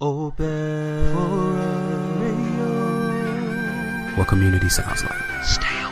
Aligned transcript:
Open 0.00 1.12
for 1.12 1.54
radio. 2.22 2.68
What 4.14 4.28
community 4.28 4.68
sounds 4.68 5.02
like. 5.02 5.42
Stay 5.42 5.87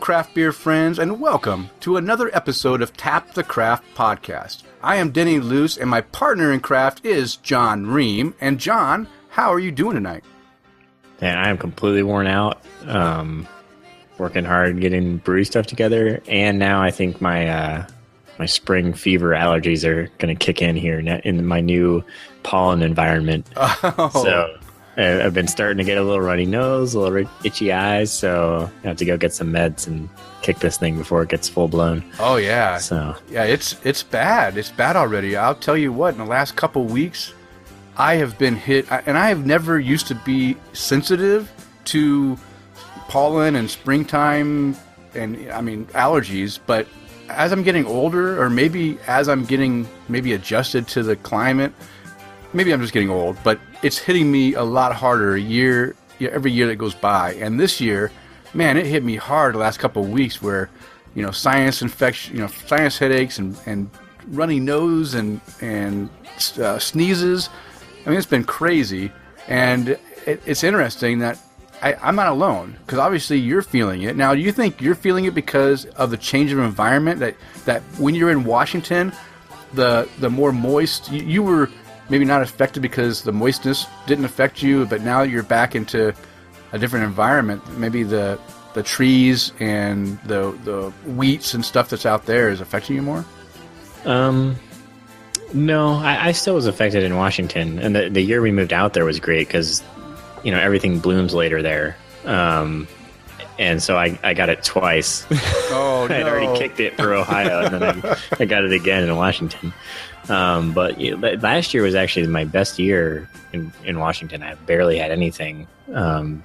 craft 0.00 0.34
beer 0.34 0.50
friends, 0.52 0.98
and 0.98 1.20
welcome 1.20 1.68
to 1.80 1.96
another 1.96 2.30
episode 2.34 2.80
of 2.82 2.96
Tap 2.96 3.34
the 3.34 3.44
Craft 3.44 3.84
podcast. 3.94 4.62
I 4.82 4.96
am 4.96 5.10
Denny 5.10 5.38
Luce, 5.40 5.76
and 5.76 5.90
my 5.90 6.00
partner 6.00 6.52
in 6.52 6.60
craft 6.60 7.04
is 7.04 7.36
John 7.36 7.86
Ream. 7.86 8.34
And 8.40 8.58
John, 8.58 9.06
how 9.28 9.52
are 9.52 9.58
you 9.58 9.70
doing 9.70 9.94
tonight? 9.94 10.24
And 11.20 11.38
I 11.38 11.50
am 11.50 11.58
completely 11.58 12.02
worn 12.02 12.26
out. 12.26 12.64
Um, 12.86 13.46
working 14.18 14.44
hard 14.44 14.80
getting 14.80 15.18
brewery 15.18 15.44
stuff 15.44 15.66
together, 15.66 16.22
and 16.26 16.58
now 16.58 16.82
I 16.82 16.90
think 16.90 17.20
my 17.20 17.48
uh, 17.48 17.86
my 18.38 18.46
spring 18.46 18.94
fever 18.94 19.30
allergies 19.30 19.84
are 19.86 20.10
going 20.18 20.34
to 20.34 20.44
kick 20.44 20.62
in 20.62 20.76
here 20.76 20.98
in- 20.98 21.44
my 21.46 21.60
new 21.60 22.02
pollen 22.42 22.82
environment. 22.82 23.46
Oh, 23.56 24.10
So 24.24 24.56
I've 24.96 25.32
been 25.34 25.48
starting 25.48 25.78
to 25.78 25.84
get 25.84 25.96
a 25.98 26.02
little 26.02 26.20
runny 26.20 26.46
nose, 26.46 26.94
a 26.94 27.00
little 27.00 27.30
itchy 27.44 27.72
eyes. 27.72 28.12
So 28.12 28.70
I 28.84 28.88
have 28.88 28.96
to 28.98 29.04
go 29.04 29.16
get 29.16 29.32
some 29.32 29.52
meds 29.52 29.86
and 29.86 30.08
kick 30.42 30.58
this 30.58 30.76
thing 30.76 30.98
before 30.98 31.22
it 31.22 31.28
gets 31.28 31.48
full 31.48 31.68
blown. 31.68 32.04
oh 32.18 32.36
yeah, 32.36 32.78
So 32.78 33.14
yeah. 33.30 33.44
It's 33.44 33.76
it's 33.84 34.02
bad. 34.02 34.56
It's 34.58 34.70
bad 34.70 34.96
already. 34.96 35.36
I'll 35.36 35.54
tell 35.54 35.76
you 35.76 35.92
what. 35.92 36.14
In 36.14 36.18
the 36.18 36.24
last 36.26 36.56
couple 36.56 36.84
weeks, 36.84 37.32
I 37.96 38.16
have 38.16 38.38
been 38.38 38.56
hit, 38.56 38.90
and 38.90 39.16
I 39.16 39.28
have 39.28 39.46
never 39.46 39.78
used 39.78 40.06
to 40.08 40.14
be 40.14 40.56
sensitive 40.72 41.50
to 41.86 42.36
pollen 43.08 43.56
and 43.56 43.70
springtime, 43.70 44.76
and 45.14 45.50
I 45.52 45.60
mean 45.60 45.86
allergies. 45.86 46.58
But 46.66 46.86
as 47.28 47.52
I'm 47.52 47.62
getting 47.62 47.86
older, 47.86 48.42
or 48.42 48.50
maybe 48.50 48.98
as 49.06 49.28
I'm 49.28 49.44
getting 49.44 49.88
maybe 50.08 50.32
adjusted 50.32 50.88
to 50.88 51.02
the 51.02 51.16
climate, 51.16 51.72
maybe 52.52 52.72
I'm 52.72 52.80
just 52.80 52.92
getting 52.92 53.10
old, 53.10 53.36
but 53.44 53.60
it's 53.82 53.98
hitting 53.98 54.30
me 54.30 54.54
a 54.54 54.62
lot 54.62 54.94
harder 54.94 55.36
year 55.36 55.94
every 56.20 56.52
year 56.52 56.66
that 56.66 56.76
goes 56.76 56.94
by. 56.94 57.34
And 57.34 57.58
this 57.58 57.80
year, 57.80 58.12
man, 58.52 58.76
it 58.76 58.86
hit 58.86 59.02
me 59.02 59.16
hard 59.16 59.54
the 59.54 59.58
last 59.58 59.78
couple 59.78 60.02
of 60.02 60.10
weeks 60.10 60.42
where, 60.42 60.68
you 61.14 61.22
know, 61.22 61.30
sinus 61.30 61.82
infection, 61.82 62.36
you 62.36 62.42
know, 62.42 62.48
sinus 62.66 62.98
headaches 62.98 63.38
and, 63.38 63.58
and 63.66 63.90
runny 64.28 64.60
nose 64.60 65.14
and 65.14 65.40
and 65.60 66.08
uh, 66.58 66.78
sneezes. 66.78 67.48
I 68.04 68.10
mean, 68.10 68.18
it's 68.18 68.26
been 68.26 68.44
crazy, 68.44 69.12
and 69.48 69.90
it, 70.26 70.42
it's 70.46 70.64
interesting 70.64 71.20
that 71.20 71.38
I, 71.82 71.94
I'm 71.94 72.16
not 72.16 72.28
alone 72.28 72.76
because 72.84 72.98
obviously 72.98 73.38
you're 73.38 73.62
feeling 73.62 74.02
it. 74.02 74.16
Now, 74.16 74.34
do 74.34 74.40
you 74.40 74.52
think 74.52 74.80
you're 74.80 74.94
feeling 74.94 75.24
it 75.24 75.34
because 75.34 75.86
of 75.86 76.10
the 76.10 76.16
change 76.16 76.52
of 76.52 76.58
environment 76.58 77.20
that 77.20 77.34
that 77.64 77.82
when 77.98 78.14
you're 78.14 78.30
in 78.30 78.44
Washington, 78.44 79.12
the 79.74 80.08
the 80.18 80.30
more 80.30 80.52
moist 80.52 81.10
you, 81.10 81.22
you 81.24 81.42
were 81.42 81.70
maybe 82.10 82.24
not 82.24 82.42
affected 82.42 82.82
because 82.82 83.22
the 83.22 83.32
moistness 83.32 83.86
didn't 84.06 84.24
affect 84.24 84.62
you, 84.62 84.84
but 84.86 85.00
now 85.00 85.22
you're 85.22 85.42
back 85.42 85.74
into 85.74 86.12
a 86.72 86.78
different 86.78 87.06
environment. 87.06 87.62
Maybe 87.78 88.02
the 88.02 88.38
the 88.74 88.82
trees 88.82 89.52
and 89.58 90.20
the 90.22 90.56
the 90.64 90.90
wheats 91.06 91.54
and 91.54 91.64
stuff 91.64 91.88
that's 91.90 92.06
out 92.06 92.26
there 92.26 92.50
is 92.50 92.60
affecting 92.60 92.96
you 92.96 93.02
more. 93.02 93.24
Um, 94.04 94.56
no, 95.52 95.94
I, 95.94 96.28
I 96.28 96.32
still 96.32 96.54
was 96.54 96.66
affected 96.66 97.02
in 97.02 97.16
Washington, 97.16 97.78
and 97.78 97.94
the 97.94 98.08
the 98.08 98.20
year 98.20 98.42
we 98.42 98.52
moved 98.52 98.72
out 98.72 98.92
there 98.92 99.04
was 99.04 99.20
great 99.20 99.48
because 99.48 99.82
you 100.42 100.52
know 100.52 100.60
everything 100.60 100.98
blooms 101.00 101.34
later 101.34 101.62
there. 101.62 101.96
Um, 102.24 102.86
and 103.58 103.82
so 103.82 103.96
I, 103.96 104.18
I 104.22 104.32
got 104.34 104.48
it 104.48 104.64
twice. 104.64 105.26
Oh 105.72 106.06
I 106.10 106.14
had 106.14 106.26
already 106.26 106.58
kicked 106.58 106.80
it 106.80 106.96
for 106.96 107.14
Ohio, 107.14 107.60
and 107.64 107.74
then 107.74 107.82
I, 107.84 108.18
I 108.40 108.44
got 108.44 108.64
it 108.64 108.72
again 108.72 109.04
in 109.04 109.14
Washington. 109.14 109.72
Um, 110.28 110.72
but 110.72 111.00
you 111.00 111.16
know, 111.16 111.28
last 111.40 111.72
year 111.72 111.82
was 111.82 111.94
actually 111.94 112.26
my 112.26 112.44
best 112.44 112.78
year 112.78 113.28
in, 113.52 113.72
in 113.84 113.98
Washington. 113.98 114.42
I 114.42 114.54
barely 114.54 114.98
had 114.98 115.10
anything. 115.10 115.66
Um, 115.92 116.42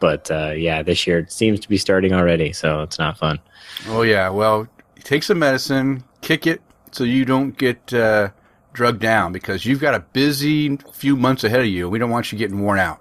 but 0.00 0.30
uh, 0.30 0.52
yeah, 0.56 0.82
this 0.82 1.06
year 1.06 1.18
it 1.18 1.32
seems 1.32 1.60
to 1.60 1.68
be 1.68 1.76
starting 1.76 2.12
already, 2.12 2.52
so 2.52 2.82
it's 2.82 2.98
not 2.98 3.18
fun. 3.18 3.38
Oh 3.88 4.02
yeah. 4.02 4.28
Well, 4.28 4.66
take 5.04 5.22
some 5.22 5.38
medicine, 5.40 6.04
kick 6.20 6.46
it 6.46 6.60
so 6.92 7.04
you 7.04 7.24
don't 7.24 7.56
get 7.56 7.92
uh, 7.92 8.30
drugged 8.72 9.00
down 9.00 9.32
because 9.32 9.66
you've 9.66 9.80
got 9.80 9.94
a 9.94 10.00
busy 10.00 10.76
few 10.92 11.16
months 11.16 11.44
ahead 11.44 11.60
of 11.60 11.66
you. 11.66 11.88
We 11.88 11.98
don't 11.98 12.10
want 12.10 12.30
you 12.30 12.38
getting 12.38 12.60
worn 12.60 12.78
out. 12.78 13.00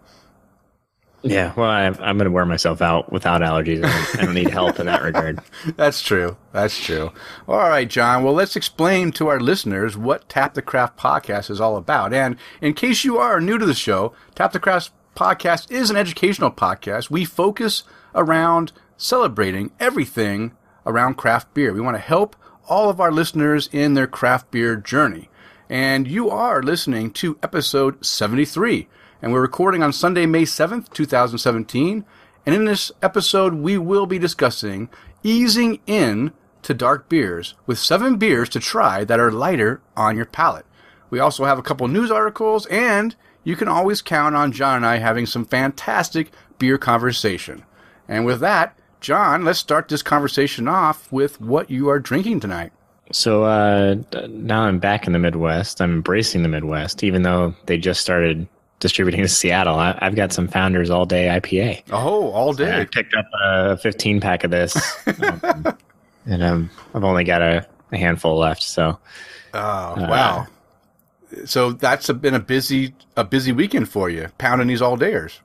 Yeah, 1.24 1.54
well, 1.56 1.70
I, 1.70 1.86
I'm 1.86 2.18
going 2.18 2.26
to 2.26 2.32
wear 2.32 2.46
myself 2.46 2.82
out 2.82 3.12
without 3.12 3.42
allergies. 3.42 3.84
I 3.86 3.92
don't, 3.92 4.20
I 4.20 4.26
don't 4.26 4.34
need 4.34 4.50
help 4.50 4.80
in 4.80 4.88
that 4.88 5.04
regard. 5.04 5.40
That's 5.76 6.02
true. 6.02 6.36
That's 6.52 6.80
true. 6.84 7.12
All 7.48 7.70
right, 7.70 7.88
John. 7.88 8.24
Well, 8.24 8.34
let's 8.34 8.56
explain 8.56 9.12
to 9.14 9.28
our 9.28 9.40
listeners 9.40 9.96
what 9.96 10.28
Tap 10.30 10.56
the 10.56 10.62
Craft 10.64 10.98
podcast 10.98 11.52
is 11.52 11.62
all 11.62 11.78
about. 11.78 12.14
And 12.14 12.38
in 12.60 12.74
case 12.74 13.04
you 13.04 13.18
are 13.18 13.40
new 13.40 13.58
to 13.60 13.66
the 13.66 13.76
show, 13.76 14.14
Tap 14.34 14.52
the 14.52 14.60
Craft 14.60 14.92
podcast 15.16 15.72
is 15.72 15.90
an 15.92 15.98
educational 15.98 16.52
podcast. 16.52 17.12
We 17.12 17.26
focus 17.26 17.84
around 18.16 18.72
celebrating 18.98 19.72
everything 19.80 20.54
around 20.86 21.16
craft 21.16 21.54
beer. 21.54 21.74
We 21.74 21.81
want 21.81 21.98
to 21.98 22.02
help 22.02 22.36
all 22.68 22.90
of 22.90 23.00
our 23.00 23.12
listeners 23.12 23.70
in 23.72 23.94
their 23.94 24.08
craft 24.08 24.50
beer 24.52 24.76
journey. 24.76 25.30
And 25.70 26.08
you 26.08 26.30
are 26.30 26.62
listening 26.64 27.12
to 27.12 27.38
episode 27.44 28.04
73. 28.06 28.88
And 29.24 29.32
we're 29.32 29.42
recording 29.42 29.84
on 29.84 29.94
Sunday, 29.94 30.26
May 30.26 30.44
7th, 30.44 30.92
2017. 30.94 32.04
And 32.44 32.56
in 32.56 32.66
this 32.66 32.92
episode, 33.04 33.54
we 33.54 33.78
will 33.78 34.08
be 34.08 34.18
discussing 34.18 34.90
easing 35.22 35.80
in 35.86 36.32
to 36.64 36.74
dark 36.74 37.08
beers 37.08 37.54
with 37.68 37.78
seven 37.78 38.18
beers 38.18 38.50
to 38.50 38.60
try 38.60 39.04
that 39.04 39.20
are 39.20 39.31
lighter 39.31 39.80
on 39.96 40.16
your 40.16 40.26
palate. 40.26 40.66
We 41.12 41.20
also 41.20 41.46
have 41.46 41.60
a 41.60 41.62
couple 41.62 41.88
news 41.88 42.10
articles, 42.10 42.66
and 42.66 43.16
you 43.44 43.56
can 43.56 43.68
always 43.68 44.02
count 44.02 44.36
on 44.36 44.52
John 44.52 44.78
and 44.78 44.86
I 44.88 44.98
having 44.98 45.28
some 45.28 45.46
fantastic 45.46 46.31
beer 46.58 46.80
conversation. 46.80 47.64
And 48.08 48.26
with 48.26 48.40
that, 48.40 48.76
John, 49.02 49.46
let's 49.46 49.60
start 49.60 49.88
this 49.88 50.02
conversation 50.02 50.68
off 50.68 51.12
with 51.12 51.40
what 51.40 51.70
you 51.70 51.90
are 51.90 52.00
drinking 52.00 52.40
tonight. 52.40 52.72
So 53.12 53.44
uh, 53.44 53.98
now 54.30 54.64
I'm 54.64 54.80
back 54.80 55.06
in 55.06 55.14
the 55.14 55.20
Midwest. 55.20 55.80
I'm 55.80 55.92
embracing 55.92 56.42
the 56.42 56.50
Midwest, 56.50 57.04
even 57.04 57.22
though 57.22 57.54
they 57.68 57.78
just 57.78 58.02
started 58.02 58.48
distributing 58.81 59.22
to 59.22 59.30
Seattle. 59.30 59.75
I, 59.75 59.97
I've 60.02 60.16
got 60.16 60.34
some 60.34 60.50
Founders 60.50 60.90
All 60.90 61.06
Day 61.06 61.28
IPA. 61.28 61.84
Oh, 61.92 62.31
all 62.31 62.52
day. 62.52 62.81
I 62.81 62.86
picked 62.86 63.14
up 63.14 63.25
a 63.42 63.78
15 63.78 64.19
pack 64.19 64.44
of 64.44 64.52
this, 64.52 64.75
um, 65.24 65.42
and 66.25 66.44
um, 66.44 66.69
I've 66.94 67.06
only 67.06 67.24
got 67.24 67.42
a, 67.42 67.66
a 67.94 67.97
handful 67.97 68.38
left. 68.38 68.64
So 68.64 69.00
Oh, 69.53 69.96
wow. 69.97 70.47
So 71.46 71.72
that's 71.72 72.09
a, 72.09 72.14
been 72.14 72.34
a 72.34 72.40
busy 72.40 72.94
a 73.16 73.24
busy 73.24 73.53
weekend 73.53 73.88
for 73.88 74.09
you, 74.09 74.28
pounding 74.38 74.68
these 74.68 74.81
all 74.81 74.98
dayers. 74.98 75.40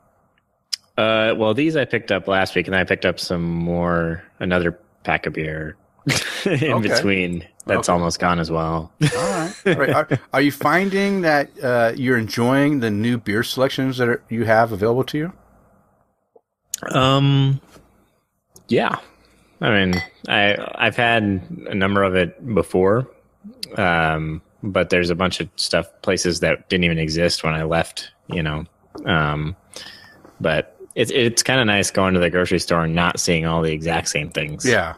Uh, 0.99 1.35
well, 1.37 1.55
these 1.55 1.77
I 1.77 1.85
picked 1.85 2.11
up 2.11 2.27
last 2.27 2.55
week, 2.57 2.67
and 2.67 2.75
I 2.75 2.83
picked 2.85 3.05
up 3.05 3.21
some 3.21 3.43
more, 3.43 4.25
another 4.41 4.73
pack 5.05 5.27
of 5.27 5.35
beer 5.35 5.77
in 6.45 6.73
Okay. 6.73 6.89
between. 6.89 7.47
That's 7.67 7.89
Okay. 7.89 7.93
almost 7.95 8.19
gone 8.21 8.39
as 8.39 8.51
well. 8.51 8.93
All 9.17 9.55
right. 9.65 9.91
Are, 9.91 10.09
are 10.33 10.41
you 10.41 10.53
finding 10.53 11.23
that 11.23 11.51
uh, 11.63 11.93
you're 11.97 12.17
enjoying 12.17 12.79
the 12.81 12.91
new 12.91 13.19
beer 13.19 13.43
selections 13.43 13.99
that 13.99 14.09
are, 14.09 14.23
you 14.29 14.45
have 14.45 14.71
available 14.73 15.05
to 15.05 15.19
you? 15.19 15.33
um, 16.93 17.61
yeah. 18.69 18.97
I 19.61 19.71
mean, 19.71 20.03
I 20.29 20.57
I've 20.75 20.97
had 20.97 21.23
a 21.69 21.75
number 21.75 22.03
of 22.03 22.15
it 22.15 22.55
before, 22.55 23.09
um, 23.77 24.43
but 24.63 24.91
there's 24.91 25.09
a 25.11 25.15
bunch 25.15 25.41
of 25.41 25.49
stuff 25.57 25.87
places 26.03 26.41
that 26.41 26.69
didn't 26.69 26.85
even 26.85 26.99
exist 26.99 27.43
when 27.43 27.55
I 27.55 27.63
left. 27.65 28.11
You 28.29 28.43
know, 28.43 28.65
um, 29.07 29.57
but 30.41 30.77
it's 30.95 31.11
it's 31.11 31.43
kind 31.43 31.59
of 31.61 31.67
nice 31.67 31.91
going 31.91 32.13
to 32.15 32.21
the 32.21 32.29
grocery 32.29 32.59
store 32.59 32.85
and 32.85 32.95
not 32.95 33.19
seeing 33.19 33.47
all 33.47 33.63
the 33.63 33.73
exact 33.73 34.09
same 34.11 34.29
things. 34.31 34.67
Yeah, 34.67 34.95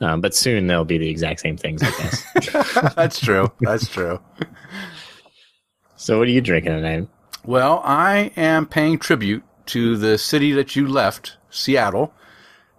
Um, 0.00 0.20
but 0.20 0.34
soon 0.34 0.66
they'll 0.66 0.84
be 0.84 0.98
the 0.98 1.08
exact 1.08 1.40
same 1.40 1.56
things, 1.56 1.82
I 1.82 1.90
guess. 1.90 2.94
that's 2.94 3.18
true. 3.18 3.50
That's 3.60 3.88
true. 3.88 4.20
so, 5.96 6.18
what 6.18 6.28
are 6.28 6.30
you 6.30 6.40
drinking 6.40 6.72
tonight? 6.72 7.08
Well, 7.44 7.80
I 7.84 8.30
am 8.36 8.66
paying 8.66 8.98
tribute 8.98 9.42
to 9.66 9.96
the 9.96 10.18
city 10.18 10.52
that 10.52 10.76
you 10.76 10.86
left, 10.86 11.36
Seattle, 11.50 12.14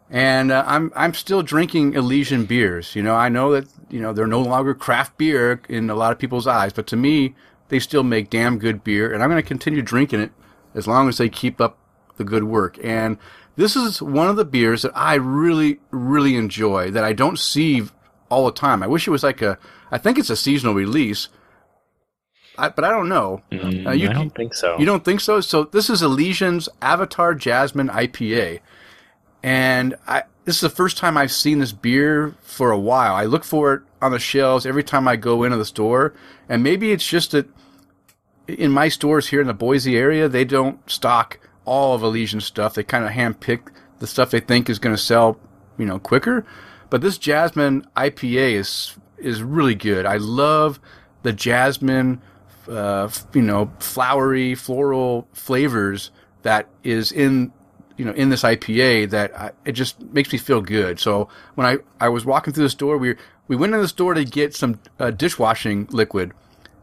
and 0.10 0.52
uh, 0.52 0.64
I'm 0.66 0.92
I'm 0.96 1.14
still 1.14 1.42
drinking 1.42 1.94
Elysian 1.94 2.46
beers. 2.46 2.96
You 2.96 3.04
know, 3.04 3.16
I 3.16 3.30
know 3.30 3.52
that 3.52 3.68
you 3.90 4.00
know 4.00 4.14
they're 4.14 4.28
no 4.28 4.42
longer 4.42 4.74
craft 4.74 5.18
beer 5.18 5.62
in 5.68 5.90
a 5.90 5.96
lot 5.96 6.12
of 6.12 6.20
people's 6.20 6.48
eyes, 6.48 6.72
but 6.72 6.88
to 6.88 6.96
me, 6.96 7.36
they 7.70 7.80
still 7.80 8.04
make 8.04 8.30
damn 8.30 8.60
good 8.60 8.84
beer, 8.84 9.14
and 9.14 9.22
I'm 9.24 9.30
going 9.30 9.42
to 9.42 9.48
continue 9.48 9.82
drinking 9.82 10.22
it 10.22 10.32
as 10.74 10.88
long 10.88 11.10
as 11.10 11.18
they 11.18 11.30
keep 11.30 11.60
up 11.60 11.78
the 12.18 12.24
good 12.24 12.44
work. 12.44 12.78
And 12.84 13.18
this 13.60 13.76
is 13.76 14.02
one 14.02 14.28
of 14.30 14.38
the 14.38 14.46
beers 14.46 14.82
that 14.84 14.92
I 14.96 15.16
really, 15.16 15.80
really 15.92 16.36
enjoy 16.38 16.92
that 16.92 17.04
I 17.04 17.12
don't 17.14 17.38
see 17.38 17.84
all 18.30 18.46
the 18.46 18.54
time. 18.54 18.82
I 18.82 18.88
wish 18.88 19.06
it 19.08 19.12
was 19.12 19.24
like 19.24 19.42
a. 19.42 19.58
I 19.92 19.98
think 19.98 20.18
it's 20.18 20.30
a 20.30 20.36
seasonal 20.38 20.74
release, 20.76 21.28
I, 22.58 22.70
but 22.70 22.86
I 22.86 22.90
don't 22.90 23.10
know. 23.10 23.42
Mm, 23.52 23.86
Uh, 23.88 23.92
you- 23.92 24.10
I 24.10 24.14
don't 24.14 24.34
think 24.36 24.54
so. 24.54 24.78
You 24.80 24.86
don't 24.86 25.04
think 25.04 25.20
so? 25.20 25.42
So 25.42 25.64
this 25.66 25.90
is 25.90 26.02
Elysian's 26.02 26.70
Avatar 26.82 27.34
Jasmine 27.36 27.90
IPA, 27.90 28.60
and 29.44 29.96
I 30.08 30.24
this 30.46 30.56
is 30.56 30.62
the 30.62 30.70
first 30.70 30.98
time 30.98 31.18
I've 31.18 31.32
seen 31.32 31.60
this 31.60 31.72
beer 31.74 32.34
for 32.42 32.72
a 32.72 32.80
while. 32.80 33.14
I 33.14 33.26
look 33.26 33.44
for 33.44 33.74
it 33.76 33.82
on 34.02 34.12
the 34.12 34.20
shelves 34.20 34.66
every 34.66 34.84
time 34.84 35.08
I 35.08 35.16
go 35.16 35.44
into 35.44 35.58
the 35.58 35.66
store, 35.66 36.14
and 36.48 36.64
maybe 36.64 36.92
it's 36.92 37.08
just 37.08 37.32
that 37.32 37.48
in 38.48 38.72
my 38.72 38.88
stores 38.90 39.28
here 39.28 39.42
in 39.42 39.48
the 39.48 39.54
Boise 39.54 39.96
area 39.98 40.28
they 40.28 40.44
don't 40.46 40.80
stock 40.90 41.40
all 41.70 41.94
of 41.94 42.02
Elysian 42.02 42.42
stuff. 42.42 42.74
They 42.74 42.84
kind 42.84 43.06
of 43.06 43.12
handpick 43.12 43.72
the 44.00 44.08
stuff 44.08 44.32
they 44.32 44.40
think 44.40 44.70
is 44.70 44.80
going 44.80 44.96
to 44.96 45.02
sell, 45.02 45.40
you 45.78 45.86
know, 45.86 46.00
quicker. 46.00 46.46
But 46.90 47.02
this 47.02 47.18
Jasmine 47.18 47.88
IPA 47.96 48.54
is 48.54 48.98
is 49.18 49.44
really 49.44 49.76
good. 49.76 50.06
I 50.06 50.18
love 50.18 50.80
the 51.24 51.34
jasmine 51.34 52.22
uh, 52.70 53.10
you 53.34 53.42
know, 53.42 53.72
flowery, 53.80 54.56
floral 54.56 55.28
flavors 55.34 56.12
that 56.44 56.68
is 56.84 57.12
in, 57.12 57.52
you 57.98 58.06
know, 58.06 58.12
in 58.12 58.30
this 58.30 58.44
IPA 58.44 59.10
that 59.10 59.38
I, 59.38 59.52
it 59.66 59.74
just 59.74 60.00
makes 60.02 60.32
me 60.32 60.38
feel 60.38 60.62
good. 60.62 61.00
So 61.00 61.30
when 61.56 61.66
I, 61.68 61.78
I 62.00 62.10
was 62.10 62.26
walking 62.26 62.54
through 62.54 62.64
the 62.64 62.70
store, 62.70 62.98
we, 62.98 63.16
we 63.48 63.56
went 63.56 63.74
in 63.74 63.82
the 63.82 63.88
store 63.88 64.14
to 64.14 64.24
get 64.24 64.56
some 64.56 64.80
uh, 65.00 65.12
dishwashing 65.12 65.88
liquid 65.92 66.32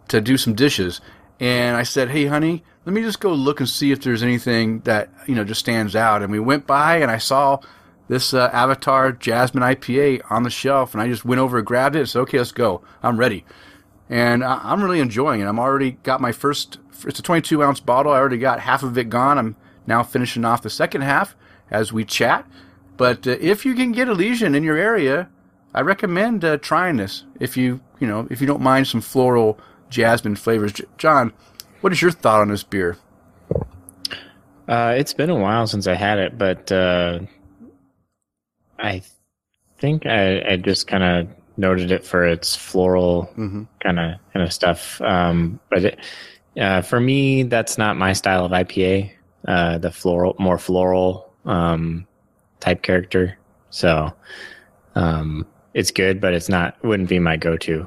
to 0.09 0.21
do 0.21 0.37
some 0.37 0.55
dishes. 0.55 1.01
And 1.39 1.77
I 1.77 1.83
said, 1.83 2.11
Hey, 2.11 2.27
honey, 2.27 2.63
let 2.85 2.93
me 2.95 3.03
just 3.03 3.21
go 3.21 3.33
look 3.33 3.61
and 3.61 3.69
see 3.69 3.93
if 3.93 4.01
there's 4.03 4.23
anything 4.23 4.81
that, 4.81 5.11
you 5.27 5.35
know, 5.35 5.45
just 5.45 5.61
stands 5.61 5.95
out. 5.95 6.23
And 6.23 6.33
we 6.33 6.41
went 6.41 6.67
by 6.67 6.97
and 6.99 7.11
I 7.11 7.19
saw 7.19 7.61
this 8.09 8.33
uh, 8.33 8.51
Avatar 8.53 9.13
Jasmine 9.13 9.63
IPA 9.63 10.23
on 10.31 10.45
the 10.45 10.51
shelf 10.51 10.95
and 10.95 11.03
I 11.03 11.09
just 11.09 11.25
went 11.25 11.41
over 11.41 11.59
and 11.59 11.67
grabbed 11.67 11.97
it. 11.97 12.07
So, 12.07 12.21
okay, 12.23 12.39
let's 12.39 12.53
go. 12.53 12.83
I'm 13.03 13.19
ready 13.19 13.45
and 14.09 14.45
I- 14.45 14.61
I'm 14.63 14.83
really 14.83 15.01
enjoying 15.01 15.41
it. 15.41 15.47
I'm 15.47 15.59
already 15.59 15.93
got 16.03 16.21
my 16.21 16.33
first. 16.33 16.79
It's 17.07 17.19
a 17.19 17.23
22 17.23 17.63
ounce 17.63 17.81
bottle. 17.81 18.13
I 18.13 18.17
already 18.19 18.39
got 18.39 18.61
half 18.61 18.83
of 18.83 18.97
it 18.97 19.09
gone. 19.09 19.39
I'm 19.39 19.57
now 19.87 20.03
finishing 20.03 20.45
off 20.45 20.63
the 20.63 20.71
second 20.71 21.03
half 21.03 21.35
as 21.71 21.93
we 21.93 22.05
chat. 22.05 22.47
But 22.97 23.27
uh, 23.27 23.37
if 23.41 23.67
you 23.67 23.75
can 23.75 23.93
get 23.93 24.09
Elysian 24.09 24.55
in 24.55 24.63
your 24.63 24.77
area, 24.77 25.29
I 25.75 25.83
recommend 25.83 26.45
uh, 26.45 26.57
trying 26.59 26.97
this. 26.97 27.25
If 27.39 27.57
you 27.57 27.81
you 28.01 28.07
know 28.07 28.27
if 28.31 28.41
you 28.41 28.47
don't 28.47 28.63
mind 28.63 28.87
some 28.87 29.01
floral 29.01 29.59
jasmine 29.91 30.37
flavors, 30.37 30.75
John, 30.99 31.33
what 31.81 31.93
is 31.93 32.03
your 32.03 32.11
thought 32.11 32.41
on 32.41 32.49
this 32.49 32.63
beer? 32.63 32.97
Uh, 34.69 34.95
it's 34.97 35.13
been 35.15 35.31
a 35.31 35.37
while 35.37 35.67
since 35.67 35.87
I 35.87 35.95
had 35.95 36.19
it, 36.19 36.37
but 36.37 36.73
uh, 36.73 37.21
I 38.79 39.03
think 39.79 40.07
I, 40.07 40.43
I 40.53 40.57
just 40.57 40.87
kind 40.87 41.05
of 41.05 41.29
noted 41.57 41.91
it 41.91 42.05
for 42.05 42.27
its 42.27 42.55
floral 42.57 43.31
kind 43.81 43.99
of 43.99 44.15
kind 44.33 44.45
of 44.45 44.53
stuff. 44.53 45.01
Um, 45.01 45.61
but 45.71 45.85
it, 45.85 46.01
uh, 46.59 46.83
for 46.83 47.01
me, 47.01 47.45
that's 47.45 47.79
not 47.79 47.97
my 47.97 48.13
style 48.13 48.45
of 48.45 48.53
IPA. 48.53 49.13
Uh, 49.47 49.79
the 49.79 49.93
floral, 49.93 50.35
more 50.39 50.59
floral 50.59 51.33
um, 51.45 52.07
type 52.59 52.83
character. 52.83 53.39
So 53.71 54.13
um, 54.97 55.47
it's 55.75 55.93
good, 55.93 56.21
but 56.21 56.35
it's 56.35 56.49
not. 56.49 56.83
Wouldn't 56.83 57.09
be 57.09 57.21
my 57.21 57.37
go-to. 57.37 57.87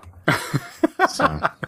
So 1.09 1.39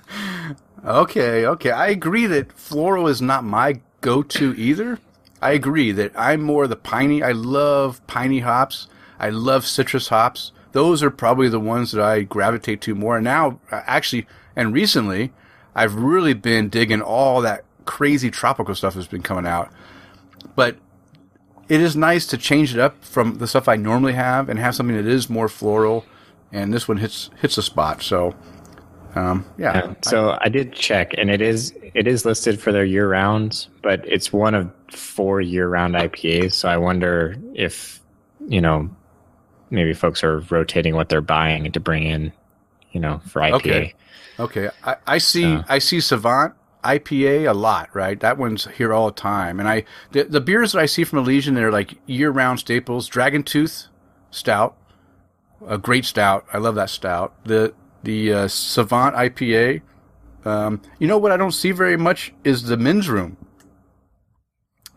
Okay, 0.83 1.45
okay. 1.45 1.71
I 1.71 1.87
agree 1.87 2.25
that 2.25 2.51
floral 2.53 3.07
is 3.07 3.21
not 3.21 3.43
my 3.43 3.81
go-to 4.01 4.53
either. 4.55 4.99
I 5.39 5.51
agree 5.51 5.91
that 5.91 6.11
I'm 6.15 6.41
more 6.41 6.65
the 6.67 6.75
piney. 6.75 7.21
I 7.21 7.33
love 7.33 8.05
piney 8.07 8.39
hops. 8.39 8.87
I 9.19 9.29
love 9.29 9.67
citrus 9.67 10.07
hops. 10.07 10.51
Those 10.71 11.03
are 11.03 11.11
probably 11.11 11.49
the 11.49 11.59
ones 11.59 11.91
that 11.91 12.03
I 12.03 12.23
gravitate 12.23 12.81
to 12.81 12.95
more. 12.95 13.17
And 13.17 13.23
now, 13.23 13.59
uh, 13.71 13.81
actually, 13.85 14.25
and 14.55 14.73
recently, 14.73 15.31
I've 15.75 15.95
really 15.95 16.33
been 16.33 16.69
digging 16.69 17.01
all 17.01 17.41
that 17.41 17.63
crazy 17.85 18.31
tropical 18.31 18.73
stuff 18.73 18.95
that's 18.95 19.07
been 19.07 19.21
coming 19.21 19.45
out. 19.45 19.71
But 20.55 20.77
it 21.69 21.79
is 21.79 21.95
nice 21.95 22.25
to 22.27 22.37
change 22.37 22.73
it 22.73 22.79
up 22.79 23.03
from 23.03 23.37
the 23.37 23.47
stuff 23.47 23.67
I 23.67 23.75
normally 23.75 24.13
have 24.13 24.49
and 24.49 24.59
have 24.59 24.75
something 24.75 24.95
that 24.95 25.05
is 25.05 25.29
more 25.29 25.47
floral. 25.47 26.05
And 26.53 26.73
this 26.73 26.87
one 26.87 26.97
hits 26.97 27.29
hits 27.39 27.55
the 27.55 27.61
spot. 27.61 28.01
So, 28.01 28.35
um, 29.15 29.45
yeah. 29.57 29.73
Yeah, 29.87 29.93
so 30.01 30.37
I 30.41 30.49
did 30.49 30.73
check, 30.73 31.13
and 31.17 31.29
it 31.29 31.41
is 31.41 31.73
it 31.93 32.07
is 32.07 32.25
listed 32.25 32.59
for 32.59 32.71
their 32.71 32.85
year 32.85 33.09
rounds, 33.09 33.69
but 33.81 34.05
it's 34.07 34.31
one 34.33 34.53
of 34.55 34.71
four 34.91 35.39
year 35.41 35.67
round 35.67 35.95
IPAs. 35.95 36.53
So 36.53 36.67
I 36.69 36.77
wonder 36.77 37.35
if 37.53 37.99
you 38.47 38.61
know 38.61 38.89
maybe 39.69 39.93
folks 39.93 40.23
are 40.23 40.39
rotating 40.49 40.95
what 40.95 41.07
they're 41.09 41.21
buying 41.21 41.71
to 41.71 41.79
bring 41.79 42.03
in, 42.03 42.33
you 42.91 42.99
know, 42.99 43.21
for 43.27 43.41
IPA. 43.41 43.53
Okay. 43.55 43.93
Okay, 44.39 44.69
I, 44.83 44.95
I 45.07 45.17
see. 45.19 45.43
So- 45.43 45.63
I 45.69 45.79
see 45.79 45.99
Savant 45.99 46.53
IPA 46.83 47.49
a 47.49 47.53
lot. 47.53 47.89
Right, 47.93 48.19
that 48.21 48.37
one's 48.37 48.65
here 48.75 48.93
all 48.93 49.05
the 49.07 49.13
time. 49.13 49.59
And 49.59 49.69
I 49.69 49.85
the, 50.11 50.23
the 50.23 50.41
beers 50.41 50.71
that 50.73 50.79
I 50.79 50.85
see 50.87 51.03
from 51.03 51.19
Elysian, 51.19 51.53
they're 51.53 51.71
like 51.71 51.93
year 52.07 52.31
round 52.31 52.59
staples. 52.59 53.07
Dragon 53.07 53.43
Tooth 53.43 53.87
Stout, 54.31 54.75
a 55.67 55.77
great 55.77 56.05
stout. 56.05 56.45
I 56.53 56.57
love 56.57 56.75
that 56.75 56.89
stout. 56.89 57.33
The 57.45 57.73
the 58.03 58.33
uh, 58.33 58.47
Savant 58.47 59.15
IPA. 59.15 59.81
Um, 60.43 60.81
you 60.99 61.07
know 61.07 61.17
what 61.17 61.31
I 61.31 61.37
don't 61.37 61.51
see 61.51 61.71
very 61.71 61.97
much 61.97 62.33
is 62.43 62.63
the 62.63 62.77
men's 62.77 63.09
room. 63.09 63.37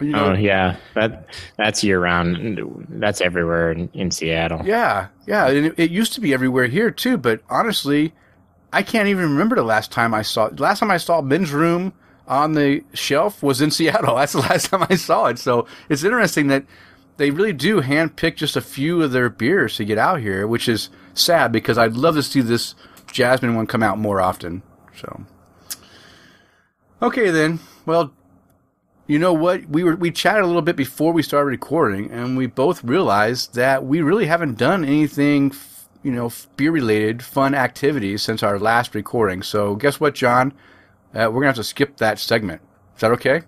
You 0.00 0.08
know, 0.08 0.31
Oh 0.31 0.32
yeah, 0.32 0.76
that 0.94 1.28
that's 1.56 1.84
year 1.84 2.00
round. 2.00 2.58
That's 2.88 3.20
everywhere 3.20 3.72
in, 3.72 3.88
in 3.94 4.11
Seattle. 4.11 4.62
Yeah, 4.64 5.08
yeah. 5.26 5.49
It, 5.49 5.75
it 5.78 5.90
used 5.90 6.14
to 6.14 6.20
be 6.20 6.32
everywhere 6.32 6.66
here 6.66 6.90
too, 6.90 7.16
but 7.16 7.43
honestly, 7.49 8.12
I 8.72 8.82
can't 8.82 9.08
even 9.08 9.31
remember 9.31 9.55
the 9.55 9.62
last 9.62 9.93
time 9.93 10.12
I 10.12 10.22
saw. 10.22 10.50
Last 10.56 10.81
time 10.81 10.90
I 10.90 10.96
saw 10.96 11.20
Men's 11.20 11.52
Room 11.52 11.93
on 12.26 12.55
the 12.55 12.82
shelf 12.93 13.43
was 13.43 13.61
in 13.61 13.70
Seattle. 13.70 14.16
That's 14.16 14.32
the 14.32 14.40
last 14.40 14.66
time 14.66 14.84
I 14.90 14.96
saw 14.96 15.26
it. 15.26 15.38
So 15.38 15.66
it's 15.88 16.02
interesting 16.02 16.49
that 16.49 16.64
they 17.16 17.31
really 17.31 17.52
do 17.52 17.81
handpick 17.81 18.37
just 18.37 18.56
a 18.56 18.61
few 18.61 19.02
of 19.02 19.12
their 19.12 19.28
beers 19.28 19.76
to 19.76 19.84
get 19.84 19.99
out 19.99 20.20
here, 20.20 20.46
which 20.46 20.69
is 20.69 20.90
sad 21.14 21.52
because 21.52 21.78
I'd 21.78 21.94
love 21.94 22.16
to 22.16 22.22
see 22.22 22.40
this 22.40 22.75
Jasmine 23.12 23.55
one 23.55 23.66
come 23.66 23.82
out 23.82 23.99
more 23.99 24.20
often. 24.20 24.62
So, 24.96 25.25
okay 27.00 27.31
then. 27.31 27.61
Well, 27.87 28.12
you 29.06 29.19
know 29.19 29.32
what? 29.32 29.69
We 29.69 29.84
were 29.84 29.96
we 29.96 30.11
chatted 30.11 30.43
a 30.43 30.46
little 30.46 30.62
bit 30.62 30.76
before 30.76 31.12
we 31.12 31.22
started 31.22 31.50
recording, 31.50 32.11
and 32.11 32.37
we 32.37 32.46
both 32.46 32.82
realized 32.82 33.55
that 33.55 33.84
we 33.84 34.00
really 34.00 34.26
haven't 34.26 34.58
done 34.58 34.84
anything, 34.84 35.52
you 36.02 36.11
know, 36.11 36.32
beer 36.56 36.72
related 36.72 37.22
fun 37.22 37.55
activities 37.55 38.22
since 38.22 38.43
our 38.43 38.58
last 38.58 38.94
recording. 38.94 39.42
So 39.42 39.76
guess 39.76 40.00
what, 40.00 40.14
John? 40.14 40.52
Uh, 41.14 41.30
we're 41.30 41.42
gonna 41.42 41.49
have 41.49 41.56
to 41.56 41.64
skip 41.64 41.99
that 41.99 42.18
segment. 42.18 42.62
Is 42.94 43.02
that 43.02 43.12
okay? 43.12 43.42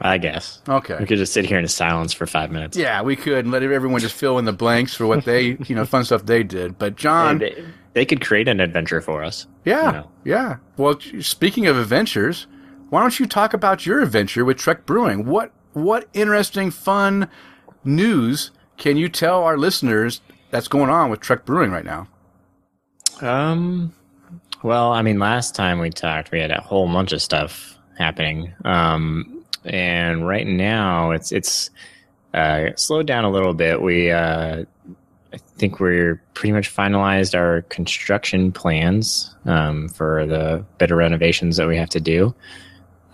I 0.00 0.18
guess. 0.18 0.62
Okay. 0.66 0.96
We 0.98 1.06
could 1.06 1.18
just 1.18 1.32
sit 1.32 1.44
here 1.44 1.58
in 1.58 1.68
silence 1.68 2.12
for 2.12 2.26
five 2.26 2.50
minutes. 2.50 2.76
Yeah, 2.76 3.02
we 3.02 3.16
could 3.16 3.44
and 3.44 3.50
let 3.52 3.62
everyone 3.62 4.00
just 4.00 4.14
fill 4.14 4.38
in 4.38 4.46
the 4.46 4.52
blanks 4.52 4.94
for 4.94 5.06
what 5.06 5.24
they, 5.24 5.58
you 5.66 5.74
know, 5.74 5.84
fun 5.84 6.04
stuff 6.04 6.24
they 6.24 6.42
did. 6.42 6.78
But 6.78 6.96
John, 6.96 7.38
they, 7.38 7.64
they 7.92 8.06
could 8.06 8.20
create 8.20 8.48
an 8.48 8.60
adventure 8.60 9.00
for 9.00 9.22
us. 9.22 9.46
yeah, 9.64 9.86
you 9.86 9.92
know. 9.92 10.10
yeah. 10.24 10.56
Well, 10.76 10.98
speaking 11.20 11.66
of 11.66 11.76
adventures, 11.76 12.46
why 12.88 13.00
don't 13.00 13.20
you 13.20 13.26
talk 13.26 13.52
about 13.52 13.84
your 13.84 14.00
adventure 14.00 14.44
with 14.44 14.56
Trek 14.56 14.86
Brewing? 14.86 15.26
What 15.26 15.52
what 15.72 16.08
interesting, 16.14 16.70
fun 16.70 17.28
news 17.84 18.50
can 18.78 18.96
you 18.96 19.08
tell 19.08 19.42
our 19.44 19.58
listeners 19.58 20.22
that's 20.50 20.66
going 20.66 20.88
on 20.90 21.10
with 21.10 21.20
Trek 21.20 21.44
Brewing 21.44 21.70
right 21.70 21.84
now? 21.84 22.08
Um, 23.20 23.92
well, 24.62 24.92
I 24.92 25.02
mean, 25.02 25.18
last 25.18 25.54
time 25.54 25.78
we 25.78 25.90
talked, 25.90 26.30
we 26.32 26.40
had 26.40 26.50
a 26.50 26.60
whole 26.60 26.90
bunch 26.90 27.12
of 27.12 27.20
stuff 27.20 27.78
happening. 27.98 28.52
Um, 28.64 29.39
and 29.64 30.26
right 30.26 30.46
now 30.46 31.10
it's 31.10 31.32
it's 31.32 31.70
uh, 32.34 32.70
slowed 32.76 33.06
down 33.06 33.24
a 33.24 33.30
little 33.30 33.54
bit. 33.54 33.82
We 33.82 34.10
uh, 34.10 34.64
I 35.32 35.36
think 35.56 35.80
we're 35.80 36.22
pretty 36.34 36.52
much 36.52 36.74
finalized 36.74 37.38
our 37.38 37.62
construction 37.62 38.52
plans 38.52 39.34
um, 39.44 39.88
for 39.88 40.26
the 40.26 40.64
of 40.80 40.90
renovations 40.90 41.56
that 41.56 41.68
we 41.68 41.76
have 41.76 41.90
to 41.90 42.00
do. 42.00 42.34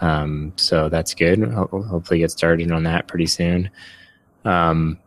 Um, 0.01 0.53
so 0.57 0.89
that's 0.89 1.15
good. 1.15 1.43
Ho- 1.43 1.85
hopefully, 1.89 2.21
get 2.21 2.31
started 2.31 2.71
on 2.71 2.85
that 2.85 3.07
pretty 3.09 3.27
soon. 3.27 3.71
Um, 4.45 4.99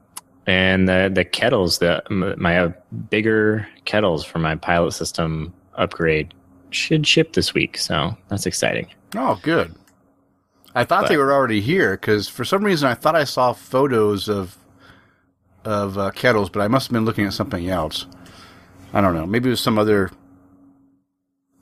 and 0.46 0.88
the 0.88 1.12
the 1.14 1.24
kettles, 1.24 1.80
the 1.80 2.04
my 2.10 2.60
uh, 2.60 2.72
bigger 3.10 3.68
kettles 3.86 4.26
for 4.26 4.40
my 4.40 4.56
pilot 4.56 4.94
system 4.94 5.54
upgrade 5.76 6.34
should 6.72 7.06
ship 7.08 7.34
this 7.34 7.54
week. 7.54 7.78
So 7.78 8.18
that's 8.28 8.46
exciting. 8.46 8.88
Oh, 9.16 9.40
good. 9.42 9.74
I 10.76 10.84
thought 10.84 11.08
they 11.08 11.18
were 11.18 11.34
already 11.34 11.62
here 11.62 11.92
because 11.92 12.28
for 12.28 12.46
some 12.46 12.64
reason 12.64 12.88
I 12.88 12.94
thought 12.94 13.16
I 13.16 13.24
saw 13.24 13.54
photos 13.54 14.30
of 14.30 14.58
of 15.66 15.98
uh, 15.98 16.12
kettles, 16.12 16.50
but 16.50 16.62
I 16.62 16.68
must 16.68 16.88
have 16.88 16.94
been 16.94 17.06
looking 17.06 17.26
at 17.26 17.34
something 17.34 17.70
else. 17.70 18.06
I 18.94 19.02
don't 19.02 19.14
know. 19.14 19.26
Maybe 19.26 19.50
it 19.50 19.52
was 19.52 19.62
some 19.62 19.78
other 19.78 20.12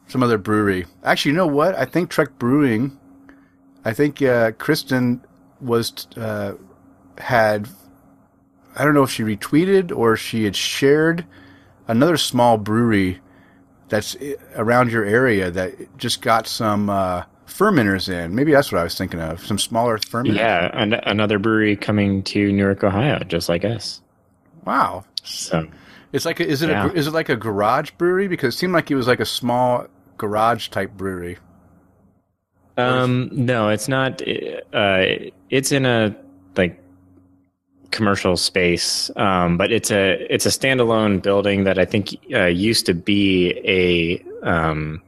some 0.08 0.24
other 0.24 0.38
brewery. 0.38 0.86
Actually, 1.04 1.32
you 1.32 1.38
know 1.38 1.48
what? 1.48 1.76
I 1.76 1.86
think 1.86 2.10
Trek 2.10 2.38
Brewing. 2.38 2.98
I 3.84 3.94
think 3.94 4.22
uh, 4.22 4.52
Kristen 4.54 5.24
was 5.62 6.08
uh, 6.18 6.54
had. 7.18 7.68
I 8.76 8.84
don't 8.84 8.94
know 8.94 9.04
if 9.04 9.12
she 9.12 9.24
retweeted 9.24 9.96
or 9.96 10.16
she 10.16 10.44
had 10.44 10.56
shared 10.56 11.26
another 11.88 12.16
small 12.18 12.58
brewery 12.58 13.20
that's 13.90 14.16
around 14.56 14.92
your 14.92 15.04
area 15.04 15.50
that 15.50 15.98
just 15.98 16.22
got 16.22 16.46
some 16.46 16.90
uh, 16.90 17.24
fermenters 17.48 18.08
in. 18.10 18.36
Maybe 18.36 18.52
that's 18.52 18.72
what 18.72 18.80
I 18.80 18.84
was 18.84 18.98
thinking 18.98 19.20
of. 19.20 19.46
Some 19.46 19.58
smaller 19.58 19.98
fermenters. 19.98 20.36
Yeah, 20.36 20.70
and 20.74 20.94
another 21.06 21.40
brewery 21.40 21.76
coming 21.76 22.22
to 22.24 22.52
Newark, 22.52 22.84
Ohio, 22.84 23.20
just 23.24 23.50
like 23.50 23.66
us. 23.66 24.02
Wow. 24.66 25.06
So 25.24 25.68
It's 26.14 26.26
like 26.26 26.40
a, 26.40 26.48
is 26.48 26.62
it 26.62 26.70
Yeah. 26.70 26.88
a, 26.90 26.94
is 26.94 27.08
it 27.08 27.14
like 27.14 27.30
a 27.30 27.36
garage 27.36 27.92
brewery? 27.92 28.28
Because 28.28 28.54
it 28.54 28.58
seemed 28.58 28.74
like 28.74 28.92
it 28.92 28.96
was 28.96 29.08
like 29.08 29.20
a 29.20 29.26
small 29.26 29.88
garage 30.18 30.70
type 30.70 30.92
brewery. 30.92 31.38
Um, 32.78 33.30
no, 33.32 33.70
it's 33.70 33.88
not. 33.88 34.22
Uh, 34.22 35.06
it's 35.50 35.72
in 35.72 35.86
a 35.86 36.16
like 36.56 36.80
commercial 37.92 38.38
space, 38.38 39.10
um, 39.16 39.58
but 39.58 39.72
it's 39.72 39.90
a 39.90 40.32
it's 40.32 40.46
a 40.46 40.50
standalone 40.50 41.22
building 41.22 41.64
that 41.64 41.80
I 41.80 41.86
think 41.86 42.10
uh, 42.34 42.46
used 42.46 42.86
to 42.86 42.94
be 42.94 43.54
a 43.66 44.48
um, 44.48 45.02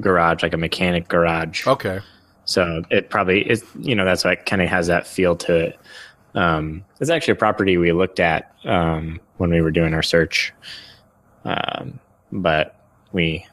garage, 0.00 0.42
like 0.42 0.52
a 0.54 0.58
mechanic 0.58 1.08
garage. 1.08 1.66
Okay. 1.66 2.00
So 2.44 2.82
it 2.90 3.10
probably 3.10 3.48
is. 3.48 3.64
You 3.78 3.94
know, 3.94 4.04
that's 4.04 4.24
why 4.24 4.32
it 4.32 4.46
kind 4.46 4.62
of 4.62 4.68
has 4.68 4.86
that 4.86 5.06
feel 5.06 5.36
to 5.36 5.56
it. 5.66 5.78
Um, 6.34 6.84
it's 7.00 7.10
actually 7.10 7.32
a 7.32 7.36
property 7.36 7.76
we 7.78 7.92
looked 7.92 8.20
at 8.20 8.54
um, 8.64 9.20
when 9.38 9.50
we 9.50 9.60
were 9.60 9.70
doing 9.70 9.94
our 9.94 10.02
search, 10.02 10.52
um, 11.44 11.98
but 12.32 12.78
we 13.12 13.46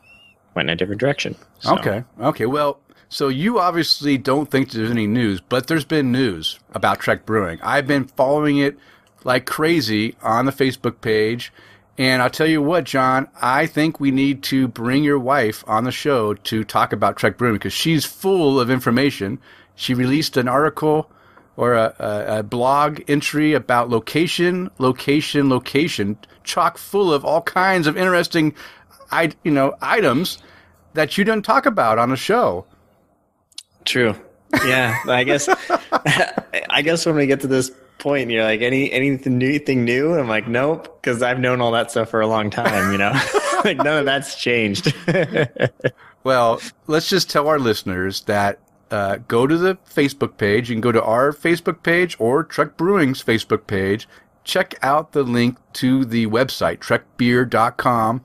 went 0.56 0.70
in 0.70 0.74
a 0.74 0.76
different 0.76 1.00
direction. 1.00 1.36
So- 1.60 1.76
Okay. 1.78 2.04
Okay. 2.20 2.46
Well, 2.46 2.80
so 3.10 3.28
you 3.28 3.60
obviously 3.60 4.18
don't 4.18 4.50
think 4.50 4.72
there's 4.72 4.92
any 4.92 5.08
news, 5.08 5.40
but 5.42 5.68
there's 5.68 5.86
been 5.86 6.12
news 6.12 6.60
about 6.74 7.00
Trek 7.00 7.26
Brewing. 7.26 7.60
I've 7.62 7.88
been 7.88 8.06
following 8.06 8.58
it 8.58 8.78
like 9.24 9.46
crazy 9.46 10.16
on 10.24 10.46
the 10.46 10.52
Facebook 10.52 11.00
page. 11.02 11.54
And 11.98 12.22
I'll 12.24 12.30
tell 12.30 12.48
you 12.48 12.62
what, 12.62 12.86
John, 12.86 13.28
I 13.40 13.68
think 13.68 14.00
we 14.00 14.10
need 14.10 14.42
to 14.44 14.68
bring 14.68 15.04
your 15.04 15.20
wife 15.20 15.64
on 15.68 15.84
the 15.84 15.92
show 15.92 16.34
to 16.34 16.64
talk 16.64 16.92
about 16.92 17.18
Trek 17.18 17.38
Brewing 17.38 17.56
because 17.56 17.74
she's 17.74 18.04
full 18.04 18.60
of 18.60 18.72
information. 18.72 19.40
She 19.76 19.94
released 19.94 20.36
an 20.38 20.48
article 20.48 21.10
or 21.56 21.74
a, 21.74 21.96
a, 22.00 22.40
a 22.40 22.44
blog 22.44 23.02
entry 23.08 23.54
about 23.54 23.90
location, 23.90 24.72
location, 24.80 25.50
location, 25.50 26.18
chock 26.44 26.80
full 26.80 27.14
of 27.14 27.24
all 27.24 27.42
kinds 27.44 27.86
of 27.86 27.96
interesting, 27.96 28.56
I, 29.12 29.32
you 29.44 29.52
know, 29.52 29.76
items 29.80 30.40
that 30.94 31.18
you 31.18 31.24
don't 31.24 31.44
talk 31.44 31.68
about 31.68 32.00
on 32.00 32.10
the 32.10 32.18
show. 32.18 32.66
True. 33.86 34.16
Yeah, 34.66 34.98
I 35.08 35.24
guess. 35.24 35.48
I 36.70 36.82
guess 36.84 37.06
when 37.06 37.16
we 37.16 37.28
get 37.28 37.42
to 37.42 37.48
this 37.48 37.72
point, 38.04 38.30
you're 38.30 38.44
like, 38.44 38.62
any 38.62 38.92
anything 38.92 39.38
new? 39.40 39.60
New? 39.84 40.14
I'm 40.14 40.28
like, 40.28 40.48
nope, 40.48 41.02
because 41.02 41.24
I've 41.24 41.40
known 41.40 41.62
all 41.62 41.72
that 41.72 41.90
stuff 41.90 42.10
for 42.10 42.22
a 42.22 42.28
long 42.28 42.50
time. 42.50 42.92
You 42.92 43.00
know, 43.00 43.14
like 43.66 43.78
none 43.78 43.98
of 43.98 44.06
that's 44.06 44.36
changed. 44.36 44.94
Well, 46.24 46.62
let's 46.88 47.10
just 47.10 47.30
tell 47.30 47.50
our 47.50 47.60
listeners 47.60 48.22
that 48.22 48.60
uh, 48.90 49.18
go 49.28 49.46
to 49.46 49.58
the 49.58 49.76
Facebook 49.76 50.38
page. 50.38 50.70
You 50.70 50.76
can 50.76 50.82
go 50.82 50.94
to 50.94 51.04
our 51.04 51.34
Facebook 51.34 51.84
page 51.84 52.16
or 52.18 52.44
Trek 52.44 52.78
Brewing's 52.78 53.22
Facebook 53.22 53.68
page. 53.68 54.08
Check 54.46 54.76
out 54.82 55.12
the 55.12 55.24
link 55.24 55.58
to 55.74 56.06
the 56.06 56.28
website, 56.28 56.80
trekbeer.com, 56.80 58.24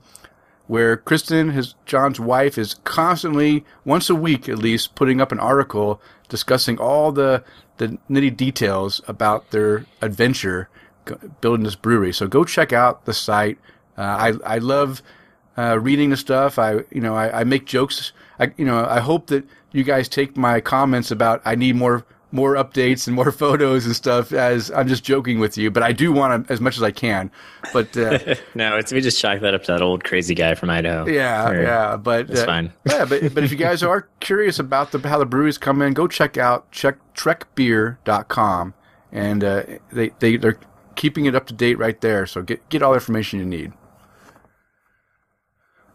where 0.67 0.95
Kristen, 0.95 1.51
his 1.51 1.75
John's 1.85 2.19
wife, 2.19 2.57
is 2.57 2.75
constantly, 2.85 3.65
once 3.83 4.09
a 4.09 4.15
week 4.15 4.47
at 4.47 4.59
least, 4.59 4.95
putting 4.95 5.19
up 5.19 5.31
an 5.31 5.39
article 5.39 6.01
discussing 6.29 6.77
all 6.77 7.11
the, 7.11 7.43
the 7.79 7.97
nitty 8.09 8.37
details 8.37 9.01
about 9.07 9.49
their 9.51 9.85
adventure 10.01 10.69
building 11.41 11.63
this 11.63 11.75
brewery. 11.75 12.13
So 12.13 12.27
go 12.27 12.43
check 12.43 12.71
out 12.71 13.05
the 13.05 13.13
site. 13.13 13.57
Uh, 13.97 14.01
I, 14.45 14.55
I 14.55 14.57
love 14.59 15.01
uh, 15.57 15.79
reading 15.79 16.11
the 16.11 16.17
stuff. 16.17 16.59
I, 16.59 16.83
you 16.91 17.01
know, 17.01 17.15
I, 17.15 17.41
I 17.41 17.43
make 17.43 17.65
jokes. 17.65 18.11
I, 18.39 18.51
you 18.57 18.65
know, 18.65 18.85
I 18.85 18.99
hope 18.99 19.27
that 19.27 19.45
you 19.71 19.83
guys 19.83 20.07
take 20.07 20.37
my 20.37 20.61
comments 20.61 21.09
about 21.11 21.41
I 21.43 21.55
need 21.55 21.75
more, 21.75 22.05
more 22.31 22.55
updates 22.55 23.07
and 23.07 23.15
more 23.15 23.31
photos 23.43 23.85
and 23.85 23.95
stuff 23.95 24.31
as 24.31 24.69
I'm 24.71 24.87
just 24.87 25.03
joking 25.03 25.39
with 25.39 25.57
you, 25.57 25.71
but 25.71 25.81
I 25.83 25.91
do 25.91 26.11
want 26.11 26.47
to, 26.47 26.53
as 26.53 26.61
much 26.61 26.77
as 26.77 26.83
I 26.83 26.91
can. 26.91 27.31
But, 27.73 27.95
uh, 27.97 28.35
no, 28.55 28.77
it's 28.77 28.91
we 28.91 29.01
just 29.01 29.19
chalk 29.19 29.41
that 29.41 29.53
up 29.53 29.63
to 29.63 29.71
that 29.71 29.81
old 29.81 30.03
crazy 30.03 30.35
guy 30.35 30.55
from 30.55 30.69
Idaho. 30.69 31.07
yeah, 31.07 31.49
Or- 31.49 31.61
yeah, 31.61 31.97
but 31.97 32.29
It's 32.29 32.41
uh, 32.41 32.45
fine. 32.45 32.73
yeah, 32.85 33.05
but 33.05 33.33
but 33.33 33.43
if 33.43 33.51
you 33.51 33.57
guys 33.57 33.81
are 33.83 34.07
curious 34.19 34.59
about 34.59 34.91
the 34.91 34.99
how 35.07 35.17
the 35.17 35.25
breweries 35.25 35.57
come 35.57 35.81
in, 35.81 35.93
go 35.93 36.07
check 36.07 36.37
out 36.37 36.71
check 36.71 36.97
trekbeer.com 37.15 38.73
and 39.11 39.43
uh, 39.43 39.63
they 39.91 40.09
they 40.19 40.37
they're 40.37 40.59
keeping 40.95 41.25
it 41.25 41.35
up 41.35 41.47
to 41.47 41.53
date 41.53 41.77
right 41.77 41.99
there. 42.01 42.25
So 42.25 42.41
get 42.41 42.67
get 42.69 42.83
all 42.83 42.91
the 42.91 42.97
information 42.97 43.39
you 43.39 43.45
need. 43.45 43.73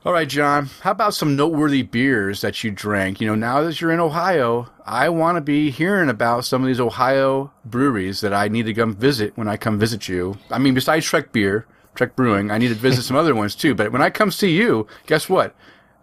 All 0.06 0.12
right, 0.12 0.28
John. 0.28 0.68
How 0.82 0.90
about 0.90 1.14
some 1.14 1.34
noteworthy 1.34 1.80
beers 1.80 2.42
that 2.42 2.62
you 2.62 2.70
drank? 2.70 3.22
You 3.22 3.26
know, 3.26 3.34
now 3.34 3.62
that 3.62 3.80
you're 3.80 3.90
in 3.90 4.00
Ohio, 4.00 4.68
I 4.84 5.08
want 5.08 5.36
to 5.36 5.40
be 5.40 5.70
hearing 5.70 6.10
about 6.10 6.44
some 6.44 6.62
of 6.62 6.66
these 6.66 6.78
Ohio 6.78 7.50
breweries 7.64 8.20
that 8.20 8.34
I 8.34 8.48
need 8.48 8.66
to 8.66 8.74
come 8.74 8.94
visit 8.94 9.32
when 9.34 9.48
I 9.48 9.56
come 9.56 9.78
visit 9.78 10.06
you. 10.06 10.36
I 10.50 10.58
mean, 10.58 10.74
besides 10.74 11.06
Trek 11.06 11.32
Beer, 11.32 11.66
Trek 11.94 12.16
Brewing, 12.16 12.50
I 12.50 12.58
need 12.58 12.68
to 12.68 12.74
visit 12.74 13.04
some 13.04 13.16
other 13.22 13.34
ones 13.34 13.54
too. 13.54 13.74
But 13.74 13.92
when 13.92 14.02
I 14.02 14.10
come 14.10 14.30
see 14.30 14.50
you, 14.50 14.86
guess 15.06 15.26
what? 15.26 15.56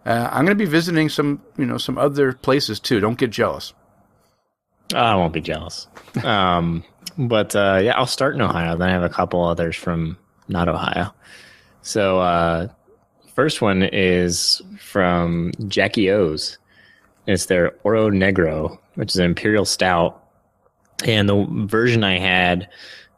Uh, 0.04 0.28
I'm 0.32 0.44
going 0.44 0.58
to 0.58 0.64
be 0.64 0.68
visiting 0.68 1.08
some, 1.08 1.40
you 1.56 1.64
know, 1.64 1.78
some 1.78 1.96
other 1.96 2.32
places 2.32 2.80
too. 2.80 2.98
Don't 2.98 3.18
get 3.18 3.30
jealous. 3.30 3.72
I 4.92 5.14
won't 5.14 5.32
be 5.32 5.40
jealous. 5.40 5.86
Um, 6.24 6.82
but 7.16 7.54
uh, 7.54 7.80
yeah, 7.82 7.92
I'll 7.96 8.06
start 8.06 8.34
in 8.34 8.40
Ohio. 8.40 8.76
Then 8.76 8.88
I 8.88 8.92
have 8.92 9.02
a 9.04 9.08
couple 9.08 9.44
others 9.44 9.76
from 9.76 10.18
not 10.48 10.68
Ohio. 10.68 11.14
So 11.82 12.20
uh, 12.20 12.68
first 13.34 13.62
one 13.62 13.82
is 13.82 14.62
from 14.78 15.52
Jackie 15.68 16.10
O's. 16.10 16.58
It's 17.26 17.46
their 17.46 17.72
Oro 17.84 18.10
Negro, 18.10 18.78
which 18.94 19.10
is 19.10 19.16
an 19.16 19.26
imperial 19.26 19.64
stout, 19.64 20.22
and 21.04 21.28
the 21.28 21.46
version 21.66 22.04
I 22.04 22.18
had 22.18 22.68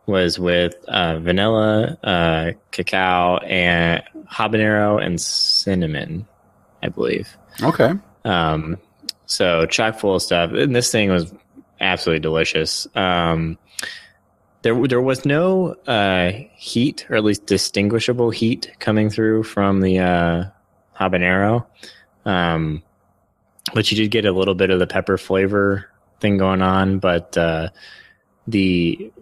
was 0.07 0.39
with 0.39 0.75
uh, 0.89 1.19
vanilla, 1.19 1.99
uh, 2.05 2.53
cacao, 2.71 3.39
and 3.39 4.03
habanero 4.31 5.03
and 5.05 5.21
cinnamon, 5.21 6.27
I 6.83 6.89
believe. 6.89 7.37
Okay. 7.63 7.93
Um, 8.25 8.79
so 9.27 9.67
chock 9.67 9.99
full 9.99 10.17
of 10.17 10.23
stuff. 10.23 10.51
And 10.53 10.77
this 10.77 10.91
thing 10.93 11.11
was 11.11 11.33
absolutely 11.81 12.21
delicious. 12.21 12.87
Um, 12.95 13.59
there, 14.65 14.89
there 14.89 15.01
was 15.01 15.25
no 15.27 15.75
uh, 15.87 16.33
heat, 16.57 17.07
or 17.11 17.17
at 17.17 17.23
least 17.25 17.45
distinguishable 17.47 18.31
heat, 18.31 18.73
coming 18.79 19.11
through 19.11 19.43
from 19.45 19.81
the 19.83 19.99
uh, 19.99 20.45
habanero. 20.99 21.67
Um, 22.25 22.83
but 23.75 23.91
you 23.93 23.97
did 23.99 24.11
get 24.11 24.25
a 24.25 24.33
little 24.33 24.55
bit 24.55 24.71
of 24.71 24.79
the 24.79 24.87
pepper 24.87 25.19
flavor 25.19 25.91
thing 26.21 26.39
going 26.39 26.63
on. 26.63 26.99
But 26.99 27.37
uh, 27.37 27.69
the 28.47 29.13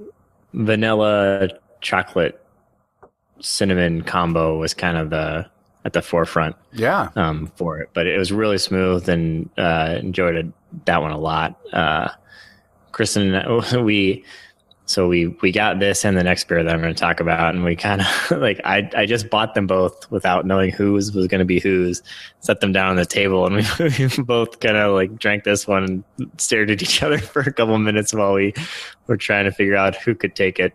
vanilla 0.52 1.48
chocolate 1.80 2.40
cinnamon 3.40 4.02
combo 4.02 4.58
was 4.58 4.74
kind 4.74 4.96
of 4.96 5.10
the 5.10 5.50
at 5.84 5.94
the 5.94 6.02
forefront 6.02 6.54
Yeah. 6.72 7.08
um, 7.16 7.50
for 7.56 7.80
it, 7.80 7.90
but 7.92 8.06
it 8.06 8.16
was 8.16 8.30
really 8.30 8.58
smooth 8.58 9.08
and 9.08 9.50
uh, 9.58 9.96
enjoyed 9.98 10.36
it, 10.36 10.46
that 10.84 11.02
one 11.02 11.10
a 11.10 11.18
lot. 11.18 11.58
Uh, 11.72 12.10
Kristen, 12.92 13.34
we 13.84 14.24
so 14.84 15.06
we 15.08 15.28
we 15.42 15.52
got 15.52 15.78
this 15.78 16.04
and 16.04 16.16
the 16.16 16.24
next 16.24 16.48
beer 16.48 16.62
that 16.62 16.74
I'm 16.74 16.80
going 16.80 16.92
to 16.94 17.00
talk 17.00 17.20
about, 17.20 17.54
and 17.54 17.64
we 17.64 17.76
kind 17.76 18.00
of 18.00 18.30
like 18.40 18.60
I 18.64 18.90
I 18.96 19.06
just 19.06 19.30
bought 19.30 19.54
them 19.54 19.66
both 19.66 20.10
without 20.10 20.44
knowing 20.44 20.70
whose 20.70 21.12
was 21.12 21.26
going 21.28 21.38
to 21.38 21.44
be 21.44 21.60
whose. 21.60 22.02
Set 22.40 22.58
them 22.60 22.72
down 22.72 22.90
on 22.90 22.96
the 22.96 23.06
table, 23.06 23.46
and 23.46 23.54
we, 23.56 23.62
we 24.18 24.22
both 24.24 24.58
kind 24.58 24.76
of 24.76 24.92
like 24.94 25.16
drank 25.16 25.44
this 25.44 25.66
one 25.68 25.84
and 26.18 26.30
stared 26.38 26.70
at 26.72 26.82
each 26.82 27.00
other 27.02 27.18
for 27.32 27.40
a 27.40 27.52
couple 27.52 27.78
minutes 27.78 28.12
while 28.12 28.32
we 28.34 28.52
were 29.06 29.16
trying 29.16 29.44
to 29.44 29.52
figure 29.52 29.76
out 29.76 29.94
who 29.94 30.14
could 30.14 30.34
take 30.34 30.58
it. 30.58 30.74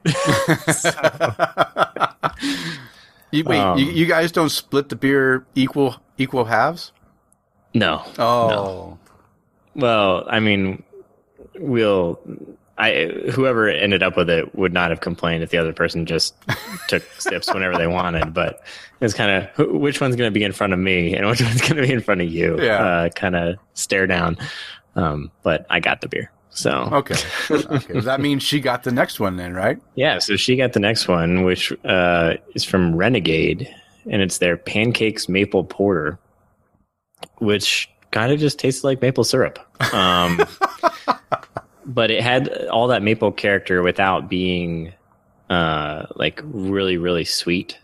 you, 3.32 3.44
wait, 3.44 3.60
Um, 3.60 3.78
you, 3.78 3.86
you 3.88 4.06
guys 4.06 4.32
don't 4.32 4.50
split 4.50 4.88
the 4.90 4.96
beer 4.96 5.46
equal 5.56 5.98
equal 6.18 6.46
halves? 6.46 6.94
no, 7.74 8.04
Oh. 8.18 8.48
No. 8.48 9.00
Well, 9.76 10.26
I 10.30 10.40
mean, 10.40 10.84
we'll. 11.60 12.20
I 12.80 13.06
whoever 13.34 13.68
ended 13.70 14.04
up 14.04 14.16
with 14.16 14.30
it 14.30 14.54
would 14.56 14.72
not 14.74 14.92
have 14.92 15.00
complained 15.02 15.44
if 15.44 15.50
the 15.50 15.58
other 15.58 15.74
person 15.74 16.06
just 16.06 16.36
took 16.88 17.04
sips 17.18 17.52
whenever 17.54 17.78
they 17.78 17.88
wanted. 17.88 18.34
But 18.34 18.62
it's 19.02 19.14
kind 19.16 19.32
of 19.58 19.68
which 19.72 20.00
one's 20.00 20.16
going 20.16 20.28
to 20.32 20.40
be 20.40 20.44
in 20.44 20.52
front 20.52 20.74
of 20.74 20.80
me 20.80 21.16
and 21.16 21.28
which 21.28 21.42
one's 21.42 21.62
going 21.62 21.76
to 21.78 21.82
be 21.82 21.92
in 21.92 22.02
front 22.02 22.22
of 22.22 22.30
you. 22.32 22.62
Yeah. 22.62 22.84
Uh, 22.84 23.10
kind 23.10 23.36
of 23.36 23.56
stare 23.74 24.06
down. 24.08 24.38
Um, 24.96 25.32
but 25.44 25.66
I 25.70 25.80
got 25.80 26.02
the 26.02 26.08
beer. 26.08 26.32
So 26.50 26.72
Okay. 26.92 27.16
okay. 27.52 27.94
Does 27.94 28.06
that 28.06 28.20
mean 28.20 28.40
she 28.40 28.60
got 28.60 28.84
the 28.84 28.92
next 28.92 29.20
one 29.20 29.38
then, 29.38 29.54
right? 29.54 29.80
yeah, 29.96 30.18
so 30.18 30.36
she 30.36 30.56
got 30.56 30.74
the 30.74 30.80
next 30.80 31.08
one, 31.08 31.44
which 31.44 31.72
uh, 31.86 32.34
is 32.56 32.64
from 32.64 32.96
Renegade, 32.96 33.72
and 34.10 34.24
it's 34.24 34.40
their 34.40 34.58
pancakes 34.58 35.30
maple 35.30 35.64
porter, 35.64 36.18
which 37.38 37.90
kind 38.10 38.32
of 38.32 38.40
just 38.40 38.58
tastes 38.58 38.84
like 38.84 39.02
maple 39.04 39.24
syrup. 39.24 39.60
Um, 39.94 40.42
but 41.88 42.12
it 42.12 42.22
had 42.22 42.68
all 42.68 42.88
that 42.90 43.02
maple 43.02 43.32
character 43.32 43.82
without 43.82 44.30
being 44.30 44.94
uh, 45.50 46.06
like 46.16 46.42
really, 46.44 46.98
really 46.98 47.24
sweet. 47.26 47.80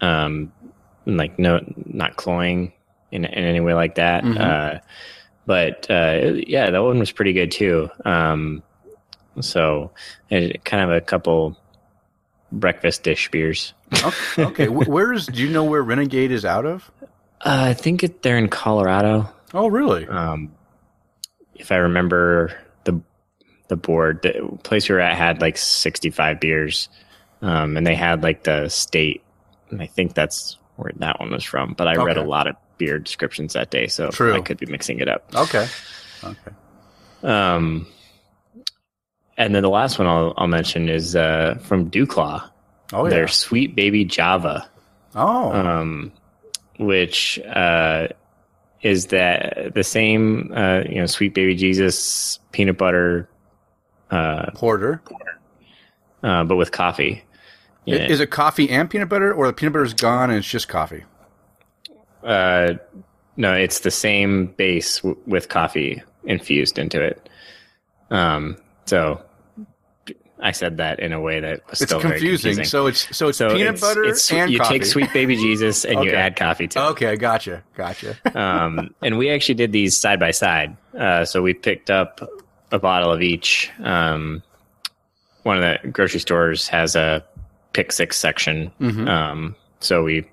um, 0.00 0.52
like 1.06 1.38
no, 1.38 1.58
not 1.86 2.16
cloying 2.16 2.70
in, 3.10 3.24
in 3.24 3.44
any 3.44 3.60
way 3.60 3.72
like 3.72 3.94
that. 3.94 4.22
Mhm. 4.22 4.38
Uh, 4.38 4.78
but 5.46 5.90
uh, 5.90 6.34
yeah, 6.46 6.70
that 6.70 6.82
one 6.82 6.98
was 6.98 7.10
pretty 7.10 7.32
good 7.32 7.50
too. 7.50 7.88
Um, 8.04 8.62
so 9.40 9.90
it, 10.28 10.62
kind 10.66 10.82
of 10.84 10.90
a 10.90 11.00
couple 11.00 11.56
breakfast 12.52 13.02
dish 13.04 13.30
beers. 13.30 13.72
Okay. 14.04 14.44
okay. 14.44 14.68
Where's? 14.68 15.26
Do 15.26 15.42
you 15.42 15.48
know 15.48 15.64
where 15.64 15.82
Renegade 15.82 16.30
is 16.30 16.44
out 16.44 16.66
of? 16.66 16.90
Uh, 17.40 17.70
I 17.70 17.72
think 17.72 18.04
it, 18.04 18.22
they're 18.22 18.36
in 18.36 18.48
Colorado. 18.48 19.30
Oh, 19.54 19.68
really? 19.68 20.06
Um, 20.06 20.52
if 21.54 21.72
I 21.72 21.76
remember 21.76 22.52
the 23.68 23.76
board, 23.76 24.22
the 24.22 24.58
place 24.62 24.88
we 24.88 24.94
were 24.94 25.00
at 25.00 25.16
had 25.16 25.40
like 25.40 25.56
sixty 25.56 26.10
five 26.10 26.40
beers, 26.40 26.88
um, 27.42 27.76
and 27.76 27.86
they 27.86 27.94
had 27.94 28.22
like 28.22 28.44
the 28.44 28.68
state, 28.68 29.22
and 29.70 29.80
I 29.80 29.86
think 29.86 30.14
that's 30.14 30.58
where 30.76 30.92
that 30.96 31.20
one 31.20 31.30
was 31.30 31.44
from. 31.44 31.74
But 31.74 31.88
I 31.88 31.96
read 31.96 32.16
a 32.16 32.22
lot 32.22 32.46
of 32.46 32.56
beer 32.78 32.98
descriptions 32.98 33.52
that 33.52 33.70
day, 33.70 33.86
so 33.86 34.10
True. 34.10 34.34
I 34.34 34.40
could 34.40 34.58
be 34.58 34.66
mixing 34.66 35.00
it 35.00 35.08
up. 35.08 35.24
Okay. 35.34 35.66
Okay. 36.24 36.52
Um, 37.22 37.86
and 39.36 39.54
then 39.54 39.62
the 39.62 39.70
last 39.70 39.98
one 39.98 40.08
I'll, 40.08 40.34
I'll 40.36 40.48
mention 40.48 40.88
is 40.88 41.14
uh, 41.14 41.58
from 41.62 41.90
DuClaw. 41.90 42.48
Oh 42.92 43.04
yeah. 43.04 43.10
Their 43.10 43.28
Sweet 43.28 43.74
Baby 43.74 44.04
Java. 44.04 44.68
Oh. 45.14 45.52
um, 45.52 46.12
which 46.78 47.38
uh, 47.40 48.08
is 48.82 49.06
that 49.06 49.74
the 49.74 49.82
same, 49.82 50.52
uh, 50.54 50.82
you 50.88 50.96
know, 50.96 51.06
Sweet 51.06 51.34
Baby 51.34 51.56
Jesus 51.56 52.38
peanut 52.52 52.78
butter, 52.78 53.28
uh, 54.10 54.50
Porter. 54.54 55.00
uh, 56.22 56.44
but 56.44 56.56
with 56.56 56.72
coffee. 56.72 57.24
in 57.86 58.02
I- 58.02 58.06
Is 58.06 58.20
it 58.20 58.30
coffee 58.30 58.68
and 58.70 58.88
peanut 58.90 59.08
butter, 59.08 59.32
or 59.32 59.46
the 59.46 59.52
peanut 59.52 59.72
butter 59.72 59.84
is 59.84 59.94
gone 59.94 60.30
and 60.30 60.38
it's 60.38 60.48
just 60.48 60.68
coffee? 60.68 61.04
Uh, 62.22 62.74
no, 63.36 63.54
it's 63.54 63.80
the 63.80 63.90
same 63.90 64.46
base 64.46 64.98
w- 64.98 65.16
with 65.26 65.48
coffee 65.48 66.02
infused 66.24 66.78
into 66.78 67.00
it. 67.02 67.28
Um, 68.10 68.56
so 68.86 69.22
I 70.40 70.50
said 70.52 70.78
that 70.78 70.98
in 71.00 71.12
a 71.12 71.20
way 71.20 71.40
that 71.40 71.62
was 71.70 71.80
It's 71.82 71.92
confusing. 71.92 72.18
confusing. 72.54 72.64
So 72.64 72.86
it's 72.86 73.16
so 73.16 73.28
it's 73.28 73.38
So 73.38 73.48
peanut 73.50 73.74
it's- 73.74 73.80
butter 73.80 74.02
it's- 74.02 74.30
and 74.32 74.50
you 74.50 74.58
coffee. 74.58 74.78
take 74.80 74.84
Sweet 74.86 75.12
Baby 75.12 75.36
Jesus 75.36 75.84
and 75.84 76.02
you 76.04 76.10
add 76.12 76.36
coffee 76.36 76.66
to 76.68 76.78
it. 76.78 76.82
Okay, 76.90 77.16
gotcha, 77.16 77.62
gotcha. 77.76 78.16
um, 78.34 78.94
and 79.02 79.16
we 79.18 79.30
actually 79.30 79.54
did 79.56 79.72
these 79.72 79.96
side 79.96 80.18
by 80.18 80.30
side. 80.32 80.76
Uh, 80.98 81.24
so 81.24 81.40
we 81.42 81.54
picked 81.54 81.90
up 81.90 82.20
a 82.72 82.78
bottle 82.78 83.12
of 83.12 83.22
each. 83.22 83.70
Um, 83.82 84.42
one 85.42 85.56
of 85.56 85.62
the 85.82 85.88
grocery 85.90 86.20
stores 86.20 86.68
has 86.68 86.94
a 86.96 87.24
pick 87.72 87.92
six 87.92 88.16
section. 88.18 88.70
Mhm. 88.80 89.08
Um, 89.08 89.56
so 89.80 90.02
we, 90.02 90.28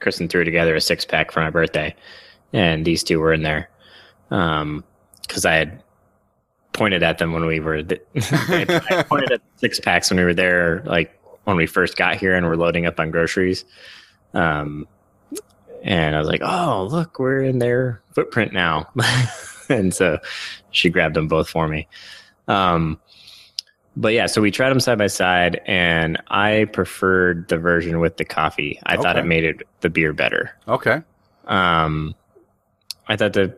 Kristen 0.00 0.28
threw 0.28 0.44
together 0.44 0.74
a 0.74 0.80
six 0.80 1.04
pack 1.04 1.30
for 1.32 1.40
my 1.40 1.50
birthday, 1.50 1.94
and 2.52 2.84
these 2.84 3.02
two 3.02 3.18
were 3.20 3.32
in 3.32 3.42
there. 3.42 3.68
Um, 4.30 4.84
cause 5.28 5.44
I 5.44 5.54
had 5.54 5.82
pointed 6.72 7.02
at 7.02 7.18
them 7.18 7.32
when 7.32 7.46
we 7.46 7.58
were, 7.60 7.82
th- 7.82 8.02
I 8.32 9.04
pointed 9.08 9.32
at 9.32 9.40
six 9.56 9.80
packs 9.80 10.10
when 10.10 10.18
we 10.18 10.24
were 10.24 10.34
there, 10.34 10.82
like 10.84 11.18
when 11.44 11.56
we 11.56 11.66
first 11.66 11.96
got 11.96 12.16
here 12.16 12.34
and 12.34 12.46
we're 12.46 12.56
loading 12.56 12.86
up 12.86 13.00
on 13.00 13.10
groceries. 13.10 13.64
Um, 14.34 14.86
and 15.82 16.14
I 16.16 16.18
was 16.18 16.26
like, 16.28 16.40
"Oh, 16.42 16.88
look, 16.90 17.18
we're 17.18 17.42
in 17.42 17.58
their 17.60 18.02
footprint 18.12 18.52
now." 18.52 18.88
and 19.68 19.94
so 19.94 20.18
she 20.70 20.90
grabbed 20.90 21.14
them 21.14 21.28
both 21.28 21.48
for 21.48 21.68
me. 21.68 21.88
Um, 22.48 23.00
but 23.96 24.12
yeah, 24.12 24.26
so 24.26 24.42
we 24.42 24.50
tried 24.50 24.70
them 24.70 24.80
side 24.80 24.98
by 24.98 25.06
side, 25.06 25.60
and 25.66 26.22
I 26.28 26.66
preferred 26.70 27.48
the 27.48 27.56
version 27.56 27.98
with 27.98 28.18
the 28.18 28.26
coffee. 28.26 28.78
I 28.84 28.98
thought 28.98 29.16
it 29.16 29.24
made 29.24 29.44
it 29.44 29.62
the 29.80 29.88
beer 29.88 30.12
better. 30.12 30.54
Okay. 30.68 31.00
Um, 31.46 32.14
I 33.08 33.16
thought 33.16 33.32
the 33.32 33.56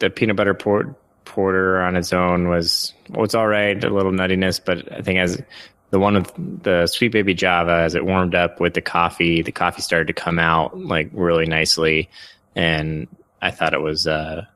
the 0.00 0.08
peanut 0.10 0.36
butter 0.36 0.54
port, 0.54 0.94
porter 1.24 1.82
on 1.82 1.94
its 1.96 2.12
own 2.12 2.48
was 2.48 2.94
well, 3.10 3.24
it's 3.24 3.34
all 3.34 3.46
right, 3.46 3.82
a 3.84 3.90
little 3.90 4.12
nuttiness, 4.12 4.60
but 4.64 4.90
I 4.90 5.02
think 5.02 5.18
as 5.18 5.42
the 5.90 5.98
one 5.98 6.14
with 6.14 6.62
the 6.62 6.86
sweet 6.86 7.12
baby 7.12 7.34
Java, 7.34 7.82
as 7.84 7.94
it 7.94 8.04
warmed 8.04 8.34
up 8.34 8.60
with 8.60 8.74
the 8.74 8.80
coffee, 8.80 9.42
the 9.42 9.52
coffee 9.52 9.82
started 9.82 10.06
to 10.06 10.14
come 10.14 10.38
out 10.38 10.78
like 10.78 11.10
really 11.12 11.46
nicely, 11.46 12.08
and 12.56 13.08
I 13.42 13.50
thought 13.50 13.74
it 13.74 13.82
was 13.82 14.06
uh 14.06 14.46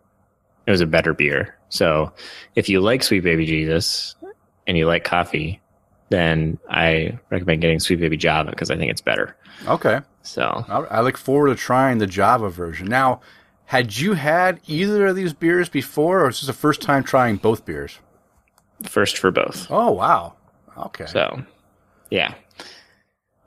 it 0.68 0.70
was 0.70 0.82
a 0.82 0.86
better 0.86 1.14
beer. 1.14 1.56
So 1.70 2.12
if 2.54 2.68
you 2.68 2.82
like 2.82 3.02
Sweet 3.02 3.20
Baby 3.20 3.46
Jesus 3.46 4.14
and 4.66 4.76
you 4.76 4.86
like 4.86 5.02
coffee, 5.02 5.62
then 6.10 6.58
I 6.68 7.18
recommend 7.30 7.62
getting 7.62 7.80
Sweet 7.80 8.00
Baby 8.00 8.18
Java 8.18 8.50
because 8.50 8.70
I 8.70 8.76
think 8.76 8.90
it's 8.90 9.00
better. 9.00 9.34
Okay. 9.66 10.02
So 10.20 10.66
I, 10.68 10.80
I 10.80 11.00
look 11.00 11.16
forward 11.16 11.48
to 11.48 11.54
trying 11.54 11.96
the 11.96 12.06
Java 12.06 12.50
version. 12.50 12.86
Now, 12.86 13.22
had 13.64 13.96
you 13.96 14.12
had 14.12 14.60
either 14.66 15.06
of 15.06 15.16
these 15.16 15.32
beers 15.32 15.70
before, 15.70 16.20
or 16.26 16.28
is 16.28 16.40
this 16.40 16.48
the 16.48 16.52
first 16.52 16.82
time 16.82 17.02
trying 17.02 17.36
both 17.36 17.64
beers? 17.64 17.98
first 18.84 19.16
for 19.16 19.30
both. 19.30 19.66
Oh 19.70 19.90
wow. 19.90 20.34
Okay. 20.76 21.06
So, 21.06 21.42
yeah. 22.10 22.34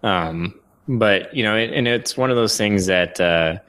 Um, 0.03 0.59
but 0.87 1.35
you 1.35 1.43
know, 1.43 1.55
and 1.55 1.87
it's 1.87 2.17
one 2.17 2.31
of 2.31 2.35
those 2.35 2.57
things 2.57 2.87
that 2.87 3.21
uh, 3.21 3.59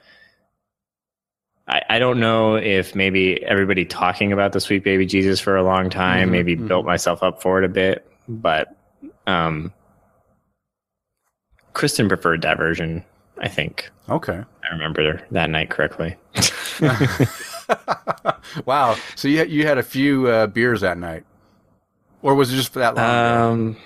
I 1.67 1.81
I 1.89 1.99
don't 1.99 2.19
know 2.19 2.55
if 2.55 2.95
maybe 2.95 3.43
everybody 3.43 3.85
talking 3.85 4.31
about 4.33 4.51
the 4.53 4.59
Sweet 4.59 4.83
Baby 4.83 5.05
Jesus 5.05 5.39
for 5.39 5.55
a 5.55 5.63
long 5.63 5.89
time 5.89 6.29
Mhm, 6.29 6.31
maybe 6.31 6.55
mhm. 6.57 6.67
built 6.67 6.85
myself 6.85 7.23
up 7.23 7.41
for 7.41 7.59
it 7.59 7.65
a 7.65 7.69
bit, 7.69 8.05
but 8.27 8.75
um, 9.27 9.71
Kristen 11.73 12.07
preferred 12.07 12.41
that 12.43 12.57
version. 12.57 13.03
I 13.39 13.47
think 13.47 13.89
Okay. 14.09 14.39
I 14.63 14.73
remember 14.73 15.21
that 15.31 15.49
night 15.49 15.69
correctly. 15.69 16.15
wow. 18.65 18.95
So 19.15 19.27
you 19.27 19.39
had, 19.39 19.49
you 19.49 19.65
had 19.65 19.77
a 19.77 19.83
few 19.83 20.27
uh, 20.27 20.47
beers 20.47 20.81
that 20.81 20.97
night, 20.97 21.25
or 22.21 22.35
was 22.35 22.51
it 22.53 22.57
just 22.57 22.73
for 22.73 22.79
that 22.79 22.95
long? 22.95 23.51
Um, 23.51 23.77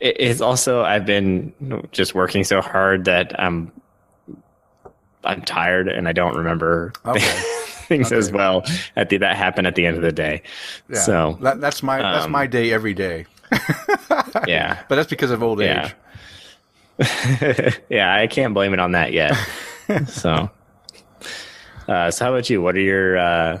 it, 0.00 0.16
it's 0.20 0.40
also 0.40 0.82
I've 0.82 1.06
been 1.06 1.52
just 1.92 2.14
working 2.14 2.44
so 2.44 2.60
hard 2.60 3.06
that 3.06 3.38
I'm 3.40 3.72
I'm 5.24 5.42
tired 5.42 5.88
and 5.88 6.08
I 6.08 6.12
don't 6.12 6.36
remember 6.36 6.92
Okay. 7.06 7.42
things 7.88 8.12
as 8.12 8.30
well. 8.32 8.64
At 8.96 9.08
the 9.10 9.18
that 9.18 9.36
happened 9.36 9.66
at 9.66 9.74
the 9.74 9.86
end 9.86 9.96
of 9.96 10.02
the 10.02 10.12
day. 10.12 10.42
yeah. 10.88 11.00
So 11.00 11.38
that, 11.42 11.60
that's 11.60 11.82
my 11.82 11.98
that's 11.98 12.26
um, 12.26 12.32
my 12.32 12.46
day 12.46 12.72
every 12.72 12.94
day. 12.94 13.26
yeah, 14.46 14.82
But 14.88 14.96
that's 14.96 15.08
because 15.10 15.30
of 15.30 15.42
old 15.42 15.60
Yeah. 15.60 15.86
age. 15.86 15.94
yeah, 17.88 18.14
I 18.14 18.26
can't 18.26 18.54
blame 18.54 18.72
it 18.72 18.78
on 18.80 18.92
that 18.92 19.12
yet. 19.12 19.34
so, 20.06 20.48
uh, 21.88 22.10
so 22.10 22.24
how 22.24 22.32
about 22.32 22.48
you? 22.48 22.62
What 22.62 22.76
are 22.76 22.80
your 22.80 23.18
uh, 23.18 23.60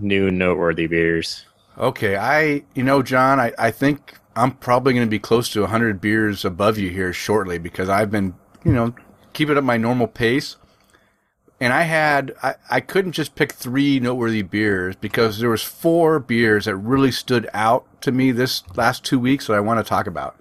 new 0.00 0.30
noteworthy 0.30 0.86
beers? 0.86 1.44
Okay, 1.78 2.16
I 2.16 2.62
you 2.74 2.82
know 2.82 3.02
John, 3.02 3.38
I, 3.38 3.52
I 3.58 3.70
think 3.70 4.14
I'm 4.36 4.52
probably 4.52 4.92
going 4.94 5.06
to 5.06 5.10
be 5.10 5.18
close 5.18 5.48
to 5.50 5.60
100 5.60 6.00
beers 6.00 6.44
above 6.44 6.78
you 6.78 6.90
here 6.90 7.12
shortly 7.12 7.58
because 7.58 7.88
I've 7.88 8.10
been 8.10 8.34
you 8.64 8.72
know 8.72 8.94
keeping 9.32 9.56
up 9.56 9.64
my 9.64 9.76
normal 9.76 10.06
pace. 10.06 10.56
And 11.60 11.72
I 11.72 11.82
had 11.82 12.34
I, 12.42 12.54
I 12.70 12.80
couldn't 12.80 13.12
just 13.12 13.34
pick 13.34 13.52
three 13.52 14.00
noteworthy 14.00 14.42
beers 14.42 14.96
because 14.96 15.38
there 15.38 15.50
was 15.50 15.62
four 15.62 16.18
beers 16.18 16.64
that 16.64 16.76
really 16.76 17.12
stood 17.12 17.48
out 17.52 17.86
to 18.02 18.12
me 18.12 18.32
this 18.32 18.62
last 18.76 19.04
two 19.04 19.18
weeks 19.18 19.46
that 19.46 19.54
I 19.54 19.60
want 19.60 19.84
to 19.84 19.88
talk 19.88 20.06
about. 20.06 20.36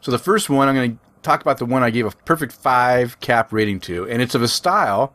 So 0.00 0.10
the 0.10 0.18
first 0.18 0.50
one 0.50 0.68
I'm 0.68 0.74
going 0.74 0.96
to 0.96 0.98
talk 1.22 1.40
about 1.40 1.58
the 1.58 1.64
one 1.64 1.84
I 1.84 1.90
gave 1.90 2.06
a 2.06 2.10
perfect 2.10 2.52
five 2.52 3.20
cap 3.20 3.52
rating 3.52 3.78
to, 3.80 4.08
and 4.08 4.20
it's 4.20 4.34
of 4.34 4.42
a 4.42 4.48
style 4.48 5.14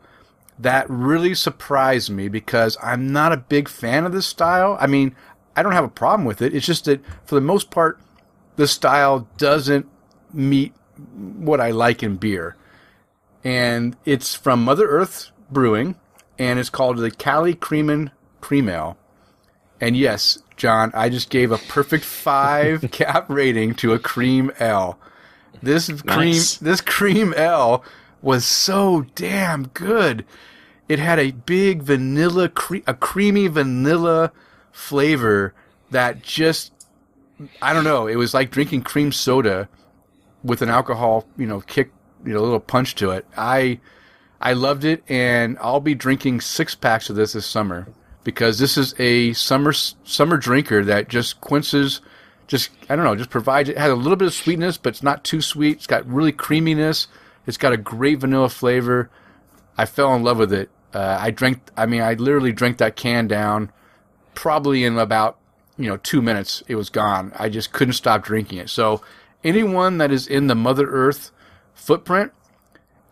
that 0.58 0.88
really 0.88 1.34
surprised 1.34 2.10
me 2.10 2.28
because 2.28 2.76
I'm 2.82 3.12
not 3.12 3.32
a 3.32 3.36
big 3.36 3.68
fan 3.68 4.06
of 4.06 4.12
this 4.12 4.26
style. 4.26 4.76
I 4.80 4.86
mean, 4.86 5.14
I 5.54 5.62
don't 5.62 5.72
have 5.72 5.84
a 5.84 5.88
problem 5.88 6.24
with 6.24 6.42
it. 6.42 6.54
It's 6.54 6.66
just 6.66 6.86
that 6.86 7.04
for 7.26 7.34
the 7.34 7.40
most 7.40 7.70
part, 7.70 8.00
the 8.56 8.66
style 8.66 9.28
doesn't 9.36 9.86
meet 10.32 10.72
what 11.36 11.60
I 11.60 11.70
like 11.70 12.02
in 12.02 12.16
beer. 12.16 12.56
And 13.44 13.96
it's 14.04 14.34
from 14.34 14.64
Mother 14.64 14.88
Earth 14.88 15.30
Brewing, 15.50 15.96
and 16.38 16.58
it's 16.58 16.70
called 16.70 16.98
the 16.98 17.10
Cali 17.10 17.54
Creamin' 17.54 18.10
Cream 18.40 18.68
Ale. 18.68 18.96
And 19.80 19.96
yes, 19.96 20.38
John, 20.56 20.90
I 20.94 21.08
just 21.08 21.30
gave 21.30 21.52
a 21.52 21.58
perfect 21.58 22.04
five 22.04 22.88
cap 22.92 23.26
rating 23.28 23.74
to 23.76 23.92
a 23.92 23.98
cream 23.98 24.50
ale. 24.60 24.98
This 25.62 25.88
cream, 26.02 26.30
Nice. 26.32 26.56
this 26.56 26.80
cream 26.80 27.32
ale 27.36 27.84
was 28.22 28.44
so 28.44 29.06
damn 29.14 29.68
good. 29.68 30.24
It 30.88 30.98
had 30.98 31.18
a 31.20 31.30
big 31.32 31.82
vanilla, 31.82 32.48
cre- 32.48 32.78
a 32.86 32.94
creamy 32.94 33.46
vanilla 33.46 34.32
flavor 34.72 35.54
that 35.90 36.22
just, 36.22 36.72
I 37.62 37.72
don't 37.72 37.84
know. 37.84 38.06
It 38.08 38.16
was 38.16 38.34
like 38.34 38.50
drinking 38.50 38.82
cream 38.82 39.12
soda 39.12 39.68
with 40.42 40.60
an 40.62 40.68
alcohol, 40.70 41.26
you 41.36 41.46
know, 41.46 41.60
kick, 41.60 41.92
you 42.24 42.32
know, 42.32 42.40
a 42.40 42.42
little 42.42 42.60
punch 42.60 42.94
to 42.96 43.10
it. 43.10 43.26
I, 43.36 43.80
I 44.40 44.52
loved 44.52 44.84
it, 44.84 45.02
and 45.08 45.58
I'll 45.60 45.80
be 45.80 45.94
drinking 45.94 46.40
six 46.40 46.74
packs 46.74 47.10
of 47.10 47.16
this 47.16 47.32
this 47.32 47.46
summer 47.46 47.88
because 48.24 48.58
this 48.58 48.76
is 48.76 48.94
a 48.98 49.32
summer 49.32 49.72
summer 49.72 50.36
drinker 50.36 50.84
that 50.84 51.08
just 51.08 51.40
quenches, 51.40 52.00
just 52.46 52.70
I 52.88 52.94
don't 52.94 53.04
know, 53.04 53.16
just 53.16 53.30
provides 53.30 53.68
it 53.68 53.78
has 53.78 53.90
a 53.90 53.96
little 53.96 54.16
bit 54.16 54.28
of 54.28 54.34
sweetness, 54.34 54.76
but 54.76 54.90
it's 54.90 55.02
not 55.02 55.24
too 55.24 55.40
sweet. 55.40 55.78
It's 55.78 55.86
got 55.86 56.06
really 56.06 56.32
creaminess 56.32 57.06
It's 57.46 57.56
got 57.56 57.72
a 57.72 57.78
great 57.78 58.18
vanilla 58.18 58.50
flavor. 58.50 59.10
I 59.76 59.86
fell 59.86 60.14
in 60.14 60.22
love 60.22 60.38
with 60.38 60.52
it. 60.52 60.70
Uh, 60.92 61.16
I 61.20 61.30
drank. 61.30 61.60
I 61.76 61.86
mean, 61.86 62.02
I 62.02 62.14
literally 62.14 62.52
drank 62.52 62.78
that 62.78 62.96
can 62.96 63.28
down, 63.28 63.72
probably 64.34 64.84
in 64.84 64.98
about 64.98 65.38
you 65.78 65.88
know 65.88 65.96
two 65.96 66.20
minutes. 66.20 66.62
It 66.68 66.74
was 66.74 66.90
gone. 66.90 67.32
I 67.36 67.48
just 67.48 67.72
couldn't 67.72 67.94
stop 67.94 68.24
drinking 68.24 68.58
it. 68.58 68.68
So 68.68 69.02
anyone 69.42 69.98
that 69.98 70.10
is 70.12 70.26
in 70.26 70.48
the 70.48 70.54
Mother 70.54 70.86
Earth 70.88 71.30
footprint 71.78 72.32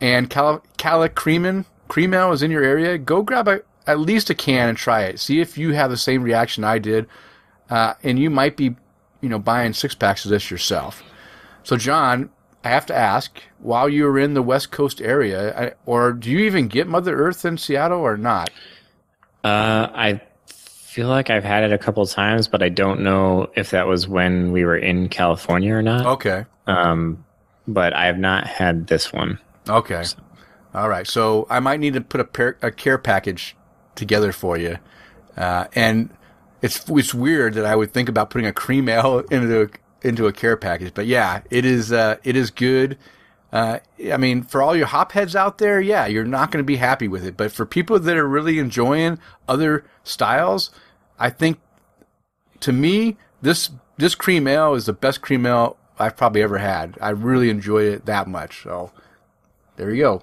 and 0.01 0.29
Cala, 0.29 0.61
Cala 0.77 1.09
Creamin, 1.09 1.65
cream 1.89 2.13
is 2.13 2.43
in 2.43 2.51
your 2.51 2.63
area, 2.63 2.99
go 2.99 3.23
grab 3.23 3.49
a, 3.49 3.63
at 3.87 3.99
least 3.99 4.29
a 4.31 4.35
can 4.35 4.69
and 4.69 4.77
try 4.77 5.03
it. 5.05 5.21
See 5.21 5.41
if 5.41 5.57
you 5.57 5.73
have 5.73 5.91
the 5.91 5.97
same 5.97 6.23
reaction 6.23 6.65
I 6.65 6.79
did, 6.79 7.07
uh, 7.71 7.95
and 8.03 8.19
you 8.19 8.29
might 8.29 8.57
be, 8.57 8.77
you 9.21 9.29
know, 9.29 9.39
buying 9.39 9.73
six 9.73 9.95
packs 9.95 10.25
of 10.25 10.31
this 10.31 10.51
yourself. 10.51 11.03
So, 11.63 11.77
John, 11.77 12.31
I 12.65 12.69
have 12.69 12.87
to 12.87 12.95
ask, 12.95 13.41
while 13.59 13.89
you 13.89 14.05
were 14.05 14.19
in 14.19 14.35
the 14.35 14.43
West 14.43 14.71
Coast 14.71 15.01
area, 15.01 15.59
I, 15.59 15.73
or 15.87 16.13
do 16.13 16.31
you 16.31 16.41
even 16.41 16.69
get 16.69 16.89
Mother 16.89 17.17
Earth 17.17 17.45
in 17.45 17.59
Seattle 17.59 18.01
or 18.01 18.17
not? 18.17 18.51
Uh, 19.45 19.89
I 19.95 20.21
feel 20.47 21.09
like 21.09 21.31
I've 21.31 21.45
had 21.45 21.63
it 21.63 21.73
a 21.73 21.79
couple 21.79 22.05
times, 22.07 22.49
but 22.49 22.63
I 22.63 22.69
don't 22.69 23.01
know 23.01 23.51
if 23.55 23.71
that 23.71 23.87
was 23.87 24.09
when 24.09 24.51
we 24.51 24.65
were 24.65 24.77
in 24.77 25.09
California 25.09 25.75
or 25.75 25.83
not. 25.83 26.07
Okay. 26.07 26.45
Um, 26.67 27.25
but 27.67 27.93
I 27.93 28.07
have 28.07 28.19
not 28.19 28.47
had 28.47 28.87
this 28.87 29.13
one. 29.13 29.39
Okay. 29.69 30.05
All 30.75 30.89
right. 30.89 31.07
So 31.07 31.47
I 31.51 31.61
might 31.61 31.81
need 31.81 31.95
to 31.95 32.01
put 32.01 32.21
a, 32.21 32.25
pair, 32.25 32.59
a 32.63 32.71
care 32.71 32.99
package 32.99 33.57
together 33.95 34.33
for 34.33 34.57
you. 34.57 34.79
Uh, 35.37 35.67
and 35.75 36.11
it's 36.63 36.89
it's 36.89 37.13
weird 37.15 37.55
that 37.55 37.65
I 37.65 37.77
would 37.77 37.93
think 37.93 38.09
about 38.09 38.31
putting 38.31 38.47
a 38.47 38.53
cream 38.53 38.89
ale 38.89 39.19
into 39.31 39.63
a, 39.63 39.69
into 40.07 40.27
a 40.27 40.33
care 40.33 40.57
package, 40.57 40.95
but 40.95 41.07
yeah, 41.07 41.43
it 41.51 41.65
is 41.65 41.93
uh, 41.93 42.17
it 42.25 42.37
is 42.37 42.51
good. 42.51 42.99
Uh, 43.53 43.79
I 44.13 44.17
mean, 44.17 44.43
for 44.43 44.61
all 44.61 44.77
your 44.77 44.87
hop 44.87 45.13
heads 45.13 45.37
out 45.37 45.59
there, 45.59 45.81
yeah, 45.81 46.07
you're 46.07 46.25
not 46.25 46.51
going 46.51 46.63
to 46.63 46.67
be 46.67 46.77
happy 46.77 47.09
with 47.09 47.25
it. 47.25 47.37
But 47.37 47.53
for 47.53 47.65
people 47.65 47.99
that 47.99 48.17
are 48.17 48.29
really 48.29 48.59
enjoying 48.59 49.19
other 49.49 49.85
styles, 50.05 50.71
I 51.19 51.31
think 51.31 51.59
to 52.61 52.73
me 52.73 53.17
this 53.43 53.71
this 53.99 54.15
cream 54.15 54.47
ale 54.47 54.75
is 54.75 54.87
the 54.87 54.93
best 54.93 55.23
cream 55.23 55.47
ale 55.47 55.77
I've 55.99 56.17
probably 56.17 56.43
ever 56.43 56.59
had. 56.59 56.97
I 57.01 57.11
really 57.11 57.51
enjoyed 57.51 57.87
it 57.87 58.07
that 58.07 58.29
much. 58.29 58.63
So 58.63 58.91
there 59.77 59.91
you 59.91 60.03
go. 60.03 60.23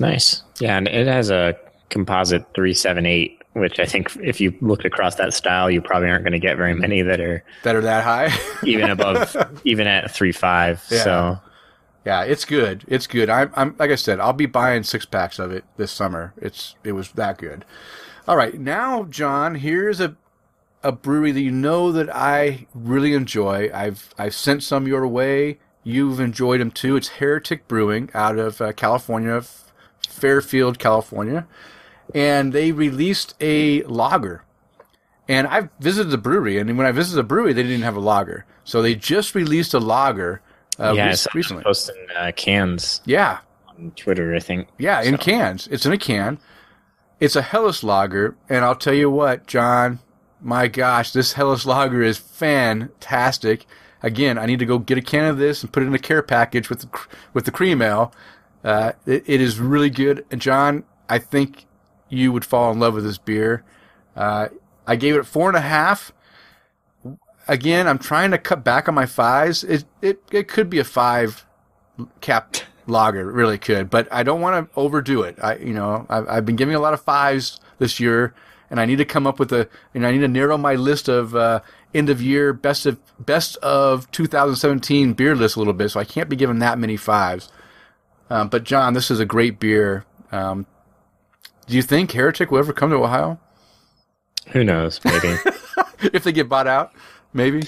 Nice. 0.00 0.42
Yeah, 0.60 0.76
and 0.76 0.88
it 0.88 1.06
has 1.06 1.30
a 1.30 1.56
composite 1.90 2.44
378, 2.54 3.42
which 3.54 3.78
I 3.78 3.86
think 3.86 4.14
if 4.22 4.40
you 4.40 4.54
looked 4.60 4.84
across 4.84 5.14
that 5.16 5.32
style, 5.32 5.70
you 5.70 5.80
probably 5.80 6.10
aren't 6.10 6.24
going 6.24 6.32
to 6.32 6.38
get 6.38 6.56
very 6.56 6.74
many 6.74 7.02
that 7.02 7.20
are 7.20 7.42
That 7.62 7.76
are 7.76 7.80
that 7.80 8.04
high. 8.04 8.30
even 8.64 8.90
above, 8.90 9.36
even 9.64 9.86
at 9.86 10.06
3.5. 10.06 10.90
Yeah. 10.90 11.04
So 11.04 11.38
Yeah, 12.04 12.22
it's 12.24 12.44
good. 12.44 12.84
It's 12.88 13.06
good. 13.06 13.30
I'm, 13.30 13.50
I'm 13.54 13.74
like 13.78 13.90
I 13.90 13.94
said, 13.96 14.20
I'll 14.20 14.32
be 14.32 14.46
buying 14.46 14.82
six 14.82 15.06
packs 15.06 15.38
of 15.38 15.50
it 15.52 15.64
this 15.76 15.92
summer. 15.92 16.34
It's 16.36 16.74
it 16.84 16.92
was 16.92 17.12
that 17.12 17.38
good. 17.38 17.64
All 18.28 18.36
right, 18.36 18.58
now 18.58 19.04
John, 19.04 19.54
here's 19.54 20.00
a 20.00 20.16
a 20.82 20.92
brewery 20.92 21.32
that 21.32 21.40
you 21.40 21.50
know 21.50 21.90
that 21.92 22.14
I 22.14 22.66
really 22.74 23.14
enjoy. 23.14 23.70
I've 23.72 24.14
I've 24.18 24.34
sent 24.34 24.62
some 24.62 24.86
your 24.86 25.06
way. 25.06 25.58
You've 25.82 26.20
enjoyed 26.20 26.60
them 26.60 26.70
too. 26.70 26.96
It's 26.96 27.08
Heretic 27.08 27.68
Brewing 27.68 28.10
out 28.14 28.38
of 28.38 28.60
uh, 28.60 28.72
California, 28.72 29.42
Fairfield, 30.08 30.78
California, 30.78 31.46
and 32.14 32.52
they 32.52 32.72
released 32.72 33.34
a 33.40 33.82
lager. 33.84 34.42
And 35.28 35.46
I've 35.48 35.70
visited 35.80 36.10
the 36.10 36.18
brewery, 36.18 36.58
and 36.58 36.76
when 36.78 36.86
I 36.86 36.92
visited 36.92 37.16
the 37.16 37.24
brewery, 37.24 37.52
they 37.52 37.64
didn't 37.64 37.82
have 37.82 37.96
a 37.96 38.00
lager. 38.00 38.44
So 38.64 38.80
they 38.82 38.94
just 38.94 39.34
released 39.34 39.74
a 39.74 39.80
lager 39.80 40.40
uh, 40.78 40.92
yeah, 40.94 41.04
I 41.04 41.08
rec- 41.08 41.16
saw 41.16 41.30
them 41.30 41.36
recently. 41.38 41.62
posting 41.64 41.96
uh, 42.16 42.30
cans 42.36 43.00
Yeah, 43.06 43.38
on 43.68 43.92
Twitter, 43.96 44.34
I 44.34 44.40
think. 44.40 44.68
yeah, 44.78 45.02
in 45.02 45.16
cans. 45.18 45.66
It's 45.68 45.84
in 45.86 45.92
a 45.92 45.98
can. 45.98 46.38
It's 47.18 47.34
a 47.34 47.42
Helles 47.42 47.82
lager, 47.82 48.36
and 48.48 48.64
I'll 48.64 48.76
tell 48.76 48.92
you 48.94 49.10
what, 49.10 49.46
John, 49.46 49.98
my 50.40 50.68
gosh, 50.68 51.12
this 51.12 51.32
Helles 51.32 51.66
lager 51.66 52.02
is 52.02 52.18
fantastic. 52.18 53.66
Again, 54.02 54.38
I 54.38 54.46
need 54.46 54.58
to 54.58 54.66
go 54.66 54.78
get 54.78 54.98
a 54.98 55.02
can 55.02 55.24
of 55.24 55.38
this 55.38 55.62
and 55.62 55.72
put 55.72 55.82
it 55.82 55.86
in 55.86 55.94
a 55.94 55.98
care 55.98 56.22
package 56.22 56.68
with 56.68 56.80
the, 56.80 57.00
with 57.32 57.44
the 57.44 57.50
cream 57.50 57.82
ale. 57.82 58.12
Uh, 58.62 58.92
it, 59.06 59.24
it 59.26 59.40
is 59.40 59.58
really 59.58 59.90
good. 59.90 60.24
John, 60.36 60.84
I 61.08 61.18
think 61.18 61.66
you 62.08 62.32
would 62.32 62.44
fall 62.44 62.70
in 62.72 62.78
love 62.78 62.94
with 62.94 63.04
this 63.04 63.18
beer. 63.18 63.64
Uh, 64.14 64.48
I 64.86 64.96
gave 64.96 65.16
it 65.16 65.24
four 65.24 65.48
and 65.48 65.56
a 65.56 65.62
half. 65.62 66.12
Again, 67.48 67.86
I'm 67.86 67.98
trying 67.98 68.30
to 68.32 68.38
cut 68.38 68.64
back 68.64 68.88
on 68.88 68.94
my 68.94 69.06
fives. 69.06 69.62
It 69.64 69.84
it, 70.02 70.22
it 70.32 70.48
could 70.48 70.68
be 70.68 70.78
a 70.78 70.84
five 70.84 71.46
cap 72.20 72.56
lager, 72.86 73.30
really 73.30 73.58
could, 73.58 73.90
but 73.90 74.08
I 74.12 74.22
don't 74.22 74.40
want 74.40 74.72
to 74.72 74.78
overdo 74.78 75.22
it. 75.22 75.36
I 75.40 75.56
you 75.56 75.72
know 75.72 76.06
I've, 76.08 76.28
I've 76.28 76.46
been 76.46 76.56
giving 76.56 76.74
a 76.74 76.80
lot 76.80 76.94
of 76.94 77.00
fives 77.02 77.60
this 77.78 78.00
year, 78.00 78.34
and 78.70 78.80
I 78.80 78.84
need 78.86 78.96
to 78.96 79.04
come 79.04 79.26
up 79.26 79.38
with 79.38 79.52
a 79.52 79.68
and 79.94 80.06
I 80.06 80.12
need 80.12 80.20
to 80.20 80.28
narrow 80.28 80.56
my 80.58 80.74
list 80.74 81.08
of 81.08 81.34
uh, 81.36 81.60
end 81.94 82.10
of 82.10 82.20
year 82.22 82.52
best 82.52 82.86
of 82.86 82.98
best 83.24 83.56
of 83.58 84.10
2017 84.12 85.12
beer 85.14 85.34
list 85.34 85.56
a 85.56 85.58
little 85.58 85.72
bit. 85.74 85.90
So 85.90 86.00
I 86.00 86.04
can't 86.04 86.28
be 86.28 86.36
given 86.36 86.58
that 86.60 86.78
many 86.78 86.96
fives. 86.96 87.50
Um, 88.28 88.48
but 88.48 88.64
John, 88.64 88.92
this 88.94 89.10
is 89.10 89.20
a 89.20 89.24
great 89.26 89.60
beer. 89.60 90.04
Um, 90.32 90.66
do 91.68 91.76
you 91.76 91.82
think 91.82 92.12
Heretic 92.12 92.50
will 92.50 92.58
ever 92.58 92.72
come 92.72 92.90
to 92.90 92.96
Ohio 92.96 93.38
Who 94.48 94.64
knows? 94.64 95.00
Maybe. 95.04 95.36
if 96.12 96.24
they 96.24 96.32
get 96.32 96.48
bought 96.48 96.66
out? 96.66 96.92
Maybe. 97.32 97.62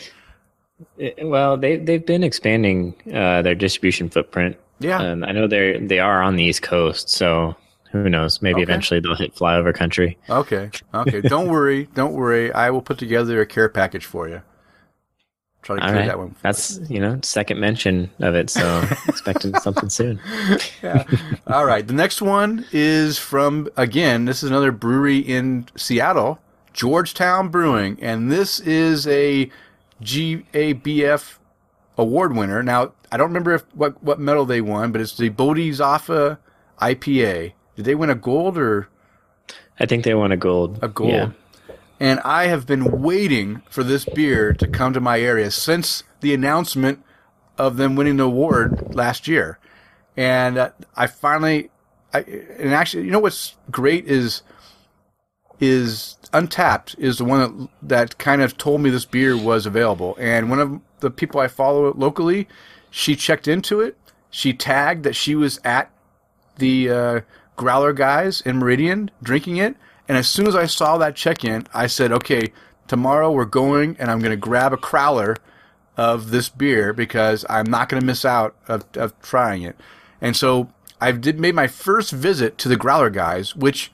It- 0.96 1.26
well, 1.26 1.56
they 1.56 1.76
they've 1.76 2.04
been 2.04 2.22
expanding 2.24 2.94
uh, 3.12 3.42
their 3.42 3.54
distribution 3.54 4.08
footprint. 4.08 4.56
Yeah. 4.80 5.00
and 5.00 5.24
I 5.24 5.32
know 5.32 5.48
they 5.48 5.78
they 5.78 5.98
are 5.98 6.22
on 6.22 6.36
the 6.36 6.44
East 6.44 6.62
Coast, 6.62 7.08
so 7.08 7.56
who 7.92 8.08
knows? 8.08 8.40
Maybe 8.42 8.56
Okay. 8.56 8.62
eventually 8.62 9.00
they'll 9.00 9.14
hit 9.16 9.34
flyover 9.34 9.74
country. 9.74 10.18
Okay. 10.28 10.70
Okay. 10.94 11.20
Don't 11.22 11.48
worry. 11.50 11.88
Don't 11.94 12.12
worry. 12.14 12.52
I 12.52 12.70
will 12.70 12.82
put 12.82 12.98
together 12.98 13.40
a 13.40 13.46
care 13.46 13.68
package 13.68 14.04
for 14.04 14.28
you. 14.28 14.42
Try 15.62 15.76
to 15.76 15.82
All 15.82 15.88
clear 15.88 16.00
right, 16.00 16.06
that 16.06 16.18
one. 16.18 16.36
that's 16.40 16.78
you 16.88 17.00
know 17.00 17.18
second 17.22 17.58
mention 17.60 18.10
of 18.20 18.34
it, 18.36 18.48
so 18.48 18.84
expecting 19.08 19.54
something 19.56 19.88
soon. 19.90 20.20
Yeah. 20.82 21.02
All 21.48 21.64
right. 21.64 21.84
The 21.86 21.92
next 21.94 22.22
one 22.22 22.64
is 22.72 23.18
from 23.18 23.68
again. 23.76 24.24
This 24.26 24.42
is 24.44 24.50
another 24.50 24.70
brewery 24.70 25.18
in 25.18 25.66
Seattle, 25.76 26.38
Georgetown 26.72 27.48
Brewing, 27.48 27.98
and 28.00 28.30
this 28.30 28.60
is 28.60 29.06
a 29.08 29.50
GABF 30.00 31.38
award 31.98 32.36
winner. 32.36 32.62
Now 32.62 32.92
I 33.10 33.16
don't 33.16 33.28
remember 33.28 33.54
if 33.54 33.64
what 33.74 34.02
what 34.02 34.20
medal 34.20 34.44
they 34.46 34.60
won, 34.60 34.92
but 34.92 35.00
it's 35.00 35.16
the 35.16 35.30
Bodhizafa 35.30 36.38
IPA. 36.80 37.52
Did 37.78 37.84
they 37.84 37.94
win 37.94 38.10
a 38.10 38.16
gold 38.16 38.58
or? 38.58 38.88
I 39.78 39.86
think 39.86 40.02
they 40.02 40.12
won 40.12 40.32
a 40.32 40.36
gold. 40.36 40.80
a 40.82 40.88
gold. 40.88 41.12
Yeah. 41.12 41.30
And 42.00 42.18
I 42.24 42.46
have 42.46 42.66
been 42.66 43.02
waiting 43.02 43.62
for 43.70 43.84
this 43.84 44.04
beer 44.04 44.52
to 44.54 44.66
come 44.66 44.92
to 44.94 45.00
my 45.00 45.20
area 45.20 45.52
since 45.52 46.02
the 46.20 46.34
announcement 46.34 47.04
of 47.56 47.76
them 47.76 47.94
winning 47.94 48.16
the 48.16 48.24
award 48.24 48.96
last 48.96 49.28
year. 49.28 49.60
And 50.16 50.58
uh, 50.58 50.70
I 50.96 51.06
finally, 51.06 51.70
I, 52.12 52.22
and 52.58 52.74
actually, 52.74 53.04
you 53.04 53.12
know 53.12 53.20
what's 53.20 53.54
great 53.70 54.06
is, 54.06 54.42
is 55.60 56.16
Untappd 56.32 56.98
is 56.98 57.18
the 57.18 57.24
one 57.24 57.38
that, 57.38 57.68
that 57.82 58.18
kind 58.18 58.42
of 58.42 58.58
told 58.58 58.80
me 58.80 58.90
this 58.90 59.04
beer 59.04 59.36
was 59.36 59.66
available. 59.66 60.16
And 60.18 60.50
one 60.50 60.58
of 60.58 60.80
the 60.98 61.12
people 61.12 61.40
I 61.40 61.46
follow 61.46 61.92
locally, 61.94 62.48
she 62.90 63.14
checked 63.14 63.46
into 63.46 63.80
it. 63.80 63.96
She 64.30 64.52
tagged 64.52 65.04
that 65.04 65.14
she 65.14 65.36
was 65.36 65.60
at 65.62 65.92
the 66.56 66.90
uh, 66.90 67.20
Growler 67.58 67.92
guys 67.92 68.40
in 68.40 68.58
Meridian 68.58 69.10
drinking 69.22 69.58
it. 69.58 69.76
And 70.08 70.16
as 70.16 70.28
soon 70.28 70.46
as 70.46 70.56
I 70.56 70.64
saw 70.64 70.96
that 70.96 71.16
check 71.16 71.44
in, 71.44 71.66
I 71.74 71.86
said, 71.86 72.12
okay, 72.12 72.52
tomorrow 72.86 73.30
we're 73.30 73.44
going 73.44 73.96
and 73.98 74.10
I'm 74.10 74.20
going 74.20 74.30
to 74.30 74.36
grab 74.36 74.72
a 74.72 74.78
crowler 74.78 75.36
of 75.96 76.30
this 76.30 76.48
beer 76.48 76.94
because 76.94 77.44
I'm 77.50 77.66
not 77.66 77.88
going 77.90 78.00
to 78.00 78.06
miss 78.06 78.24
out 78.24 78.56
of, 78.68 78.84
of 78.94 79.20
trying 79.20 79.62
it. 79.62 79.76
And 80.20 80.34
so 80.34 80.72
I 81.00 81.12
did 81.12 81.38
made 81.38 81.54
my 81.54 81.66
first 81.66 82.12
visit 82.12 82.56
to 82.58 82.68
the 82.68 82.76
Growler 82.76 83.10
guys, 83.10 83.54
which 83.54 83.92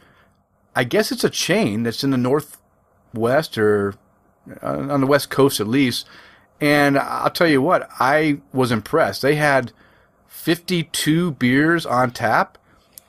I 0.77 0.85
guess 0.85 1.11
it's 1.11 1.25
a 1.25 1.31
chain 1.31 1.83
that's 1.83 2.05
in 2.05 2.11
the 2.11 2.17
northwest 2.17 3.59
or 3.59 3.95
uh, 4.63 4.87
on 4.91 5.01
the 5.01 5.07
west 5.07 5.31
coast 5.31 5.61
at 5.61 5.67
least. 5.67 6.07
And 6.61 6.99
I'll 6.99 7.31
tell 7.31 7.49
you 7.49 7.61
what, 7.61 7.89
I 7.99 8.41
was 8.53 8.71
impressed. 8.71 9.23
They 9.23 9.35
had 9.35 9.73
52 10.29 11.33
beers 11.33 11.87
on 11.87 12.11
tap. 12.11 12.59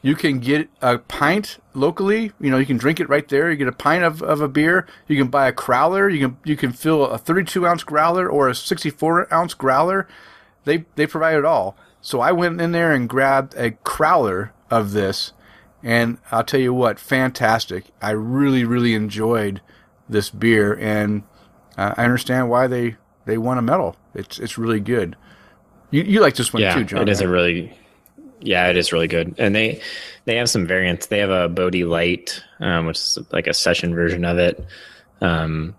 You 0.05 0.15
can 0.15 0.37
get 0.39 0.69
a 0.83 0.99
pint 0.99 1.57
locally. 1.73 2.31
You 2.39 2.51
know, 2.51 2.57
you 2.59 2.65
can 2.67 2.77
drink 2.77 2.99
it 2.99 3.09
right 3.09 3.27
there. 3.27 3.49
You 3.49 3.57
get 3.57 3.67
a 3.67 3.71
pint 3.71 4.03
of, 4.03 4.21
of 4.21 4.39
a 4.39 4.47
beer. 4.47 4.85
You 5.07 5.17
can 5.17 5.29
buy 5.29 5.47
a 5.47 5.51
growler. 5.51 6.07
You 6.07 6.27
can 6.27 6.37
you 6.45 6.55
can 6.55 6.71
fill 6.73 7.07
a 7.07 7.17
32 7.17 7.65
ounce 7.65 7.83
growler 7.83 8.29
or 8.29 8.47
a 8.47 8.53
64 8.53 9.33
ounce 9.33 9.55
growler. 9.55 10.07
They 10.63 10.85
they 10.95 11.07
provide 11.07 11.37
it 11.37 11.43
all. 11.45 11.75
So 12.01 12.21
I 12.21 12.31
went 12.33 12.61
in 12.61 12.71
there 12.71 12.91
and 12.91 13.09
grabbed 13.09 13.55
a 13.55 13.71
crowler 13.71 14.51
of 14.69 14.91
this, 14.91 15.33
and 15.81 16.19
I'll 16.31 16.43
tell 16.43 16.59
you 16.59 16.71
what, 16.71 16.99
fantastic. 16.99 17.85
I 17.99 18.11
really 18.11 18.63
really 18.63 18.93
enjoyed 18.93 19.59
this 20.07 20.29
beer, 20.29 20.77
and 20.79 21.23
uh, 21.79 21.95
I 21.97 22.03
understand 22.03 22.51
why 22.51 22.67
they 22.67 22.97
they 23.25 23.39
won 23.39 23.57
a 23.57 23.63
medal. 23.63 23.95
It's 24.13 24.37
it's 24.37 24.55
really 24.59 24.79
good. 24.79 25.15
You 25.89 26.03
you 26.03 26.19
like 26.19 26.35
this 26.35 26.53
one 26.53 26.61
Yeah, 26.61 26.75
too, 26.75 26.83
John? 26.83 27.01
it 27.01 27.09
is 27.09 27.21
right? 27.21 27.27
a 27.27 27.31
really. 27.31 27.77
Yeah, 28.41 28.67
it 28.69 28.77
is 28.77 28.91
really 28.91 29.07
good, 29.07 29.35
and 29.37 29.55
they 29.55 29.81
they 30.25 30.35
have 30.35 30.49
some 30.49 30.67
variants. 30.67 31.07
They 31.07 31.19
have 31.19 31.29
a 31.29 31.47
Bodhi 31.47 31.85
Light, 31.85 32.41
um, 32.59 32.85
which 32.85 32.97
is 32.97 33.17
like 33.31 33.47
a 33.47 33.53
session 33.53 33.95
version 33.95 34.25
of 34.25 34.37
it. 34.37 34.63
Um, 35.21 35.75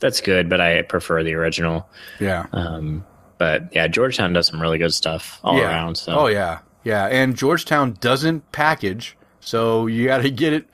that's 0.00 0.20
good, 0.20 0.48
but 0.48 0.60
I 0.60 0.82
prefer 0.82 1.22
the 1.22 1.34
original. 1.34 1.88
Yeah. 2.20 2.46
Um, 2.52 3.06
but 3.38 3.74
yeah, 3.74 3.86
Georgetown 3.88 4.32
does 4.32 4.46
some 4.46 4.60
really 4.60 4.78
good 4.78 4.92
stuff 4.92 5.40
all 5.42 5.56
yeah. 5.56 5.68
around. 5.68 5.96
So 5.96 6.14
Oh 6.14 6.26
yeah, 6.26 6.60
yeah. 6.84 7.06
And 7.06 7.36
Georgetown 7.36 7.96
doesn't 8.00 8.52
package, 8.52 9.16
so 9.40 9.86
you 9.86 10.06
got 10.06 10.18
to 10.18 10.30
get 10.30 10.52
it 10.52 10.68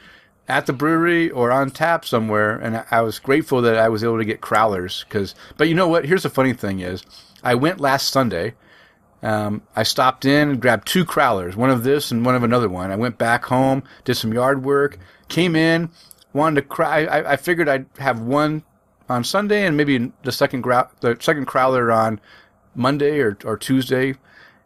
at 0.49 0.67
the 0.67 0.73
brewery 0.73 1.31
or 1.31 1.53
on 1.53 1.71
tap 1.71 2.05
somewhere. 2.05 2.57
And 2.57 2.85
I- 2.91 3.03
was 3.03 3.19
grateful 3.19 3.63
that 3.63 3.77
I 3.77 3.89
was 3.89 4.03
able 4.03 4.19
to 4.19 4.25
get 4.25 4.41
crowlers 4.41 5.05
because. 5.05 5.35
But 5.57 5.69
you 5.69 5.75
know 5.75 5.89
what? 5.89 6.05
Here's 6.05 6.25
the 6.25 6.31
funny 6.31 6.53
thing: 6.53 6.81
is 6.81 7.05
I 7.43 7.55
went 7.55 7.81
last 7.81 8.11
Sunday. 8.11 8.55
Um, 9.23 9.63
I 9.77 9.83
stopped 9.83 10.25
in 10.25 10.51
and 10.51 10.61
grabbed 10.61 10.89
two 10.89 11.05
crowlers, 11.05 11.55
one 11.55 11.71
of 11.71 11.83
this 11.83 12.11
and 12.11 12.25
one 12.25 12.35
of 12.35 12.43
another 12.43 12.69
one. 12.69 12.91
I 12.91 12.97
went 12.97 13.19
back 13.19 13.45
home, 13.45 13.83
did 14.05 14.15
some 14.15 14.33
yard 14.33 14.65
work, 14.65 14.99
came 15.29 15.55
in, 15.55 15.91
wanted 16.33 16.63
to 16.63 16.67
cry. 16.67 17.05
I, 17.05 17.33
I 17.33 17.37
figured 17.37 17.69
I'd 17.69 17.87
have 17.99 18.21
one 18.21 18.63
on 19.09 19.25
Sunday 19.25 19.67
and 19.67 19.77
maybe 19.77 20.13
the 20.23 20.33
second 20.33 20.65
grou- 20.65 20.89
the 21.01 21.17
second 21.21 21.47
crowler 21.47 21.95
on 21.95 22.21
Monday 22.75 23.19
or, 23.21 23.37
or 23.45 23.57
Tuesday. 23.57 24.15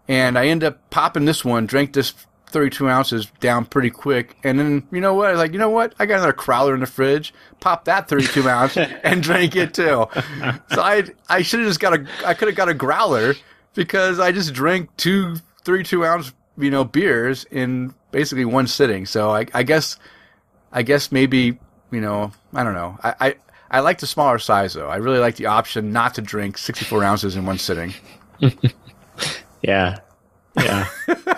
And 0.06 0.38
I 0.38 0.46
end 0.46 0.62
up 0.62 0.90
popping 0.90 1.24
this 1.24 1.44
one, 1.44 1.66
drank 1.66 1.94
this 1.94 2.12
32 2.48 2.88
ounces 2.88 3.26
down 3.40 3.64
pretty 3.64 3.90
quick. 3.90 4.36
And 4.44 4.58
then, 4.58 4.86
you 4.92 5.00
know 5.00 5.14
what? 5.14 5.28
I 5.28 5.32
was 5.32 5.38
like, 5.38 5.52
you 5.52 5.58
know 5.58 5.70
what? 5.70 5.94
I 5.98 6.06
got 6.06 6.18
another 6.18 6.32
crowler 6.32 6.74
in 6.74 6.80
the 6.80 6.86
fridge, 6.86 7.34
pop 7.58 7.86
that 7.86 8.08
32 8.08 8.48
ounce 8.48 8.76
and 8.76 9.22
drank 9.22 9.56
it 9.56 9.74
too. 9.74 10.06
So 10.70 10.80
I, 10.80 11.04
I 11.28 11.42
should 11.42 11.60
have 11.60 11.68
just 11.68 11.80
got 11.80 11.94
a, 11.94 12.06
I 12.24 12.34
could 12.34 12.46
have 12.48 12.56
got 12.56 12.68
a 12.68 12.74
growler 12.74 13.34
because 13.74 14.18
I 14.18 14.32
just 14.32 14.54
drank 14.54 14.96
two, 14.96 15.36
three, 15.64 15.82
two 15.82 16.04
ounce, 16.04 16.32
you 16.56 16.70
know, 16.70 16.84
beers 16.84 17.44
in 17.50 17.94
basically 18.10 18.44
one 18.44 18.66
sitting. 18.66 19.06
So 19.06 19.30
I, 19.30 19.46
I 19.52 19.62
guess, 19.62 19.96
I 20.72 20.82
guess 20.82 21.12
maybe, 21.12 21.58
you 21.90 22.00
know, 22.00 22.32
I 22.52 22.62
don't 22.64 22.74
know. 22.74 22.98
I, 23.02 23.14
I, 23.20 23.34
I 23.70 23.80
like 23.80 23.98
the 23.98 24.06
smaller 24.06 24.38
size 24.38 24.74
though. 24.74 24.88
I 24.88 24.96
really 24.96 25.18
like 25.18 25.36
the 25.36 25.46
option 25.46 25.92
not 25.92 26.14
to 26.14 26.22
drink 26.22 26.58
64 26.58 27.02
ounces 27.02 27.36
in 27.36 27.44
one 27.44 27.58
sitting. 27.58 27.92
yeah, 29.62 29.98
yeah. 30.56 30.88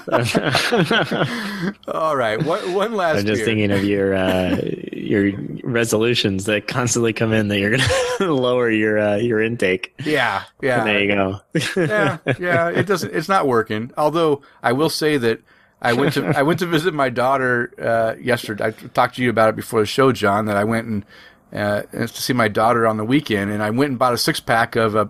All 1.88 2.16
right, 2.16 2.42
one, 2.42 2.75
one 2.75 2.94
last. 2.96 3.20
I'm 3.20 3.27
just 3.27 3.38
beer. 3.38 3.46
thinking 3.46 3.70
of 3.70 3.85
your 3.85 4.14
uh, 4.14 4.61
your 5.07 5.33
resolutions 5.62 6.45
that 6.47 6.66
constantly 6.66 7.12
come 7.12 7.33
in 7.33 7.49
that 7.49 7.59
you're 7.59 7.77
going 7.77 7.88
to 8.19 8.33
lower 8.33 8.71
your 8.71 8.99
uh, 8.99 9.16
your 9.16 9.40
intake. 9.42 9.95
Yeah, 10.05 10.45
yeah. 10.61 10.85
there 10.85 11.03
you 11.03 11.14
go. 11.14 11.40
yeah, 11.77 12.19
yeah. 12.38 12.69
It 12.69 12.87
doesn't. 12.87 13.14
It's 13.14 13.29
not 13.29 13.47
working. 13.47 13.92
Although 13.97 14.42
I 14.62 14.73
will 14.73 14.90
say 14.90 15.16
that 15.16 15.40
I 15.81 15.92
went 15.92 16.14
to 16.14 16.27
I 16.37 16.42
went 16.42 16.59
to 16.61 16.66
visit 16.66 16.95
my 16.95 17.09
daughter 17.09 17.73
uh, 17.81 18.19
yesterday. 18.21 18.66
I 18.66 18.71
talked 18.71 19.16
to 19.16 19.23
you 19.23 19.31
about 19.31 19.51
it 19.51 19.57
before 19.57 19.81
the 19.81 19.87
show, 19.87 20.12
John. 20.12 20.47
That 20.47 20.57
I 20.57 20.64
went 20.64 20.87
and 20.87 21.05
uh, 21.53 21.83
to 21.83 22.09
see 22.09 22.33
my 22.33 22.49
daughter 22.49 22.87
on 22.87 22.97
the 22.97 23.05
weekend, 23.05 23.51
and 23.51 23.62
I 23.62 23.71
went 23.71 23.90
and 23.90 23.99
bought 23.99 24.14
a 24.14 24.19
six 24.19 24.40
pack 24.40 24.77
of 24.77 24.97
uh, 24.97 25.07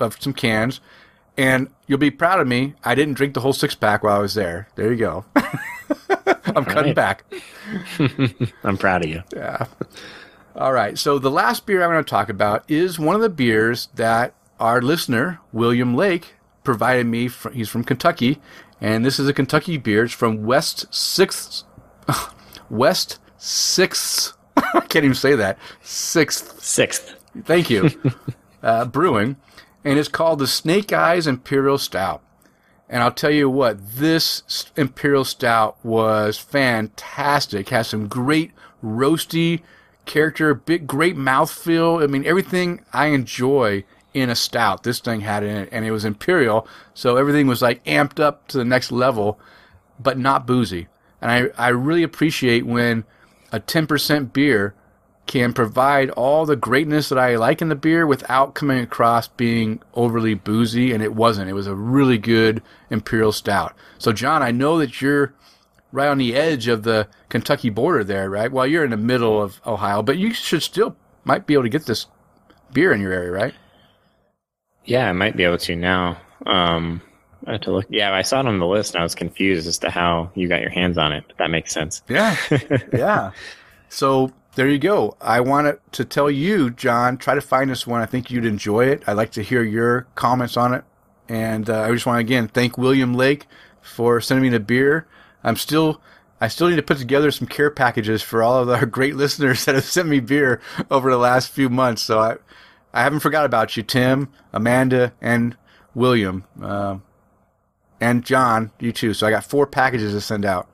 of 0.00 0.20
some 0.20 0.32
cans. 0.32 0.80
And 1.38 1.68
you'll 1.86 1.98
be 1.98 2.10
proud 2.10 2.40
of 2.40 2.48
me. 2.48 2.74
I 2.82 2.94
didn't 2.94 3.14
drink 3.14 3.34
the 3.34 3.40
whole 3.40 3.52
six 3.52 3.74
pack 3.74 4.02
while 4.02 4.16
I 4.16 4.20
was 4.20 4.34
there. 4.34 4.68
There 4.74 4.90
you 4.90 4.98
go. 4.98 5.24
I'm 6.44 6.64
cutting 6.64 6.94
right. 6.94 6.94
back. 6.94 7.24
I'm 8.64 8.76
proud 8.76 9.04
of 9.04 9.10
you. 9.10 9.22
Yeah. 9.34 9.66
All 10.54 10.72
right. 10.72 10.96
So 10.98 11.18
the 11.18 11.30
last 11.30 11.66
beer 11.66 11.82
I'm 11.82 11.90
going 11.90 12.04
to 12.04 12.08
talk 12.08 12.28
about 12.28 12.68
is 12.70 12.98
one 12.98 13.14
of 13.14 13.20
the 13.20 13.28
beers 13.28 13.88
that 13.94 14.34
our 14.58 14.80
listener 14.80 15.40
William 15.52 15.94
Lake 15.94 16.34
provided 16.64 17.06
me. 17.06 17.28
From, 17.28 17.52
he's 17.52 17.68
from 17.68 17.84
Kentucky, 17.84 18.40
and 18.80 19.04
this 19.04 19.18
is 19.18 19.28
a 19.28 19.32
Kentucky 19.32 19.76
beer. 19.76 20.04
It's 20.04 20.14
from 20.14 20.44
West 20.44 20.92
Sixth, 20.94 21.64
West 22.70 23.18
Sixth. 23.36 24.32
I 24.56 24.80
can't 24.80 25.04
even 25.04 25.14
say 25.14 25.34
that. 25.36 25.58
Sixth. 25.82 26.62
Sixth. 26.62 27.14
Thank 27.44 27.68
you. 27.68 27.90
uh, 28.62 28.86
brewing, 28.86 29.36
and 29.84 29.98
it's 29.98 30.08
called 30.08 30.38
the 30.38 30.46
Snake 30.46 30.92
Eyes 30.92 31.26
Imperial 31.26 31.78
Stout. 31.78 32.22
And 32.88 33.02
I'll 33.02 33.12
tell 33.12 33.30
you 33.30 33.50
what, 33.50 33.96
this 33.96 34.70
Imperial 34.76 35.24
Stout 35.24 35.76
was 35.84 36.38
fantastic. 36.38 37.70
Has 37.70 37.88
some 37.88 38.06
great 38.06 38.52
roasty 38.84 39.62
character, 40.04 40.54
big, 40.54 40.86
great 40.86 41.16
mouthfeel. 41.16 42.02
I 42.02 42.06
mean, 42.06 42.24
everything 42.24 42.84
I 42.92 43.06
enjoy 43.06 43.84
in 44.14 44.30
a 44.30 44.34
stout, 44.34 44.82
this 44.82 45.00
thing 45.00 45.20
had 45.20 45.42
in 45.42 45.56
it. 45.56 45.68
And 45.70 45.84
it 45.84 45.90
was 45.90 46.04
Imperial, 46.04 46.66
so 46.94 47.16
everything 47.16 47.46
was 47.46 47.60
like 47.60 47.84
amped 47.84 48.18
up 48.18 48.48
to 48.48 48.58
the 48.58 48.64
next 48.64 48.90
level, 48.90 49.38
but 50.00 50.16
not 50.16 50.46
boozy. 50.46 50.86
And 51.20 51.30
I, 51.30 51.66
I 51.66 51.68
really 51.68 52.02
appreciate 52.02 52.64
when 52.64 53.04
a 53.52 53.60
10% 53.60 54.32
beer 54.32 54.74
can 55.26 55.52
provide 55.52 56.10
all 56.10 56.46
the 56.46 56.56
greatness 56.56 57.08
that 57.08 57.18
I 57.18 57.36
like 57.36 57.60
in 57.60 57.68
the 57.68 57.74
beer 57.74 58.06
without 58.06 58.54
coming 58.54 58.80
across 58.80 59.28
being 59.28 59.80
overly 59.94 60.34
boozy, 60.34 60.92
and 60.92 61.02
it 61.02 61.14
wasn't. 61.14 61.50
It 61.50 61.54
was 61.54 61.66
a 61.66 61.74
really 61.74 62.18
good 62.18 62.62
imperial 62.90 63.32
stout. 63.32 63.74
So, 63.98 64.12
John, 64.12 64.42
I 64.42 64.52
know 64.52 64.78
that 64.78 65.00
you're 65.00 65.34
right 65.92 66.08
on 66.08 66.18
the 66.18 66.36
edge 66.36 66.68
of 66.68 66.84
the 66.84 67.08
Kentucky 67.28 67.70
border 67.70 68.04
there, 68.04 68.30
right? 68.30 68.52
Well, 68.52 68.66
you're 68.66 68.84
in 68.84 68.90
the 68.90 68.96
middle 68.96 69.42
of 69.42 69.60
Ohio, 69.66 70.02
but 70.02 70.18
you 70.18 70.32
should 70.32 70.62
still 70.62 70.96
might 71.24 71.46
be 71.46 71.54
able 71.54 71.64
to 71.64 71.68
get 71.68 71.86
this 71.86 72.06
beer 72.72 72.92
in 72.92 73.00
your 73.00 73.12
area, 73.12 73.30
right? 73.32 73.54
Yeah, 74.84 75.08
I 75.08 75.12
might 75.12 75.36
be 75.36 75.42
able 75.42 75.58
to 75.58 75.74
now. 75.74 76.18
Um, 76.46 77.02
I 77.46 77.52
have 77.52 77.62
to 77.62 77.72
look. 77.72 77.86
Yeah, 77.88 78.14
I 78.14 78.22
saw 78.22 78.40
it 78.40 78.46
on 78.46 78.58
the 78.58 78.66
list 78.66 78.94
and 78.94 79.00
I 79.00 79.02
was 79.02 79.14
confused 79.14 79.66
as 79.66 79.78
to 79.78 79.90
how 79.90 80.30
you 80.34 80.48
got 80.48 80.60
your 80.60 80.70
hands 80.70 80.98
on 80.98 81.12
it. 81.12 81.24
But 81.26 81.38
that 81.38 81.50
makes 81.50 81.72
sense. 81.72 82.02
Yeah. 82.08 82.36
yeah. 82.92 83.32
So 83.88 84.32
there 84.56 84.68
you 84.68 84.78
go. 84.78 85.16
I 85.20 85.40
wanted 85.40 85.78
to 85.92 86.04
tell 86.04 86.30
you, 86.30 86.70
John, 86.70 87.18
try 87.18 87.34
to 87.34 87.42
find 87.42 87.70
this 87.70 87.86
one. 87.86 88.00
I 88.00 88.06
think 88.06 88.30
you'd 88.30 88.46
enjoy 88.46 88.86
it. 88.86 89.02
I'd 89.06 89.12
like 89.12 89.30
to 89.32 89.42
hear 89.42 89.62
your 89.62 90.06
comments 90.14 90.56
on 90.56 90.72
it. 90.72 90.82
And 91.28 91.68
uh, 91.68 91.82
I 91.82 91.92
just 91.92 92.06
want 92.06 92.16
to 92.16 92.20
again 92.20 92.48
thank 92.48 92.78
William 92.78 93.14
Lake 93.14 93.46
for 93.82 94.20
sending 94.20 94.42
me 94.42 94.48
the 94.48 94.58
beer. 94.58 95.06
I'm 95.44 95.56
still, 95.56 96.00
I 96.40 96.48
still 96.48 96.68
need 96.68 96.76
to 96.76 96.82
put 96.82 96.96
together 96.98 97.30
some 97.30 97.46
care 97.46 97.70
packages 97.70 98.22
for 98.22 98.42
all 98.42 98.62
of 98.62 98.70
our 98.70 98.86
great 98.86 99.14
listeners 99.14 99.66
that 99.66 99.74
have 99.74 99.84
sent 99.84 100.08
me 100.08 100.20
beer 100.20 100.60
over 100.90 101.10
the 101.10 101.18
last 101.18 101.50
few 101.50 101.68
months. 101.68 102.02
So 102.02 102.18
I, 102.18 102.36
I 102.94 103.02
haven't 103.02 103.20
forgot 103.20 103.44
about 103.44 103.76
you, 103.76 103.82
Tim, 103.82 104.32
Amanda, 104.54 105.12
and 105.20 105.54
William, 105.94 106.44
uh, 106.62 106.98
and 108.00 108.24
John, 108.24 108.70
you 108.80 108.92
too. 108.92 109.12
So 109.12 109.26
I 109.26 109.30
got 109.30 109.44
four 109.44 109.66
packages 109.66 110.12
to 110.14 110.20
send 110.22 110.46
out. 110.46 110.68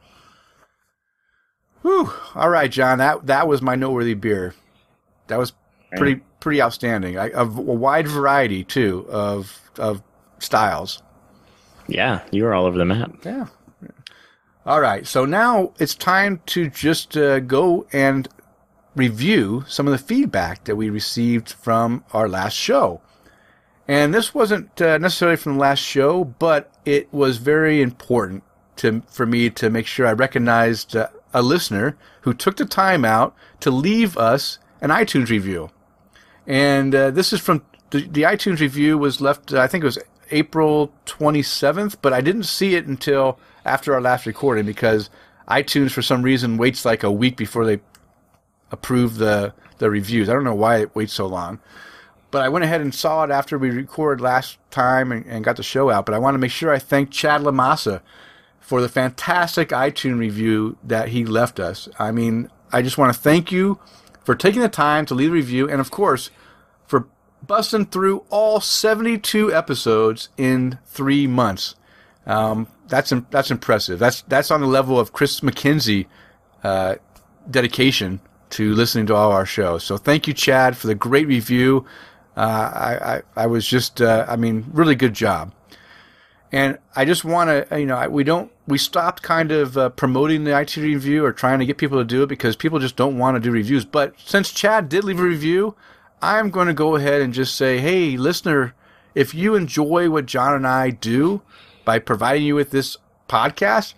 Whew. 1.83 2.13
All 2.35 2.49
right, 2.49 2.71
John. 2.71 2.99
That 2.99 3.27
that 3.27 3.47
was 3.47 3.61
my 3.61 3.75
noteworthy 3.75 4.15
beer. 4.15 4.55
That 5.27 5.39
was 5.39 5.53
pretty 5.97 6.23
pretty 6.41 6.63
outstanding. 6.63 7.19
I, 7.19 7.31
of 7.31 7.59
a 7.59 7.63
wide 7.63 8.09
variety 8.09 8.65
too 8.65 9.07
of 9.11 9.61
of 9.79 10.03
styles. 10.39 11.03
Yeah, 11.89 12.23
you 12.31 12.45
were 12.45 12.55
all 12.55 12.67
over 12.67 12.79
the 12.79 12.85
map. 12.85 13.13
Yeah. 13.25 13.47
All 14.65 14.81
right. 14.81 15.07
So 15.07 15.25
now 15.25 15.73
it's 15.79 15.95
time 15.95 16.41
to 16.47 16.71
just 16.71 17.17
uh, 17.17 17.41
go 17.41 17.87
and 17.93 18.29
review 18.95 19.65
some 19.67 19.89
of 19.89 19.93
the 19.93 19.99
feedback 19.99 20.65
that 20.65 20.77
we 20.77 20.89
received 20.89 21.51
from 21.53 22.05
our 22.13 22.29
last 22.29 22.55
show. 22.55 23.01
And 23.89 24.15
this 24.15 24.33
wasn't 24.33 24.81
uh, 24.81 24.99
necessarily 24.99 25.37
from 25.37 25.55
the 25.55 25.61
last 25.61 25.81
show, 25.81 26.25
but 26.25 26.73
it 26.85 27.13
was 27.13 27.39
very 27.39 27.83
important 27.83 28.45
to 28.77 29.03
for 29.09 29.27
me 29.27 29.51
to 29.51 29.69
make 29.69 29.87
sure 29.87 30.07
I 30.07 30.13
recognized 30.13 30.95
uh, 30.97 31.09
a 31.33 31.43
listener 31.43 31.97
who 32.23 32.35
took 32.35 32.57
the 32.57 32.65
time 32.65 33.05
out 33.05 33.35
to 33.61 33.71
leave 33.71 34.17
us 34.17 34.59
an 34.81 34.91
iTunes 34.91 35.29
review. 35.29 35.71
And 36.47 36.95
uh, 36.95 37.11
this 37.11 37.33
is 37.33 37.41
from 37.41 37.63
the, 37.91 38.07
the 38.07 38.23
iTunes 38.23 38.61
review 38.61 38.99
was 38.99 39.21
left, 39.21 39.53
I 39.53 39.67
think 39.67 39.83
it 39.83 39.87
was 39.87 39.99
April 40.31 40.93
27th, 41.07 41.97
but 42.03 42.13
I 42.13 42.21
didn't 42.21 42.45
see 42.45 42.75
it 42.75 42.87
until 42.87 43.39
after 43.65 43.95
our 43.95 44.01
last 44.01 44.27
recording 44.27 44.67
because 44.67 45.11
iTunes, 45.49 45.91
for 45.91 46.03
some 46.03 46.23
reason, 46.23 46.57
waits 46.57 46.85
like 46.85 47.03
a 47.03 47.13
week 47.13 47.37
before 47.37 47.67
they 47.67 47.81
approve 48.71 49.17
the, 49.17 49.53
the 49.79 49.91
reviews. 49.91 50.29
I 50.29 50.33
don't 50.33 50.45
know 50.45 50.55
why 50.55 50.79
it 50.79 50.95
waits 50.97 51.13
so 51.13 51.27
long. 51.27 51.61
But 52.31 52.43
I 52.43 52.49
went 52.49 52.65
ahead 52.65 52.81
and 52.81 52.95
saw 52.95 53.25
it 53.25 53.31
after 53.31 53.59
we 53.59 53.71
recorded 53.71 54.23
last 54.23 54.57
time 54.71 55.13
and, 55.13 55.27
and 55.27 55.45
got 55.45 55.57
the 55.57 55.63
show 55.63 55.91
out. 55.91 56.07
But 56.07 56.15
I 56.15 56.19
want 56.19 56.35
to 56.35 56.39
make 56.39 56.51
sure 56.51 56.73
I 56.73 56.79
thank 56.79 57.11
Chad 57.11 57.43
Lamassa 57.43 58.01
for 58.63 58.81
the 58.81 58.89
fantastic 58.89 59.69
iTunes 59.71 60.19
review 60.19 60.79
that 60.83 61.09
he 61.09 61.27
left 61.27 61.61
us. 61.61 61.89
I 61.99 62.13
mean, 62.13 62.49
I 62.73 62.81
just 62.81 62.97
want 62.97 63.13
to 63.15 63.21
thank 63.21 63.53
you 63.53 63.79
for 64.25 64.35
taking 64.35 64.63
the 64.63 64.69
time 64.69 65.05
to 65.07 65.15
leave 65.15 65.31
a 65.31 65.35
review, 65.35 65.69
and 65.69 65.81
of 65.81 65.91
course, 65.91 66.31
for 66.87 67.07
busting 67.47 67.87
through 67.87 68.25
all 68.31 68.61
72 68.61 69.53
episodes 69.53 70.29
in 70.39 70.79
three 70.87 71.27
months. 71.27 71.75
Um, 72.25 72.69
that's 72.89 73.13
that's 73.31 73.51
impressive. 73.51 73.99
That's 73.99 74.23
that's 74.23 74.51
on 74.51 74.61
the 74.61 74.67
level 74.67 74.99
of 74.99 75.13
Chris 75.13 75.41
McKenzie 75.41 76.07
uh, 76.63 76.97
dedication 77.51 78.21
to 78.51 78.75
listening 78.75 79.07
to 79.07 79.15
all 79.15 79.33
our 79.33 79.47
shows. 79.47 79.83
So 79.83 79.97
thank 79.97 80.29
you, 80.29 80.35
Chad, 80.35 80.77
for 80.77 80.87
the 80.87 80.95
great 80.95 81.27
review. 81.27 81.85
Uh, 82.37 82.41
I, 82.41 83.15
I 83.15 83.23
I 83.45 83.47
was 83.47 83.67
just 83.67 84.01
uh, 84.01 84.25
I 84.29 84.37
mean 84.37 84.67
really 84.73 84.95
good 84.95 85.15
job. 85.15 85.53
And 86.53 86.79
I 86.95 87.07
just 87.07 87.25
want 87.25 87.49
to, 87.49 87.81
you 87.81 87.87
know, 87.87 88.09
we 88.11 88.25
don't, 88.25 88.53
we 88.67 88.77
stopped 88.77 89.23
kind 89.23 89.51
of 89.51 89.79
uh, 89.79 89.89
promoting 89.89 90.45
the 90.45 90.59
IT 90.59 90.77
review 90.77 91.25
or 91.25 91.33
trying 91.33 91.59
to 91.61 91.67
get 91.67 91.79
people 91.79 91.99
to 91.99 92.05
do 92.05 92.23
it 92.23 92.29
because 92.29 92.57
people 92.57 92.79
just 92.79 92.95
don't 92.95 93.17
want 93.17 93.37
to 93.37 93.41
do 93.41 93.51
reviews. 93.51 93.87
But 93.87 94.15
since 94.21 94.53
Chad 94.53 94.91
did 94.91 95.03
leave 95.03 95.19
a 95.19 95.23
review, 95.23 95.75
I'm 96.21 96.51
going 96.51 96.67
to 96.67 96.75
go 96.75 96.95
ahead 96.95 97.23
and 97.23 97.33
just 97.33 97.57
say, 97.57 97.79
hey, 97.79 98.19
listener, 98.19 98.75
if 99.15 99.35
you 99.35 99.55
enjoy 99.55 100.11
what 100.11 100.27
John 100.27 100.55
and 100.55 100.67
I 100.67 100.91
do 100.91 101.41
by 101.87 101.99
providing 101.99 102.45
you 102.45 102.55
with 102.55 102.71
this 102.71 102.99
podcast, 103.29 103.95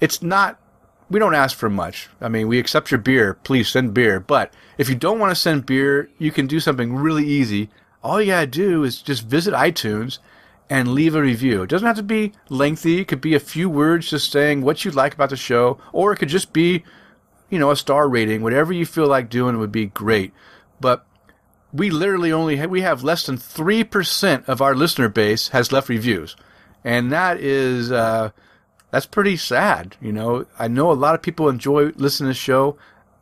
it's 0.00 0.22
not 0.22 0.60
we 1.08 1.20
don't 1.20 1.34
ask 1.34 1.56
for 1.56 1.70
much. 1.70 2.08
I 2.20 2.28
mean, 2.28 2.48
we 2.48 2.58
accept 2.58 2.90
your 2.90 2.98
beer. 2.98 3.34
Please 3.44 3.68
send 3.68 3.94
beer. 3.94 4.18
But 4.18 4.52
if 4.76 4.88
you 4.88 4.96
don't 4.96 5.20
want 5.20 5.30
to 5.30 5.40
send 5.40 5.66
beer, 5.66 6.10
you 6.18 6.32
can 6.32 6.46
do 6.46 6.58
something 6.58 6.96
really 6.96 7.24
easy. 7.24 7.70
All 8.02 8.20
you 8.20 8.32
gotta 8.32 8.46
do 8.46 8.82
is 8.84 9.02
just 9.02 9.26
visit 9.26 9.54
iTunes 9.54 10.18
and 10.68 10.88
leave 10.88 11.14
a 11.14 11.22
review. 11.22 11.62
It 11.62 11.70
doesn't 11.70 11.86
have 11.86 11.96
to 11.96 12.02
be 12.02 12.32
lengthy. 12.48 13.00
It 13.00 13.08
could 13.08 13.20
be 13.20 13.34
a 13.34 13.40
few 13.40 13.70
words 13.70 14.10
just 14.10 14.32
saying 14.32 14.62
what 14.62 14.84
you 14.84 14.90
like 14.90 15.14
about 15.14 15.30
the 15.30 15.36
show, 15.36 15.78
or 15.92 16.12
it 16.12 16.16
could 16.16 16.28
just 16.28 16.52
be, 16.52 16.84
you 17.50 17.58
know, 17.58 17.70
a 17.70 17.76
star 17.76 18.08
rating. 18.08 18.42
Whatever 18.42 18.72
you 18.72 18.84
feel 18.84 19.06
like 19.06 19.30
doing 19.30 19.58
would 19.58 19.72
be 19.72 19.86
great. 19.86 20.32
But 20.80 21.06
we 21.72 21.90
literally 21.90 22.32
only 22.32 22.56
have, 22.56 22.70
we 22.70 22.82
have 22.82 23.04
less 23.04 23.26
than 23.26 23.36
3% 23.36 24.48
of 24.48 24.60
our 24.60 24.74
listener 24.74 25.08
base 25.08 25.48
has 25.48 25.72
left 25.72 25.88
reviews. 25.88 26.36
And 26.84 27.12
that 27.12 27.38
is, 27.38 27.92
uh, 27.92 28.30
that's 28.90 29.06
pretty 29.06 29.36
sad. 29.36 29.96
You 30.00 30.12
know, 30.12 30.46
I 30.58 30.68
know 30.68 30.90
a 30.90 30.94
lot 30.94 31.14
of 31.14 31.22
people 31.22 31.48
enjoy 31.48 31.92
listening 31.96 32.28
to 32.28 32.30
the 32.30 32.34
show. 32.34 32.76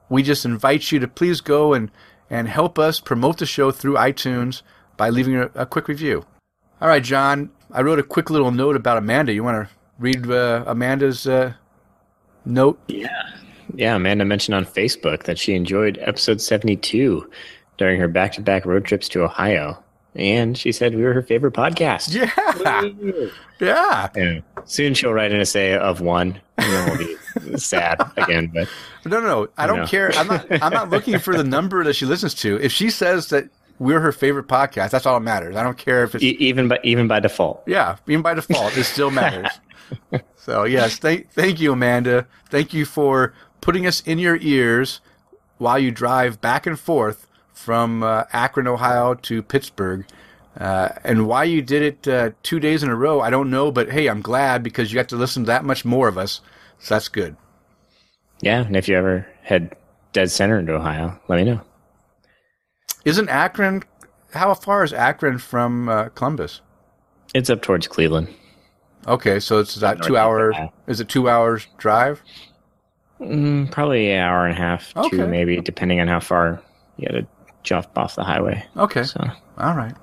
We 0.09 0.23
just 0.23 0.45
invite 0.45 0.93
you 0.93 0.99
to 1.01 1.09
please 1.09 1.41
go 1.41 1.75
and, 1.75 1.91
and 2.31 2.49
help 2.49 2.79
us 2.79 3.01
promote 3.01 3.39
the 3.39 3.47
show 3.47 3.71
through 3.71 3.95
iTunes 3.95 4.63
by 4.97 5.11
leaving 5.11 5.37
a, 5.37 5.51
a 5.55 5.67
quick 5.67 5.89
review. 5.89 6.25
All 6.81 6.89
right, 6.89 7.03
John, 7.03 7.51
I 7.73 7.83
wrote 7.83 7.99
a 7.99 8.03
quick 8.03 8.31
little 8.31 8.51
note 8.51 8.77
about 8.77 8.99
Amanda. 8.99 9.33
You 9.33 9.43
want 9.45 9.67
to 9.69 9.75
read 9.99 10.29
uh, 10.31 10.65
Amanda's 10.67 11.27
uh, 11.27 11.55
note? 12.45 12.79
Yeah, 12.89 13.09
Yeah, 13.75 13.97
Amanda 13.97 14.25
mentioned 14.25 14.55
on 14.55 14.65
Facebook 14.65 15.25
that 15.25 15.39
she 15.39 15.55
enjoyed 15.55 15.99
episode 16.03 16.41
72 16.41 17.29
during 17.79 17.99
her 18.01 18.09
back 18.09 18.33
to 18.33 18.41
back 18.43 18.67
road 18.67 18.85
trips 18.85 19.09
to 19.11 19.23
Ohio. 19.23 19.83
And 20.17 20.57
she 20.57 20.71
said 20.71 20.95
we 20.95 21.03
were 21.03 21.13
her 21.13 21.23
favorite 21.23 21.55
podcast. 21.55 22.15
Yeah. 22.15 23.31
Yeah. 23.61 24.09
Yeah. 24.17 24.41
Soon 24.65 24.95
she'll 24.95 25.13
write 25.13 25.31
an 25.33 25.41
essay 25.41 25.77
of 25.79 26.01
one, 26.01 26.41
and 26.59 26.73
then 26.73 26.99
we'll 26.99 27.53
be 27.53 27.57
sad 27.59 28.01
again. 28.17 28.51
But 28.53 28.69
No, 29.07 29.21
no, 29.21 29.27
no. 29.27 29.49
I 29.57 29.69
don't 29.69 29.79
know. 29.79 29.87
care. 29.87 30.11
I'm 30.17 30.27
not. 30.27 30.47
I'm 30.63 30.73
not 30.73 30.91
looking 30.91 31.19
for 31.21 31.37
the 31.37 31.45
number 31.45 31.83
that 31.85 31.95
she 31.95 32.05
listens 32.05 32.35
to. 32.35 32.61
If 32.61 32.73
she 32.73 32.91
says 32.91 33.29
that 33.29 33.49
we're 33.79 34.01
her 34.01 34.13
favorite 34.13 34.47
podcast, 34.49 34.91
that's 34.91 35.07
all 35.07 35.15
that 35.19 35.25
matters. 35.25 35.57
I 35.57 35.63
don't 35.63 35.79
care 35.79 36.05
if 36.05 36.15
it's 36.15 36.25
e- 36.25 36.37
even 36.41 36.69
by 36.69 36.79
even 36.85 37.09
by 37.09 37.21
default, 37.21 37.63
yeah, 37.67 37.97
even 38.09 38.23
by 38.23 38.35
default, 38.35 38.77
it 38.77 38.85
still 38.85 39.11
matters. 39.23 39.49
so 40.37 40.65
yes, 40.65 40.97
thank 40.99 41.31
thank 41.33 41.61
you, 41.61 41.73
Amanda. 41.73 42.27
Thank 42.51 42.73
you 42.75 42.85
for 42.85 43.35
putting 43.61 43.87
us 43.87 44.01
in 44.03 44.19
your 44.19 44.37
ears 44.41 45.01
while 45.59 45.79
you 45.79 45.91
drive 45.91 46.41
back 46.41 46.67
and 46.67 46.79
forth 46.79 47.27
from 47.53 48.03
uh, 48.03 48.25
Akron, 48.33 48.67
Ohio, 48.67 49.15
to 49.15 49.43
Pittsburgh. 49.43 50.05
Uh, 50.59 50.89
and 51.03 51.27
why 51.27 51.43
you 51.45 51.61
did 51.63 51.83
it 51.83 52.09
uh, 52.09 52.31
two 52.45 52.61
days 52.61 52.83
in 52.85 52.89
a 52.89 52.95
row, 52.95 53.21
I 53.21 53.31
don't 53.31 53.51
know. 53.51 53.73
But 53.73 53.91
hey, 53.91 54.07
I'm 54.09 54.23
glad 54.23 54.63
because 54.63 54.93
you 54.93 54.97
got 54.97 55.09
to 55.09 55.17
listen 55.17 55.43
to 55.45 55.47
that 55.49 55.65
much 55.65 55.85
more 55.85 56.07
of 56.09 56.17
us. 56.19 56.41
So 56.79 56.95
that's 56.95 57.09
good. 57.09 57.37
yeah. 58.41 58.61
And 58.65 58.77
if 58.77 58.89
you 58.89 58.97
ever 58.97 59.27
head 59.43 59.75
dead 60.13 60.31
center 60.31 60.59
into 60.59 60.75
Ohio, 60.75 61.19
let 61.29 61.37
me 61.37 61.45
know. 61.45 61.61
Isn't 63.05 63.29
Akron? 63.29 63.83
How 64.33 64.55
far 64.55 64.83
is 64.85 64.93
Akron 64.93 65.39
from 65.39 65.89
uh, 65.89 66.09
Columbus? 66.11 66.61
It's 67.35 67.51
up 67.51 67.63
towards 67.63 67.87
Cleveland. 67.87 68.29
Okay, 69.07 69.39
so 69.41 69.59
it's 69.59 69.75
that 69.77 70.03
two 70.03 70.17
hour. 70.17 70.51
Ohio. 70.53 70.73
Is 70.87 71.01
it 71.01 71.09
two 71.09 71.29
hours 71.29 71.67
drive? 71.77 72.23
Mm, 73.21 73.71
probably 73.71 74.11
an 74.11 74.21
hour 74.21 74.45
and 74.47 74.53
a 74.57 74.61
half, 74.61 74.97
Okay. 74.97 75.11
two 75.19 75.27
maybe, 75.27 75.61
depending 75.61 76.01
on 76.01 76.09
how 76.09 76.21
far 76.21 76.61
you 76.97 77.07
got 77.07 77.15
to 77.15 77.27
jump 77.63 77.87
off 77.97 78.15
the 78.17 78.25
highway. 78.25 78.65
Okay, 78.77 79.05
So 79.05 79.21
all 79.59 79.75
right, 79.75 79.95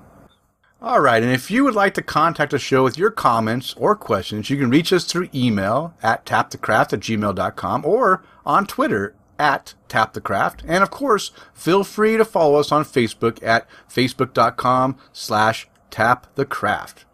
all 0.80 1.00
right. 1.00 1.22
And 1.22 1.30
if 1.32 1.50
you 1.50 1.64
would 1.64 1.74
like 1.74 1.94
to 1.94 2.02
contact 2.02 2.52
the 2.52 2.58
show 2.58 2.82
with 2.84 2.96
your 2.96 3.10
comments 3.10 3.74
or 3.76 3.94
questions, 3.96 4.48
you 4.50 4.56
can 4.56 4.70
reach 4.70 4.92
us 4.92 5.04
through 5.04 5.28
email 5.34 5.94
at 6.02 6.24
tapthecraft 6.24 6.92
at 6.94 7.00
gmail.com 7.00 7.84
or 7.84 8.22
on 8.46 8.66
Twitter 8.66 9.14
at 9.42 9.74
Tap 9.88 10.12
the 10.12 10.20
Craft. 10.20 10.62
And 10.68 10.84
of 10.84 10.90
course, 10.90 11.32
feel 11.52 11.82
free 11.82 12.16
to 12.16 12.24
follow 12.24 12.60
us 12.60 12.70
on 12.70 12.84
Facebook 12.84 13.42
at 13.42 13.68
facebook.com 13.90 14.96
slash 15.12 15.66
tapthecraft. 15.90 17.04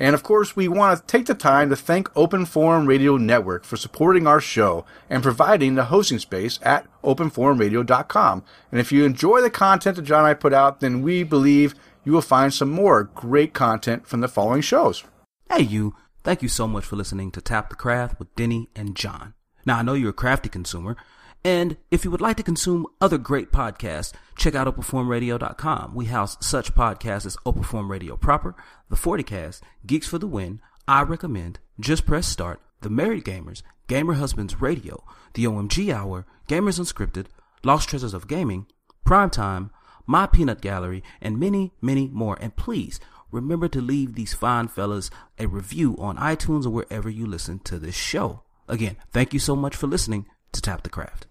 And 0.00 0.14
of 0.14 0.24
course, 0.24 0.56
we 0.56 0.66
want 0.66 0.98
to 0.98 1.06
take 1.06 1.26
the 1.26 1.34
time 1.34 1.70
to 1.70 1.76
thank 1.76 2.14
Open 2.16 2.44
Forum 2.46 2.86
Radio 2.86 3.16
Network 3.16 3.64
for 3.64 3.76
supporting 3.76 4.26
our 4.26 4.40
show 4.40 4.84
and 5.08 5.22
providing 5.22 5.76
the 5.76 5.84
hosting 5.84 6.18
space 6.18 6.58
at 6.62 6.86
openforumradio.com. 7.02 8.44
And 8.72 8.80
if 8.80 8.90
you 8.90 9.04
enjoy 9.04 9.40
the 9.40 9.50
content 9.50 9.96
that 9.96 10.02
John 10.02 10.20
and 10.20 10.28
I 10.28 10.34
put 10.34 10.52
out, 10.52 10.80
then 10.80 11.02
we 11.02 11.22
believe 11.22 11.74
you 12.04 12.12
will 12.12 12.22
find 12.22 12.52
some 12.52 12.70
more 12.70 13.04
great 13.04 13.54
content 13.54 14.06
from 14.06 14.20
the 14.20 14.28
following 14.28 14.62
shows. 14.62 15.04
Hey, 15.48 15.62
you. 15.62 15.94
Thank 16.24 16.42
you 16.42 16.48
so 16.48 16.66
much 16.66 16.84
for 16.84 16.96
listening 16.96 17.30
to 17.32 17.40
Tap 17.40 17.70
the 17.70 17.76
Craft 17.76 18.18
with 18.18 18.34
Denny 18.34 18.68
and 18.74 18.96
John. 18.96 19.34
Now, 19.64 19.78
I 19.78 19.82
know 19.82 19.94
you're 19.94 20.10
a 20.10 20.14
crafty 20.14 20.48
consumer, 20.48 20.96
and 21.44 21.76
if 21.90 22.04
you 22.04 22.10
would 22.10 22.20
like 22.20 22.36
to 22.38 22.42
consume 22.42 22.86
other 23.00 23.18
great 23.18 23.52
podcasts, 23.52 24.12
check 24.36 24.54
out 24.54 24.66
OpenForumRadio.com. 24.66 25.94
We 25.94 26.06
house 26.06 26.36
such 26.40 26.74
podcasts 26.74 27.26
as 27.26 27.36
Open 27.46 27.62
Forum 27.62 27.90
Radio 27.90 28.16
Proper, 28.16 28.56
The 28.88 28.96
40Cast, 28.96 29.60
Geeks 29.86 30.08
for 30.08 30.18
the 30.18 30.26
Win, 30.26 30.60
I 30.86 31.02
Recommend, 31.02 31.60
Just 31.78 32.06
Press 32.06 32.26
Start, 32.26 32.60
The 32.80 32.90
Married 32.90 33.24
Gamers, 33.24 33.62
Gamer 33.86 34.14
Husbands 34.14 34.60
Radio, 34.60 35.04
The 35.34 35.44
OMG 35.44 35.92
Hour, 35.94 36.26
Gamers 36.48 36.80
Unscripted, 36.80 37.26
Lost 37.62 37.88
Treasures 37.88 38.14
of 38.14 38.28
Gaming, 38.28 38.66
Primetime, 39.06 39.70
My 40.06 40.26
Peanut 40.26 40.60
Gallery, 40.60 41.02
and 41.20 41.38
many, 41.38 41.72
many 41.80 42.08
more. 42.08 42.36
And 42.40 42.56
please 42.56 42.98
remember 43.30 43.68
to 43.68 43.80
leave 43.80 44.14
these 44.14 44.34
fine 44.34 44.68
fellas 44.68 45.10
a 45.38 45.46
review 45.46 45.96
on 45.98 46.16
iTunes 46.16 46.66
or 46.66 46.70
wherever 46.70 47.08
you 47.08 47.26
listen 47.26 47.60
to 47.60 47.78
this 47.78 47.94
show. 47.94 48.42
Again, 48.66 48.96
thank 49.12 49.32
you 49.32 49.40
so 49.40 49.56
much 49.56 49.76
for 49.76 49.86
listening 49.86 50.26
to 50.52 50.60
Tap 50.60 50.82
the 50.82 50.90
Craft. 50.90 51.26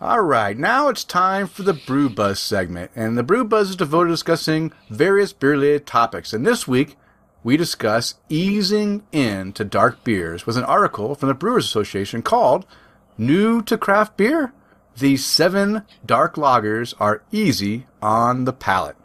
All 0.00 0.22
right, 0.22 0.56
now 0.56 0.88
it's 0.88 1.04
time 1.04 1.46
for 1.46 1.62
the 1.62 1.74
Brew 1.74 2.08
Buzz 2.08 2.40
segment. 2.40 2.90
And 2.96 3.18
the 3.18 3.22
Brew 3.22 3.44
Buzz 3.44 3.70
is 3.70 3.76
devoted 3.76 4.08
to 4.08 4.14
discussing 4.14 4.72
various 4.88 5.32
beer 5.32 5.50
related 5.50 5.86
topics. 5.86 6.32
And 6.32 6.46
this 6.46 6.66
week, 6.66 6.96
we 7.42 7.56
discuss 7.56 8.14
easing 8.28 9.02
into 9.12 9.64
dark 9.64 10.02
beers 10.04 10.46
with 10.46 10.56
an 10.56 10.64
article 10.64 11.14
from 11.14 11.28
the 11.28 11.34
Brewers 11.34 11.66
Association 11.66 12.22
called 12.22 12.64
New 13.18 13.60
to 13.62 13.76
Craft 13.76 14.16
Beer? 14.16 14.52
These 14.96 15.24
seven 15.24 15.82
dark 16.04 16.36
lagers 16.36 16.94
are 16.98 17.22
easy 17.30 17.86
on 18.00 18.46
the 18.46 18.52
palate. 18.52 18.96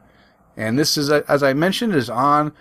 And 0.55 0.79
this 0.79 0.97
is, 0.97 1.09
as 1.09 1.43
I 1.43 1.53
mentioned, 1.53 1.93
is 1.93 2.09
on 2.09 2.53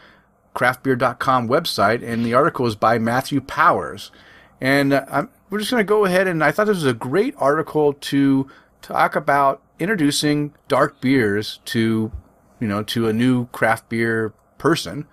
craftbeer.com 0.55 1.49
website, 1.49 2.03
and 2.03 2.25
the 2.25 2.35
article 2.35 2.67
is 2.67 2.75
by 2.75 2.99
Matthew 2.99 3.40
Powers. 3.40 4.11
And 4.61 4.93
uh, 4.93 5.05
I'm, 5.09 5.31
we're 5.50 5.59
just 5.59 5.70
going 5.70 5.80
to 5.80 5.85
go 5.85 6.04
ahead, 6.04 6.26
and 6.26 6.42
I 6.42 6.50
thought 6.50 6.66
this 6.66 6.76
was 6.76 6.87
a 6.87 6.94
great 6.94 7.35
article 7.38 7.92
to 7.92 8.48
talk 8.83 9.16
about 9.16 9.62
introducing 9.78 10.54
dark 10.68 11.00
beers 11.00 11.61
to, 11.66 12.12
you 12.61 12.68
know, 12.68 12.83
to 12.83 13.09
a 13.09 13.12
new 13.12 13.46
craft 13.46 13.88
beer 13.88 14.33
person. 14.59 15.07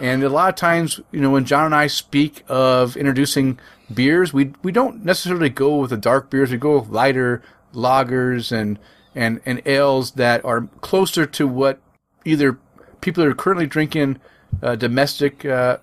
And 0.00 0.22
a 0.22 0.28
lot 0.28 0.50
of 0.50 0.56
times, 0.56 1.00
you 1.10 1.20
know, 1.20 1.30
when 1.30 1.46
John 1.46 1.66
and 1.66 1.74
I 1.74 1.86
speak 1.86 2.44
of 2.48 2.96
introducing 2.96 3.58
beers, 3.92 4.32
we 4.32 4.52
we 4.62 4.70
don't 4.70 5.04
necessarily 5.04 5.48
go 5.48 5.78
with 5.78 5.90
the 5.90 5.96
dark 5.96 6.28
beers. 6.28 6.50
We 6.50 6.58
go 6.58 6.78
with 6.78 6.90
lighter 6.90 7.42
lagers 7.72 8.52
and 8.52 8.78
and 9.14 9.40
and 9.46 9.62
ales 9.66 10.12
that 10.12 10.44
are 10.44 10.68
closer 10.82 11.24
to 11.24 11.48
what 11.48 11.80
either 12.24 12.58
people 13.00 13.24
are 13.24 13.34
currently 13.34 13.66
drinking 13.66 14.18
uh, 14.62 14.76
domestic 14.76 15.44
uh, 15.44 15.78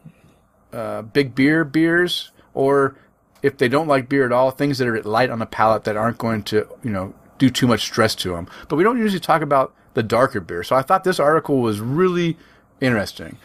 uh, 0.72 1.02
big 1.02 1.34
beer 1.34 1.64
beers, 1.64 2.32
or 2.54 2.95
if 3.44 3.58
they 3.58 3.68
don't 3.68 3.88
like 3.88 4.10
beer 4.10 4.26
at 4.26 4.32
all, 4.32 4.50
things 4.50 4.80
that 4.80 4.88
are 4.88 5.04
light 5.04 5.30
on 5.30 5.38
the 5.38 5.46
palate 5.46 5.84
that 5.84 5.98
aren't 5.98 6.18
going 6.18 6.41
to 6.44 6.68
you 6.84 6.89
know 6.89 7.14
do 7.38 7.50
too 7.50 7.68
much 7.68 7.82
stress 7.82 8.16
to 8.16 8.32
them. 8.32 8.48
But 8.68 8.78
we 8.78 8.84
don't 8.84 8.98
usually 8.98 9.20
talk 9.20 9.44
about 9.44 9.74
the 9.94 10.02
darker 10.02 10.39
beer. 10.39 10.64
So 10.64 10.76
I 10.76 10.82
thought 10.82 11.04
this 11.04 11.20
article 11.20 11.62
was 11.62 11.80
really 11.80 12.38
interesting. 12.82 13.38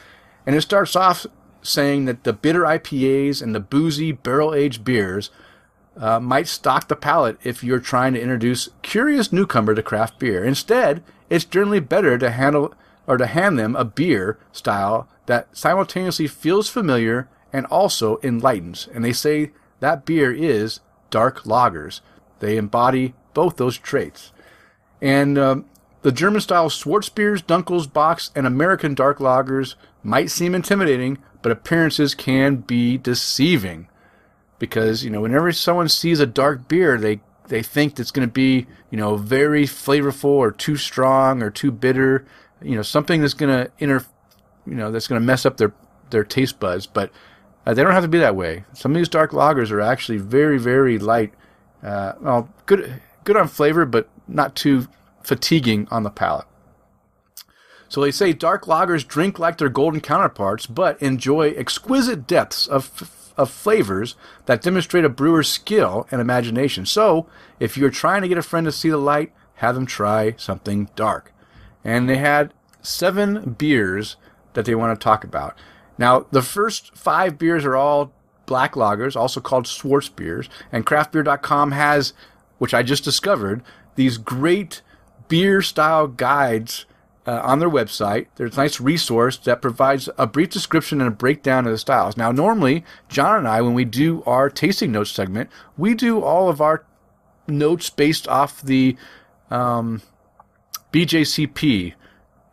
And 0.46 0.56
it 0.56 0.62
starts 0.62 0.96
off 0.96 1.26
saying 1.62 2.06
that 2.06 2.24
the 2.24 2.32
bitter 2.32 2.62
IPAs 2.62 3.42
and 3.42 3.54
the 3.54 3.60
boozy 3.60 4.12
barrel 4.12 4.54
aged 4.54 4.84
beers 4.84 5.30
uh, 5.96 6.20
might 6.20 6.46
stock 6.46 6.88
the 6.88 6.96
palate 6.96 7.38
if 7.42 7.64
you're 7.64 7.80
trying 7.80 8.14
to 8.14 8.20
introduce 8.20 8.70
curious 8.82 9.32
newcomer 9.32 9.74
to 9.74 9.82
craft 9.82 10.18
beer. 10.18 10.44
Instead, 10.44 11.02
it's 11.28 11.44
generally 11.44 11.80
better 11.80 12.16
to 12.16 12.30
handle 12.30 12.72
or 13.06 13.16
to 13.16 13.26
hand 13.26 13.58
them 13.58 13.74
a 13.74 13.84
beer 13.84 14.38
style 14.52 15.08
that 15.26 15.54
simultaneously 15.56 16.26
feels 16.26 16.68
familiar 16.68 17.28
and 17.52 17.66
also 17.66 18.20
enlightens. 18.22 18.88
And 18.94 19.04
they 19.04 19.12
say 19.12 19.50
that 19.80 20.04
beer 20.04 20.32
is 20.32 20.80
dark 21.10 21.42
lagers. 21.42 22.00
They 22.40 22.56
embody 22.56 23.14
both 23.34 23.56
those 23.56 23.78
traits. 23.78 24.32
And 25.00 25.38
um, 25.38 25.64
the 26.02 26.12
German 26.12 26.40
style 26.40 26.68
Schwarzbiers, 26.68 27.42
Dunkels, 27.42 27.88
Bocks, 27.88 28.30
and 28.34 28.46
American 28.46 28.94
dark 28.94 29.18
lagers 29.18 29.74
might 30.02 30.30
seem 30.30 30.54
intimidating, 30.54 31.18
but 31.42 31.52
appearances 31.52 32.14
can 32.14 32.56
be 32.56 32.98
deceiving 32.98 33.88
because 34.58 35.04
you 35.04 35.10
know 35.10 35.20
whenever 35.20 35.52
someone 35.52 35.88
sees 35.88 36.20
a 36.20 36.26
dark 36.26 36.68
beer, 36.68 36.98
they 36.98 37.20
they 37.46 37.62
think 37.62 37.98
it's 37.98 38.10
going 38.10 38.26
to 38.26 38.32
be 38.32 38.66
you 38.90 38.98
know 38.98 39.16
very 39.16 39.64
flavorful 39.64 40.24
or 40.24 40.50
too 40.50 40.76
strong 40.76 41.42
or 41.42 41.50
too 41.50 41.70
bitter, 41.70 42.26
you 42.62 42.76
know 42.76 42.82
something 42.82 43.20
that's 43.20 43.34
going 43.34 43.52
to 43.52 43.70
inter, 43.78 44.04
you 44.66 44.74
know 44.74 44.90
that's 44.90 45.06
going 45.06 45.20
to 45.20 45.26
mess 45.26 45.46
up 45.46 45.56
their 45.56 45.72
their 46.10 46.24
taste 46.24 46.58
buds. 46.58 46.86
But 46.86 47.10
uh, 47.68 47.74
they 47.74 47.82
don't 47.82 47.92
have 47.92 48.02
to 48.02 48.08
be 48.08 48.18
that 48.18 48.34
way. 48.34 48.64
Some 48.72 48.92
of 48.92 48.96
these 48.96 49.10
dark 49.10 49.32
lagers 49.32 49.70
are 49.70 49.80
actually 49.80 50.16
very 50.16 50.58
very 50.58 50.98
light, 50.98 51.34
uh, 51.82 52.14
well 52.18 52.48
good 52.64 53.02
good 53.24 53.36
on 53.36 53.46
flavor, 53.46 53.84
but 53.84 54.08
not 54.26 54.56
too 54.56 54.88
fatiguing 55.22 55.86
on 55.90 56.02
the 56.02 56.10
palate. 56.10 56.46
So 57.90 58.00
they 58.00 58.10
say 58.10 58.32
dark 58.32 58.64
lagers 58.64 59.06
drink 59.06 59.38
like 59.38 59.58
their 59.58 59.68
golden 59.68 60.00
counterparts, 60.00 60.66
but 60.66 61.00
enjoy 61.02 61.50
exquisite 61.50 62.26
depths 62.26 62.66
of, 62.66 63.32
of 63.36 63.50
flavors 63.50 64.14
that 64.46 64.62
demonstrate 64.62 65.04
a 65.04 65.10
brewer's 65.10 65.48
skill 65.48 66.06
and 66.10 66.22
imagination. 66.22 66.86
So 66.86 67.26
if 67.60 67.76
you're 67.76 67.90
trying 67.90 68.22
to 68.22 68.28
get 68.28 68.38
a 68.38 68.42
friend 68.42 68.64
to 68.64 68.72
see 68.72 68.88
the 68.88 68.98
light, 68.98 69.32
have 69.56 69.74
them 69.74 69.86
try 69.86 70.34
something 70.38 70.88
dark. 70.96 71.32
And 71.84 72.08
they 72.08 72.18
had 72.18 72.54
seven 72.80 73.56
beers 73.58 74.16
that 74.54 74.64
they 74.64 74.74
want 74.74 74.98
to 74.98 75.04
talk 75.04 75.24
about. 75.24 75.56
Now, 75.98 76.26
the 76.30 76.42
first 76.42 76.96
five 76.96 77.38
beers 77.38 77.64
are 77.64 77.76
all 77.76 78.12
black 78.46 78.74
lagers, 78.74 79.16
also 79.16 79.40
called 79.40 79.66
Schwarzbiers, 79.66 80.48
and 80.72 80.86
craftbeer.com 80.86 81.72
has, 81.72 82.12
which 82.58 82.72
I 82.72 82.82
just 82.82 83.04
discovered, 83.04 83.62
these 83.96 84.16
great 84.16 84.80
beer 85.28 85.60
style 85.60 86.06
guides 86.06 86.86
uh, 87.26 87.40
on 87.42 87.58
their 87.58 87.68
website. 87.68 88.26
There's 88.36 88.56
a 88.56 88.60
nice 88.60 88.80
resource 88.80 89.36
that 89.38 89.60
provides 89.60 90.08
a 90.16 90.26
brief 90.26 90.48
description 90.48 91.00
and 91.00 91.08
a 91.08 91.14
breakdown 91.14 91.66
of 91.66 91.72
the 91.72 91.78
styles. 91.78 92.16
Now, 92.16 92.32
normally, 92.32 92.84
John 93.08 93.40
and 93.40 93.48
I, 93.48 93.60
when 93.60 93.74
we 93.74 93.84
do 93.84 94.22
our 94.24 94.48
tasting 94.48 94.92
notes 94.92 95.10
segment, 95.10 95.50
we 95.76 95.94
do 95.94 96.22
all 96.22 96.48
of 96.48 96.60
our 96.60 96.86
notes 97.46 97.90
based 97.90 98.26
off 98.28 98.62
the 98.62 98.96
um, 99.50 100.00
BJCP 100.92 101.94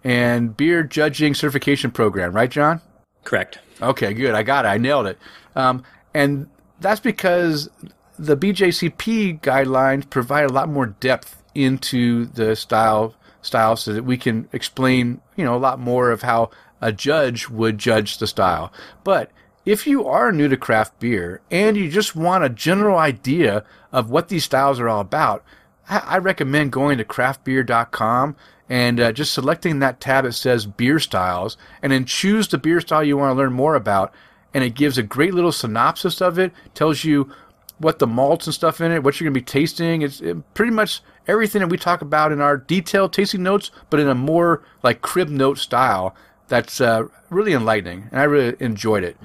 and 0.04 0.56
Beer 0.58 0.84
Judging 0.84 1.34
Certification 1.34 1.92
Program, 1.92 2.34
right, 2.34 2.52
John? 2.52 2.82
Correct. 3.26 3.60
Okay, 3.82 4.14
good. 4.14 4.34
I 4.34 4.44
got 4.44 4.64
it. 4.64 4.70
I 4.70 4.78
nailed 4.78 5.08
it. 5.08 5.18
Um, 5.56 5.84
and 6.14 6.48
that's 6.80 7.02
because 7.02 7.70
the 8.18 8.38
BJCP 8.38 9.42
guidelines 9.42 10.10
provide 10.10 10.46
a 10.46 10.54
lot 10.54 10.70
more 10.70 10.86
depth 10.86 11.44
into 11.54 12.26
the 12.28 12.56
style 12.56 13.16
style 13.42 13.76
so 13.76 13.94
that 13.94 14.04
we 14.04 14.18
can 14.18 14.48
explain, 14.54 15.22
you 15.36 15.44
know, 15.46 15.56
a 15.56 15.58
lot 15.58 15.80
more 15.80 16.12
of 16.12 16.22
how 16.22 16.50
a 16.82 16.92
judge 16.92 17.50
would 17.50 17.78
judge 17.78 18.18
the 18.18 18.28
style. 18.28 18.72
But 19.04 19.32
if 19.66 19.86
you 19.86 20.08
are 20.08 20.32
new 20.32 20.48
to 20.48 20.58
craft 20.58 21.00
beer 21.00 21.42
and 21.52 21.78
you 21.78 21.90
just 21.90 22.16
want 22.16 22.44
a 22.44 22.50
general 22.50 22.98
idea 22.98 23.64
of 23.92 24.10
what 24.10 24.30
these 24.30 24.44
styles 24.44 24.80
are 24.80 24.90
all 24.90 25.02
about, 25.02 25.44
I, 25.88 26.18
recommend 26.18 26.72
going 26.72 26.98
to 26.98 27.06
craftbeer.com 27.06 28.36
and 28.70 29.00
uh, 29.00 29.12
just 29.12 29.34
selecting 29.34 29.80
that 29.80 30.00
tab 30.00 30.24
that 30.24 30.34
says 30.34 30.66
beer 30.66 31.00
styles 31.00 31.58
and 31.82 31.92
then 31.92 32.06
choose 32.06 32.48
the 32.48 32.58
beer 32.58 32.82
style 32.82 33.04
you 33.04 33.18
want 33.18 33.32
to 33.32 33.38
learn 33.38 33.54
more 33.54 33.76
about. 33.76 34.14
And 34.54 34.64
it 34.64 34.74
gives 34.74 34.98
a 34.98 35.04
great 35.04 35.34
little 35.34 35.52
synopsis 35.52 36.22
of 36.22 36.40
it, 36.40 36.52
tells 36.74 37.04
you 37.04 37.30
what 37.78 38.00
the 38.00 38.08
malts 38.08 38.48
and 38.48 38.54
stuff 38.54 38.80
in 38.80 38.92
it, 38.92 39.04
what 39.04 39.20
you're 39.20 39.26
going 39.26 39.34
to 39.34 39.40
be 39.40 39.46
tasting. 39.46 40.02
It's 40.02 40.22
it 40.22 40.54
pretty 40.54 40.72
much 40.72 41.02
everything 41.28 41.60
that 41.60 41.68
we 41.68 41.78
talk 41.78 42.02
about 42.02 42.32
in 42.32 42.42
our 42.42 42.58
detailed 42.58 43.14
tasting 43.14 43.44
notes, 43.44 43.72
but 43.90 44.00
in 44.00 44.08
a 44.08 44.16
more 44.16 44.64
like 44.82 45.02
crib 45.02 45.30
note 45.30 45.58
style. 45.58 46.16
That's 46.48 46.80
uh, 46.80 47.08
really 47.30 47.54
enlightening, 47.54 48.08
and 48.12 48.20
I 48.20 48.24
really 48.26 48.56
enjoyed 48.60 49.04
it. 49.04 49.18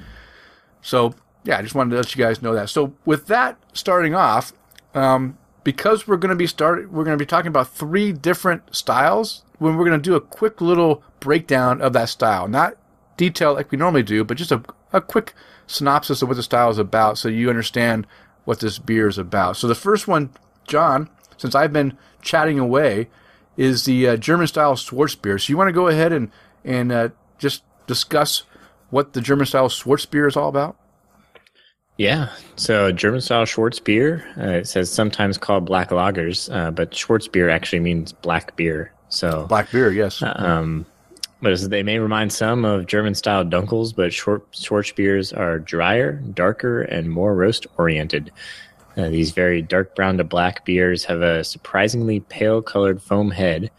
So 0.81 1.15
yeah, 1.45 1.59
I 1.59 1.63
just 1.63 1.75
wanted 1.75 1.91
to 1.91 1.97
let 1.97 2.15
you 2.15 2.25
guys 2.25 2.43
know 2.43 2.55
that. 2.55 2.71
So 2.71 2.95
with 3.05 3.27
that 3.27 3.57
starting 3.73 4.15
off, 4.15 4.53
um, 4.95 5.39
because 5.65 6.07
we're 6.07 6.17
going 6.17 6.31
to 6.31 6.37
be 6.37 6.47
start, 6.47 6.91
we're 6.91 7.05
going 7.05 7.19
to 7.19 7.23
be 7.23 7.29
talking 7.29 7.49
about 7.49 7.69
three 7.69 8.13
different 8.13 8.75
styles. 8.75 9.43
When 9.59 9.77
we're 9.77 9.85
going 9.85 10.01
to 10.01 10.11
do 10.11 10.15
a 10.15 10.21
quick 10.21 10.61
little 10.61 11.03
breakdown 11.21 11.83
of 11.83 11.93
that 11.93 12.09
style, 12.09 12.49
not 12.49 12.77
detail 13.17 13.55
like 13.55 13.71
we 13.71 13.77
normally 13.79 14.03
do, 14.03 14.25
but 14.25 14.39
just 14.39 14.53
a, 14.53 14.63
a 14.93 15.01
quick 15.01 15.35
synopsis 15.67 16.23
of 16.23 16.29
what 16.29 16.37
the 16.37 16.43
style 16.43 16.71
is 16.71 16.79
about, 16.79 17.19
so 17.19 17.29
you 17.29 17.51
understand 17.51 18.07
what 18.45 18.61
this 18.61 18.79
beer 18.79 19.07
is 19.07 19.19
about. 19.19 19.57
So 19.57 19.69
the 19.69 19.75
first 19.75 20.09
one, 20.09 20.31
John, 20.67 21.11
since 21.37 21.55
I've 21.55 21.73
been 21.73 21.97
chatting 22.23 22.59
away, 22.59 23.09
is 23.57 23.85
the 23.85 24.09
uh, 24.09 24.17
German 24.17 24.47
style 24.47 24.75
Schwarzbier. 24.75 25.41
So 25.41 25.51
you 25.51 25.57
want 25.57 25.69
to 25.69 25.73
go 25.73 25.89
ahead 25.89 26.13
and 26.13 26.31
and 26.65 26.91
uh, 26.93 27.09
just 27.39 27.63
discuss 27.87 28.45
what 28.91 29.13
the 29.13 29.21
German 29.21 29.47
style 29.47 29.69
Schwarzbier 29.69 30.27
is 30.27 30.37
all 30.37 30.49
about? 30.49 30.77
Yeah. 32.01 32.31
So 32.57 32.91
German 32.93 33.21
style 33.21 33.45
Schwarzbier, 33.45 34.23
uh, 34.39 34.53
it 34.53 34.67
says 34.67 34.91
sometimes 34.91 35.37
called 35.37 35.67
black 35.67 35.91
lagers, 35.91 36.51
uh, 36.51 36.71
but 36.71 36.93
Schwarzbier 36.93 37.53
actually 37.53 37.81
means 37.81 38.11
black 38.11 38.57
beer. 38.57 38.91
So 39.11 39.45
black 39.49 39.71
beer, 39.71 39.93
yes. 39.93 40.23
Um, 40.25 40.87
but 41.43 41.61
they 41.69 41.83
may 41.83 41.99
remind 41.99 42.33
some 42.33 42.65
of 42.65 42.87
German 42.87 43.15
style 43.15 43.45
Dunkels, 43.45 43.95
but 43.95 44.15
short 44.15 44.51
Schwarzbiers 44.53 45.37
are 45.37 45.59
drier, 45.59 46.13
darker, 46.33 46.81
and 46.81 47.11
more 47.11 47.35
roast 47.35 47.67
oriented. 47.77 48.33
Uh, 48.97 49.11
these 49.11 49.33
very 49.33 49.61
dark 49.61 49.95
brown 49.95 50.17
to 50.17 50.25
black 50.25 50.65
beers 50.65 51.05
have 51.05 51.21
a 51.21 51.45
surprisingly 51.45 52.21
pale 52.21 52.63
colored 52.63 53.03
foam 53.03 53.31
head, 53.31 53.71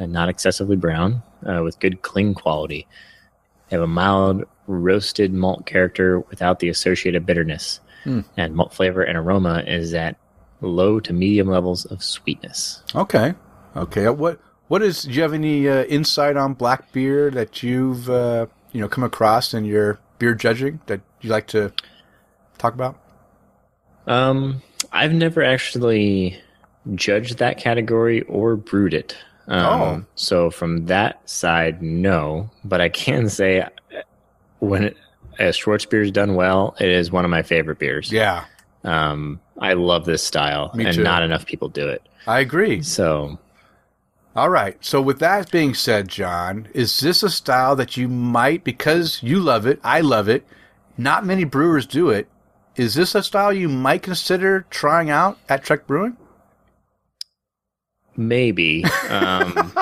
uh, 0.00 0.06
not 0.06 0.28
excessively 0.28 0.74
brown, 0.74 1.22
uh, 1.46 1.62
with 1.62 1.78
good 1.78 2.02
cling 2.02 2.34
quality. 2.34 2.88
They 3.68 3.76
have 3.76 3.84
a 3.84 3.86
mild 3.86 4.46
roasted 4.68 5.32
malt 5.32 5.66
character 5.66 6.20
without 6.20 6.60
the 6.60 6.68
associated 6.68 7.26
bitterness. 7.26 7.80
Mm. 8.04 8.24
And 8.36 8.54
malt 8.54 8.72
flavor 8.72 9.02
and 9.02 9.18
aroma 9.18 9.64
is 9.66 9.92
at 9.94 10.16
low 10.60 11.00
to 11.00 11.12
medium 11.12 11.48
levels 11.48 11.84
of 11.86 12.02
sweetness. 12.02 12.82
Okay. 12.94 13.34
Okay. 13.76 14.06
Uh, 14.06 14.12
what 14.12 14.40
what 14.68 14.82
is 14.82 15.02
do 15.02 15.12
you 15.12 15.22
have 15.22 15.34
any 15.34 15.68
uh, 15.68 15.84
insight 15.84 16.36
on 16.36 16.54
black 16.54 16.92
beer 16.92 17.30
that 17.30 17.62
you've 17.62 18.08
uh, 18.08 18.46
you 18.72 18.80
know 18.80 18.88
come 18.88 19.04
across 19.04 19.54
in 19.54 19.64
your 19.64 19.98
beer 20.18 20.34
judging 20.34 20.80
that 20.86 21.00
you 21.20 21.30
like 21.30 21.46
to 21.48 21.72
talk 22.58 22.74
about? 22.74 22.98
Um, 24.06 24.62
I've 24.92 25.12
never 25.12 25.42
actually 25.42 26.38
judged 26.94 27.38
that 27.38 27.58
category 27.58 28.22
or 28.22 28.56
brewed 28.56 28.94
it. 28.94 29.16
Um, 29.48 29.80
oh. 29.82 30.04
So 30.14 30.50
from 30.50 30.86
that 30.86 31.28
side, 31.28 31.82
no. 31.82 32.50
But 32.64 32.80
I 32.80 32.88
can 32.88 33.28
say 33.28 33.66
when 34.60 34.84
it, 34.84 34.96
a 35.38 35.44
Schwarzbier 35.44 36.02
is 36.04 36.10
done 36.10 36.34
well, 36.34 36.74
it 36.80 36.88
is 36.88 37.10
one 37.10 37.24
of 37.24 37.30
my 37.30 37.42
favorite 37.42 37.78
beers. 37.78 38.10
Yeah. 38.12 38.44
Um, 38.84 39.40
I 39.60 39.72
love 39.74 40.04
this 40.04 40.22
style, 40.22 40.70
Me 40.74 40.84
and 40.86 40.94
too. 40.94 41.02
not 41.02 41.22
enough 41.22 41.46
people 41.46 41.68
do 41.68 41.88
it. 41.88 42.02
I 42.26 42.40
agree. 42.40 42.82
So, 42.82 43.38
all 44.36 44.50
right. 44.50 44.76
So, 44.80 45.00
with 45.02 45.18
that 45.18 45.50
being 45.50 45.74
said, 45.74 46.08
John, 46.08 46.68
is 46.74 47.00
this 47.00 47.22
a 47.22 47.30
style 47.30 47.74
that 47.76 47.96
you 47.96 48.08
might, 48.08 48.64
because 48.64 49.22
you 49.22 49.40
love 49.40 49.66
it, 49.66 49.80
I 49.82 50.00
love 50.00 50.28
it, 50.28 50.46
not 50.96 51.26
many 51.26 51.44
brewers 51.44 51.86
do 51.86 52.10
it, 52.10 52.28
is 52.76 52.94
this 52.94 53.14
a 53.14 53.22
style 53.22 53.52
you 53.52 53.68
might 53.68 54.02
consider 54.02 54.64
trying 54.70 55.10
out 55.10 55.38
at 55.48 55.64
Trek 55.64 55.86
Brewing? 55.86 56.16
Maybe. 58.18 58.84
Um, 59.08 59.72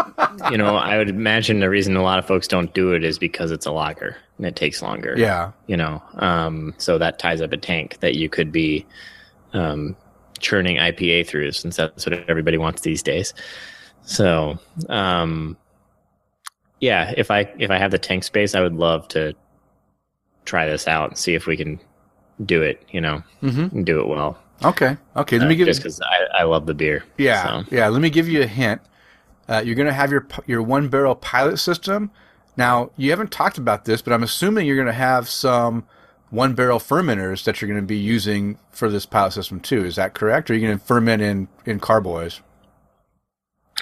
you 0.52 0.56
know, 0.56 0.76
I 0.76 0.98
would 0.98 1.08
imagine 1.08 1.58
the 1.58 1.68
reason 1.68 1.96
a 1.96 2.02
lot 2.02 2.20
of 2.20 2.26
folks 2.26 2.46
don't 2.46 2.72
do 2.72 2.92
it 2.92 3.02
is 3.02 3.18
because 3.18 3.50
it's 3.50 3.66
a 3.66 3.72
lager 3.72 4.16
and 4.36 4.46
it 4.46 4.54
takes 4.54 4.82
longer. 4.82 5.14
Yeah. 5.16 5.50
You 5.66 5.76
know, 5.76 6.00
um, 6.14 6.74
so 6.78 6.96
that 6.98 7.18
ties 7.18 7.40
up 7.40 7.52
a 7.52 7.56
tank 7.56 7.98
that 8.00 8.14
you 8.14 8.28
could 8.28 8.52
be 8.52 8.86
um, 9.52 9.96
churning 10.38 10.76
IPA 10.76 11.26
through 11.26 11.50
since 11.52 11.76
that's 11.76 12.06
what 12.06 12.28
everybody 12.30 12.56
wants 12.56 12.82
these 12.82 13.02
days. 13.02 13.34
So, 14.02 14.60
um, 14.88 15.56
yeah, 16.80 17.12
if 17.16 17.30
I 17.32 17.52
if 17.58 17.70
I 17.70 17.78
have 17.78 17.90
the 17.90 17.98
tank 17.98 18.22
space, 18.22 18.54
I 18.54 18.60
would 18.60 18.74
love 18.74 19.08
to 19.08 19.34
try 20.44 20.68
this 20.68 20.86
out 20.86 21.10
and 21.10 21.18
see 21.18 21.34
if 21.34 21.46
we 21.46 21.56
can 21.56 21.80
do 22.44 22.62
it, 22.62 22.82
you 22.90 23.00
know, 23.00 23.22
mm-hmm. 23.42 23.82
do 23.82 24.00
it 24.00 24.06
well. 24.06 24.38
Okay. 24.64 24.96
Okay. 25.16 25.38
Let 25.38 25.46
uh, 25.46 25.48
me 25.48 25.56
give 25.56 25.66
just 25.66 25.80
because 25.80 26.00
I, 26.00 26.40
I 26.40 26.42
love 26.44 26.66
the 26.66 26.74
beer. 26.74 27.04
Yeah. 27.18 27.62
So. 27.62 27.74
Yeah. 27.74 27.88
Let 27.88 28.00
me 28.00 28.10
give 28.10 28.28
you 28.28 28.42
a 28.42 28.46
hint. 28.46 28.80
Uh, 29.48 29.62
you're 29.64 29.74
going 29.74 29.86
to 29.86 29.92
have 29.92 30.10
your 30.10 30.26
your 30.46 30.62
one 30.62 30.88
barrel 30.88 31.14
pilot 31.14 31.58
system. 31.58 32.10
Now 32.56 32.90
you 32.96 33.10
haven't 33.10 33.30
talked 33.30 33.58
about 33.58 33.84
this, 33.84 34.02
but 34.02 34.12
I'm 34.12 34.22
assuming 34.22 34.66
you're 34.66 34.76
going 34.76 34.86
to 34.86 34.92
have 34.92 35.28
some 35.28 35.86
one 36.30 36.54
barrel 36.54 36.78
fermenters 36.78 37.44
that 37.44 37.60
you're 37.60 37.68
going 37.68 37.80
to 37.80 37.86
be 37.86 37.98
using 37.98 38.58
for 38.70 38.88
this 38.88 39.06
pilot 39.06 39.32
system 39.32 39.60
too. 39.60 39.84
Is 39.84 39.96
that 39.96 40.14
correct? 40.14 40.50
Or 40.50 40.54
are 40.54 40.56
you 40.56 40.66
going 40.66 40.78
to 40.78 40.84
ferment 40.84 41.22
in 41.22 41.48
in 41.64 41.80
carboys? 41.80 42.40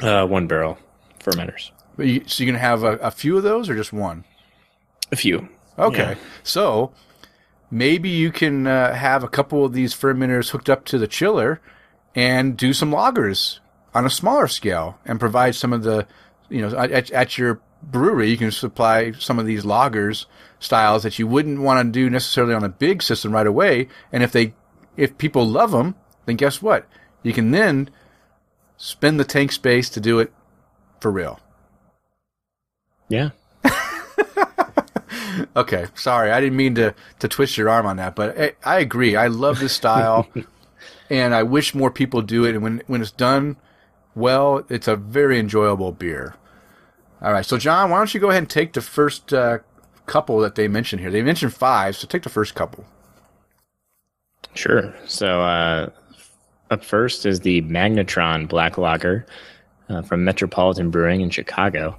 Uh, 0.03 0.27
one 0.27 0.47
barrel 0.47 0.79
fermenters. 1.21 1.71
You, 1.99 2.25
so 2.27 2.43
you're 2.43 2.53
going 2.53 2.61
to 2.61 2.67
have 2.67 2.83
a, 2.83 2.97
a, 2.97 3.11
few 3.13 3.37
of 3.37 3.45
those, 3.45 3.71
or 3.71 3.77
just 3.77 3.93
one? 3.93 4.25
A 5.13 5.17
few. 5.17 5.49
Okay. 5.79 5.99
Yeah. 5.99 6.15
So 6.43 6.93
maybe 7.75 8.09
you 8.09 8.31
can 8.31 8.69
uh, 8.69 8.95
have 8.95 9.25
a 9.25 9.29
couple 9.29 9.65
of 9.65 9.73
these 9.73 9.93
fermenters 9.93 10.51
hooked 10.51 10.71
up 10.71 10.85
to 10.85 10.97
the 10.97 11.09
chiller 11.09 11.61
and 12.15 12.57
do 12.57 12.73
some 12.73 12.93
lagers 12.93 13.59
on 13.93 14.07
a 14.07 14.11
smaller 14.11 14.47
scale 14.47 14.97
and 15.05 15.19
provide 15.19 15.57
some 15.57 15.73
of 15.73 15.83
the, 15.83 16.07
you 16.49 16.63
know, 16.63 16.79
at, 16.79 17.11
at 17.11 17.37
your 17.37 17.61
brewery, 17.83 18.31
you 18.31 18.37
can 18.37 18.53
supply 18.53 19.11
some 19.11 19.41
of 19.41 19.47
these 19.47 19.65
lagers 19.65 20.27
styles 20.61 21.03
that 21.03 21.19
you 21.19 21.27
wouldn't 21.27 21.61
want 21.61 21.85
to 21.85 21.93
do 21.93 22.09
necessarily 22.09 22.55
on 22.55 22.63
a 22.63 22.69
big 22.69 23.03
system 23.03 23.33
right 23.33 23.47
away. 23.47 23.89
And 24.13 24.23
if 24.23 24.31
they, 24.31 24.55
if 24.97 25.19
people 25.19 25.45
love 25.45 25.73
them, 25.73 25.97
then 26.27 26.37
guess 26.37 26.63
what? 26.63 26.87
You 27.25 27.33
can 27.33 27.51
then 27.51 27.91
spend 28.77 29.19
the 29.19 29.25
tank 29.25 29.51
space 29.51 29.91
to 29.91 30.01
do 30.01 30.21
it 30.21 30.33
for 31.01 31.11
real. 31.11 31.41
Yeah. 33.09 33.31
Okay, 35.57 35.87
sorry, 35.95 36.31
I 36.31 36.41
didn't 36.41 36.57
mean 36.57 36.75
to 36.77 36.95
to 37.21 37.29
twist 37.29 37.57
your 37.57 37.69
arm 37.69 37.87
on 37.87 37.97
that, 37.97 38.15
but 38.15 38.39
I, 38.39 38.53
I 38.65 38.79
agree. 38.81 39.17
I 39.17 39.29
love 39.29 39.59
this 39.59 39.73
style, 39.73 40.29
and 41.11 41.35
I 41.35 41.43
wish 41.43 41.75
more 41.75 41.91
people 41.91 42.23
do 42.23 42.45
it. 42.45 42.55
And 42.55 42.63
when 42.63 42.83
when 42.87 43.01
it's 43.01 43.11
done 43.11 43.57
well, 44.15 44.65
it's 44.69 44.89
a 44.89 44.97
very 44.97 45.39
enjoyable 45.39 45.93
beer. 45.93 46.35
All 47.23 47.33
right, 47.33 47.47
so 47.47 47.57
John, 47.57 47.91
why 47.91 47.99
don't 47.99 48.13
you 48.13 48.21
go 48.21 48.31
ahead 48.31 48.43
and 48.43 48.51
take 48.51 48.75
the 48.75 48.83
first 48.83 49.33
uh, 49.33 49.59
couple 50.07 50.39
that 50.41 50.55
they 50.55 50.69
mentioned 50.69 51.01
here? 51.01 51.11
They 51.11 51.23
mentioned 51.23 51.55
five, 51.55 51.97
so 51.97 52.07
take 52.07 52.23
the 52.23 52.29
first 52.29 52.55
couple. 52.55 52.85
Sure. 54.55 54.95
So 55.07 55.41
uh, 55.41 55.91
up 56.71 56.85
first 56.85 57.27
is 57.27 57.41
the 57.41 57.63
Magnetron 57.63 58.49
Black 58.49 58.79
Lager 58.79 59.27
uh, 59.89 60.03
from 60.03 60.25
Metropolitan 60.25 60.91
Brewing 60.91 61.21
in 61.21 61.31
Chicago. 61.31 61.97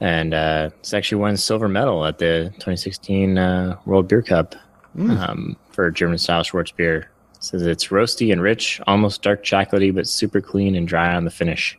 And 0.00 0.32
uh, 0.32 0.70
it's 0.78 0.94
actually 0.94 1.20
won 1.20 1.36
silver 1.36 1.68
medal 1.68 2.06
at 2.06 2.18
the 2.18 2.46
2016 2.54 3.36
uh, 3.36 3.76
World 3.84 4.08
Beer 4.08 4.22
Cup 4.22 4.54
um, 4.98 5.56
for 5.72 5.90
German 5.90 6.16
style 6.18 6.42
Schwarzbier. 6.42 7.02
It 7.02 7.08
says 7.44 7.62
it's 7.66 7.88
roasty 7.88 8.32
and 8.32 8.40
rich, 8.42 8.80
almost 8.86 9.22
dark 9.22 9.44
chocolatey, 9.44 9.94
but 9.94 10.06
super 10.08 10.40
clean 10.40 10.74
and 10.74 10.88
dry 10.88 11.14
on 11.14 11.24
the 11.24 11.30
finish. 11.30 11.78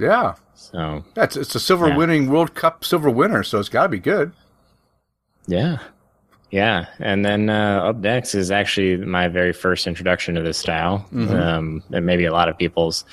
Yeah, 0.00 0.34
So 0.54 1.04
that's 1.14 1.36
it's 1.36 1.54
a 1.54 1.60
silver 1.60 1.88
Yeah. 1.88 1.96
winning 1.96 2.30
World 2.30 2.54
Cup 2.54 2.84
silver 2.84 3.10
winner, 3.10 3.42
so 3.44 3.58
it's 3.60 3.68
got 3.68 3.84
to 3.84 3.88
be 3.88 3.98
good. 4.00 4.32
Yeah. 5.46 5.78
Yeah. 6.50 6.86
And 6.98 7.24
then 7.24 7.50
uh, 7.50 7.82
up 7.84 7.96
next 7.96 8.34
is 8.34 8.50
actually 8.50 8.96
my 8.96 9.28
very 9.28 9.52
first 9.52 9.86
introduction 9.86 10.34
to 10.34 10.42
this 10.42 10.58
style. 10.58 11.06
Um, 11.12 11.82
and 11.92 12.04
maybe 12.04 12.24
a 12.24 12.32
lot 12.32 12.48
of 12.48 12.58
people's, 12.58 13.04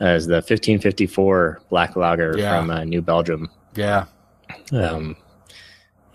uh, 0.00 0.06
is 0.06 0.26
the 0.26 0.36
1554 0.36 1.60
Black 1.68 1.96
Lager 1.96 2.34
Yeah. 2.38 2.58
from 2.58 2.70
uh, 2.70 2.84
New 2.84 3.02
Belgium. 3.02 3.50
Yeah, 3.78 4.06
Um, 4.72 5.16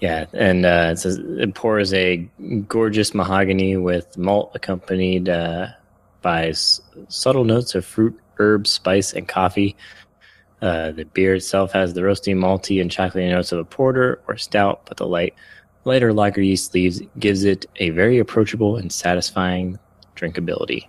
yeah. 0.01 0.26
And 0.34 0.66
uh, 0.66 0.89
it 0.91 0.99
says 0.99 1.18
it 1.18 1.55
pours 1.55 1.93
a 1.93 2.18
gorgeous 2.68 3.14
mahogany 3.14 3.78
with 3.78 4.18
malt 4.18 4.51
accompanied 4.53 5.30
uh, 5.30 5.68
by 6.22 6.47
s- 6.47 6.82
subtle 7.07 7.45
notes 7.45 7.74
of 7.74 7.86
fruit, 7.86 8.20
herbs, 8.38 8.70
spice, 8.70 9.14
and 9.14 9.30
coffee. 9.30 9.78
Uh, 10.61 10.91
the 10.91 11.05
beer 11.05 11.36
itself 11.36 11.72
has 11.72 11.93
the 11.93 12.01
roasty, 12.01 12.36
malty, 12.36 12.82
and 12.82 12.91
chocolatey 12.91 13.30
notes 13.32 13.53
of 13.53 13.59
a 13.59 13.64
porter 13.66 14.20
or 14.28 14.36
stout, 14.36 14.82
but 14.86 14.97
the 14.97 15.07
light, 15.07 15.34
lighter 15.86 16.11
lager 16.11 16.41
yeast 16.41 16.74
leaves 16.74 17.01
gives 17.18 17.45
it 17.45 17.66
a 17.78 17.91
very 17.91 18.20
approachable 18.20 18.76
and 18.76 18.91
satisfying 18.91 19.80
drinkability. 20.18 20.86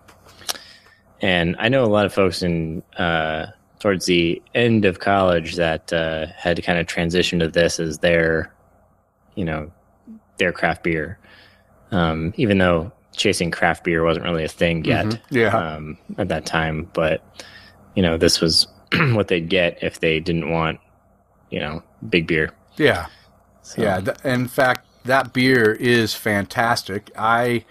And 1.20 1.54
I 1.60 1.68
know 1.68 1.84
a 1.84 1.86
lot 1.86 2.04
of 2.04 2.12
folks 2.12 2.42
in 2.42 2.82
uh, 2.98 3.46
towards 3.84 4.06
the 4.06 4.40
end 4.54 4.86
of 4.86 4.98
college 4.98 5.56
that 5.56 5.92
uh, 5.92 6.24
had 6.38 6.64
kind 6.64 6.78
of 6.78 6.86
transitioned 6.86 7.40
to 7.40 7.48
this 7.48 7.78
as 7.78 7.98
their, 7.98 8.50
you 9.34 9.44
know, 9.44 9.70
their 10.38 10.52
craft 10.52 10.82
beer. 10.82 11.18
Um, 11.90 12.32
even 12.38 12.56
though 12.56 12.90
chasing 13.14 13.50
craft 13.50 13.84
beer 13.84 14.02
wasn't 14.02 14.24
really 14.24 14.42
a 14.42 14.48
thing 14.48 14.86
yet 14.86 15.20
yeah, 15.28 15.54
um, 15.54 15.98
at 16.16 16.28
that 16.28 16.46
time. 16.46 16.88
But 16.94 17.22
you 17.94 18.02
know, 18.02 18.16
this 18.16 18.40
was 18.40 18.66
what 19.12 19.28
they'd 19.28 19.50
get 19.50 19.82
if 19.82 20.00
they 20.00 20.18
didn't 20.18 20.50
want, 20.50 20.80
you 21.50 21.60
know, 21.60 21.82
big 22.08 22.26
beer. 22.26 22.52
yeah. 22.78 23.08
So, 23.60 23.82
Yeah, 23.82 24.00
th- 24.00 24.16
in 24.24 24.48
fact, 24.48 24.86
that 25.04 25.34
beer 25.34 25.72
is 25.72 26.14
fantastic. 26.14 27.10
I 27.18 27.66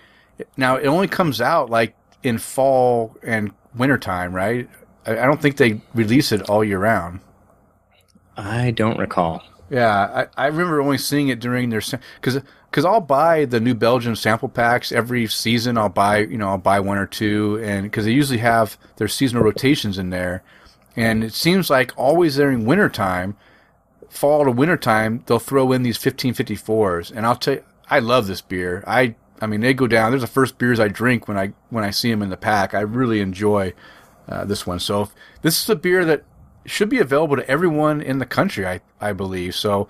now 0.58 0.76
it 0.76 0.86
only 0.86 1.08
comes 1.08 1.42
out 1.42 1.72
like 1.72 1.96
in 2.22 2.38
fall 2.38 3.18
and 3.24 3.52
wintertime, 3.76 4.32
right? 4.32 4.70
I, 5.06 5.12
I 5.12 5.26
don't 5.26 5.42
think 5.42 5.58
they 5.58 5.82
release 5.94 6.32
it 6.32 6.50
all 6.50 6.64
year 6.64 6.80
round. 6.80 7.20
I 8.36 8.72
don't 8.72 8.98
recall. 8.98 9.44
Yeah, 9.70 10.28
I, 10.38 10.44
I 10.44 10.48
remember 10.48 10.82
only 10.82 10.98
seeing 10.98 11.30
it 11.30 11.40
during 11.40 11.70
their 11.70 11.82
because 12.16 12.42
because 12.70 12.86
I'll 12.86 13.02
buy 13.02 13.46
the 13.46 13.60
New 13.60 13.76
Belgium 13.76 14.16
sample 14.16 14.50
packs 14.50 14.92
every 14.92 15.28
season. 15.28 15.78
I'll 15.78 15.90
buy 15.90 16.20
you 16.20 16.38
know 16.38 16.50
I'll 16.50 16.58
buy 16.58 16.80
one 16.80 16.98
or 16.98 17.06
two, 17.06 17.60
and 17.64 17.84
because 17.84 18.06
they 18.06 18.12
usually 18.12 18.40
have 18.40 18.78
their 18.98 19.08
seasonal 19.08 19.44
rotations 19.44 19.98
in 19.98 20.10
there, 20.10 20.44
and 20.96 21.24
it 21.24 21.34
seems 21.34 21.70
like 21.70 21.92
always 21.98 22.36
during 22.36 22.66
wintertime, 22.66 23.36
fall 24.10 24.46
to 24.46 24.52
wintertime, 24.52 25.24
they'll 25.26 25.40
throw 25.40 25.72
in 25.72 25.84
these 25.84 25.98
1554s, 25.98 27.12
and 27.12 27.26
I'll 27.26 27.36
tell 27.36 27.56
you, 27.56 27.64
I 27.90 28.00
love 28.00 28.28
this 28.28 28.42
beer. 28.42 28.84
I 28.86 29.16
I 29.42 29.48
mean 29.48 29.62
they 29.62 29.74
go 29.74 29.88
down. 29.88 30.12
There's 30.12 30.22
the 30.22 30.28
first 30.28 30.58
beers 30.58 30.80
I 30.80 30.88
drink 30.88 31.28
when 31.28 31.38
I 31.38 31.54
when 31.70 31.84
I 31.84 31.90
see 31.90 32.12
them 32.12 32.22
in 32.22 32.30
the 32.30 32.38
pack. 32.38 32.74
I 32.74 32.82
really 32.82 33.22
enjoy 33.22 33.74
uh, 34.28 34.46
this 34.46 34.66
one. 34.66 34.80
So 34.80 35.04
if, 35.04 35.16
this 35.42 35.62
is 35.62 35.70
a 35.70 35.76
beer 35.76 36.06
that 36.06 36.24
should 36.66 36.90
be 36.90 37.00
available 37.00 37.36
to 37.36 37.50
everyone 37.50 38.02
in 38.02 38.20
the 38.20 38.26
country, 38.26 38.66
I, 38.66 38.82
I 39.02 39.14
believe. 39.14 39.56
So 39.56 39.88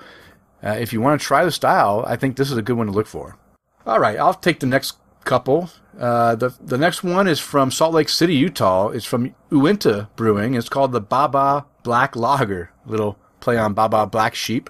uh, 0.64 0.78
if 0.80 0.94
you 0.94 1.02
want 1.02 1.20
to 1.20 1.26
try 1.26 1.46
the 1.46 1.52
style, 1.52 2.04
I 2.08 2.16
think 2.16 2.36
this 2.36 2.52
is 2.52 2.58
a 2.58 2.62
good 2.62 2.78
one 2.78 2.88
to 2.88 2.94
look 2.94 3.08
for. 3.08 3.38
All 3.86 4.00
right, 4.00 4.18
I'll 4.18 4.34
take 4.34 4.60
the 4.60 4.66
next 4.66 4.98
couple. 5.24 5.70
Uh, 6.00 6.36
the 6.36 6.56
the 6.60 6.78
next 6.78 7.04
one 7.04 7.28
is 7.28 7.40
from 7.40 7.70
Salt 7.70 7.94
Lake 7.94 8.10
City, 8.10 8.36
Utah. 8.36 8.90
It's 8.90 9.06
from 9.06 9.36
Uinta 9.52 10.10
Brewing. 10.16 10.56
It's 10.56 10.70
called 10.70 10.92
the 10.92 11.02
Baba 11.02 11.66
Black 11.84 12.16
Lager. 12.16 12.72
Little 12.86 13.18
play 13.40 13.58
on 13.58 13.74
Baba 13.74 14.06
Black 14.08 14.36
Sheep. 14.36 14.70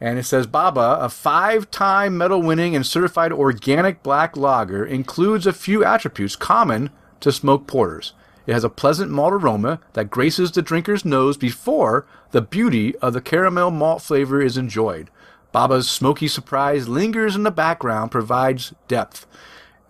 And 0.00 0.18
it 0.18 0.24
says 0.24 0.48
Baba, 0.48 0.98
a 1.00 1.08
five-time 1.08 2.18
medal-winning 2.18 2.74
and 2.74 2.84
certified 2.84 3.32
organic 3.32 4.02
black 4.02 4.36
lager, 4.36 4.84
includes 4.84 5.46
a 5.46 5.52
few 5.52 5.84
attributes 5.84 6.34
common 6.34 6.90
to 7.20 7.30
smoked 7.30 7.68
porters. 7.68 8.12
It 8.46 8.52
has 8.54 8.64
a 8.64 8.68
pleasant 8.68 9.10
malt 9.10 9.32
aroma 9.32 9.80
that 9.92 10.10
graces 10.10 10.50
the 10.50 10.62
drinker's 10.62 11.04
nose 11.04 11.36
before 11.36 12.06
the 12.32 12.42
beauty 12.42 12.96
of 12.96 13.12
the 13.12 13.20
caramel 13.20 13.70
malt 13.70 14.02
flavor 14.02 14.40
is 14.42 14.56
enjoyed. 14.56 15.10
Baba's 15.52 15.88
smoky 15.88 16.28
surprise 16.28 16.88
lingers 16.88 17.36
in 17.36 17.42
the 17.42 17.50
background, 17.50 18.10
provides 18.10 18.72
depth. 18.88 19.26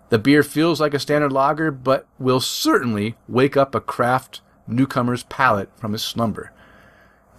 The 0.09 0.19
beer 0.19 0.43
feels 0.43 0.81
like 0.81 0.93
a 0.93 0.99
standard 0.99 1.33
lager, 1.33 1.71
but 1.71 2.07
will 2.19 2.41
certainly 2.41 3.17
wake 3.29 3.57
up 3.57 3.75
a 3.75 3.81
craft 3.81 4.41
newcomer's 4.67 5.23
palate 5.25 5.71
from 5.79 5.93
his 5.93 6.03
slumber. 6.03 6.53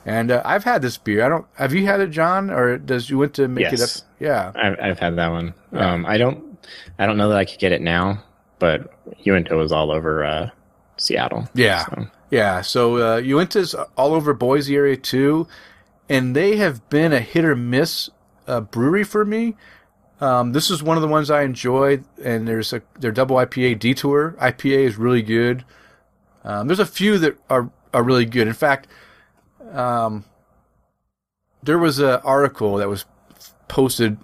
And 0.06 0.32
uh, 0.32 0.42
I've 0.44 0.64
had 0.64 0.82
this 0.82 0.98
beer. 0.98 1.24
I 1.24 1.30
don't. 1.30 1.46
Have 1.56 1.74
you 1.74 1.86
had 1.86 2.02
it, 2.02 2.10
John? 2.10 2.50
Or 2.50 2.78
does 2.78 3.10
you 3.10 3.18
went 3.18 3.34
to 3.36 3.48
make 3.48 3.64
Yes. 3.72 3.74
it 3.74 3.82
up? 4.02 4.08
Yeah. 4.20 4.52
I've, 4.56 4.80
I've 4.82 5.00
had 5.00 5.16
that 5.18 5.30
one. 5.32 5.54
Um, 5.72 6.06
I 6.06 6.18
don't, 6.18 6.58
I 7.00 7.06
don't 7.06 7.18
know 7.18 7.30
that 7.30 7.38
I 7.38 7.46
could 7.46 7.60
get 7.60 7.72
it 7.72 7.82
now, 7.82 8.22
but 8.60 8.92
Uinta 9.20 9.56
was 9.56 9.72
all 9.72 9.92
over 9.92 10.26
uh, 10.26 10.50
Seattle. 11.04 11.48
Yeah. 11.54 11.86
So, 11.86 12.08
Yeah, 12.32 12.62
so 12.62 12.98
uh, 12.98 13.22
Uinta's 13.22 13.76
all 13.96 14.14
over 14.14 14.34
Boise 14.34 14.76
area 14.76 14.98
too, 14.98 15.48
and 16.10 16.36
they 16.36 16.56
have 16.56 16.90
been 16.90 17.14
a 17.14 17.20
hit 17.20 17.46
or 17.46 17.56
miss 17.56 18.10
uh, 18.48 18.62
brewery 18.62 19.04
for 19.04 19.24
me. 19.24 19.56
Um, 20.20 20.54
this 20.54 20.72
is 20.72 20.82
one 20.82 20.98
of 20.98 21.02
the 21.02 21.08
ones 21.08 21.30
I 21.30 21.44
enjoy, 21.44 22.02
and 22.24 22.48
there's 22.48 22.74
a 22.74 22.82
their 23.00 23.12
double 23.12 23.36
IPA 23.36 23.80
Detour 23.80 24.36
IPA 24.40 24.78
is 24.78 24.98
really 24.98 25.22
good. 25.22 25.66
Um, 26.44 26.68
there's 26.68 26.80
a 26.80 26.86
few 26.86 27.18
that 27.20 27.38
are 27.50 27.70
are 27.94 28.04
really 28.04 28.26
good. 28.26 28.48
In 28.48 28.54
fact, 28.54 28.88
um, 29.72 30.26
there 31.62 31.78
was 31.78 32.00
an 32.00 32.20
article 32.24 32.78
that 32.78 32.90
was 32.90 33.06
posted 33.68 34.18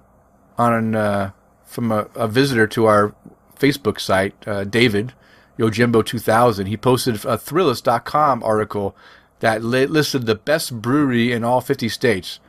on 0.57 0.95
uh, 0.95 1.31
from 1.65 1.91
a, 1.91 2.07
a 2.15 2.27
visitor 2.27 2.65
to 2.67 2.85
our 2.85 3.13
Facebook 3.59 3.99
site, 3.99 4.33
uh, 4.47 4.63
David 4.63 5.13
Yojimbo 5.59 6.05
2000. 6.05 6.65
He 6.67 6.77
posted 6.77 7.15
a 7.15 7.37
Thrillist.com 7.37 8.41
article 8.43 8.95
that 9.41 9.63
li- 9.63 9.85
listed 9.85 10.25
the 10.25 10.35
best 10.35 10.81
brewery 10.81 11.31
in 11.31 11.43
all 11.43 11.61
50 11.61 11.89
states. 11.89 12.39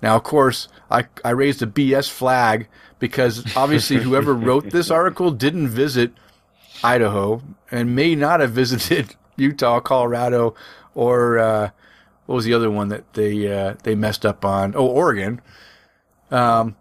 Now, 0.00 0.16
of 0.16 0.22
course, 0.22 0.68
I, 0.90 1.06
I 1.24 1.30
raised 1.30 1.62
a 1.62 1.66
BS 1.66 2.08
flag 2.08 2.68
because 2.98 3.44
obviously 3.56 3.96
whoever 3.96 4.32
wrote 4.34 4.70
this 4.70 4.90
article 4.90 5.30
didn't 5.30 5.68
visit 5.68 6.12
Idaho 6.82 7.42
and 7.70 7.94
may 7.94 8.14
not 8.14 8.40
have 8.40 8.52
visited 8.52 9.16
Utah, 9.36 9.80
Colorado, 9.80 10.54
or 10.94 11.38
uh, 11.38 11.70
what 12.26 12.36
was 12.36 12.44
the 12.44 12.54
other 12.54 12.70
one 12.70 12.88
that 12.88 13.12
they 13.14 13.52
uh, 13.52 13.74
they 13.82 13.94
messed 13.94 14.24
up 14.24 14.44
on? 14.44 14.74
Oh, 14.76 14.86
Oregon. 14.86 15.40
Um, 16.30 16.76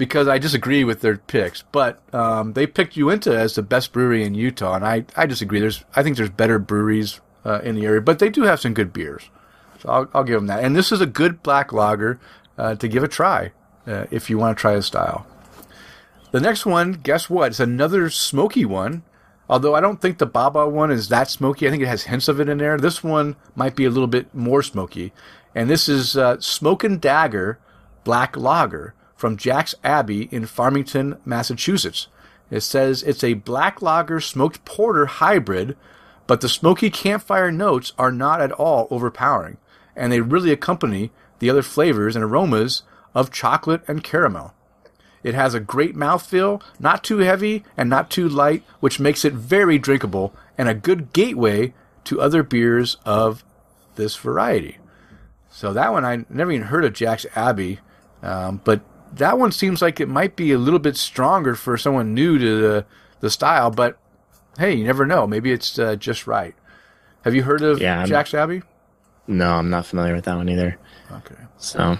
because 0.00 0.28
I 0.28 0.38
disagree 0.38 0.82
with 0.82 1.02
their 1.02 1.18
picks, 1.18 1.60
but 1.72 2.00
um, 2.14 2.54
they 2.54 2.66
picked 2.66 2.96
Uinta 2.96 3.38
as 3.38 3.54
the 3.54 3.62
best 3.62 3.92
brewery 3.92 4.24
in 4.24 4.32
Utah, 4.32 4.76
and 4.76 4.82
I, 4.82 5.04
I 5.14 5.26
disagree. 5.26 5.60
There's 5.60 5.84
I 5.94 6.02
think 6.02 6.16
there's 6.16 6.30
better 6.30 6.58
breweries 6.58 7.20
uh, 7.44 7.60
in 7.62 7.74
the 7.74 7.84
area, 7.84 8.00
but 8.00 8.18
they 8.18 8.30
do 8.30 8.44
have 8.44 8.60
some 8.60 8.72
good 8.72 8.94
beers, 8.94 9.28
so 9.78 9.90
I'll, 9.90 10.10
I'll 10.14 10.24
give 10.24 10.36
them 10.36 10.46
that. 10.46 10.64
And 10.64 10.74
this 10.74 10.90
is 10.90 11.02
a 11.02 11.06
good 11.06 11.42
black 11.42 11.70
lager 11.74 12.18
uh, 12.56 12.76
to 12.76 12.88
give 12.88 13.04
a 13.04 13.08
try 13.08 13.52
uh, 13.86 14.06
if 14.10 14.30
you 14.30 14.38
want 14.38 14.56
to 14.56 14.60
try 14.60 14.74
the 14.74 14.82
style. 14.82 15.26
The 16.30 16.40
next 16.40 16.64
one, 16.64 16.92
guess 16.92 17.28
what? 17.28 17.48
It's 17.48 17.60
another 17.60 18.08
smoky 18.08 18.64
one. 18.64 19.02
Although 19.50 19.74
I 19.74 19.82
don't 19.82 20.00
think 20.00 20.16
the 20.16 20.24
Baba 20.24 20.66
one 20.66 20.90
is 20.90 21.10
that 21.10 21.28
smoky. 21.28 21.66
I 21.66 21.70
think 21.70 21.82
it 21.82 21.88
has 21.88 22.04
hints 22.04 22.26
of 22.28 22.40
it 22.40 22.48
in 22.48 22.56
there. 22.56 22.78
This 22.78 23.04
one 23.04 23.36
might 23.54 23.76
be 23.76 23.84
a 23.84 23.90
little 23.90 24.06
bit 24.06 24.34
more 24.34 24.62
smoky. 24.62 25.12
And 25.54 25.68
this 25.68 25.90
is 25.90 26.16
uh, 26.16 26.40
Smoke 26.40 26.84
and 26.84 27.00
Dagger 27.00 27.58
Black 28.04 28.34
Lager 28.36 28.94
from 29.20 29.36
Jack's 29.36 29.74
Abbey 29.84 30.30
in 30.32 30.46
Framingham, 30.46 31.18
Massachusetts. 31.26 32.08
It 32.50 32.62
says 32.62 33.02
it's 33.02 33.22
a 33.22 33.34
black 33.34 33.82
lager 33.82 34.18
smoked 34.18 34.64
porter 34.64 35.04
hybrid, 35.04 35.76
but 36.26 36.40
the 36.40 36.48
smoky 36.48 36.88
campfire 36.88 37.52
notes 37.52 37.92
are 37.98 38.10
not 38.10 38.40
at 38.40 38.50
all 38.50 38.88
overpowering, 38.90 39.58
and 39.94 40.10
they 40.10 40.22
really 40.22 40.52
accompany 40.52 41.12
the 41.38 41.50
other 41.50 41.60
flavors 41.60 42.16
and 42.16 42.24
aromas 42.24 42.82
of 43.14 43.30
chocolate 43.30 43.82
and 43.86 44.02
caramel. 44.02 44.54
It 45.22 45.34
has 45.34 45.52
a 45.52 45.60
great 45.60 45.94
mouthfeel, 45.94 46.62
not 46.78 47.04
too 47.04 47.18
heavy 47.18 47.62
and 47.76 47.90
not 47.90 48.10
too 48.10 48.26
light, 48.26 48.64
which 48.80 48.98
makes 48.98 49.26
it 49.26 49.34
very 49.34 49.78
drinkable 49.78 50.34
and 50.56 50.66
a 50.66 50.74
good 50.74 51.12
gateway 51.12 51.74
to 52.04 52.22
other 52.22 52.42
beers 52.42 52.96
of 53.04 53.44
this 53.96 54.16
variety. 54.16 54.78
So 55.50 55.74
that 55.74 55.92
one 55.92 56.06
I 56.06 56.24
never 56.30 56.52
even 56.52 56.68
heard 56.68 56.86
of 56.86 56.94
Jack's 56.94 57.26
Abbey, 57.36 57.80
um, 58.22 58.62
but 58.64 58.80
that 59.14 59.38
one 59.38 59.52
seems 59.52 59.82
like 59.82 60.00
it 60.00 60.08
might 60.08 60.36
be 60.36 60.52
a 60.52 60.58
little 60.58 60.78
bit 60.78 60.96
stronger 60.96 61.54
for 61.54 61.76
someone 61.76 62.14
new 62.14 62.38
to 62.38 62.60
the 62.60 62.86
the 63.20 63.30
style. 63.30 63.70
But 63.70 63.98
hey, 64.58 64.74
you 64.74 64.84
never 64.84 65.06
know. 65.06 65.26
Maybe 65.26 65.52
it's 65.52 65.78
uh, 65.78 65.96
just 65.96 66.26
right. 66.26 66.54
Have 67.24 67.34
you 67.34 67.42
heard 67.42 67.62
of 67.62 67.80
Yeah, 67.80 68.04
Jack's 68.06 68.34
Abbey? 68.34 68.62
No, 69.26 69.52
I'm 69.52 69.70
not 69.70 69.86
familiar 69.86 70.14
with 70.14 70.24
that 70.24 70.36
one 70.36 70.48
either. 70.48 70.78
Okay. 71.12 71.36
So, 71.58 71.98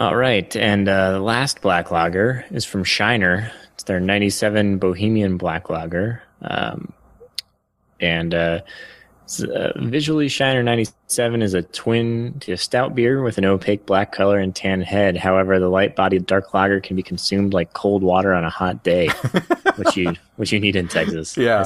all 0.00 0.16
right, 0.16 0.54
and 0.56 0.88
uh, 0.88 1.12
the 1.12 1.20
last 1.20 1.60
black 1.60 1.90
lager 1.90 2.44
is 2.50 2.64
from 2.64 2.82
Shiner. 2.84 3.52
It's 3.74 3.84
their 3.84 4.00
'97 4.00 4.78
Bohemian 4.78 5.36
Black 5.36 5.68
Lager, 5.68 6.22
um, 6.42 6.92
and 8.00 8.34
uh, 8.34 8.60
uh, 9.40 9.72
visually, 9.76 10.28
Shiner 10.28 10.62
'97 10.62 11.40
is 11.40 11.54
a 11.54 11.62
twin 11.62 12.38
to 12.40 12.52
a 12.52 12.56
stout 12.56 12.94
beer 12.94 13.22
with 13.22 13.38
an 13.38 13.44
opaque 13.44 13.86
black 13.86 14.12
color 14.12 14.38
and 14.38 14.54
tan 14.54 14.82
head. 14.82 15.16
However, 15.16 15.58
the 15.58 15.68
light-bodied 15.68 16.26
dark 16.26 16.52
lager 16.52 16.80
can 16.80 16.94
be 16.94 17.02
consumed 17.02 17.54
like 17.54 17.72
cold 17.72 18.02
water 18.02 18.34
on 18.34 18.44
a 18.44 18.50
hot 18.50 18.84
day, 18.84 19.08
which 19.76 19.96
you 19.96 20.14
which 20.36 20.52
you 20.52 20.60
need 20.60 20.76
in 20.76 20.88
Texas. 20.88 21.36
Yeah. 21.36 21.64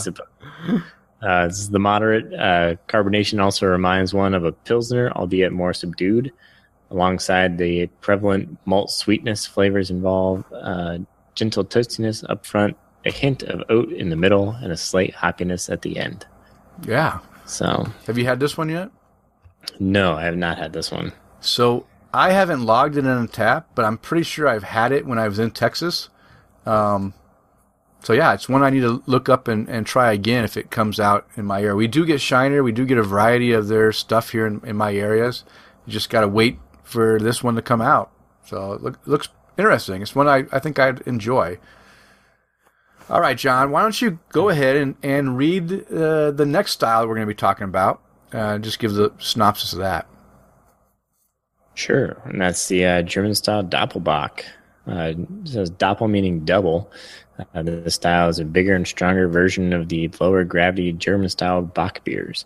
Uh, 1.20 1.50
the 1.70 1.80
moderate 1.80 2.32
uh, 2.34 2.76
carbonation 2.88 3.42
also 3.42 3.66
reminds 3.66 4.14
one 4.14 4.34
of 4.34 4.44
a 4.44 4.52
pilsner, 4.52 5.11
albeit 5.12 5.52
more 5.52 5.72
subdued. 5.72 6.32
Alongside 6.90 7.59
the 7.59 7.88
prevalent 8.00 8.56
malt 8.66 8.90
sweetness, 8.90 9.46
flavors 9.46 9.90
involve 9.90 10.44
uh, 10.52 10.98
gentle 11.34 11.64
toastiness 11.64 12.24
up 12.30 12.46
front, 12.46 12.76
a 13.04 13.11
hint 13.11 13.42
of 13.42 13.62
oat 13.68 13.90
in 13.92 14.11
the 14.11 14.16
middle, 14.16 14.52
and 14.52 14.72
a 14.72 14.76
slight 14.76 15.12
hoppiness 15.12 15.68
at 15.70 15.82
the 15.82 15.98
end. 15.98 16.24
Yeah. 16.86 17.18
So, 17.49 17.86
Have 18.07 18.18
you 18.18 18.24
had 18.26 18.40
this 18.40 18.57
one 18.57 18.68
yet? 18.68 18.90
no, 19.80 20.14
I 20.14 20.24
have 20.24 20.36
not 20.36 20.59
had 20.59 20.72
this 20.72 20.90
one. 20.90 21.12
So 21.40 21.86
I 22.12 22.30
haven't 22.32 22.64
logged 22.64 22.96
it 22.96 23.05
in 23.05 23.26
Untappd, 23.26 23.64
but 23.74 23.84
I'm 23.84 23.99
pretty 23.99 24.22
sure 24.22 24.49
I've 24.49 24.62
had 24.62 24.92
it 24.92 25.07
when 25.07 25.18
I 25.18 25.28
was 25.28 25.38
in 25.38 25.51
Texas. 25.51 26.09
Um, 26.66 27.14
so 28.03 28.12
yeah, 28.12 28.32
it's 28.34 28.49
one 28.49 28.62
I 28.62 28.70
need 28.70 28.80
to 28.80 29.03
look 29.07 29.28
up 29.28 29.49
and, 29.49 29.68
and 29.68 29.86
try 29.86 30.12
again 30.12 30.44
if 30.44 30.57
it 30.57 30.70
comes 30.70 30.99
out 31.01 31.26
in 31.36 31.44
my 31.44 31.61
area. 31.61 31.74
We 31.74 31.86
do 31.86 32.07
get 32.07 32.20
Shiner, 32.20 32.62
we 32.62 32.72
do 32.72 32.86
get 32.86 32.99
a 32.99 33.03
variety 33.03 33.53
of 33.53 33.68
their 33.68 33.92
stuff 33.92 34.30
here 34.30 34.46
in, 34.46 34.61
in 34.64 34.76
my 34.76 34.94
areas. 34.94 35.44
You 35.86 35.92
just 35.92 36.11
got 36.11 36.20
to 36.22 36.28
wait 36.28 36.59
for 36.82 37.18
this 37.18 37.42
one 37.42 37.55
to 37.57 37.62
come 37.62 37.80
out. 37.80 38.11
So 38.44 38.72
it 38.74 38.82
look, 38.82 38.99
looks 39.07 39.28
interesting. 39.59 40.01
It's 40.03 40.14
one 40.14 40.28
I, 40.28 40.44
I 40.53 40.59
think 40.59 40.78
I'd 40.78 41.01
enjoy. 41.03 41.59
All 43.11 43.22
right, 43.22 43.38
John, 43.38 43.70
why 43.70 43.82
don't 43.82 44.00
you 44.02 44.18
go 44.30 44.50
ahead 44.50 44.76
and, 44.76 44.94
and 45.02 45.38
read 45.38 45.90
uh, 45.90 46.30
the 46.30 46.44
next 46.44 46.72
style 46.72 47.09
we're 47.09 47.14
going 47.14 47.26
to 47.26 47.34
be 47.34 47.34
talking 47.34 47.64
about? 47.64 48.02
Uh, 48.32 48.59
just 48.59 48.78
give 48.78 48.92
the 48.92 49.12
synopsis 49.18 49.72
of 49.72 49.78
that. 49.78 50.06
Sure, 51.72 52.20
and 52.24 52.40
that's 52.40 52.68
the 52.68 52.84
uh, 52.84 53.02
German 53.02 53.34
style 53.34 53.64
Doppelbock. 53.64 54.42
Uh, 54.86 55.14
it 55.16 55.48
says 55.48 55.70
Doppel 55.70 56.11
meaning 56.11 56.44
double. 56.44 56.90
Uh, 57.54 57.62
the 57.62 57.90
style 57.90 58.28
is 58.28 58.40
a 58.40 58.44
bigger 58.44 58.74
and 58.74 58.86
stronger 58.86 59.28
version 59.28 59.72
of 59.72 59.88
the 59.88 60.11
lower 60.20 60.44
gravity 60.44 60.92
German 60.92 61.30
style 61.30 61.62
Bock 61.62 62.04
beers. 62.04 62.44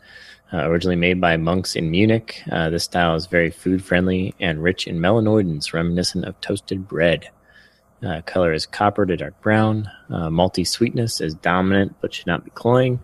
Uh, 0.53 0.69
originally 0.69 0.97
made 0.97 1.21
by 1.21 1.37
monks 1.37 1.75
in 1.75 1.91
Munich, 1.91 2.43
uh, 2.53 2.69
this 2.69 2.85
style 2.85 3.15
is 3.15 3.27
very 3.27 3.51
food 3.51 3.83
friendly 3.83 4.35
and 4.39 4.63
rich 4.63 4.87
in 4.87 4.99
melanoidins 4.99 5.73
reminiscent 5.73 6.27
of 6.27 6.39
toasted 6.41 6.87
bread. 6.87 7.31
Uh, 8.07 8.21
color 8.23 8.53
is 8.53 8.67
copper 8.67 9.07
to 9.07 9.17
dark 9.17 9.41
brown. 9.43 9.89
Uh, 10.11 10.29
malty 10.29 10.67
sweetness 10.67 11.21
is 11.21 11.35
dominant 11.35 11.95
but 12.01 12.13
should 12.13 12.27
not 12.27 12.45
be 12.45 12.51
cloying. 12.51 12.99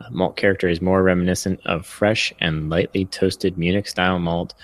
Uh, 0.00 0.08
malt 0.10 0.36
character 0.36 0.68
is 0.68 0.82
more 0.82 1.02
reminiscent 1.02 1.58
of 1.64 1.86
fresh 1.86 2.32
and 2.40 2.68
lightly 2.68 3.06
toasted 3.06 3.56
Munich 3.56 3.88
style 3.88 4.18
malt, 4.18 4.54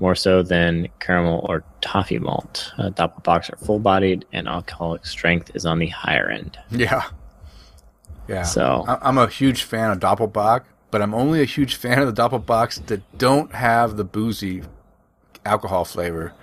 more 0.00 0.14
so 0.14 0.42
than 0.42 0.88
caramel 1.00 1.46
or 1.48 1.64
toffee 1.80 2.18
malt. 2.18 2.72
Uh, 2.76 2.90
Doppelbocks 2.90 3.50
are 3.52 3.56
full 3.56 3.78
bodied 3.78 4.26
and 4.32 4.46
alcoholic 4.48 5.06
strength 5.06 5.50
is 5.54 5.64
on 5.64 5.78
the 5.78 5.86
higher 5.88 6.28
end. 6.28 6.58
Yeah. 6.70 7.04
Yeah. 8.28 8.42
So- 8.42 8.84
I- 8.86 8.98
I'm 9.00 9.16
a 9.16 9.28
huge 9.28 9.62
fan 9.62 9.90
of 9.90 9.98
Doppelbock, 9.98 10.64
but 10.90 11.00
I'm 11.00 11.14
only 11.14 11.40
a 11.40 11.46
huge 11.46 11.76
fan 11.76 12.00
of 12.02 12.14
the 12.14 12.22
Doppelbocks 12.22 12.84
that 12.88 13.00
don't 13.16 13.54
have 13.54 13.96
the 13.96 14.04
boozy 14.04 14.62
alcohol 15.46 15.84
flavor. 15.86 16.34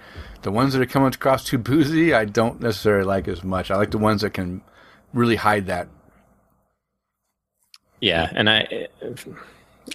The 0.41 0.51
ones 0.51 0.73
that 0.73 0.81
are 0.81 0.85
coming 0.85 1.09
across 1.13 1.43
too 1.43 1.57
boozy, 1.57 2.13
I 2.13 2.25
don't 2.25 2.61
necessarily 2.61 3.03
like 3.05 3.27
as 3.27 3.43
much. 3.43 3.69
I 3.71 3.75
like 3.75 3.91
the 3.91 3.97
ones 3.97 4.21
that 4.21 4.33
can 4.33 4.61
really 5.13 5.35
hide 5.35 5.65
that. 5.67 5.87
Yeah, 8.01 8.29
and 8.33 8.49
I 8.49 8.87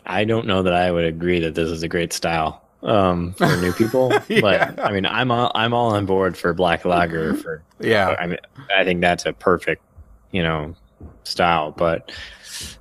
I 0.05 0.25
don't 0.25 0.47
know 0.47 0.63
that 0.63 0.75
I 0.75 0.91
would 0.91 1.05
agree 1.07 1.41
that 1.41 1.55
this 1.55 1.71
is 1.71 1.83
a 1.83 1.89
great 1.89 2.13
style 2.13 2.63
um, 2.83 3.33
for 3.35 3.57
new 3.57 3.73
people, 3.73 4.13
Yeah. 4.29 4.41
but 4.43 4.81
I 4.81 4.93
mean 4.93 5.07
I'm 5.07 5.31
all, 5.31 5.51
I'm 5.55 5.73
all 5.73 5.95
on 5.95 6.05
board 6.05 6.37
for 6.37 6.53
black 6.53 6.85
lager 6.85 7.35
for 7.35 7.63
Yeah. 7.81 8.15
I 8.19 8.27
mean 8.27 8.39
I 8.77 8.85
think 8.85 9.01
that's 9.01 9.25
a 9.25 9.33
perfect 9.33 9.83
you 10.33 10.43
know 10.43 10.75
style, 11.23 11.71
but 11.71 12.13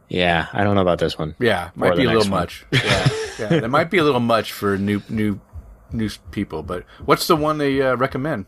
yeah, 0.09 0.47
I 0.51 0.65
don't 0.65 0.75
know 0.75 0.81
about 0.81 0.99
this 0.99 1.17
one. 1.17 1.35
Yeah, 1.39 1.69
might 1.75 1.95
be 1.95 2.03
a 2.03 2.07
little 2.07 2.21
one. 2.23 2.29
much. 2.41 2.65
Yeah, 2.73 3.07
yeah, 3.39 3.47
that 3.59 3.69
might 3.69 3.89
be 3.89 3.97
a 3.99 4.03
little 4.03 4.19
much 4.19 4.51
for 4.51 4.77
new 4.77 5.01
new 5.07 5.39
new 5.93 6.09
people. 6.31 6.63
But 6.63 6.83
what's 7.05 7.27
the 7.27 7.35
one 7.35 7.57
they 7.57 7.81
uh, 7.81 7.95
recommend? 7.95 8.45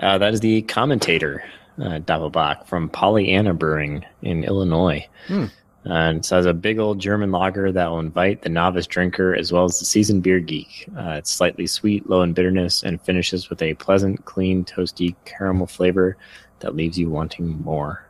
Uh, 0.00 0.18
that 0.18 0.34
is 0.34 0.40
the 0.40 0.62
commentator, 0.62 1.44
uh, 1.78 2.00
Doppelbock 2.00 2.66
from 2.66 2.88
Pollyanna 2.88 3.54
Brewing 3.54 4.04
in 4.22 4.44
Illinois. 4.44 5.06
Hmm. 5.28 5.46
And 5.84 6.18
it 6.18 6.24
says 6.24 6.46
a 6.46 6.54
big 6.54 6.78
old 6.78 6.98
German 6.98 7.30
lager 7.30 7.70
that 7.70 7.90
will 7.90 7.98
invite 8.00 8.40
the 8.40 8.48
novice 8.48 8.86
drinker 8.86 9.34
as 9.34 9.52
well 9.52 9.64
as 9.64 9.78
the 9.78 9.84
seasoned 9.84 10.22
beer 10.22 10.40
geek. 10.40 10.88
Uh, 10.96 11.16
it's 11.18 11.30
slightly 11.30 11.66
sweet, 11.66 12.08
low 12.08 12.22
in 12.22 12.32
bitterness, 12.32 12.82
and 12.82 13.00
finishes 13.02 13.50
with 13.50 13.60
a 13.60 13.74
pleasant, 13.74 14.24
clean, 14.24 14.64
toasty 14.64 15.14
caramel 15.26 15.66
flavor 15.66 16.16
that 16.60 16.74
leaves 16.74 16.98
you 16.98 17.10
wanting 17.10 17.62
more. 17.62 18.06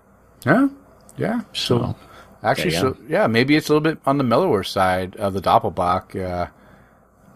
Yeah, 0.46 0.68
yeah. 1.16 1.40
So, 1.52 1.78
So, 1.78 1.96
actually, 2.44 2.70
so 2.70 2.96
yeah, 3.08 3.26
maybe 3.26 3.56
it's 3.56 3.68
a 3.68 3.72
little 3.72 3.80
bit 3.80 3.98
on 4.06 4.18
the 4.18 4.24
mellower 4.24 4.62
side 4.62 5.16
of 5.16 5.34
the 5.34 5.40
Doppelbock. 5.40 6.14
Uh, 6.14 6.46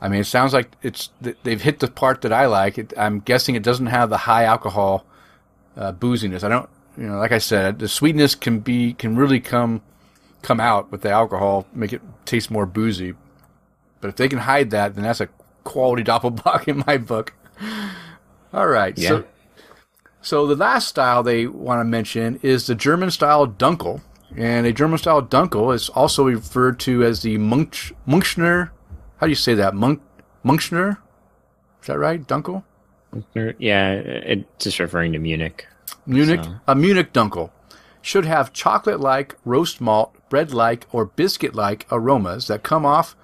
I 0.00 0.08
mean, 0.08 0.20
it 0.20 0.24
sounds 0.24 0.52
like 0.52 0.70
it's 0.82 1.10
they've 1.42 1.60
hit 1.60 1.80
the 1.80 1.88
part 1.88 2.20
that 2.22 2.32
I 2.32 2.46
like. 2.46 2.78
It, 2.78 2.92
I'm 2.96 3.20
guessing 3.20 3.54
it 3.54 3.62
doesn't 3.62 3.86
have 3.86 4.10
the 4.10 4.16
high 4.18 4.44
alcohol 4.44 5.04
uh, 5.76 5.92
booziness. 5.92 6.44
I 6.44 6.48
don't, 6.48 6.68
you 6.96 7.06
know, 7.06 7.18
like 7.18 7.32
I 7.32 7.38
said, 7.38 7.78
the 7.80 7.88
sweetness 7.88 8.34
can 8.34 8.60
be 8.60 8.92
can 8.94 9.16
really 9.16 9.40
come 9.40 9.82
come 10.42 10.60
out 10.60 10.92
with 10.92 11.02
the 11.02 11.10
alcohol, 11.10 11.66
make 11.72 11.92
it 11.92 12.02
taste 12.24 12.50
more 12.50 12.64
boozy. 12.66 13.14
But 14.00 14.08
if 14.08 14.16
they 14.16 14.28
can 14.28 14.38
hide 14.40 14.70
that, 14.70 14.94
then 14.94 15.02
that's 15.04 15.20
a 15.20 15.28
quality 15.64 16.04
Doppelbock 16.10 16.68
in 16.68 16.84
my 16.86 16.96
book. 16.96 17.34
All 18.52 18.68
right, 18.68 18.96
Yeah. 18.96 19.08
so 19.08 19.24
so 20.20 20.46
the 20.46 20.56
last 20.56 20.88
style 20.88 21.22
they 21.22 21.46
want 21.46 21.80
to 21.80 21.84
mention 21.84 22.38
is 22.42 22.66
the 22.66 22.74
German 22.74 23.10
style 23.10 23.46
Dunkel. 23.46 24.00
And 24.36 24.66
a 24.66 24.72
German 24.72 24.98
style 24.98 25.22
Dunkel 25.22 25.74
is 25.74 25.88
also 25.88 26.24
referred 26.26 26.78
to 26.80 27.02
as 27.02 27.22
the 27.22 27.38
Munch, 27.38 27.92
Munchner. 28.06 28.70
How 29.18 29.26
do 29.26 29.30
you 29.30 29.34
say 29.36 29.54
that? 29.54 29.74
Monk, 29.74 30.00
Munchner? 30.44 30.98
Is 31.82 31.86
that 31.88 31.98
right? 31.98 32.24
Dunkel? 32.26 32.64
yeah, 33.58 33.92
it's 33.92 34.64
just 34.64 34.78
referring 34.78 35.12
to 35.12 35.18
Munich. 35.18 35.66
Munich, 36.06 36.44
So- 36.44 36.54
a 36.66 36.74
Munich 36.74 37.12
Dunkel 37.12 37.50
should 38.02 38.24
have 38.26 38.52
chocolate-like, 38.52 39.34
roast 39.44 39.80
malt, 39.80 40.14
bread-like, 40.28 40.86
or 40.92 41.06
biscuit-like 41.06 41.86
aromas 41.90 42.46
that 42.48 42.62
come 42.62 42.84
off. 42.86 43.16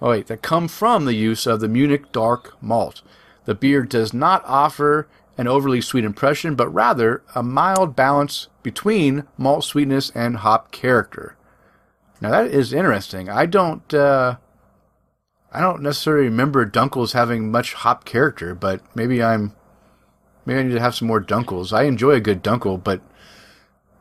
Oh 0.00 0.10
wait, 0.10 0.28
that 0.28 0.42
come 0.42 0.68
from 0.68 1.04
the 1.04 1.14
use 1.14 1.46
of 1.46 1.60
the 1.60 1.68
Munich 1.68 2.12
dark 2.12 2.54
malt. 2.62 3.02
The 3.44 3.54
beer 3.54 3.82
does 3.82 4.14
not 4.14 4.44
offer 4.46 5.08
an 5.36 5.48
overly 5.48 5.80
sweet 5.80 6.04
impression, 6.04 6.54
but 6.54 6.68
rather 6.72 7.22
a 7.34 7.42
mild 7.42 7.96
balance 7.96 8.48
between 8.62 9.24
malt 9.36 9.64
sweetness 9.64 10.10
and 10.14 10.38
hop 10.38 10.70
character. 10.70 11.36
Now 12.20 12.30
that 12.30 12.46
is 12.46 12.72
interesting. 12.72 13.28
I 13.28 13.46
don't, 13.46 13.92
uh, 13.94 14.36
I 15.52 15.60
don't 15.60 15.82
necessarily 15.82 16.24
remember 16.26 16.68
Dunkels 16.68 17.12
having 17.12 17.50
much 17.50 17.72
hop 17.74 18.04
character, 18.04 18.54
but 18.54 18.80
maybe 18.94 19.22
I'm 19.22 19.54
Maybe 20.44 20.60
I 20.60 20.62
need 20.62 20.72
to 20.74 20.80
have 20.80 20.94
some 20.94 21.08
more 21.08 21.20
dunkels. 21.20 21.74
I 21.74 21.82
enjoy 21.82 22.12
a 22.12 22.20
good 22.20 22.42
dunkel, 22.42 22.82
but 22.82 23.02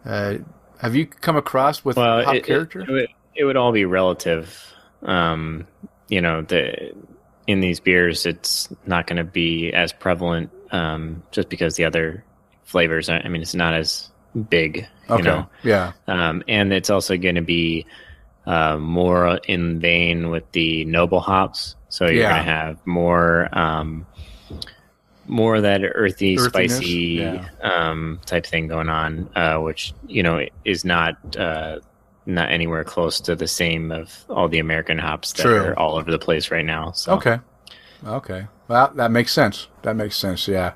Uh, 0.05 0.35
have 0.79 0.95
you 0.95 1.05
come 1.05 1.35
across 1.35 1.83
with 1.83 1.97
well, 1.97 2.23
hop 2.23 2.35
it, 2.35 2.45
character? 2.45 2.79
It, 2.81 2.89
it, 2.89 2.91
would, 2.93 3.07
it 3.35 3.43
would 3.43 3.57
all 3.57 3.73
be 3.73 3.83
relative. 3.83 4.73
Um, 5.03 5.67
you 6.07 6.21
know, 6.21 6.41
the 6.43 6.93
in 7.47 7.59
these 7.59 7.79
beers, 7.81 8.25
it's 8.25 8.69
not 8.85 9.07
going 9.07 9.17
to 9.17 9.23
be 9.25 9.73
as 9.73 9.91
prevalent 9.91 10.49
um, 10.71 11.23
just 11.31 11.49
because 11.49 11.75
the 11.75 11.83
other 11.85 12.23
flavors. 12.63 13.09
Are, 13.09 13.19
I 13.21 13.27
mean, 13.27 13.41
it's 13.41 13.55
not 13.55 13.73
as 13.73 14.09
big. 14.49 14.87
You 15.09 15.15
okay. 15.15 15.23
know, 15.23 15.49
Yeah. 15.63 15.91
um, 16.07 16.43
and 16.47 16.71
it's 16.71 16.89
also 16.89 17.17
going 17.17 17.35
to 17.35 17.41
be 17.41 17.85
uh, 18.47 18.77
more 18.77 19.39
in 19.47 19.79
vein 19.79 20.29
with 20.31 20.49
the 20.53 20.83
noble 20.85 21.19
hops. 21.19 21.75
So 21.89 22.05
you're 22.05 22.23
Yeah. 22.23 22.29
going 22.33 22.45
to 22.45 22.51
have 22.51 22.87
more, 22.87 23.49
um, 23.51 24.07
more 25.27 25.57
of 25.57 25.63
that 25.63 25.81
earthy, 25.83 26.37
Earthiness, 26.39 26.77
spicy 26.77 26.95
yeah. 27.21 27.47
um, 27.61 28.19
type 28.25 28.45
thing 28.45 28.67
going 28.67 28.89
on, 28.89 29.29
uh, 29.35 29.57
which 29.57 29.93
you 30.07 30.23
know 30.23 30.45
is 30.63 30.85
not 30.85 31.17
uh, 31.37 31.79
not 32.25 32.49
anywhere 32.49 32.83
close 32.83 33.19
to 33.21 33.35
the 33.35 33.47
same 33.47 33.91
of 33.91 34.23
all 34.29 34.47
the 34.47 34.59
American 34.59 34.97
hops 34.97 35.33
that 35.33 35.43
True. 35.43 35.59
are 35.59 35.77
all 35.79 35.95
over 35.97 36.09
the 36.11 36.19
place 36.19 36.49
right 36.49 36.65
now. 36.65 36.91
So 36.91 37.13
Okay. 37.13 37.39
Okay. 38.05 38.47
Well, 38.69 38.91
that 38.95 39.11
makes 39.11 39.33
sense. 39.33 39.67
That 39.83 39.95
makes 39.95 40.15
sense. 40.15 40.47
Yeah. 40.47 40.73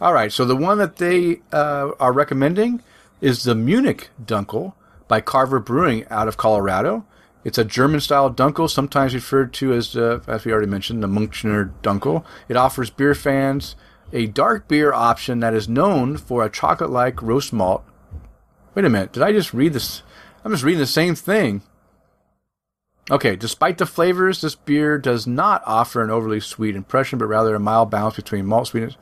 All 0.00 0.12
right. 0.12 0.32
So 0.32 0.44
the 0.44 0.56
one 0.56 0.78
that 0.78 0.96
they 0.96 1.40
uh, 1.52 1.90
are 2.00 2.12
recommending 2.12 2.82
is 3.20 3.44
the 3.44 3.54
Munich 3.54 4.08
Dunkel 4.22 4.72
by 5.08 5.20
Carver 5.20 5.60
Brewing 5.60 6.04
out 6.10 6.26
of 6.28 6.36
Colorado. 6.36 7.04
It's 7.44 7.58
a 7.58 7.64
German-style 7.64 8.34
Dunkel, 8.34 8.70
sometimes 8.70 9.14
referred 9.14 9.52
to 9.54 9.74
as, 9.74 9.94
uh, 9.94 10.20
as 10.26 10.44
we 10.44 10.52
already 10.52 10.66
mentioned, 10.66 11.02
the 11.02 11.08
Munchner 11.08 11.72
Dunkel. 11.82 12.24
It 12.48 12.56
offers 12.56 12.90
beer 12.90 13.14
fans 13.14 13.76
a 14.12 14.26
dark 14.26 14.68
beer 14.68 14.92
option 14.92 15.40
that 15.40 15.54
is 15.54 15.68
known 15.68 16.16
for 16.16 16.44
a 16.44 16.50
chocolate-like 16.50 17.20
roast 17.20 17.52
malt. 17.52 17.84
Wait 18.74 18.84
a 18.84 18.88
minute. 18.88 19.12
Did 19.12 19.22
I 19.22 19.32
just 19.32 19.52
read 19.52 19.72
this? 19.72 20.02
I'm 20.44 20.52
just 20.52 20.64
reading 20.64 20.80
the 20.80 20.86
same 20.86 21.14
thing. 21.14 21.62
Okay, 23.10 23.36
despite 23.36 23.76
the 23.78 23.86
flavors, 23.86 24.40
this 24.40 24.54
beer 24.54 24.98
does 24.98 25.26
not 25.26 25.62
offer 25.66 26.02
an 26.02 26.10
overly 26.10 26.40
sweet 26.40 26.74
impression, 26.74 27.18
but 27.18 27.26
rather 27.26 27.54
a 27.54 27.60
mild 27.60 27.90
balance 27.90 28.16
between 28.16 28.46
malt 28.46 28.68
sweetness. 28.68 28.96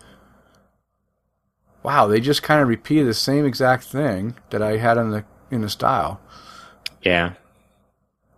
Wow, 1.83 2.07
they 2.07 2.21
just 2.21 2.43
kind 2.43 2.61
of 2.61 2.69
repeated 2.69 3.07
the 3.07 3.15
same 3.15 3.45
exact 3.45 3.85
thing 3.85 4.35
that 4.51 4.63
I 4.63 4.77
had 4.79 4.99
in 4.99 5.11
the 5.11 5.25
in 5.51 5.61
the 5.61 5.69
style. 5.69 6.21
yeah, 7.03 7.35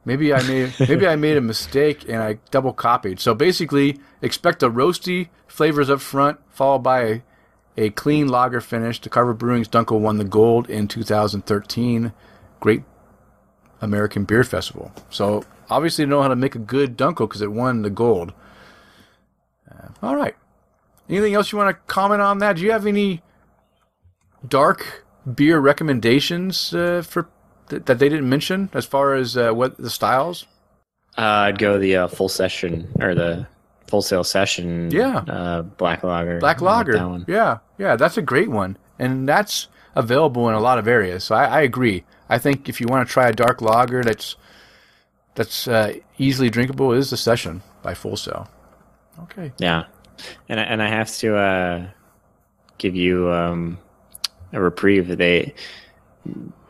Maybe 0.04 0.32
I 0.34 0.42
made 0.42 0.74
maybe 0.88 1.06
I 1.06 1.16
made 1.16 1.36
a 1.36 1.40
mistake 1.40 2.08
and 2.08 2.22
I 2.22 2.38
double 2.50 2.72
copied. 2.72 3.20
So 3.20 3.34
basically, 3.34 4.00
expect 4.22 4.60
the 4.60 4.70
roasty 4.70 5.28
flavors 5.46 5.90
up 5.90 6.00
front, 6.00 6.40
followed 6.50 6.80
by 6.80 7.00
a, 7.02 7.20
a 7.76 7.90
clean 7.90 8.28
lager 8.28 8.60
finish. 8.60 9.00
The 9.00 9.08
Carver 9.08 9.34
Brewing's 9.34 9.68
Dunkel 9.68 10.00
won 10.00 10.18
the 10.18 10.24
gold 10.24 10.68
in 10.68 10.88
2013 10.88 12.12
Great 12.60 12.82
American 13.80 14.24
Beer 14.24 14.44
Festival. 14.44 14.92
So 15.10 15.44
obviously, 15.70 16.04
they 16.04 16.10
know 16.10 16.22
how 16.22 16.28
to 16.28 16.36
make 16.36 16.54
a 16.54 16.60
good 16.60 16.96
Dunkel 16.96 17.28
because 17.28 17.42
it 17.42 17.52
won 17.52 17.82
the 17.82 17.90
gold. 17.90 18.32
Uh, 19.70 19.88
all 20.02 20.16
right. 20.16 20.36
Anything 21.08 21.34
else 21.34 21.52
you 21.52 21.58
want 21.58 21.76
to 21.76 21.92
comment 21.92 22.22
on 22.22 22.38
that? 22.38 22.56
Do 22.56 22.62
you 22.62 22.72
have 22.72 22.86
any 22.86 23.22
dark 24.46 25.04
beer 25.32 25.58
recommendations 25.58 26.74
uh, 26.74 27.02
for 27.02 27.28
th- 27.68 27.84
that 27.84 27.98
they 27.98 28.08
didn't 28.08 28.28
mention 28.28 28.70
as 28.72 28.84
far 28.84 29.14
as 29.14 29.36
uh, 29.36 29.52
what 29.52 29.76
the 29.76 29.90
styles? 29.90 30.46
uh, 31.16 31.22
I'd 31.22 31.58
go 31.58 31.78
the 31.78 31.96
uh, 31.96 32.08
full 32.08 32.28
session 32.28 32.88
or 33.00 33.14
the 33.14 33.46
Full 33.86 34.02
Sail 34.02 34.24
session. 34.24 34.90
Yeah. 34.90 35.18
uh, 35.18 35.62
black 35.62 36.02
lager. 36.02 36.38
Black 36.40 36.60
like 36.60 36.88
Lager. 36.88 37.24
Yeah, 37.28 37.58
yeah, 37.78 37.96
that's 37.96 38.16
a 38.16 38.22
great 38.22 38.48
one, 38.50 38.76
and 38.98 39.28
that's 39.28 39.68
available 39.94 40.48
in 40.48 40.54
a 40.54 40.60
lot 40.60 40.78
of 40.78 40.88
areas. 40.88 41.24
So 41.24 41.34
I, 41.34 41.44
I 41.44 41.60
agree. 41.60 42.04
I 42.28 42.38
think 42.38 42.68
if 42.68 42.80
you 42.80 42.88
want 42.88 43.06
to 43.06 43.12
try 43.12 43.28
a 43.28 43.32
dark 43.32 43.60
lager 43.60 44.02
that's 44.02 44.36
that's 45.34 45.68
uh, 45.68 45.94
easily 46.18 46.50
drinkable, 46.50 46.92
is 46.92 47.10
the 47.10 47.16
Session 47.16 47.62
by 47.82 47.94
Full 47.94 48.16
Sail. 48.16 48.48
Okay. 49.24 49.52
Yeah, 49.58 49.84
and 50.48 50.58
I, 50.58 50.62
and 50.64 50.82
I 50.82 50.88
have 50.88 51.14
to 51.18 51.36
uh, 51.36 51.86
give 52.78 52.96
you 52.96 53.30
um, 53.30 53.78
a 54.52 54.60
reprieve. 54.60 55.16
They 55.18 55.54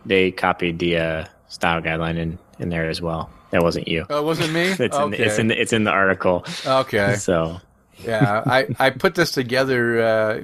they 0.07 0.31
copied 0.31 0.79
the 0.79 0.97
uh, 0.99 1.25
style 1.49 1.81
guideline 1.81 2.19
in, 2.19 2.39
in 2.59 2.69
there 2.69 2.89
as 2.89 3.01
well. 3.01 3.31
That 3.51 3.63
wasn't 3.63 3.89
you. 3.89 4.05
Oh, 4.11 4.19
it 4.19 4.25
wasn't 4.25 4.53
me. 4.53 4.63
It's 4.63 4.81
in 4.81 4.93
okay. 4.93 5.17
the, 5.17 5.25
it's 5.25 5.39
in 5.39 5.47
the, 5.49 5.61
it's 5.61 5.73
in 5.73 5.85
the 5.85 5.91
article. 5.91 6.45
okay. 6.67 7.15
So 7.19 7.61
yeah, 7.99 8.43
I, 8.45 8.67
I 8.79 8.91
put 8.91 9.15
this 9.15 9.31
together 9.31 10.03
uh, 10.03 10.41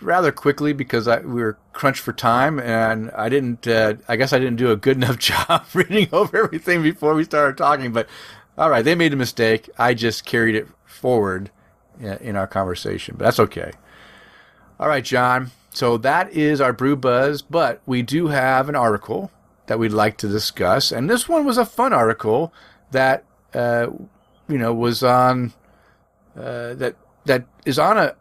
rather 0.00 0.32
quickly 0.32 0.72
because 0.72 1.06
I, 1.06 1.20
we 1.20 1.42
were 1.42 1.58
crunched 1.72 2.00
for 2.00 2.12
time, 2.12 2.58
and 2.58 3.10
I 3.12 3.28
didn't. 3.28 3.66
Uh, 3.66 3.94
I 4.08 4.16
guess 4.16 4.32
I 4.32 4.38
didn't 4.38 4.56
do 4.56 4.70
a 4.70 4.76
good 4.76 4.96
enough 4.96 5.18
job 5.48 5.64
reading 5.74 6.08
over 6.12 6.44
everything 6.44 6.82
before 6.82 7.14
we 7.14 7.24
started 7.24 7.56
talking. 7.56 7.92
But 7.92 8.08
all 8.56 8.70
right, 8.70 8.84
they 8.84 8.94
made 8.94 9.12
a 9.12 9.16
mistake. 9.16 9.68
I 9.78 9.94
just 9.94 10.24
carried 10.24 10.54
it 10.54 10.66
forward 10.86 11.50
in, 12.00 12.12
in 12.18 12.36
our 12.36 12.46
conversation, 12.46 13.16
but 13.18 13.24
that's 13.24 13.40
okay. 13.40 13.72
All 14.80 14.88
right, 14.88 15.04
John. 15.04 15.50
So 15.74 15.98
that 15.98 16.32
is 16.32 16.60
our 16.60 16.72
brew 16.72 16.94
buzz, 16.94 17.42
but 17.42 17.82
we 17.84 18.02
do 18.02 18.28
have 18.28 18.68
an 18.68 18.76
article 18.76 19.32
that 19.66 19.76
we'd 19.78 19.92
like 19.92 20.16
to 20.18 20.28
discuss, 20.28 20.92
and 20.92 21.10
this 21.10 21.28
one 21.28 21.44
was 21.44 21.58
a 21.58 21.66
fun 21.66 21.92
article 21.92 22.54
that 22.92 23.24
uh, 23.54 23.88
you 24.48 24.56
know 24.56 24.72
was 24.72 25.02
on 25.02 25.52
uh, 26.36 26.74
that 26.74 26.94
that 27.24 27.44
is 27.66 27.80
on 27.80 27.98
a, 27.98 28.14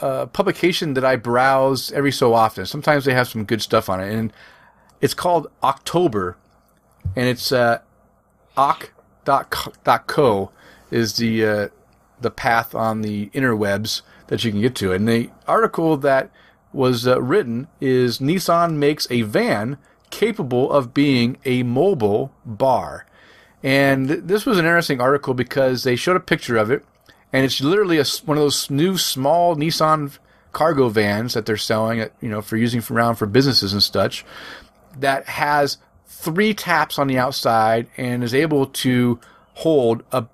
a 0.00 0.26
publication 0.26 0.94
that 0.94 1.04
I 1.04 1.14
browse 1.14 1.92
every 1.92 2.10
so 2.10 2.34
often. 2.34 2.66
Sometimes 2.66 3.04
they 3.04 3.14
have 3.14 3.28
some 3.28 3.44
good 3.44 3.62
stuff 3.62 3.88
on 3.88 4.00
it, 4.00 4.12
and 4.12 4.32
it's 5.00 5.14
called 5.14 5.46
October, 5.62 6.36
and 7.14 7.28
it's 7.28 7.52
uh, 7.52 7.82
oc.co 8.56 10.50
is 10.90 11.16
the 11.18 11.46
uh, 11.46 11.68
the 12.20 12.30
path 12.32 12.74
on 12.74 13.02
the 13.02 13.28
interwebs 13.28 14.02
that 14.26 14.42
you 14.42 14.50
can 14.50 14.60
get 14.60 14.74
to. 14.74 14.92
And 14.92 15.06
the 15.08 15.30
article 15.46 15.96
that 15.98 16.30
was 16.76 17.08
uh, 17.08 17.20
written 17.20 17.66
is 17.80 18.18
Nissan 18.18 18.74
makes 18.74 19.06
a 19.10 19.22
van 19.22 19.78
capable 20.10 20.70
of 20.70 20.94
being 20.94 21.38
a 21.44 21.62
mobile 21.62 22.32
bar. 22.44 23.06
And 23.62 24.08
th- 24.08 24.20
this 24.24 24.46
was 24.46 24.58
an 24.58 24.64
interesting 24.66 25.00
article 25.00 25.34
because 25.34 25.82
they 25.82 25.96
showed 25.96 26.16
a 26.16 26.20
picture 26.20 26.56
of 26.56 26.70
it, 26.70 26.84
and 27.32 27.44
it's 27.44 27.60
literally 27.60 27.98
a 27.98 28.04
one 28.24 28.36
of 28.36 28.42
those 28.42 28.70
new 28.70 28.96
small 28.98 29.56
Nissan 29.56 30.16
cargo 30.52 30.88
vans 30.88 31.34
that 31.34 31.46
they're 31.46 31.56
selling, 31.56 32.00
at, 32.00 32.12
you 32.20 32.28
know, 32.28 32.40
for 32.40 32.56
using 32.56 32.82
around 32.90 33.16
for 33.16 33.26
businesses 33.26 33.72
and 33.72 33.82
such, 33.82 34.24
that 34.98 35.26
has 35.26 35.78
three 36.06 36.54
taps 36.54 36.98
on 36.98 37.08
the 37.08 37.18
outside 37.18 37.88
and 37.96 38.22
is 38.22 38.34
able 38.34 38.66
to 38.66 39.18
hold 39.54 40.02
a 40.12 40.24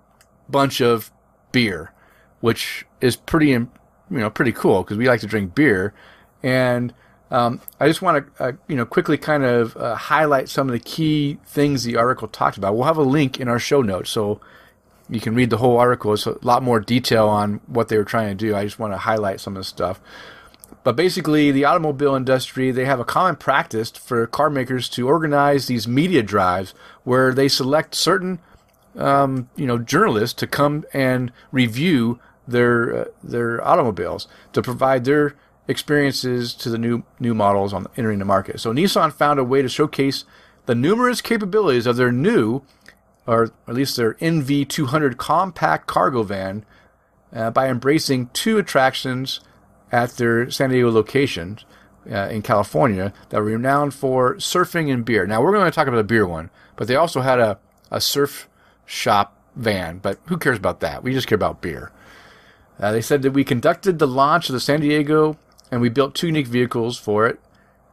bunch 0.48 0.80
of 0.80 1.10
beer, 1.52 1.92
which 2.40 2.84
is 3.00 3.16
pretty, 3.16 3.48
you 3.48 3.68
know, 4.10 4.30
pretty 4.30 4.52
cool 4.52 4.82
because 4.82 4.96
we 4.96 5.08
like 5.08 5.20
to 5.20 5.26
drink 5.26 5.54
beer. 5.54 5.94
And 6.42 6.92
um, 7.30 7.60
I 7.80 7.88
just 7.88 8.02
want 8.02 8.26
to, 8.36 8.44
uh, 8.44 8.52
you 8.68 8.76
know, 8.76 8.84
quickly 8.84 9.16
kind 9.16 9.44
of 9.44 9.76
uh, 9.76 9.94
highlight 9.94 10.48
some 10.48 10.68
of 10.68 10.72
the 10.72 10.80
key 10.80 11.38
things 11.46 11.82
the 11.82 11.96
article 11.96 12.28
talked 12.28 12.58
about. 12.58 12.74
We'll 12.74 12.84
have 12.84 12.98
a 12.98 13.02
link 13.02 13.40
in 13.40 13.48
our 13.48 13.58
show 13.58 13.80
notes, 13.80 14.10
so 14.10 14.40
you 15.08 15.20
can 15.20 15.34
read 15.34 15.50
the 15.50 15.56
whole 15.56 15.78
article. 15.78 16.12
It's 16.12 16.26
a 16.26 16.36
lot 16.42 16.62
more 16.62 16.78
detail 16.78 17.28
on 17.28 17.60
what 17.66 17.88
they 17.88 17.96
were 17.96 18.04
trying 18.04 18.28
to 18.28 18.34
do. 18.34 18.54
I 18.54 18.64
just 18.64 18.78
want 18.78 18.92
to 18.92 18.98
highlight 18.98 19.40
some 19.40 19.56
of 19.56 19.60
the 19.60 19.64
stuff. 19.64 20.00
But 20.84 20.96
basically, 20.96 21.52
the 21.52 21.64
automobile 21.64 22.14
industry, 22.14 22.70
they 22.70 22.84
have 22.84 23.00
a 23.00 23.04
common 23.04 23.36
practice 23.36 23.90
for 23.90 24.26
car 24.26 24.50
makers 24.50 24.88
to 24.90 25.08
organize 25.08 25.66
these 25.66 25.86
media 25.86 26.22
drives 26.22 26.74
where 27.04 27.32
they 27.32 27.48
select 27.48 27.94
certain, 27.94 28.40
um, 28.96 29.48
you 29.54 29.66
know, 29.66 29.78
journalists 29.78 30.34
to 30.40 30.46
come 30.46 30.84
and 30.92 31.32
review 31.52 32.18
their 32.48 32.94
uh, 32.94 33.04
their 33.22 33.66
automobiles 33.66 34.26
to 34.52 34.60
provide 34.60 35.04
their 35.04 35.34
experiences 35.68 36.54
to 36.54 36.68
the 36.68 36.78
new 36.78 37.04
new 37.20 37.34
models 37.34 37.72
on 37.72 37.86
entering 37.96 38.18
the 38.18 38.24
market. 38.24 38.60
So 38.60 38.72
Nissan 38.72 39.12
found 39.12 39.38
a 39.38 39.44
way 39.44 39.62
to 39.62 39.68
showcase 39.68 40.24
the 40.66 40.74
numerous 40.74 41.20
capabilities 41.20 41.86
of 41.86 41.96
their 41.96 42.12
new, 42.12 42.62
or 43.26 43.52
at 43.66 43.74
least 43.74 43.96
their 43.96 44.14
NV200 44.14 45.16
compact 45.16 45.86
cargo 45.86 46.22
van, 46.22 46.64
uh, 47.32 47.50
by 47.50 47.68
embracing 47.68 48.28
two 48.32 48.58
attractions 48.58 49.40
at 49.90 50.12
their 50.12 50.50
San 50.50 50.70
Diego 50.70 50.90
location 50.90 51.58
uh, 52.10 52.28
in 52.28 52.42
California 52.42 53.12
that 53.28 53.38
were 53.38 53.50
renowned 53.50 53.94
for 53.94 54.36
surfing 54.36 54.92
and 54.92 55.04
beer. 55.04 55.26
Now 55.26 55.42
we're 55.42 55.52
going 55.52 55.64
to 55.64 55.70
talk 55.70 55.86
about 55.86 55.96
the 55.96 56.04
beer 56.04 56.26
one, 56.26 56.50
but 56.76 56.88
they 56.88 56.96
also 56.96 57.20
had 57.20 57.38
a, 57.38 57.58
a 57.90 58.00
surf 58.00 58.48
shop 58.86 59.36
van. 59.54 59.98
But 59.98 60.18
who 60.26 60.36
cares 60.36 60.58
about 60.58 60.80
that? 60.80 61.02
We 61.02 61.12
just 61.12 61.26
care 61.26 61.36
about 61.36 61.62
beer. 61.62 61.92
Uh, 62.78 62.90
they 62.90 63.00
said 63.00 63.22
that 63.22 63.32
we 63.32 63.44
conducted 63.44 63.98
the 63.98 64.08
launch 64.08 64.48
of 64.48 64.54
the 64.54 64.60
San 64.60 64.80
Diego 64.80 65.38
and 65.72 65.80
we 65.80 65.88
built 65.88 66.14
two 66.14 66.26
unique 66.28 66.46
vehicles 66.46 66.98
for 66.98 67.26
it. 67.26 67.40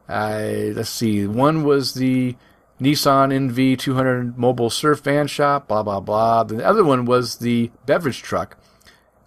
Uh, 0.06 0.74
let's 0.74 0.90
see. 0.90 1.26
One 1.26 1.64
was 1.64 1.94
the 1.94 2.36
Nissan 2.78 3.32
NV200 3.50 4.36
mobile 4.36 4.68
surf 4.68 5.00
van 5.00 5.26
shop, 5.26 5.68
blah, 5.68 5.82
blah, 5.82 6.00
blah. 6.00 6.44
The 6.44 6.64
other 6.64 6.84
one 6.84 7.06
was 7.06 7.38
the 7.38 7.70
beverage 7.86 8.22
truck 8.22 8.58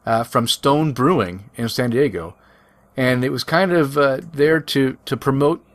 uh, 0.05 0.23
from 0.23 0.47
Stone 0.47 0.93
Brewing 0.93 1.49
in 1.55 1.67
San 1.67 1.89
Diego. 1.89 2.35
And 2.95 3.25
it 3.25 3.31
was 3.31 3.43
kind 3.43 3.71
of 3.71 3.97
uh, 3.97 4.19
there 4.21 4.59
to, 4.59 4.97
to 5.05 5.17
promote 5.17 5.65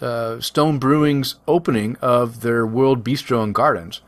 uh, 0.00 0.40
Stone 0.40 0.78
Brewing's 0.78 1.36
opening 1.48 1.96
of 2.00 2.42
their 2.42 2.64
World 2.64 3.02
Bistro 3.02 3.42
and 3.42 3.52
Gardens. 3.52 4.00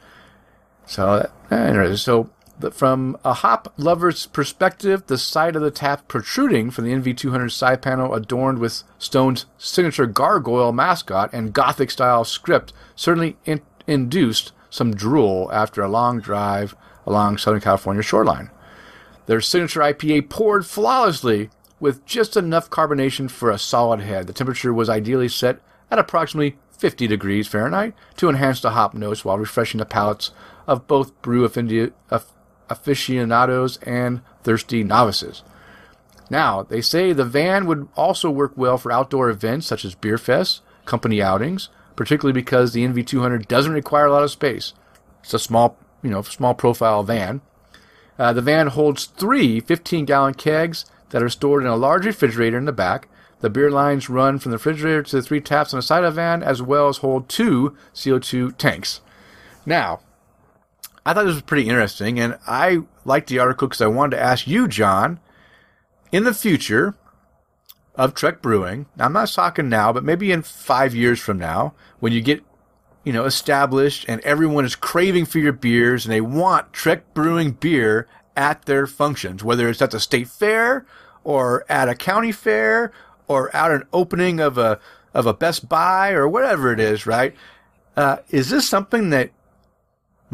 So, 0.86 1.28
uh, 1.50 1.96
so 1.96 2.30
the, 2.30 2.30
from 2.72 3.16
a 3.24 3.34
hop 3.34 3.72
lover's 3.76 4.26
perspective, 4.26 5.06
the 5.06 5.18
side 5.18 5.56
of 5.56 5.62
the 5.62 5.70
tap 5.70 6.08
protruding 6.08 6.70
from 6.70 6.84
the 6.84 6.92
NV200 6.92 7.50
side 7.50 7.82
panel, 7.82 8.14
adorned 8.14 8.58
with 8.58 8.82
Stone's 8.98 9.46
signature 9.58 10.06
gargoyle 10.06 10.72
mascot 10.72 11.30
and 11.32 11.52
Gothic 11.52 11.90
style 11.90 12.24
script, 12.24 12.72
certainly 12.94 13.36
in, 13.44 13.60
induced 13.86 14.52
some 14.70 14.94
drool 14.94 15.50
after 15.52 15.82
a 15.82 15.88
long 15.88 16.20
drive 16.20 16.74
along 17.06 17.38
Southern 17.38 17.60
California 17.60 18.02
shoreline. 18.02 18.50
Their 19.26 19.40
signature 19.40 19.80
IPA 19.80 20.28
poured 20.28 20.66
flawlessly 20.66 21.50
with 21.80 22.04
just 22.06 22.36
enough 22.36 22.70
carbonation 22.70 23.30
for 23.30 23.50
a 23.50 23.58
solid 23.58 24.00
head. 24.00 24.26
The 24.26 24.32
temperature 24.32 24.72
was 24.72 24.88
ideally 24.88 25.28
set 25.28 25.60
at 25.90 25.98
approximately 25.98 26.56
50 26.70 27.06
degrees 27.06 27.48
Fahrenheit 27.48 27.94
to 28.16 28.28
enhance 28.28 28.60
the 28.60 28.70
hop 28.70 28.94
notes 28.94 29.24
while 29.24 29.38
refreshing 29.38 29.78
the 29.78 29.86
palates 29.86 30.30
of 30.66 30.86
both 30.86 31.20
brew 31.22 31.44
aficionados 32.68 33.76
and 33.78 34.20
thirsty 34.42 34.84
novices. 34.84 35.42
Now, 36.30 36.62
they 36.62 36.80
say 36.80 37.12
the 37.12 37.24
van 37.24 37.66
would 37.66 37.88
also 37.96 38.30
work 38.30 38.52
well 38.56 38.78
for 38.78 38.90
outdoor 38.92 39.28
events 39.28 39.66
such 39.66 39.84
as 39.84 39.94
beer 39.94 40.16
fests, 40.16 40.60
company 40.84 41.22
outings, 41.22 41.68
particularly 41.96 42.32
because 42.32 42.72
the 42.72 42.86
NV200 42.86 43.46
doesn't 43.46 43.72
require 43.72 44.06
a 44.06 44.12
lot 44.12 44.22
of 44.22 44.30
space. 44.30 44.72
It's 45.22 45.34
a 45.34 45.38
small, 45.38 45.76
you 46.02 46.10
know, 46.10 46.22
small 46.22 46.54
profile 46.54 47.02
van. 47.02 47.40
Uh, 48.18 48.32
the 48.32 48.42
van 48.42 48.68
holds 48.68 49.06
three 49.06 49.60
15 49.60 50.04
gallon 50.04 50.34
kegs 50.34 50.86
that 51.10 51.22
are 51.22 51.28
stored 51.28 51.62
in 51.62 51.68
a 51.68 51.76
large 51.76 52.06
refrigerator 52.06 52.58
in 52.58 52.64
the 52.64 52.72
back. 52.72 53.08
The 53.40 53.50
beer 53.50 53.70
lines 53.70 54.08
run 54.08 54.38
from 54.38 54.52
the 54.52 54.56
refrigerator 54.56 55.02
to 55.02 55.16
the 55.16 55.22
three 55.22 55.40
taps 55.40 55.74
on 55.74 55.78
the 55.78 55.82
side 55.82 56.04
of 56.04 56.14
the 56.14 56.20
van, 56.20 56.42
as 56.42 56.62
well 56.62 56.88
as 56.88 56.98
hold 56.98 57.28
two 57.28 57.76
CO2 57.94 58.56
tanks. 58.56 59.00
Now, 59.66 60.00
I 61.06 61.12
thought 61.12 61.24
this 61.24 61.34
was 61.34 61.42
pretty 61.42 61.68
interesting, 61.68 62.18
and 62.18 62.38
I 62.46 62.80
liked 63.04 63.28
the 63.28 63.38
article 63.38 63.68
because 63.68 63.82
I 63.82 63.86
wanted 63.86 64.16
to 64.16 64.22
ask 64.22 64.46
you, 64.46 64.66
John, 64.68 65.20
in 66.12 66.24
the 66.24 66.34
future 66.34 66.94
of 67.94 68.14
Trek 68.14 68.40
Brewing, 68.40 68.86
I'm 68.98 69.12
not 69.12 69.28
talking 69.28 69.68
now, 69.68 69.92
but 69.92 70.04
maybe 70.04 70.32
in 70.32 70.42
five 70.42 70.94
years 70.94 71.20
from 71.20 71.38
now, 71.38 71.74
when 72.00 72.12
you 72.12 72.20
get 72.20 72.42
you 73.04 73.12
know, 73.12 73.24
established 73.24 74.06
and 74.08 74.20
everyone 74.22 74.64
is 74.64 74.74
craving 74.74 75.26
for 75.26 75.38
your 75.38 75.52
beers 75.52 76.04
and 76.04 76.12
they 76.12 76.22
want 76.22 76.72
Trek 76.72 77.12
Brewing 77.12 77.52
beer 77.52 78.08
at 78.36 78.64
their 78.64 78.86
functions, 78.86 79.44
whether 79.44 79.68
it's 79.68 79.82
at 79.82 79.90
the 79.90 80.00
state 80.00 80.28
fair 80.28 80.86
or 81.22 81.64
at 81.68 81.88
a 81.88 81.94
county 81.94 82.32
fair 82.32 82.92
or 83.28 83.54
at 83.54 83.70
an 83.70 83.84
opening 83.92 84.40
of 84.40 84.58
a 84.58 84.80
of 85.12 85.26
a 85.26 85.34
Best 85.34 85.68
Buy 85.68 86.10
or 86.10 86.26
whatever 86.26 86.72
it 86.72 86.80
is, 86.80 87.06
right? 87.06 87.36
Uh, 87.96 88.16
is 88.30 88.50
this 88.50 88.68
something 88.68 89.10
that 89.10 89.30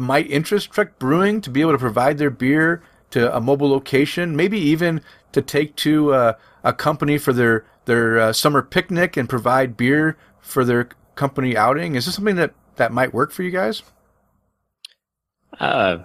might 0.01 0.29
interest 0.29 0.71
Trek 0.71 0.99
Brewing 0.99 1.41
to 1.41 1.49
be 1.49 1.61
able 1.61 1.71
to 1.71 1.77
provide 1.77 2.17
their 2.17 2.29
beer 2.29 2.83
to 3.11 3.35
a 3.35 3.39
mobile 3.39 3.69
location, 3.69 4.35
maybe 4.35 4.59
even 4.59 5.01
to 5.31 5.41
take 5.41 5.75
to 5.77 6.13
uh, 6.13 6.33
a 6.63 6.73
company 6.73 7.17
for 7.17 7.33
their 7.33 7.65
their 7.85 8.19
uh, 8.19 8.33
summer 8.33 8.61
picnic 8.61 9.17
and 9.17 9.29
provide 9.29 9.77
beer 9.77 10.17
for 10.39 10.65
their 10.65 10.89
company 11.15 11.55
outing? 11.55 11.95
Is 11.95 12.05
this 12.05 12.15
something 12.15 12.35
that 12.35 12.53
that 12.75 12.91
might 12.91 13.13
work 13.13 13.31
for 13.31 13.43
you 13.43 13.51
guys? 13.51 13.83
Uh, 15.59 15.97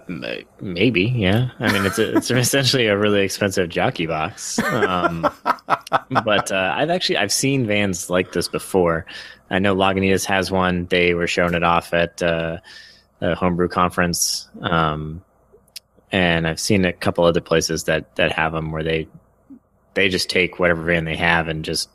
maybe, 0.59 1.03
yeah. 1.03 1.49
I 1.59 1.71
mean, 1.71 1.85
it's 1.85 1.97
a, 1.97 2.17
it's 2.17 2.29
essentially 2.31 2.87
a 2.87 2.97
really 2.97 3.21
expensive 3.21 3.69
jockey 3.69 4.05
box. 4.05 4.59
Um, 4.59 5.21
but 6.25 6.51
uh, 6.51 6.73
I've 6.75 6.89
actually 6.89 7.17
I've 7.17 7.31
seen 7.31 7.65
vans 7.65 8.09
like 8.09 8.33
this 8.33 8.47
before. 8.47 9.05
I 9.49 9.59
know 9.59 9.75
Lagunitas 9.75 10.25
has 10.25 10.51
one. 10.51 10.85
They 10.87 11.13
were 11.13 11.27
showing 11.27 11.53
it 11.53 11.63
off 11.63 11.93
at 11.93 12.21
uh, 12.21 12.57
a 13.21 13.35
homebrew 13.35 13.67
conference, 13.67 14.47
um, 14.61 15.23
and 16.11 16.47
I've 16.47 16.59
seen 16.59 16.85
a 16.85 16.93
couple 16.93 17.25
other 17.25 17.41
places 17.41 17.85
that 17.85 18.15
that 18.15 18.31
have 18.31 18.53
them 18.53 18.71
where 18.71 18.83
they 18.83 19.07
they 19.93 20.09
just 20.09 20.29
take 20.29 20.59
whatever 20.59 20.83
van 20.83 21.05
they 21.05 21.15
have 21.15 21.47
and 21.47 21.65
just 21.65 21.89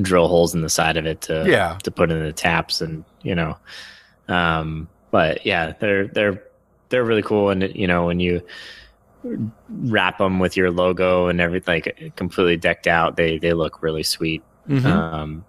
drill 0.00 0.28
holes 0.28 0.54
in 0.54 0.60
the 0.60 0.68
side 0.68 0.96
of 0.96 1.06
it 1.06 1.22
to 1.22 1.44
yeah. 1.46 1.78
to 1.82 1.90
put 1.90 2.10
in 2.10 2.22
the 2.22 2.32
taps 2.32 2.80
and 2.80 3.04
you 3.22 3.34
know 3.34 3.56
um, 4.28 4.88
but 5.10 5.46
yeah, 5.46 5.72
they're 5.78 6.08
they're 6.08 6.42
they're 6.88 7.04
really 7.04 7.22
cool, 7.22 7.50
and 7.50 7.74
you 7.74 7.86
know 7.86 8.06
when 8.06 8.20
you 8.20 8.42
wrap 9.68 10.18
them 10.18 10.38
with 10.38 10.56
your 10.56 10.70
logo 10.70 11.28
and 11.28 11.40
everything, 11.40 11.82
like 11.86 12.16
completely 12.16 12.56
decked 12.56 12.86
out, 12.86 13.16
they 13.16 13.38
they 13.38 13.52
look 13.52 13.82
really 13.82 14.02
sweet. 14.02 14.42
Mm-hmm. 14.68 14.86
Um, 14.86 15.44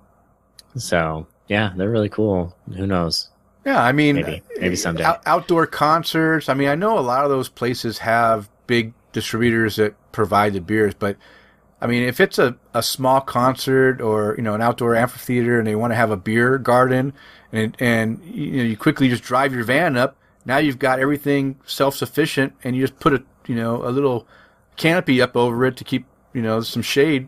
so 0.75 1.27
yeah, 1.47 1.73
they're 1.75 1.89
really 1.89 2.09
cool. 2.09 2.55
Who 2.75 2.87
knows? 2.87 3.29
Yeah, 3.67 3.83
I 3.83 3.91
mean, 3.91 4.15
maybe 4.15 4.41
maybe 4.61 4.75
uh, 4.75 4.77
someday 4.77 5.03
out- 5.03 5.21
outdoor 5.25 5.67
concerts. 5.67 6.47
I 6.47 6.53
mean, 6.53 6.69
I 6.69 6.75
know 6.75 6.97
a 6.97 7.01
lot 7.01 7.25
of 7.25 7.29
those 7.29 7.49
places 7.49 7.97
have 7.97 8.49
big 8.65 8.93
distributors 9.11 9.75
that 9.75 9.93
provide 10.13 10.53
the 10.53 10.61
beers, 10.61 10.93
but 10.93 11.17
I 11.81 11.87
mean, 11.87 12.03
if 12.03 12.21
it's 12.21 12.39
a, 12.39 12.55
a 12.73 12.81
small 12.81 13.19
concert 13.19 13.99
or 13.99 14.35
you 14.37 14.41
know 14.41 14.53
an 14.53 14.61
outdoor 14.61 14.95
amphitheater 14.95 15.59
and 15.59 15.67
they 15.67 15.75
want 15.75 15.91
to 15.91 15.95
have 15.95 16.11
a 16.11 16.15
beer 16.15 16.57
garden, 16.57 17.11
and 17.51 17.75
and 17.77 18.23
you 18.23 18.55
know 18.55 18.63
you 18.63 18.77
quickly 18.77 19.09
just 19.09 19.23
drive 19.23 19.53
your 19.53 19.65
van 19.65 19.97
up. 19.97 20.15
Now 20.45 20.59
you've 20.59 20.79
got 20.79 21.01
everything 21.01 21.59
self 21.65 21.93
sufficient, 21.93 22.53
and 22.63 22.73
you 22.73 22.87
just 22.87 23.01
put 23.01 23.11
a 23.11 23.23
you 23.47 23.55
know 23.55 23.83
a 23.85 23.91
little 23.91 24.25
canopy 24.77 25.21
up 25.21 25.35
over 25.35 25.65
it 25.65 25.75
to 25.75 25.83
keep 25.83 26.05
you 26.31 26.41
know 26.41 26.61
some 26.61 26.81
shade 26.81 27.27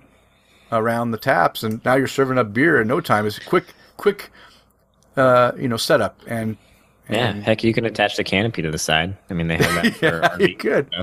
around 0.72 1.12
the 1.12 1.18
taps, 1.18 1.64
and 1.64 1.84
now 1.84 1.96
you're 1.96 2.08
serving 2.08 2.38
up 2.38 2.54
beer 2.54 2.80
in 2.80 2.88
no 2.88 3.02
time. 3.02 3.26
It's 3.26 3.38
a 3.38 3.42
quick 3.42 3.66
quick 3.98 4.32
uh, 5.20 5.52
you 5.58 5.68
know 5.68 5.78
setup 5.78 6.22
and. 6.28 6.58
Yeah, 7.12 7.32
heck, 7.32 7.64
you 7.64 7.74
can 7.74 7.86
attach 7.86 8.18
the 8.18 8.24
canopy 8.24 8.62
to 8.62 8.70
the 8.70 8.78
side. 8.78 9.18
I 9.32 9.34
mean, 9.34 9.48
they 9.48 9.58
have 9.58 9.84
that 9.84 9.96
for 9.96 10.22
yeah, 10.22 10.48
you 10.48 10.56
could. 10.56 10.94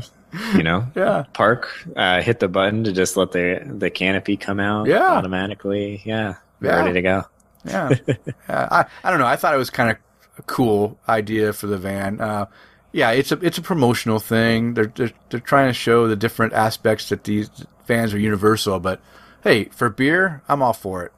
You 0.54 0.62
know, 0.62 0.86
yeah. 0.96 1.24
Park, 1.32 1.68
uh, 1.96 2.22
hit 2.22 2.40
the 2.40 2.46
button 2.48 2.84
to 2.84 2.92
just 2.92 3.16
let 3.16 3.32
the 3.32 3.60
the 3.64 3.90
canopy 3.90 4.36
come 4.36 4.60
out 4.60 4.86
yeah. 4.86 5.14
automatically. 5.14 6.02
Yeah, 6.04 6.36
yeah. 6.60 6.76
ready 6.76 6.92
to 6.92 7.02
go. 7.02 7.24
Yeah, 7.64 7.90
yeah. 8.06 8.14
I 8.48 8.86
I 9.02 9.10
don't 9.10 9.18
know. 9.18 9.26
I 9.26 9.36
thought 9.36 9.54
it 9.54 9.58
was 9.58 9.70
kind 9.70 9.90
of 9.90 9.96
a 10.38 10.42
cool 10.42 10.98
idea 11.08 11.52
for 11.52 11.66
the 11.66 11.78
van. 11.78 12.20
Uh, 12.20 12.46
yeah, 12.92 13.10
it's 13.10 13.32
a 13.32 13.38
it's 13.44 13.58
a 13.58 13.62
promotional 13.62 14.18
thing. 14.18 14.74
They're, 14.74 14.92
they're 14.94 15.12
they're 15.30 15.40
trying 15.40 15.68
to 15.68 15.74
show 15.74 16.08
the 16.08 16.16
different 16.16 16.52
aspects 16.52 17.08
that 17.08 17.24
these 17.24 17.50
fans 17.84 18.14
are 18.14 18.18
universal. 18.18 18.80
But 18.80 19.00
hey, 19.42 19.64
for 19.66 19.88
beer, 19.88 20.42
I'm 20.48 20.62
all 20.62 20.72
for 20.72 21.04
it. 21.04 21.12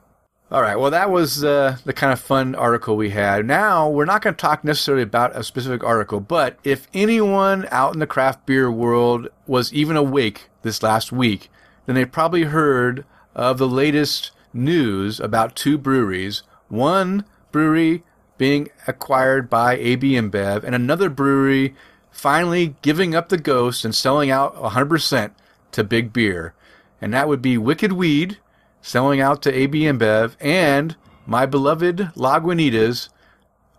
All 0.51 0.62
right. 0.62 0.76
Well, 0.76 0.92
that 0.92 1.11
was 1.11 1.44
uh, 1.44 1.76
the 1.84 1.92
kind 1.92 2.11
of 2.11 2.18
fun 2.18 2.55
article 2.55 2.96
we 2.96 3.11
had. 3.11 3.44
Now, 3.44 3.86
we're 3.90 4.07
not 4.07 4.22
going 4.22 4.34
to 4.34 4.40
talk 4.40 4.64
necessarily 4.64 5.03
about 5.03 5.36
a 5.36 5.44
specific 5.44 5.84
article, 5.84 6.20
but 6.20 6.59
if 6.64 6.88
anyone 6.94 7.68
out 7.70 7.92
in 7.92 7.99
the 7.99 8.07
craft 8.07 8.46
beer 8.46 8.70
world 8.70 9.28
was 9.46 9.70
even 9.74 9.94
awake 9.94 10.49
this 10.62 10.82
last 10.82 11.12
week, 11.12 11.51
then 11.84 11.96
they 11.96 12.07
probably 12.07 12.44
heard 12.44 13.05
of 13.34 13.59
the 13.59 13.68
latest 13.68 14.30
news 14.55 15.20
about 15.20 15.55
two 15.55 15.76
breweries. 15.76 16.42
One 16.68 17.26
brewery 17.53 18.03
being 18.38 18.70
acquired 18.86 19.51
by 19.51 19.76
AB 19.76 20.12
InBev, 20.12 20.64
and 20.64 20.74
another 20.74 21.11
brewery 21.11 21.74
finally 22.11 22.74
giving 22.80 23.14
up 23.14 23.28
the 23.28 23.36
ghost 23.36 23.84
and 23.84 23.94
selling 23.94 24.30
out 24.30 24.57
100% 24.57 25.30
to 25.72 25.84
Big 25.84 26.11
Beer. 26.11 26.55
And 27.03 27.12
that 27.12 27.28
would 27.28 27.42
be 27.42 27.59
Wicked 27.59 27.92
Weed 27.92 28.38
selling 28.81 29.20
out 29.20 29.43
to 29.43 29.55
AB 29.55 29.83
InBev, 29.83 30.37
and 30.41 30.97
my 31.26 31.47
beloved 31.47 32.11
Lagunitas, 32.16 33.09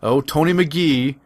oh, 0.03 0.21
Tony 0.21 0.53
Magee, 0.53 1.17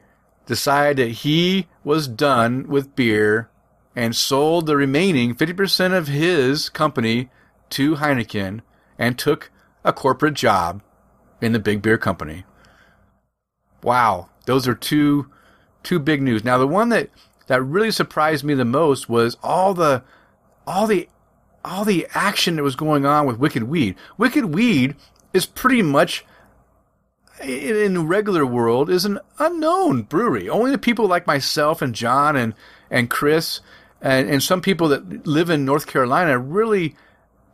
decided 0.46 0.98
that 0.98 1.12
he 1.12 1.68
was 1.84 2.08
done 2.08 2.68
with 2.68 2.96
beer 2.96 3.50
and 3.96 4.16
sold 4.16 4.66
the 4.66 4.76
remaining 4.76 5.36
50% 5.36 5.96
of 5.96 6.08
his 6.08 6.70
company 6.70 7.30
to 7.70 7.96
Heineken 7.96 8.62
and 8.98 9.18
took 9.18 9.52
a 9.84 9.94
corporate 9.94 10.34
job 10.34 10.82
in 11.42 11.52
the 11.52 11.60
big 11.60 11.82
beer 11.82 11.98
company. 11.98 12.46
Wow, 13.82 14.30
those 14.46 14.68
are 14.68 14.76
two 14.76 15.30
two 15.84 16.00
big 16.00 16.22
news. 16.22 16.44
Now 16.44 16.58
the 16.58 16.68
one 16.68 16.90
that 16.90 17.10
that 17.48 17.62
really 17.62 17.92
surprised 17.92 18.44
me 18.44 18.54
the 18.54 18.66
most 18.66 19.10
was 19.10 19.38
all 19.44 19.74
the 19.74 20.04
all 20.66 20.88
the 20.88 21.10
all 21.64 21.86
the 21.86 22.08
action 22.14 22.56
that 22.56 22.64
was 22.64 22.76
going 22.76 23.06
on 23.06 23.26
with 23.26 23.38
Wicked 23.38 23.64
Weed. 23.64 23.96
Wicked 24.18 24.46
Weed 24.54 24.96
is 25.34 25.46
pretty 25.46 25.82
much 25.82 26.26
in 27.42 27.94
the 27.94 28.04
regular 28.04 28.46
world 28.46 28.90
is 28.90 29.06
an 29.06 29.20
unknown 29.40 30.04
brewery. 30.04 30.48
Only 30.48 30.72
the 30.72 30.78
people 30.78 31.08
like 31.08 31.28
myself 31.28 31.82
and 31.82 31.96
John 31.96 32.36
and 32.36 32.54
and 32.90 33.10
Chris 33.10 33.60
and, 34.02 34.30
and 34.30 34.44
some 34.44 34.62
people 34.62 34.90
that 34.90 35.26
live 35.26 35.50
in 35.50 35.66
North 35.66 35.88
Carolina 35.88 36.38
really 36.38 36.96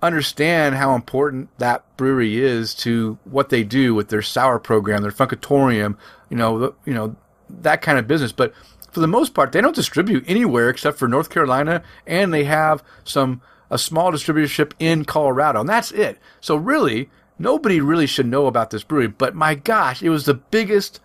understand 0.02 0.76
how 0.76 0.96
important 0.96 1.50
that 1.60 1.86
brewery 1.98 2.40
is 2.40 2.74
to 2.74 3.18
what 3.26 3.50
they 3.50 3.64
do 3.64 3.94
with 3.94 4.10
their 4.10 4.22
sour 4.22 4.58
program, 4.60 5.02
their 5.02 5.12
Funkatorium, 5.12 5.98
you 6.30 6.38
know, 6.38 6.74
you 6.86 6.94
know 6.94 7.16
that 7.50 7.82
kind 7.82 7.98
of 7.98 8.08
business. 8.08 8.32
But 8.32 8.54
for 8.92 9.00
the 9.00 9.08
most 9.08 9.34
part, 9.34 9.52
they 9.52 9.62
don't 9.62 9.76
distribute 9.76 10.24
anywhere 10.28 10.70
except 10.70 10.98
for 10.98 11.08
North 11.08 11.30
Carolina, 11.30 11.84
and 12.08 12.34
they 12.34 12.46
have 12.46 12.84
some 13.04 13.42
a 13.70 13.78
small 13.78 14.12
distributorship 14.12 14.74
in 14.80 15.06
Colorado, 15.06 15.62
and 15.62 15.70
that's 15.70 15.92
it. 15.92 16.18
So 16.42 16.56
really, 16.56 17.10
nobody 17.38 17.80
really 17.80 18.08
should 18.08 18.28
know 18.28 18.48
about 18.48 18.70
this 18.70 18.84
brewery. 18.84 19.08
But 19.08 19.36
my 19.36 19.56
gosh, 19.56 20.02
it 20.02 20.10
was 20.10 20.26
the 20.26 20.34
biggest 20.34 21.00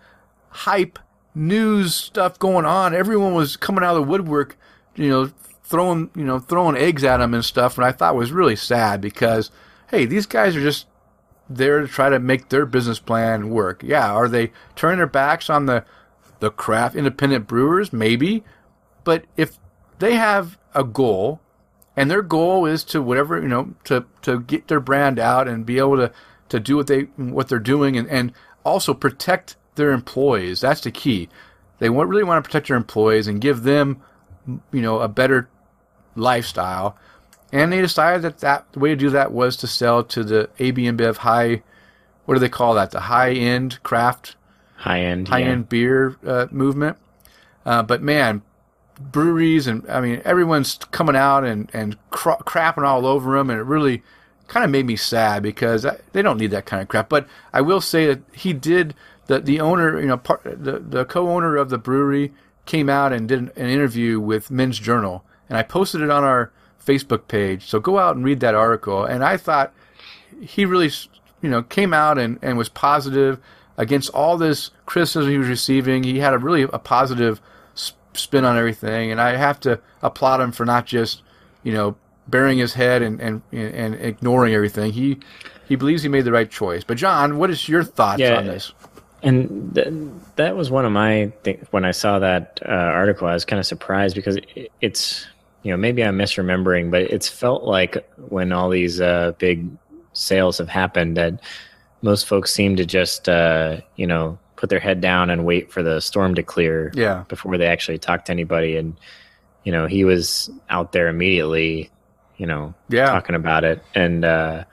hype 0.49 0.99
news 1.33 1.93
stuff 1.93 2.39
going 2.39 2.65
on. 2.65 2.95
Everyone 2.95 3.33
was 3.33 3.57
coming 3.57 3.83
out 3.83 3.95
of 3.95 4.03
the 4.03 4.09
woodwork, 4.09 4.57
you 4.95 5.09
know, 5.09 5.31
throwing, 5.63 6.09
you 6.15 6.23
know, 6.23 6.39
throwing 6.39 6.77
eggs 6.77 7.03
at 7.03 7.17
them 7.17 7.33
and 7.33 7.43
stuff. 7.43 7.77
And 7.77 7.85
I 7.85 7.91
thought 7.91 8.15
was 8.15 8.31
really 8.31 8.55
sad 8.55 9.01
because, 9.01 9.51
hey, 9.89 10.05
these 10.05 10.25
guys 10.25 10.55
are 10.55 10.61
just 10.61 10.87
there 11.49 11.81
to 11.81 11.87
try 11.87 12.09
to 12.09 12.19
make 12.19 12.49
their 12.49 12.65
business 12.65 12.99
plan 12.99 13.49
work. 13.49 13.83
Yeah, 13.83 14.11
are 14.11 14.27
they 14.27 14.51
turning 14.75 14.97
their 14.97 15.07
backs 15.07 15.49
on 15.49 15.65
the 15.65 15.85
the 16.39 16.51
craft 16.51 16.95
independent 16.95 17.47
brewers? 17.47 17.93
Maybe, 17.93 18.43
but 19.03 19.25
if 19.37 19.57
they 19.99 20.15
have 20.15 20.57
a 20.73 20.83
goal 20.83 21.39
and 21.95 22.11
their 22.11 22.21
goal 22.21 22.65
is 22.65 22.83
to 22.85 23.01
whatever 23.01 23.41
you 23.41 23.47
know 23.47 23.73
to 23.85 24.05
to 24.21 24.41
get 24.41 24.67
their 24.67 24.79
brand 24.79 25.19
out 25.19 25.47
and 25.47 25.65
be 25.65 25.77
able 25.77 25.97
to 25.97 26.11
to 26.49 26.59
do 26.59 26.75
what 26.75 26.87
they 26.87 27.01
what 27.17 27.47
they're 27.47 27.59
doing 27.59 27.97
and 27.97 28.09
and 28.09 28.33
also 28.63 28.93
protect 28.93 29.55
their 29.75 29.91
employees. 29.91 30.61
That's 30.61 30.81
the 30.81 30.91
key. 30.91 31.29
They 31.79 31.89
want, 31.89 32.09
really 32.09 32.23
want 32.23 32.43
to 32.43 32.47
protect 32.47 32.67
their 32.67 32.77
employees 32.77 33.27
and 33.27 33.41
give 33.41 33.63
them 33.63 34.01
you 34.71 34.81
know 34.81 34.99
a 34.99 35.07
better 35.07 35.49
lifestyle. 36.15 36.97
And 37.51 37.71
they 37.71 37.79
decided 37.79 38.23
that, 38.23 38.39
that 38.39 38.71
the 38.73 38.79
way 38.79 38.89
to 38.89 38.95
do 38.95 39.09
that 39.11 39.31
was 39.31 39.55
to 39.57 39.67
sell 39.67 40.03
to 40.05 40.23
the 40.23 40.49
AB 40.59 40.83
InBev 40.83 41.17
high, 41.17 41.61
what 42.25 42.33
do 42.33 42.39
they 42.39 42.49
call 42.49 42.73
that? 42.73 42.91
The 42.91 43.01
high 43.01 43.31
end 43.31 43.81
craft, 43.83 44.35
high 44.77 45.01
end, 45.01 45.27
high 45.27 45.43
end 45.43 45.69
beer 45.69 46.17
uh, 46.25 46.47
movement. 46.51 46.97
Uh, 47.65 47.83
but 47.83 48.01
man, 48.01 48.41
breweries 48.99 49.67
and 49.67 49.87
I 49.89 50.01
mean 50.01 50.21
everyone's 50.25 50.79
coming 50.91 51.15
out 51.15 51.43
and 51.43 51.69
and 51.73 51.97
cra- 52.09 52.43
crapping 52.45 52.83
all 52.83 53.05
over 53.05 53.37
them, 53.37 53.49
and 53.49 53.59
it 53.59 53.63
really 53.63 54.03
kind 54.47 54.63
of 54.63 54.69
made 54.69 54.85
me 54.85 54.95
sad 54.95 55.41
because 55.43 55.85
I, 55.85 55.99
they 56.13 56.21
don't 56.21 56.37
need 56.37 56.51
that 56.51 56.65
kind 56.65 56.81
of 56.81 56.87
crap. 56.87 57.09
But 57.09 57.27
I 57.51 57.61
will 57.61 57.81
say 57.81 58.07
that 58.07 58.21
he 58.33 58.53
did 58.53 58.95
the 59.27 59.39
the 59.39 59.59
owner, 59.59 59.99
you 59.99 60.07
know, 60.07 60.17
part, 60.17 60.43
the 60.43 60.79
the 60.79 61.05
co-owner 61.05 61.55
of 61.55 61.69
the 61.69 61.77
brewery 61.77 62.33
came 62.65 62.89
out 62.89 63.13
and 63.13 63.27
did 63.27 63.39
an, 63.39 63.51
an 63.55 63.69
interview 63.69 64.19
with 64.19 64.51
Men's 64.51 64.79
Journal, 64.79 65.23
and 65.49 65.57
I 65.57 65.63
posted 65.63 66.01
it 66.01 66.09
on 66.09 66.23
our 66.23 66.51
Facebook 66.85 67.27
page. 67.27 67.65
So 67.65 67.79
go 67.79 67.97
out 67.97 68.15
and 68.15 68.23
read 68.23 68.39
that 68.41 68.55
article. 68.55 69.03
And 69.03 69.23
I 69.23 69.37
thought 69.37 69.73
he 70.41 70.65
really, 70.65 70.91
you 71.41 71.49
know, 71.49 71.63
came 71.63 71.93
out 71.93 72.17
and, 72.17 72.37
and 72.41 72.57
was 72.57 72.69
positive 72.69 73.39
against 73.77 74.09
all 74.11 74.37
this 74.37 74.71
criticism 74.85 75.31
he 75.31 75.37
was 75.37 75.47
receiving. 75.47 76.03
He 76.03 76.19
had 76.19 76.33
a 76.33 76.37
really 76.37 76.63
a 76.63 76.79
positive 76.79 77.41
spin 78.17 78.45
on 78.45 78.57
everything, 78.57 79.11
and 79.11 79.19
I 79.21 79.35
have 79.35 79.59
to 79.61 79.79
applaud 80.01 80.41
him 80.41 80.51
for 80.51 80.65
not 80.65 80.85
just, 80.85 81.21
you 81.63 81.73
know, 81.73 81.95
burying 82.27 82.57
his 82.57 82.73
head 82.73 83.01
and, 83.01 83.21
and, 83.21 83.41
and 83.51 83.95
ignoring 83.95 84.53
everything. 84.53 84.91
He 84.91 85.19
he 85.67 85.75
believes 85.75 86.03
he 86.03 86.09
made 86.09 86.25
the 86.25 86.31
right 86.31 86.49
choice. 86.49 86.83
But 86.83 86.97
John, 86.97 87.37
what 87.37 87.49
is 87.49 87.67
your 87.67 87.83
thoughts 87.83 88.19
Yeah. 88.19 88.37
on 88.37 88.45
this? 88.45 88.71
And 89.23 89.73
th- 89.73 89.87
that 90.35 90.55
was 90.55 90.69
one 90.69 90.85
of 90.85 90.91
my 90.91 91.31
things 91.43 91.65
when 91.71 91.83
I 91.85 91.91
saw 91.91 92.19
that 92.19 92.59
uh, 92.63 92.71
article. 92.71 93.27
I 93.27 93.33
was 93.33 93.45
kind 93.45 93.59
of 93.59 93.65
surprised 93.65 94.15
because 94.15 94.35
it, 94.37 94.71
it's 94.81 95.25
you 95.63 95.71
know 95.71 95.77
maybe 95.77 96.03
I'm 96.03 96.17
misremembering, 96.17 96.91
but 96.91 97.01
it's 97.03 97.27
felt 97.27 97.63
like 97.63 98.07
when 98.29 98.51
all 98.51 98.69
these 98.69 99.01
uh, 99.01 99.31
big 99.39 99.67
sales 100.13 100.59
have 100.59 100.69
happened 100.69 101.17
that 101.17 101.41
most 102.03 102.27
folks 102.27 102.53
seem 102.53 102.75
to 102.75 102.85
just 102.85 103.27
uh, 103.27 103.77
you 103.95 104.05
know 104.05 104.37
put 104.55 104.69
their 104.69 104.79
head 104.79 105.01
down 105.01 105.29
and 105.29 105.45
wait 105.45 105.71
for 105.71 105.83
the 105.83 105.99
storm 105.99 106.35
to 106.35 106.43
clear 106.43 106.91
Yeah. 106.95 107.23
before 107.27 107.57
they 107.57 107.67
actually 107.67 107.97
talk 107.97 108.25
to 108.25 108.31
anybody. 108.31 108.77
And 108.77 108.95
you 109.63 109.71
know 109.71 109.87
he 109.87 110.05
was 110.05 110.49
out 110.69 110.91
there 110.91 111.07
immediately, 111.07 111.89
you 112.37 112.45
know, 112.45 112.73
Yeah. 112.89 113.07
talking 113.07 113.35
about 113.35 113.63
it. 113.63 113.81
And 113.93 114.23
uh, 114.23 114.63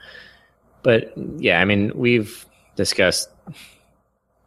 but 0.83 1.13
yeah, 1.37 1.59
I 1.61 1.65
mean 1.65 1.91
we've 1.95 2.45
discussed 2.75 3.29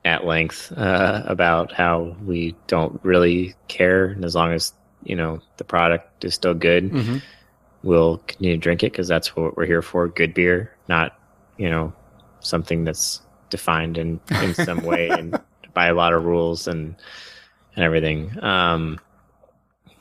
at 0.05 0.25
length 0.25 0.73
uh, 0.77 1.23
about 1.27 1.73
how 1.73 2.15
we 2.25 2.55
don't 2.69 3.01
really 3.03 3.55
care 3.69 4.07
and 4.07 4.25
as 4.25 4.35
long 4.37 4.53
as 4.53 4.73
you 5.03 5.17
know 5.17 5.41
the 5.57 5.65
product 5.65 6.25
is 6.25 6.33
still 6.35 6.55
good 6.55 6.91
Mhm. 6.93 7.23
we'll 7.83 8.19
continue 8.19 8.55
to 8.55 8.61
drink 8.61 8.83
it 8.85 8.93
because 8.93 9.09
that's 9.09 9.35
what 9.37 9.57
we're 9.57 9.67
here 9.67 9.83
for 9.83 10.07
good 10.09 10.33
beer 10.35 10.71
not 10.89 11.19
you 11.57 11.69
know 11.69 11.93
something 12.41 12.85
that's 12.85 13.21
defined 13.51 13.99
in 13.99 14.21
in 14.43 14.55
some 14.55 14.83
way 14.83 15.09
and 15.11 15.39
by 15.75 15.87
a 15.87 15.95
lot 15.95 16.13
of 16.13 16.25
rules 16.25 16.67
and 16.69 16.97
and 17.75 17.85
everything. 17.85 18.43
Um 18.43 18.99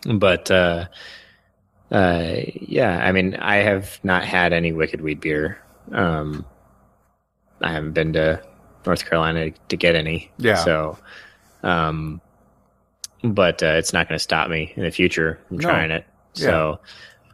but 0.08 0.50
uh 0.52 0.86
uh 1.92 2.36
yeah 2.62 3.00
i 3.06 3.12
mean 3.12 3.36
i 3.36 3.58
have 3.58 4.00
not 4.04 4.24
had 4.24 4.54
any 4.54 4.72
wicked 4.72 5.02
weed 5.02 5.20
beer. 5.22 5.58
Um 5.92 6.46
i 7.62 7.72
haven't 7.72 7.94
been 7.94 8.14
to 8.14 8.42
north 8.86 9.06
carolina 9.08 9.52
to 9.70 9.78
get 9.78 9.96
any. 9.96 10.32
Yeah. 10.38 10.56
so 10.56 10.98
um 11.64 12.22
but 13.24 13.64
uh, 13.64 13.74
it's 13.78 13.92
not 13.94 14.08
going 14.08 14.16
to 14.18 14.24
stop 14.24 14.50
me 14.50 14.72
in 14.76 14.84
the 14.84 14.92
future 14.92 15.40
from 15.48 15.58
No. 15.58 15.68
trying 15.68 15.90
it. 15.92 16.06
So 16.34 16.80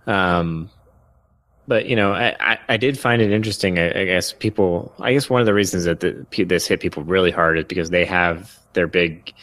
um 0.08 0.70
but 1.68 1.86
you 1.86 1.96
know 1.96 2.14
I, 2.14 2.60
I, 2.68 2.78
did 2.78 2.98
find 2.98 3.22
it 3.22 3.32
interesting 3.32 3.78
I, 3.78 4.02
I 4.02 4.06
guess 4.06 4.34
people 4.34 4.94
i 5.00 5.14
guess 5.14 5.30
one 5.30 5.42
of 5.42 5.46
the 5.46 5.54
reasons 5.54 5.86
that 5.86 6.00
the, 6.00 6.26
this 6.44 6.68
hit 6.68 6.80
people 6.80 7.04
really 7.04 7.32
hard 7.32 7.58
is 7.58 7.66
because 7.66 7.90
they 7.90 8.06
have 8.06 8.58
their 8.74 8.88
big 8.88 9.34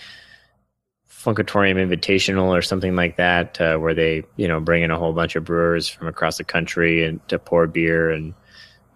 Funkatorium 1.28 1.76
Invitational 1.76 2.56
or 2.56 2.62
something 2.62 2.94
like 2.94 3.16
that, 3.16 3.60
uh, 3.60 3.76
where 3.76 3.92
they 3.92 4.22
you 4.36 4.46
know 4.46 4.60
bring 4.60 4.82
in 4.84 4.90
a 4.90 4.98
whole 4.98 5.12
bunch 5.12 5.34
of 5.34 5.44
brewers 5.44 5.88
from 5.88 6.06
across 6.06 6.38
the 6.38 6.44
country 6.44 7.04
and 7.04 7.26
to 7.28 7.38
pour 7.38 7.66
beer, 7.66 8.10
and 8.10 8.34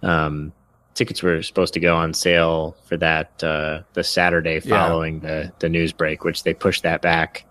um, 0.03 0.53
tickets 0.95 1.23
were 1.23 1.43
supposed 1.43 1.75
to 1.75 1.81
go 1.81 1.97
on 1.97 2.15
sale 2.15 2.77
for 2.87 2.97
that 2.97 3.43
uh, 3.43 3.83
the 3.95 4.05
Saturday 4.05 4.61
Yeah. 4.65 4.87
following 4.87 5.21
the 5.21 5.53
the 5.59 5.69
news 5.69 5.93
break, 5.93 6.23
which 6.23 6.45
they 6.45 6.55
pushed 6.55 6.85
that 6.85 7.03
back. 7.03 7.45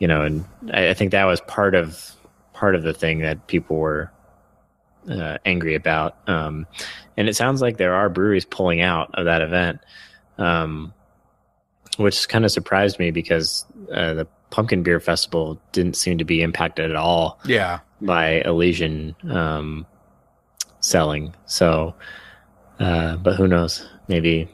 You 0.00 0.08
know, 0.08 0.22
and 0.22 0.44
I, 0.72 0.90
I 0.90 0.94
think 0.94 1.12
that 1.12 1.24
was 1.24 1.40
part 1.42 1.76
of 1.76 2.12
part 2.52 2.74
of 2.74 2.82
the 2.82 2.92
thing 2.92 3.20
that 3.20 3.46
people 3.46 3.76
were 3.76 4.10
uh, 5.08 5.38
angry 5.44 5.74
about. 5.74 6.16
Um, 6.28 6.66
and 7.16 7.28
it 7.28 7.36
sounds 7.36 7.62
like 7.62 7.76
there 7.76 7.94
are 7.94 8.08
breweries 8.08 8.44
pulling 8.44 8.80
out 8.80 9.10
of 9.14 9.24
that 9.26 9.42
event. 9.42 9.80
Um, 10.38 10.92
which 11.96 12.28
kind 12.28 12.44
of 12.46 12.50
surprised 12.50 12.98
me 12.98 13.10
because 13.10 13.66
uh, 13.92 14.14
the 14.14 14.26
Pumpkin 14.50 14.82
Beer 14.82 15.00
Festival 15.00 15.60
didn't 15.72 15.96
seem 15.96 16.16
to 16.18 16.24
be 16.24 16.40
impacted 16.40 16.88
at 16.90 16.96
all 16.96 17.38
Yeah. 17.44 17.80
by 18.00 18.42
Elysian 18.46 19.14
um, 19.28 19.86
selling. 20.80 21.34
So, 21.46 21.94
uh, 22.78 23.16
but 23.16 23.36
who 23.36 23.46
knows? 23.46 23.86
Maybe 24.08 24.48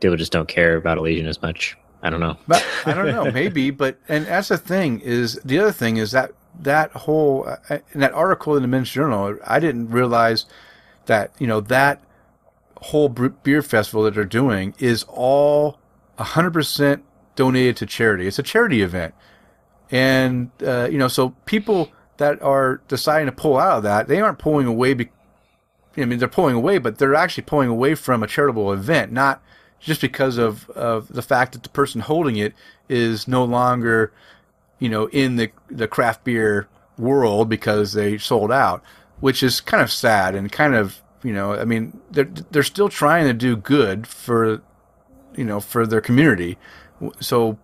people 0.00 0.16
just 0.16 0.32
don't 0.32 0.48
care 0.48 0.76
about 0.76 0.98
Elysian 0.98 1.26
as 1.26 1.40
much. 1.40 1.76
I 2.02 2.10
don't 2.10 2.20
know. 2.20 2.36
But 2.46 2.64
I 2.84 2.92
don't 2.92 3.06
know, 3.06 3.30
maybe. 3.32 3.70
But 3.70 3.98
and 4.08 4.26
that's 4.26 4.48
the 4.48 4.58
thing 4.58 5.00
is 5.00 5.40
the 5.44 5.58
other 5.58 5.72
thing 5.72 5.96
is 5.96 6.10
that 6.12 6.32
that 6.60 6.90
whole 6.92 7.48
uh, 7.48 7.78
in 7.92 8.00
that 8.00 8.12
article 8.12 8.56
in 8.56 8.62
the 8.62 8.68
Men's 8.68 8.90
Journal, 8.90 9.38
I 9.46 9.60
didn't 9.60 9.90
realize 9.90 10.46
that 11.06 11.32
you 11.38 11.46
know 11.46 11.60
that 11.60 12.02
whole 12.76 13.08
beer 13.08 13.62
festival 13.62 14.04
that 14.04 14.14
they're 14.14 14.24
doing 14.24 14.74
is 14.78 15.04
all 15.08 15.78
hundred 16.18 16.52
percent 16.52 17.04
donated 17.36 17.76
to 17.78 17.86
charity. 17.86 18.26
It's 18.26 18.38
a 18.38 18.42
charity 18.42 18.82
event, 18.82 19.14
and 19.90 20.50
uh, 20.64 20.88
you 20.90 20.98
know, 20.98 21.08
so 21.08 21.30
people 21.44 21.90
that 22.18 22.42
are 22.42 22.80
deciding 22.88 23.26
to 23.26 23.32
pull 23.32 23.56
out 23.56 23.78
of 23.78 23.82
that, 23.84 24.08
they 24.08 24.20
aren't 24.20 24.38
pulling 24.38 24.66
away. 24.66 24.94
Be- 24.94 25.10
I 25.96 26.04
mean, 26.04 26.18
they're 26.18 26.28
pulling 26.28 26.54
away, 26.54 26.78
but 26.78 26.98
they're 26.98 27.14
actually 27.14 27.44
pulling 27.44 27.68
away 27.68 27.94
from 27.94 28.22
a 28.22 28.26
charitable 28.26 28.72
event, 28.72 29.10
not 29.10 29.42
just 29.80 30.00
because 30.00 30.38
of, 30.38 30.68
of 30.70 31.08
the 31.08 31.22
fact 31.22 31.52
that 31.52 31.62
the 31.62 31.68
person 31.68 32.00
holding 32.00 32.36
it 32.36 32.54
is 32.88 33.28
no 33.28 33.44
longer, 33.44 34.12
you 34.78 34.88
know, 34.88 35.06
in 35.08 35.36
the, 35.36 35.50
the 35.70 35.88
craft 35.88 36.24
beer 36.24 36.68
world 36.96 37.48
because 37.48 37.92
they 37.92 38.18
sold 38.18 38.52
out, 38.52 38.82
which 39.20 39.42
is 39.42 39.60
kind 39.60 39.82
of 39.82 39.90
sad 39.90 40.34
and 40.34 40.50
kind 40.50 40.74
of, 40.74 41.00
you 41.22 41.32
know, 41.32 41.54
I 41.54 41.64
mean, 41.64 42.00
they're, 42.10 42.30
they're 42.50 42.62
still 42.62 42.88
trying 42.88 43.26
to 43.26 43.32
do 43.32 43.56
good 43.56 44.06
for, 44.06 44.62
you 45.36 45.44
know, 45.44 45.60
for 45.60 45.86
their 45.86 46.00
community. 46.00 46.58
So, 47.20 47.58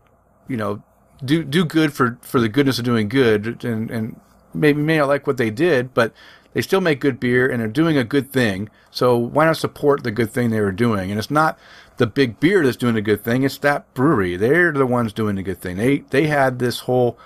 you 0.49 0.57
know, 0.57 0.83
do, 1.25 1.45
do 1.45 1.65
good 1.65 1.93
for, 1.93 2.19
for 2.23 2.41
the 2.41 2.49
goodness 2.49 2.79
of 2.79 2.85
doing 2.85 3.09
good 3.09 3.65
and, 3.65 3.91
and 3.91 4.21
maybe 4.53 4.83
may 4.83 4.99
not 4.99 5.09
like 5.09 5.27
what 5.27 5.37
they 5.37 5.51
did, 5.51 5.95
but 5.95 6.13
they 6.53 6.63
still 6.63 6.81
make 6.81 7.01
good 7.01 7.19
beer 7.21 7.49
and 7.49 7.61
they're 7.61 7.69
doing 7.69 7.97
a 7.97 8.05
good 8.05 8.33
thing. 8.33 8.71
So 8.91 9.17
why 9.17 9.45
not 9.45 9.57
support 9.57 10.03
the 10.03 10.11
good 10.11 10.31
thing 10.31 10.51
they 10.51 10.61
were 10.61 10.73
doing? 10.73 11.11
And 11.11 11.19
it's 11.19 11.31
not 11.31 11.59
the 11.97 12.07
big 12.07 12.41
beer 12.41 12.65
that's 12.65 12.77
doing 12.77 12.97
a 12.97 13.03
good 13.03 13.23
thing. 13.23 13.43
It's 13.43 13.59
that 13.59 13.93
brewery. 13.95 14.37
They're 14.37 14.73
the 14.73 14.87
ones 14.87 15.13
doing 15.13 15.37
the 15.37 15.43
good 15.43 15.61
thing. 15.61 15.77
They 15.77 15.99
they 16.11 16.27
had 16.27 16.59
this 16.59 16.81
whole 16.81 17.19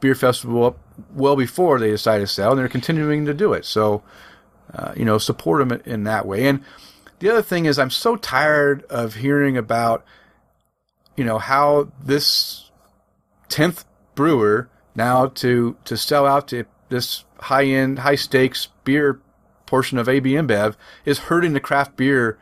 beer 0.00 0.14
festival 0.14 0.64
up 0.64 0.78
well 1.14 1.36
before 1.36 1.78
they 1.78 1.90
decided 1.90 2.26
to 2.26 2.32
sell, 2.32 2.52
and 2.52 2.58
they're 2.58 2.68
continuing 2.68 3.24
to 3.26 3.34
do 3.34 3.52
it. 3.52 3.64
So, 3.64 4.02
uh, 4.74 4.92
you 4.96 5.04
know, 5.04 5.18
support 5.18 5.66
them 5.66 5.80
in 5.84 6.04
that 6.04 6.26
way. 6.26 6.46
And 6.46 6.62
the 7.18 7.30
other 7.30 7.42
thing 7.42 7.66
is, 7.66 7.78
I'm 7.78 7.90
so 7.90 8.16
tired 8.16 8.84
of 8.84 9.14
hearing 9.14 9.56
about, 9.56 10.04
you 11.16 11.24
know, 11.24 11.38
how 11.38 11.90
this 12.02 12.70
tenth 13.48 13.84
brewer 14.14 14.68
now 14.94 15.26
to 15.26 15.76
to 15.84 15.96
sell 15.96 16.26
out 16.26 16.48
to 16.48 16.64
this 16.88 17.24
high 17.40 17.64
end, 17.64 18.00
high 18.00 18.14
stakes 18.14 18.68
beer 18.84 19.20
portion 19.66 19.98
of 19.98 20.08
AB 20.08 20.32
InBev 20.32 20.76
is 21.04 21.18
hurting 21.18 21.52
the 21.52 21.60
craft 21.60 21.96
beer 21.96 22.38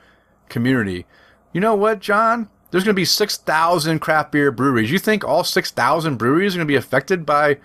community. 0.48 1.06
You 1.54 1.60
know 1.60 1.76
what, 1.76 2.00
John? 2.00 2.50
There's 2.70 2.82
going 2.82 2.94
to 2.94 3.00
be 3.00 3.04
6,000 3.04 4.00
craft 4.00 4.32
beer 4.32 4.50
breweries. 4.50 4.90
You 4.90 4.98
think 4.98 5.24
all 5.24 5.44
6,000 5.44 6.16
breweries 6.16 6.54
are 6.54 6.58
going 6.58 6.66
to 6.66 6.72
be 6.72 6.76
affected 6.76 7.24
by 7.24 7.58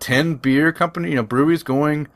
10 0.00 0.34
beer 0.34 0.70
company, 0.70 1.08
you 1.08 1.16
know, 1.16 1.22
breweries 1.22 1.62
going 1.62 2.08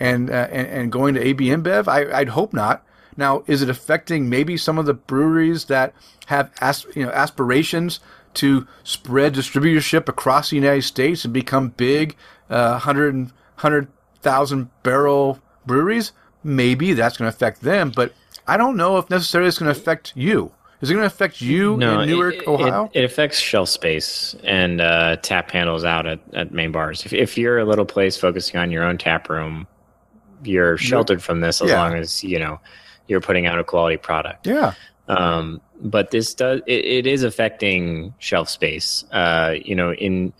and, 0.00 0.28
uh, 0.28 0.48
and, 0.50 0.66
and 0.66 0.92
going 0.92 1.14
to 1.14 1.24
AB 1.24 1.46
InBev? 1.46 1.86
I, 1.86 2.12
I'd 2.12 2.30
hope 2.30 2.52
not. 2.52 2.84
Now, 3.16 3.44
is 3.46 3.62
it 3.62 3.70
affecting 3.70 4.28
maybe 4.28 4.56
some 4.56 4.78
of 4.78 4.86
the 4.86 4.94
breweries 4.94 5.66
that 5.66 5.94
have 6.26 6.50
as, 6.60 6.84
you 6.96 7.04
know 7.06 7.12
aspirations 7.12 8.00
to 8.34 8.66
spread 8.82 9.34
distributorship 9.34 10.08
across 10.08 10.50
the 10.50 10.56
United 10.56 10.82
States 10.82 11.24
and 11.24 11.32
become 11.32 11.68
big 11.68 12.16
uh, 12.50 12.80
100 12.82 13.14
100,000 13.14 14.70
barrel 14.82 15.40
breweries? 15.64 16.10
Maybe 16.42 16.92
that's 16.92 17.16
going 17.16 17.30
to 17.30 17.34
affect 17.34 17.62
them, 17.62 17.92
but 17.94 18.12
I 18.46 18.56
don't 18.56 18.76
know 18.76 18.98
if 18.98 19.10
necessarily 19.10 19.48
it's 19.48 19.58
going 19.58 19.72
to 19.72 19.78
affect 19.78 20.12
you. 20.16 20.52
Is 20.82 20.90
it 20.90 20.94
going 20.94 21.02
to 21.02 21.06
affect 21.06 21.40
you 21.40 21.76
No, 21.78 22.00
in 22.00 22.08
Newark, 22.10 22.34
it, 22.34 22.46
Ohio? 22.46 22.90
It, 22.92 23.00
it 23.00 23.04
affects 23.04 23.38
shelf 23.38 23.68
space 23.70 24.36
and 24.44 24.80
uh, 24.80 25.16
tap 25.16 25.50
handles 25.50 25.84
out 25.84 26.06
at, 26.06 26.20
at 26.34 26.52
main 26.52 26.70
bars. 26.70 27.04
If, 27.06 27.12
if 27.14 27.38
you're 27.38 27.58
a 27.58 27.64
little 27.64 27.86
place 27.86 28.16
focusing 28.18 28.60
on 28.60 28.70
your 28.70 28.84
own 28.84 28.98
tap 28.98 29.28
room, 29.30 29.66
you're 30.44 30.76
sheltered 30.76 31.22
from 31.22 31.40
this 31.40 31.62
as 31.62 31.70
Yeah. 31.70 31.82
long 31.82 31.94
as 31.94 32.22
you 32.22 32.38
know 32.38 32.60
you're 33.08 33.22
putting 33.22 33.46
out 33.46 33.58
a 33.58 33.64
quality 33.64 33.96
product. 33.96 34.46
yeah. 34.46 34.74
Um, 35.08 35.60
but 35.80 36.10
this 36.10 36.34
does 36.34 36.60
it, 36.66 36.84
it 36.84 37.06
is 37.06 37.22
affecting 37.22 38.12
shelf 38.18 38.48
space. 38.50 39.04
Uh, 39.12 39.54
you 39.64 39.74
know, 39.74 39.92
in 39.94 40.32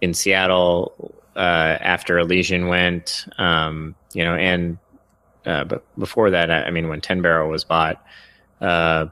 in 0.00 0.14
Seattle 0.14 1.14
uh, 1.36 1.38
after 1.80 2.18
Elysian 2.18 2.66
went, 2.68 3.26
um, 3.38 3.94
you 4.14 4.24
know, 4.24 4.34
and 4.34 4.78
uh, 5.46 5.64
but 5.64 5.84
before 5.98 6.30
that, 6.30 6.50
I 6.50 6.64
I 6.64 6.70
mean, 6.70 6.88
when 6.88 7.00
Ten 7.00 7.22
Barrel 7.22 7.50
was 7.50 7.64
bought, 7.64 8.04
uh, 8.60 9.06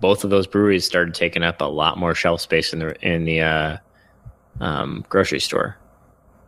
both 0.00 0.24
of 0.24 0.30
those 0.30 0.46
breweries 0.46 0.84
started 0.84 1.14
taking 1.14 1.42
up 1.42 1.60
a 1.60 1.64
lot 1.64 1.98
more 1.98 2.14
shelf 2.14 2.40
space 2.40 2.72
in 2.72 2.80
the 2.80 3.06
in 3.06 3.24
the 3.24 3.40
uh, 3.40 3.76
um, 4.60 5.04
grocery 5.08 5.40
store. 5.40 5.76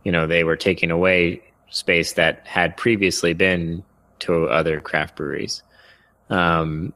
You 0.03 0.11
know, 0.11 0.27
they 0.27 0.43
were 0.43 0.55
taking 0.55 0.91
away 0.91 1.41
space 1.69 2.13
that 2.13 2.45
had 2.45 2.77
previously 2.77 3.33
been 3.33 3.83
to 4.19 4.45
other 4.45 4.79
craft 4.79 5.15
breweries. 5.15 5.63
Um, 6.29 6.93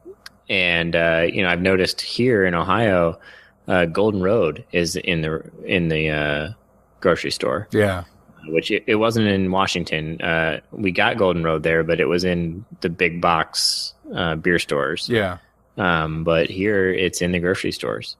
and 0.50 0.96
uh, 0.96 1.28
you 1.32 1.44
know, 1.44 1.50
I've 1.50 1.62
noticed 1.62 2.02
here 2.02 2.46
in 2.46 2.54
Ohio, 2.54 3.20
uh, 3.68 3.86
Golden 3.86 4.22
Road 4.22 4.66
is 4.72 4.96
in 4.96 5.22
the 5.22 5.50
in 5.66 5.88
the 5.88 6.56
grocery 7.00 7.32
store, 7.32 7.68
Yeah. 7.72 8.04
Which 8.48 8.72
it, 8.72 8.84
it 8.88 8.96
wasn't 8.96 9.28
in 9.28 9.52
Washington. 9.52 10.22
Uh, 10.22 10.60
we 10.72 10.92
got 10.92 11.18
Golden 11.18 11.44
Road 11.44 11.64
there, 11.64 11.84
but 11.84 12.00
it 12.00 12.06
was 12.06 12.24
in 12.24 12.66
the 12.82 12.90
big 12.90 13.22
box 13.22 13.94
uh, 14.14 14.36
beer 14.36 14.60
stores. 14.60 15.10
Yeah. 15.10 15.38
Um, 15.78 16.24
but 16.24 16.50
here 16.50 16.92
it's 16.92 17.22
in 17.22 17.32
the 17.32 17.40
grocery 17.40 17.72
stores, 17.72 18.18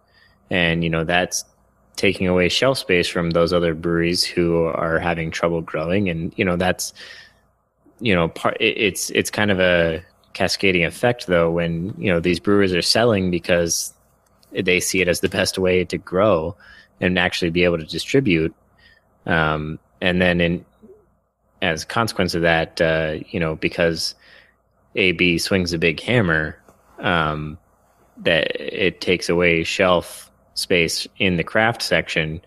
and 0.50 0.84
you 0.84 0.90
know 0.90 1.04
that's 1.04 1.44
taking 1.96 2.28
away 2.28 2.50
shelf 2.50 2.78
space 2.78 3.08
from 3.08 3.32
those 3.32 3.54
other 3.54 3.76
breweries 3.76 4.24
who 4.24 4.64
are 4.64 5.00
having 5.00 5.32
trouble 5.32 5.62
growing, 5.62 6.10
and 6.10 6.34
you 6.38 6.46
know 6.46 6.56
that's 6.56 6.94
you 8.00 8.16
know 8.16 8.30
part 8.30 8.58
it, 8.60 8.78
it's 8.78 9.10
it's 9.12 9.30
kind 9.30 9.52
of 9.52 9.60
a 9.60 10.04
cascading 10.34 10.86
effect 10.86 11.28
though 11.28 11.52
when 11.52 11.94
you 11.98 12.12
know 12.12 12.20
these 12.20 12.40
brewers 12.40 12.74
are 12.74 12.82
selling 12.82 13.30
because 13.30 13.94
they 14.52 14.80
see 14.80 15.02
it 15.02 15.08
as 15.08 15.20
the 15.20 15.30
best 15.30 15.58
way 15.58 15.84
to 15.84 15.98
grow 15.98 16.56
and 17.02 17.20
actually 17.20 17.52
be 17.52 17.64
able 17.64 17.78
to 17.78 17.86
distribute 17.86 18.54
um, 19.26 19.80
and 20.02 20.22
then 20.22 20.42
in 20.42 20.66
as 21.62 21.84
a 21.84 21.86
consequence 21.86 22.34
of 22.36 22.42
that 22.42 22.82
uh, 22.82 23.16
you 23.30 23.40
know 23.40 23.56
because 23.56 24.16
AB 24.96 25.38
swings 25.38 25.74
a 25.74 25.78
big 25.78 26.00
hammer 26.00 26.58
um, 27.00 27.58
that 28.18 28.56
it 28.60 29.02
takes 29.02 29.30
away 29.30 29.64
shelf 29.64 30.32
space 30.54 31.08
in 31.18 31.38
the 31.38 31.44
craft 31.44 31.82
section 31.82 32.42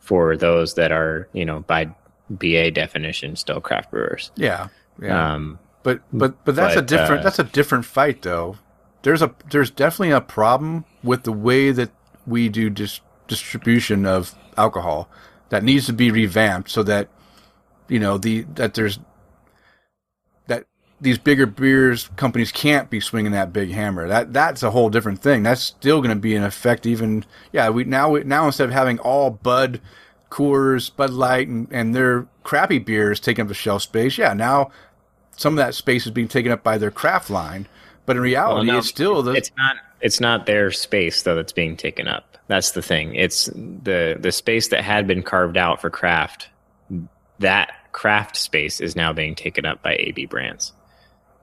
for 0.00 0.36
those 0.36 0.74
that 0.74 0.92
are, 0.92 1.28
you 1.32 1.44
know, 1.44 1.60
by 1.60 1.88
BA 2.30 2.70
definition, 2.70 3.36
still 3.36 3.60
craft 3.60 3.90
brewers. 3.90 4.30
Yeah. 4.36 4.68
Yeah. 5.00 5.34
Um, 5.34 5.58
But 5.82 6.00
but 6.12 6.44
but 6.44 6.56
that's 6.56 6.76
a 6.76 6.82
different 6.82 7.20
uh, 7.20 7.24
that's 7.24 7.38
a 7.38 7.44
different 7.44 7.84
fight 7.84 8.22
though. 8.22 8.56
There's 9.02 9.20
a 9.20 9.34
there's 9.50 9.70
definitely 9.70 10.12
a 10.12 10.20
problem 10.20 10.84
with 11.02 11.24
the 11.24 11.32
way 11.32 11.72
that 11.72 11.90
we 12.26 12.48
do 12.48 12.70
dis- 12.70 13.00
distribution 13.28 14.06
of 14.06 14.34
alcohol 14.56 15.08
that 15.54 15.62
needs 15.62 15.86
to 15.86 15.92
be 15.92 16.10
revamped 16.10 16.68
so 16.68 16.82
that 16.82 17.08
you 17.86 18.00
know 18.00 18.18
the 18.18 18.42
that 18.54 18.74
there's 18.74 18.98
that 20.48 20.66
these 21.00 21.16
bigger 21.16 21.46
beers 21.46 22.10
companies 22.16 22.50
can't 22.50 22.90
be 22.90 22.98
swinging 22.98 23.30
that 23.30 23.52
big 23.52 23.70
hammer. 23.70 24.08
That 24.08 24.32
that's 24.32 24.64
a 24.64 24.72
whole 24.72 24.90
different 24.90 25.22
thing. 25.22 25.44
That's 25.44 25.60
still 25.60 26.00
going 26.00 26.10
to 26.10 26.20
be 26.20 26.34
an 26.34 26.42
effect. 26.42 26.86
Even 26.86 27.24
yeah, 27.52 27.68
we 27.70 27.84
now 27.84 28.10
we, 28.10 28.24
now 28.24 28.46
instead 28.46 28.64
of 28.64 28.72
having 28.72 28.98
all 28.98 29.30
Bud, 29.30 29.80
Coors, 30.28 30.90
Bud 30.94 31.10
Light, 31.10 31.46
and, 31.46 31.68
and 31.70 31.94
their 31.94 32.26
crappy 32.42 32.80
beers 32.80 33.20
taking 33.20 33.42
up 33.42 33.48
the 33.48 33.54
shelf 33.54 33.82
space, 33.82 34.18
yeah, 34.18 34.34
now 34.34 34.72
some 35.36 35.52
of 35.52 35.58
that 35.58 35.76
space 35.76 36.04
is 36.04 36.10
being 36.10 36.26
taken 36.26 36.50
up 36.50 36.64
by 36.64 36.78
their 36.78 36.90
craft 36.90 37.30
line. 37.30 37.68
But 38.06 38.16
in 38.16 38.22
reality, 38.22 38.66
no, 38.66 38.78
it's 38.78 38.88
still 38.88 39.22
the 39.22 39.34
it's 39.34 39.52
not 39.56 39.76
it's 40.04 40.20
not 40.20 40.46
their 40.46 40.70
space 40.70 41.22
though 41.22 41.34
that's 41.34 41.52
being 41.52 41.76
taken 41.76 42.06
up. 42.06 42.36
That's 42.46 42.72
the 42.72 42.82
thing. 42.82 43.14
It's 43.14 43.46
the 43.46 44.16
the 44.20 44.30
space 44.30 44.68
that 44.68 44.84
had 44.84 45.06
been 45.06 45.22
carved 45.22 45.56
out 45.56 45.80
for 45.80 45.88
craft. 45.90 46.50
That 47.40 47.72
craft 47.92 48.36
space 48.36 48.80
is 48.80 48.94
now 48.94 49.12
being 49.14 49.34
taken 49.34 49.64
up 49.64 49.82
by 49.82 49.94
AB 49.96 50.26
brands, 50.26 50.72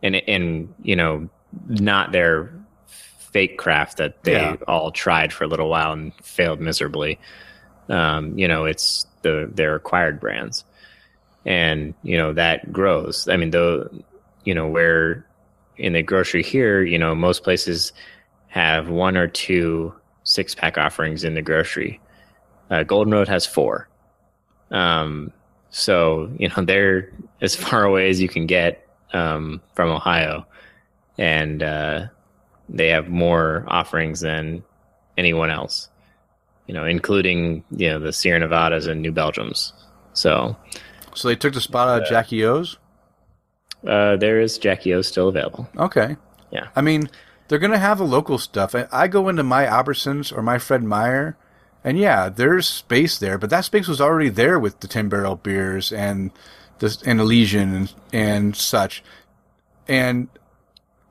and 0.03 0.15
and 0.15 0.73
you 0.83 0.95
know 0.95 1.27
not 1.67 2.11
their 2.11 2.53
fake 3.33 3.57
craft 3.57 3.97
that 3.97 4.23
they 4.23 4.33
Yeah. 4.33 4.55
all 4.67 4.91
tried 4.91 5.33
for 5.33 5.43
a 5.43 5.47
little 5.47 5.69
while 5.69 5.91
and 5.93 6.13
failed 6.23 6.59
miserably. 6.61 7.17
Um, 7.89 8.37
you 8.37 8.47
know, 8.47 8.65
it's 8.65 9.05
the 9.23 9.49
their 9.51 9.73
acquired 9.75 10.19
brands, 10.19 10.63
and 11.45 11.95
you 12.03 12.15
know 12.17 12.33
that 12.33 12.71
grows. 12.71 13.27
I 13.27 13.37
mean, 13.37 13.49
though, 13.49 13.89
you 14.43 14.53
know 14.53 14.67
where 14.67 15.25
in 15.77 15.93
the 15.93 16.03
grocery 16.03 16.43
here, 16.43 16.83
you 16.83 16.99
know, 16.99 17.15
most 17.15 17.43
places 17.43 17.91
have 18.51 18.89
one 18.89 19.15
or 19.15 19.27
two 19.27 19.93
six 20.23 20.53
pack 20.53 20.77
offerings 20.77 21.23
in 21.23 21.33
the 21.33 21.41
grocery. 21.41 21.99
Uh, 22.69 22.83
Golden 22.83 23.13
Road 23.13 23.27
has 23.29 23.45
four. 23.45 23.87
Um, 24.71 25.31
so, 25.69 26.29
you 26.37 26.49
know, 26.49 26.63
they're 26.65 27.11
as 27.41 27.55
far 27.55 27.83
away 27.83 28.09
as 28.09 28.21
you 28.21 28.27
can 28.27 28.45
get 28.45 28.85
um, 29.13 29.61
from 29.73 29.89
Ohio. 29.89 30.45
And 31.17 31.63
uh, 31.63 32.07
they 32.69 32.89
have 32.89 33.07
more 33.07 33.63
offerings 33.67 34.19
than 34.19 34.63
anyone 35.17 35.49
else, 35.49 35.89
you 36.67 36.73
know, 36.73 36.85
including, 36.85 37.63
you 37.71 37.89
know, 37.89 37.99
the 37.99 38.11
Sierra 38.13 38.39
Nevadas 38.39 38.85
and 38.85 39.01
New 39.01 39.11
Belgiums. 39.13 39.71
So 40.13 40.57
so 41.15 41.27
they 41.27 41.35
took 41.35 41.53
the 41.53 41.61
spot 41.61 41.87
out 41.87 42.01
of 42.03 42.07
Jackie 42.09 42.43
O's. 42.43 42.77
uh, 43.87 44.17
there 44.17 44.39
is 44.41 44.57
Jackie 44.57 44.93
O 44.93 45.01
still 45.01 45.27
available. 45.29 45.69
Okay. 45.77 46.15
Yeah. 46.51 46.67
I 46.75 46.81
mean, 46.81 47.09
they're 47.51 47.59
going 47.59 47.71
to 47.73 47.77
have 47.77 47.97
the 47.97 48.05
local 48.05 48.37
stuff. 48.37 48.73
I, 48.93 49.09
go 49.09 49.27
into 49.27 49.43
my 49.43 49.65
Albertsons 49.65 50.31
or 50.31 50.41
my 50.41 50.57
Fred 50.57 50.83
Meyer, 50.83 51.35
and 51.83 51.99
yeah, 51.99 52.29
there's 52.29 52.65
space 52.65 53.17
there, 53.17 53.37
but 53.37 53.49
that 53.49 53.65
space 53.65 53.89
was 53.89 53.99
already 53.99 54.29
there 54.29 54.57
with 54.57 54.79
the 54.79 54.87
10 54.87 55.09
barrel 55.09 55.35
beers 55.35 55.91
and 55.91 56.31
the 56.79 56.97
and 57.05 57.19
Elysian 57.19 57.75
and, 57.75 57.93
and 58.13 58.55
such. 58.55 59.03
And 59.85 60.29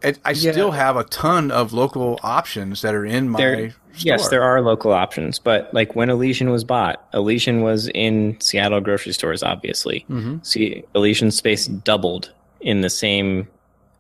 it, 0.02 0.18
I 0.24 0.30
Yeah. 0.30 0.52
still 0.52 0.70
have 0.70 0.96
a 0.96 1.04
ton 1.04 1.50
of 1.50 1.74
local 1.74 2.18
options 2.22 2.80
that 2.80 2.94
are 2.94 3.04
in 3.04 3.28
my 3.28 3.38
There- 3.38 3.70
store. 3.70 3.76
Yes, 3.98 4.28
there 4.30 4.42
are 4.42 4.62
local 4.62 4.92
options, 4.92 5.38
but 5.38 5.74
like 5.74 5.94
when 5.94 6.08
Elysian 6.08 6.48
was 6.50 6.64
bought, 6.64 7.04
Elysian 7.12 7.60
was 7.60 7.88
in 7.88 8.40
Seattle 8.40 8.80
grocery 8.80 9.12
stores, 9.12 9.42
obviously. 9.42 10.06
Mm-hmm. 10.08 10.36
See, 10.42 10.84
Elysian 10.94 11.32
space 11.32 11.66
doubled 11.66 12.32
in 12.62 12.80
the 12.80 12.88
same 12.88 13.46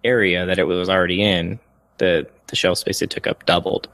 area 0.04 0.46
that 0.46 0.58
it 0.58 0.64
was 0.64 0.88
already 0.88 1.22
in. 1.22 1.58
The 2.00 2.26
the 2.48 2.56
shelf 2.56 2.78
space 2.78 3.00
it 3.00 3.10
took 3.10 3.28
up 3.28 3.46
doubled. 3.46 3.88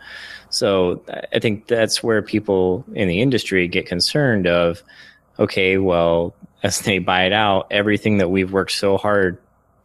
So 0.48 1.02
I 1.32 1.38
think 1.38 1.66
that's 1.66 2.02
where 2.02 2.22
people 2.22 2.84
in 2.94 3.08
the 3.08 3.20
industry 3.20 3.68
get 3.68 3.86
concerned 3.86 4.46
of, 4.46 4.82
okay, 5.38 5.76
well, 5.76 6.34
as 6.62 6.80
they 6.80 6.98
buy 6.98 7.24
it 7.24 7.32
out, 7.32 7.66
everything 7.70 8.18
that 8.18 8.30
we've 8.30 8.52
worked 8.52 8.72
so 8.72 8.96
hard 8.96 9.38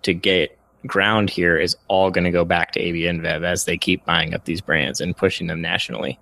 to 0.04 0.14
get 0.14 0.58
ground 0.88 1.30
here 1.30 1.58
is 1.58 1.76
all 1.88 2.10
going 2.10 2.24
to 2.24 2.32
go 2.32 2.46
back 2.46 2.72
to 2.72 2.80
AB 2.80 3.02
InBev 3.02 3.44
as 3.44 3.66
they 3.66 3.78
keep 3.78 4.06
buying 4.06 4.34
up 4.34 4.46
these 4.46 4.62
brands 4.62 5.02
and 5.02 5.18
pushing 5.18 5.48
them 5.48 5.62
nationally. 5.62 6.18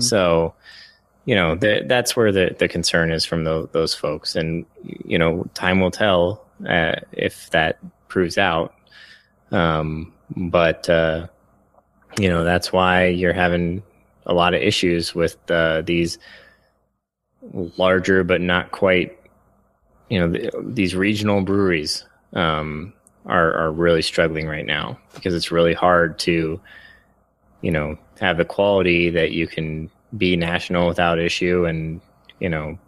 So, 0.00 0.54
you 1.24 1.34
know, 1.34 1.56
th- 1.56 1.84
that's 1.86 2.16
where 2.16 2.32
the, 2.32 2.54
the 2.58 2.68
concern 2.68 3.10
is 3.12 3.24
from 3.24 3.44
tho- 3.44 3.68
those 3.72 3.94
folks. 3.94 4.36
And, 4.36 4.66
you 5.04 5.18
know, 5.18 5.46
time 5.54 5.80
will 5.80 5.90
tell 5.90 6.44
uh, 6.68 6.96
if 7.12 7.50
that 7.50 7.78
proves 8.08 8.36
out. 8.38 8.74
Um, 9.50 10.12
but, 10.36 10.88
uh, 10.88 11.26
you 12.18 12.28
know, 12.28 12.44
that's 12.44 12.72
why 12.72 13.06
you're 13.06 13.32
having 13.32 13.82
a 14.26 14.34
lot 14.34 14.54
of 14.54 14.62
issues 14.62 15.14
with 15.14 15.36
uh, 15.50 15.82
these 15.82 16.18
larger 17.76 18.22
but 18.24 18.40
not 18.40 18.70
quite, 18.70 19.18
you 20.08 20.18
know, 20.18 20.32
th- 20.32 20.52
these 20.62 20.94
regional 20.94 21.42
breweries. 21.42 22.04
Um, 22.32 22.92
are 23.26 23.54
are 23.54 23.72
really 23.72 24.02
struggling 24.02 24.46
right 24.46 24.66
now 24.66 24.98
because 25.14 25.34
it's 25.34 25.50
really 25.50 25.74
hard 25.74 26.18
to, 26.20 26.60
you 27.60 27.70
know, 27.70 27.98
have 28.20 28.36
the 28.36 28.44
quality 28.44 29.10
that 29.10 29.32
you 29.32 29.46
can 29.46 29.90
be 30.16 30.36
national 30.36 30.88
without 30.88 31.18
issue, 31.18 31.64
and 31.66 32.00
you 32.38 32.48
know, 32.48 32.78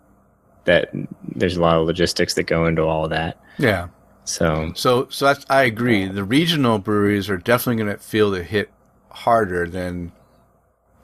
that 0.65 0.91
there's 1.35 1.57
a 1.57 1.61
lot 1.61 1.77
of 1.77 1.87
logistics 1.87 2.35
that 2.35 2.45
go 2.45 2.67
into 2.67 2.83
all 2.83 3.09
that. 3.09 3.41
Yeah. 3.59 3.89
So 4.25 4.73
So, 4.75 5.09
so 5.11 5.27
that's, 5.27 5.45
I 5.49 5.63
agree. 5.65 6.07
The 6.07 6.25
regional 6.25 6.79
breweries 6.79 7.29
are 7.29 7.37
definitely 7.37 7.83
going 7.83 7.97
to 7.97 8.03
feel 8.03 8.31
the 8.31 8.43
hit 8.43 8.71
harder 9.11 9.67
than 9.69 10.13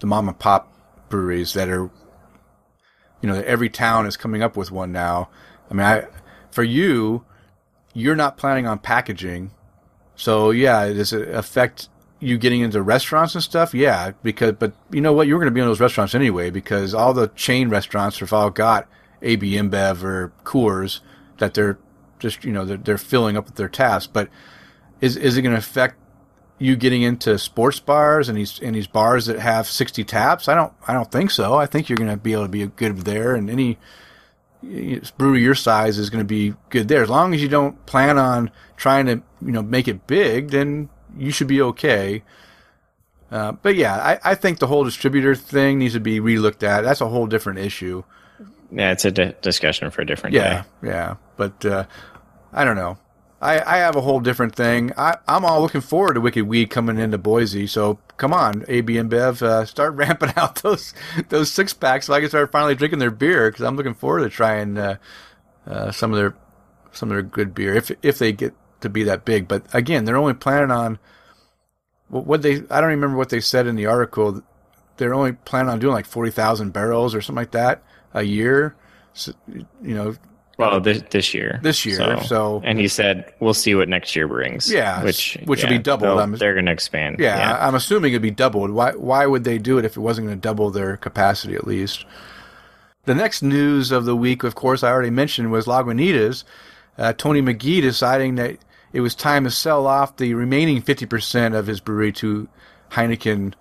the 0.00 0.06
mom 0.06 0.28
and 0.28 0.38
pop 0.38 0.72
breweries 1.08 1.52
that 1.54 1.68
are, 1.68 1.90
you 3.20 3.28
know, 3.28 3.42
every 3.46 3.68
town 3.68 4.06
is 4.06 4.16
coming 4.16 4.42
up 4.42 4.56
with 4.56 4.70
one 4.70 4.92
now. 4.92 5.28
I 5.70 5.74
mean, 5.74 5.86
I, 5.86 6.06
for 6.50 6.62
you, 6.62 7.24
you're 7.92 8.16
not 8.16 8.36
planning 8.36 8.66
on 8.66 8.78
packaging. 8.78 9.50
So 10.14 10.50
yeah, 10.50 10.86
does 10.88 11.12
it 11.12 11.28
affect 11.28 11.88
you 12.20 12.38
getting 12.38 12.60
into 12.60 12.82
restaurants 12.82 13.34
and 13.34 13.44
stuff? 13.44 13.74
Yeah, 13.74 14.12
because, 14.22 14.52
but 14.52 14.72
you 14.90 15.00
know 15.00 15.12
what? 15.12 15.26
You're 15.26 15.38
going 15.38 15.50
to 15.50 15.54
be 15.54 15.60
in 15.60 15.66
those 15.66 15.80
restaurants 15.80 16.14
anyway 16.14 16.50
because 16.50 16.94
all 16.94 17.12
the 17.12 17.28
chain 17.28 17.68
restaurants 17.68 18.18
have 18.20 18.32
all 18.32 18.50
got 18.50 18.88
AB 19.22 19.52
InBev 19.52 20.02
or 20.02 20.32
Coors 20.44 21.00
that 21.38 21.54
they're 21.54 21.78
just, 22.18 22.44
you 22.44 22.52
know, 22.52 22.64
they're, 22.64 22.76
they're 22.76 22.98
filling 22.98 23.36
up 23.36 23.46
with 23.46 23.54
their 23.56 23.68
taps. 23.68 24.06
But 24.06 24.28
is, 25.00 25.16
is 25.16 25.36
it 25.36 25.42
going 25.42 25.52
to 25.54 25.58
affect 25.58 25.96
you 26.58 26.74
getting 26.76 27.02
into 27.02 27.38
sports 27.38 27.78
bars 27.78 28.28
and 28.28 28.36
these 28.36 28.58
and 28.60 28.74
these 28.74 28.88
bars 28.88 29.26
that 29.26 29.38
have 29.38 29.66
60 29.68 30.02
taps? 30.04 30.48
I 30.48 30.54
don't 30.54 30.72
I 30.88 30.92
don't 30.92 31.10
think 31.10 31.30
so. 31.30 31.54
I 31.54 31.66
think 31.66 31.88
you're 31.88 31.96
going 31.98 32.10
to 32.10 32.16
be 32.16 32.32
able 32.32 32.42
to 32.44 32.48
be 32.48 32.66
good 32.66 32.98
there, 32.98 33.34
and 33.34 33.48
any 33.48 33.78
brewery 35.16 35.40
your 35.40 35.54
size 35.54 35.98
is 35.98 36.10
going 36.10 36.20
to 36.20 36.26
be 36.26 36.54
good 36.70 36.88
there. 36.88 37.02
As 37.02 37.08
long 37.10 37.32
as 37.32 37.40
you 37.40 37.48
don't 37.48 37.84
plan 37.86 38.18
on 38.18 38.50
trying 38.76 39.06
to 39.06 39.22
you 39.40 39.52
know 39.52 39.62
make 39.62 39.86
it 39.86 40.06
big, 40.08 40.50
then 40.50 40.88
you 41.16 41.30
should 41.30 41.46
be 41.46 41.62
okay. 41.62 42.24
Uh, 43.30 43.52
but 43.52 43.76
yeah, 43.76 43.94
I, 43.94 44.32
I 44.32 44.34
think 44.34 44.58
the 44.58 44.66
whole 44.66 44.84
distributor 44.84 45.34
thing 45.34 45.78
needs 45.78 45.94
to 45.94 46.00
be 46.00 46.18
relooked 46.18 46.62
at. 46.62 46.80
That's 46.80 47.00
a 47.02 47.08
whole 47.08 47.26
different 47.26 47.58
issue. 47.60 48.02
yeah, 48.72 48.90
it's 48.92 49.04
a 49.04 49.10
di- 49.12 49.34
discussion 49.42 49.90
for 49.90 50.00
a 50.02 50.06
different 50.06 50.34
Yeah, 50.34 50.62
day. 50.82 50.88
yeah. 50.88 51.14
But 51.38 51.64
uh, 51.64 51.86
I 52.52 52.66
don't 52.66 52.76
know. 52.76 52.98
I, 53.40 53.60
I 53.60 53.78
have 53.78 53.94
a 53.96 54.00
whole 54.00 54.20
different 54.20 54.54
thing. 54.54 54.92
I, 54.98 55.16
I'm 55.28 55.44
all 55.44 55.62
looking 55.62 55.80
forward 55.80 56.14
to 56.14 56.20
Wicked 56.20 56.46
Weed 56.46 56.70
coming 56.70 56.98
into 56.98 57.18
Boise. 57.18 57.68
So 57.68 58.00
come 58.16 58.34
on, 58.34 58.64
AB 58.68 58.94
InBev, 58.94 59.40
uh, 59.40 59.64
start 59.64 59.94
ramping 59.94 60.32
out 60.36 60.56
those 60.56 60.92
those 61.28 61.50
six 61.50 61.72
packs 61.72 62.06
so 62.06 62.14
I 62.14 62.20
can 62.20 62.28
start 62.28 62.52
finally 62.52 62.74
drinking 62.74 62.98
their 62.98 63.12
beer 63.12 63.50
because 63.50 63.64
I'm 63.64 63.76
looking 63.76 63.94
forward 63.94 64.20
to 64.20 64.28
trying 64.28 64.76
uh, 64.76 64.96
uh, 65.66 65.92
some 65.92 66.12
of 66.12 66.18
their 66.18 66.36
some 66.92 67.10
of 67.10 67.14
their 67.14 67.22
good 67.22 67.54
beer 67.54 67.74
if 67.74 67.90
if 68.02 68.18
they 68.18 68.32
get 68.32 68.54
to 68.80 68.88
be 68.88 69.04
that 69.04 69.24
big. 69.24 69.46
But 69.48 69.72
again, 69.72 70.04
they're 70.04 70.16
only 70.16 70.34
planning 70.34 70.72
on 70.72 70.98
what 72.08 72.42
they. 72.42 72.62
I 72.70 72.80
don't 72.80 72.90
remember 72.90 73.16
what 73.16 73.28
they 73.30 73.40
said 73.40 73.66
in 73.66 73.76
the 73.76 73.86
article. 73.86 74.42
They're 74.96 75.14
only 75.14 75.32
planning 75.32 75.70
on 75.70 75.78
doing 75.78 75.94
like 75.94 76.06
forty 76.06 76.32
thousand 76.32 76.72
barrels 76.72 77.14
or 77.14 77.20
something 77.20 77.40
like 77.40 77.52
that 77.52 77.84
a 78.12 78.24
year. 78.24 78.74
So, 79.12 79.32
you 79.46 79.94
know, 79.94 80.14
Well, 80.58 80.80
this 80.80 81.02
this 81.10 81.34
year. 81.34 81.60
This 81.62 81.86
year, 81.86 82.20
so- 82.24 82.60
and 82.64 82.78
he 82.80 82.88
said 82.88 83.32
we'll 83.38 83.54
see 83.54 83.76
what 83.76 83.88
next 83.88 84.16
year 84.16 84.26
brings. 84.26 84.70
Yeah, 84.70 85.04
which 85.04 85.38
which 85.44 85.62
will 85.62 85.68
be 85.68 85.76
yeah, 85.76 85.82
doubled, 85.82 86.18
I'm- 86.18 86.32
They're 86.32 86.54
going 86.54 86.66
to 86.66 86.72
expand. 86.72 87.16
Yeah, 87.20 87.38
yeah. 87.38 87.66
I'm 87.66 87.76
assuming 87.76 88.12
it'd 88.12 88.22
be 88.22 88.32
doubled. 88.32 88.70
Why 88.72 88.92
why 88.92 89.24
would 89.26 89.44
they 89.44 89.58
do 89.58 89.78
it 89.78 89.84
if 89.84 89.96
it 89.96 90.00
wasn't 90.00 90.26
going 90.26 90.36
to 90.36 90.40
double 90.40 90.70
their 90.70 90.96
capacity 90.96 91.54
at 91.54 91.66
least? 91.66 92.04
The 93.04 93.14
next 93.14 93.40
news 93.40 93.92
of 93.92 94.04
the 94.04 94.16
week, 94.16 94.42
of 94.42 94.54
course, 94.56 94.82
I 94.82 94.90
already 94.90 95.10
mentioned 95.10 95.50
was 95.52 95.66
Lagunitas. 95.66 96.42
Uh, 96.98 97.12
Tony 97.12 97.40
Magee 97.40 97.80
deciding 97.80 98.34
that 98.34 98.58
it 98.92 99.00
was 99.00 99.14
time 99.14 99.44
to 99.44 99.50
sell 99.50 99.86
off 99.86 100.16
the 100.16 100.34
remaining 100.34 100.82
50% 100.82 101.56
of 101.56 101.68
his 101.68 101.80
brewery 101.80 102.12
to 102.14 102.48
Heineken. 102.90 103.54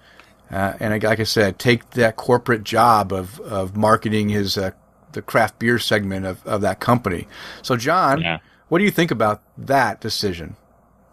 Uh, 0.51 0.73
and 0.79 1.03
like 1.03 1.19
I 1.19 1.23
said, 1.23 1.59
take 1.59 1.91
that 1.91 2.15
corporate 2.15 2.63
job 2.63 3.13
of, 3.13 3.39
of 3.41 3.77
marketing 3.77 4.29
his 4.29 4.57
uh, 4.57 4.71
the 5.13 5.21
craft 5.21 5.59
beer 5.59 5.79
segment 5.79 6.25
of, 6.25 6.45
of 6.45 6.61
that 6.61 6.79
company. 6.79 7.27
So, 7.61 7.75
John, 7.77 8.21
Yeah. 8.21 8.39
what 8.69 8.79
do 8.79 8.83
you 8.83 8.91
think 8.91 9.11
about 9.11 9.41
that 9.57 10.01
decision? 10.01 10.55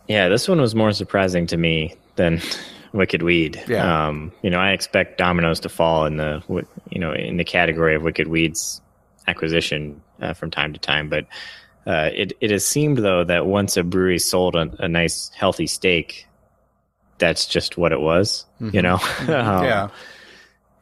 Yeah, 0.08 0.28
this 0.28 0.48
one 0.48 0.60
was 0.60 0.74
more 0.74 0.92
surprising 0.92 1.46
to 1.48 1.56
me 1.56 1.94
than 2.16 2.40
Wicked 2.92 3.22
Weed. 3.22 3.62
Yeah. 3.66 4.06
Um, 4.08 4.32
you 4.42 4.50
know, 4.50 4.58
I 4.58 4.70
expect 4.72 5.18
Domino's 5.18 5.60
to 5.60 5.68
fall 5.68 6.04
in 6.06 6.16
the 6.18 6.42
you 6.90 6.98
know 7.00 7.12
in 7.12 7.36
the 7.38 7.44
category 7.44 7.94
of 7.96 8.02
Wicked 8.02 8.28
Weed's 8.28 8.80
acquisition 9.26 10.00
uh, 10.20 10.34
from 10.34 10.50
time 10.50 10.72
to 10.74 10.78
time, 10.78 11.08
but 11.08 11.24
uh, 11.86 12.10
it 12.14 12.34
it 12.40 12.50
has 12.50 12.64
seemed 12.66 12.98
though 12.98 13.24
that 13.24 13.46
once 13.46 13.76
a 13.76 13.82
brewery 13.82 14.18
sold 14.18 14.54
a, 14.54 14.70
a 14.78 14.88
nice 14.88 15.30
healthy 15.34 15.66
stake, 15.66 16.26
that's 17.18 17.46
just 17.46 17.76
what 17.78 17.92
it 17.92 18.00
was. 18.00 18.44
You 18.60 18.82
know. 18.82 18.98
Um, 19.22 19.64
yeah. 19.64 19.88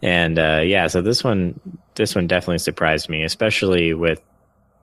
And 0.03 0.37
uh, 0.39 0.63
yeah, 0.65 0.89
so 0.89 1.01
this 1.01 1.23
one 1.23 1.61
this 1.95 2.15
one 2.15 2.27
definitely 2.27 2.59
surprised 2.59 3.09
me, 3.09 3.23
especially 3.25 3.95
with 3.95 4.21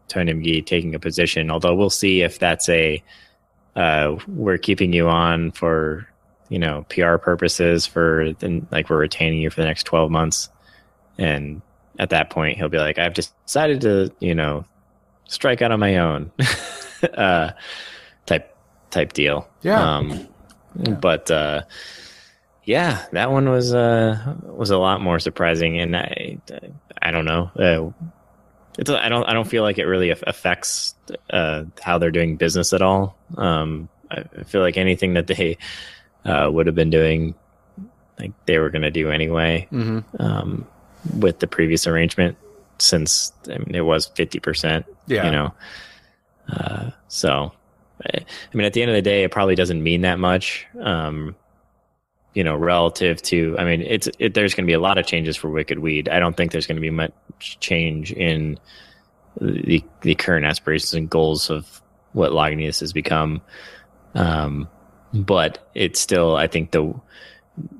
Tony 0.07 0.33
Magee 0.33 0.61
taking 0.61 0.95
a 0.95 0.99
position. 0.99 1.49
Although 1.51 1.75
we'll 1.75 1.89
see 1.89 2.21
if 2.21 2.39
that's 2.39 2.67
a 2.69 3.01
uh, 3.75 4.17
we're 4.27 4.57
keeping 4.57 4.93
you 4.93 5.07
on 5.07 5.51
for 5.51 6.07
you 6.49 6.59
know 6.59 6.85
PR 6.89 7.17
purposes 7.17 7.85
for 7.85 8.33
then 8.39 8.67
like 8.71 8.89
we're 8.89 8.97
retaining 8.97 9.41
you 9.41 9.49
for 9.49 9.61
the 9.61 9.67
next 9.67 9.83
twelve 9.83 10.11
months, 10.11 10.49
and 11.17 11.61
at 11.97 12.09
that 12.09 12.29
point 12.29 12.57
he'll 12.57 12.69
be 12.69 12.77
like, 12.79 12.97
I've 12.97 13.13
decided 13.13 13.81
to 13.81 14.11
you 14.19 14.35
know 14.35 14.65
strike 15.27 15.61
out 15.61 15.71
on 15.71 15.79
my 15.79 15.97
own, 15.97 16.31
uh, 17.13 17.51
type 18.25 18.55
type 18.89 19.13
deal. 19.13 19.47
Yeah. 19.61 19.97
Um, 19.97 20.27
But 21.01 21.29
uh, 21.31 21.63
yeah, 22.63 23.05
that 23.11 23.31
one 23.31 23.49
was 23.49 23.73
uh, 23.73 24.35
was 24.43 24.69
a 24.69 24.77
lot 24.77 25.01
more 25.01 25.19
surprising, 25.19 25.79
and 25.79 25.95
I 25.97 26.37
I 27.01 27.11
don't 27.11 27.25
know. 27.25 27.51
Uh, 27.55 27.91
it's 28.77 28.89
I 28.89 29.09
don't 29.09 29.25
I 29.25 29.33
don't 29.33 29.47
feel 29.47 29.63
like 29.63 29.77
it 29.77 29.85
really 29.85 30.09
affects 30.09 30.95
uh, 31.31 31.65
how 31.81 31.97
they're 31.97 32.11
doing 32.11 32.37
business 32.37 32.71
at 32.73 32.81
all. 32.81 33.17
Um, 33.37 33.89
I 34.09 34.23
feel 34.43 34.61
like 34.61 34.77
anything 34.77 35.13
that 35.15 35.27
they 35.27 35.57
uh, 36.25 36.49
would 36.51 36.65
have 36.65 36.75
been 36.75 36.89
doing, 36.89 37.35
like 38.19 38.31
they 38.45 38.57
were 38.57 38.69
going 38.69 38.83
to 38.83 38.91
do 38.91 39.09
anyway 39.11 39.67
hmm 39.69 39.99
um, 40.19 40.67
with 41.17 41.39
the 41.39 41.47
previous 41.47 41.87
arrangement, 41.87 42.37
since 42.77 43.33
I 43.47 43.57
mean, 43.57 43.75
it 43.75 43.85
was 43.85 44.07
fifty 44.07 44.39
percent. 44.39 44.85
Yeah. 45.07 45.25
you 45.25 45.31
know. 45.31 45.53
Uh, 46.51 46.91
so, 47.07 47.51
I 48.05 48.19
I 48.19 48.57
mean, 48.57 48.65
at 48.65 48.73
the 48.73 48.81
end 48.81 48.91
of 48.91 48.95
the 48.95 49.01
day, 49.01 49.23
it 49.23 49.31
probably 49.31 49.55
doesn't 49.55 49.83
mean 49.83 50.01
that 50.01 50.19
much. 50.19 50.67
Um, 50.79 51.35
you 52.33 52.43
know, 52.43 52.55
relative 52.55 53.21
to, 53.23 53.55
I 53.57 53.63
mean, 53.65 53.81
it's 53.81 54.07
it, 54.19 54.33
there's 54.33 54.53
going 54.53 54.65
to 54.65 54.69
be 54.69 54.73
a 54.75 54.79
lot 54.79 54.97
of 54.97 55.05
changes 55.05 55.35
for 55.35 55.49
Wicked 55.49 55.79
Weed. 55.79 56.09
I 56.09 56.19
don't 56.19 56.37
think 56.37 56.51
there's 56.51 56.67
going 56.67 56.75
to 56.77 56.81
be 56.81 56.89
much 56.91 57.11
change 57.59 58.11
in 58.11 58.59
the 59.41 59.83
the 60.01 60.15
current 60.15 60.45
aspirations 60.45 60.93
and 60.93 61.09
goals 61.09 61.49
of 61.49 61.81
what 62.13 62.31
Lagunitas 62.31 62.79
has 62.81 62.93
become. 62.93 63.41
Um, 64.15 64.67
but 65.13 65.69
it's 65.73 65.99
still, 65.99 66.35
I 66.35 66.47
think 66.47 66.71
the 66.71 66.93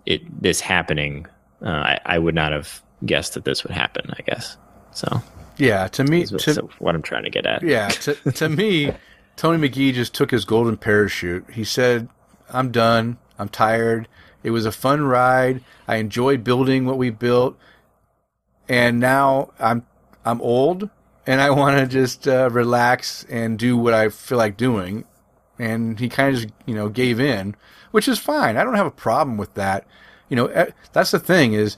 it 0.06 0.42
this 0.42 0.60
happening, 0.60 1.28
uh, 1.64 1.70
I, 1.70 2.00
I 2.06 2.20
would 2.20 2.36
not 2.36 2.52
have 2.52 2.82
guessed 3.06 3.36
that 3.36 3.46
this 3.46 3.64
would 3.64 3.72
happen. 3.72 4.12
I 4.18 4.22
guess 4.24 4.58
so. 4.92 5.22
Yeah. 5.58 5.88
To 5.90 6.04
me, 6.04 6.24
That's 6.26 6.46
to, 6.46 6.62
what- 6.62 6.82
what 6.82 6.96
I'm 6.96 7.02
trying 7.02 7.24
to 7.26 7.30
get 7.30 7.46
at. 7.46 7.64
Yeah, 7.64 7.90
to, 7.90 8.16
to 8.32 8.50
me, 8.50 8.94
Tony 9.36 9.58
Magee 9.58 9.92
just 9.92 10.14
took 10.16 10.32
his 10.32 10.46
golden 10.46 10.78
parachute. 10.78 11.50
He 11.52 11.64
said, 11.64 12.08
I'm 12.50 12.72
done. 12.72 13.18
I'm 13.38 13.50
tired. 13.50 14.08
It 14.44 14.52
was 14.52 14.66
a 14.66 14.72
fun 14.72 15.04
ride. 15.04 15.64
I 15.88 15.98
enjoyed 15.98 16.44
building 16.44 16.86
what 16.86 16.98
we 16.98 17.10
built. 17.10 17.58
And 18.68 19.00
now 19.00 19.52
I'm 19.60 19.86
I'm 20.26 20.42
old 20.42 20.90
and 21.26 21.42
I 21.42 21.50
want 21.52 21.78
to 21.78 21.88
just 21.88 22.28
uh, 22.28 22.50
relax 22.52 23.26
and 23.30 23.58
do 23.58 23.78
what 23.78 23.94
I 23.94 24.10
feel 24.10 24.38
like 24.38 24.58
doing. 24.58 25.06
And 25.58 26.00
he 26.00 26.08
kind 26.08 26.34
of 26.34 26.42
just, 26.42 26.54
you 26.66 26.74
know, 26.74 26.88
gave 26.88 27.20
in, 27.20 27.56
which 27.92 28.08
is 28.08 28.18
fine. 28.18 28.56
I 28.56 28.64
don't 28.64 28.76
have 28.76 28.86
a 28.86 28.92
problem 28.92 29.38
with 29.38 29.54
that. 29.56 29.86
You 30.30 30.36
know, 30.36 30.48
eh, 30.48 30.72
that's 30.94 31.12
the 31.12 31.20
thing 31.20 31.54
is 31.54 31.76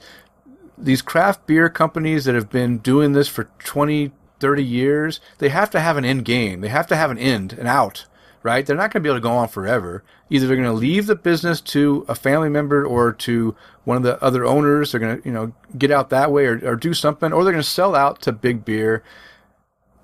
these 0.78 1.02
craft 1.02 1.46
beer 1.46 1.68
companies 1.68 2.24
that 2.24 2.34
have 2.34 2.50
been 2.50 2.78
doing 2.78 3.12
this 3.12 3.28
for 3.28 3.44
20, 3.58 4.12
30 4.40 4.64
years, 4.64 5.20
they 5.38 5.48
have 5.48 5.70
to 5.70 5.80
have 5.80 5.96
an 5.96 6.04
end 6.04 6.24
game. 6.24 6.60
They 6.60 6.68
have 6.68 6.86
to 6.88 6.96
have 6.96 7.10
an 7.10 7.18
end, 7.18 7.52
an 7.54 7.66
out, 7.66 8.06
right? 8.42 8.64
They're 8.64 8.76
not 8.76 8.92
going 8.92 9.02
to 9.02 9.06
be 9.06 9.08
able 9.08 9.18
to 9.18 9.22
go 9.22 9.32
on 9.32 9.48
forever. 9.48 10.02
Either 10.30 10.46
they're 10.46 10.56
going 10.56 10.68
to 10.68 10.72
leave 10.72 11.06
the 11.06 11.14
business 11.14 11.60
to 11.60 12.04
a 12.08 12.14
family 12.14 12.48
member 12.48 12.84
or 12.84 13.12
to 13.12 13.54
one 13.84 13.98
of 13.98 14.02
the 14.02 14.22
other 14.22 14.44
owners. 14.44 14.92
They're 14.92 15.00
going 15.00 15.20
to, 15.20 15.28
you 15.28 15.32
know, 15.32 15.52
get 15.78 15.90
out 15.90 16.10
that 16.10 16.32
way 16.32 16.46
or, 16.46 16.60
or 16.64 16.76
do 16.76 16.94
something, 16.94 17.32
or 17.32 17.44
they're 17.44 17.52
going 17.52 17.62
to 17.62 17.68
sell 17.68 17.94
out 17.94 18.20
to 18.22 18.32
big 18.32 18.64
beer. 18.64 19.02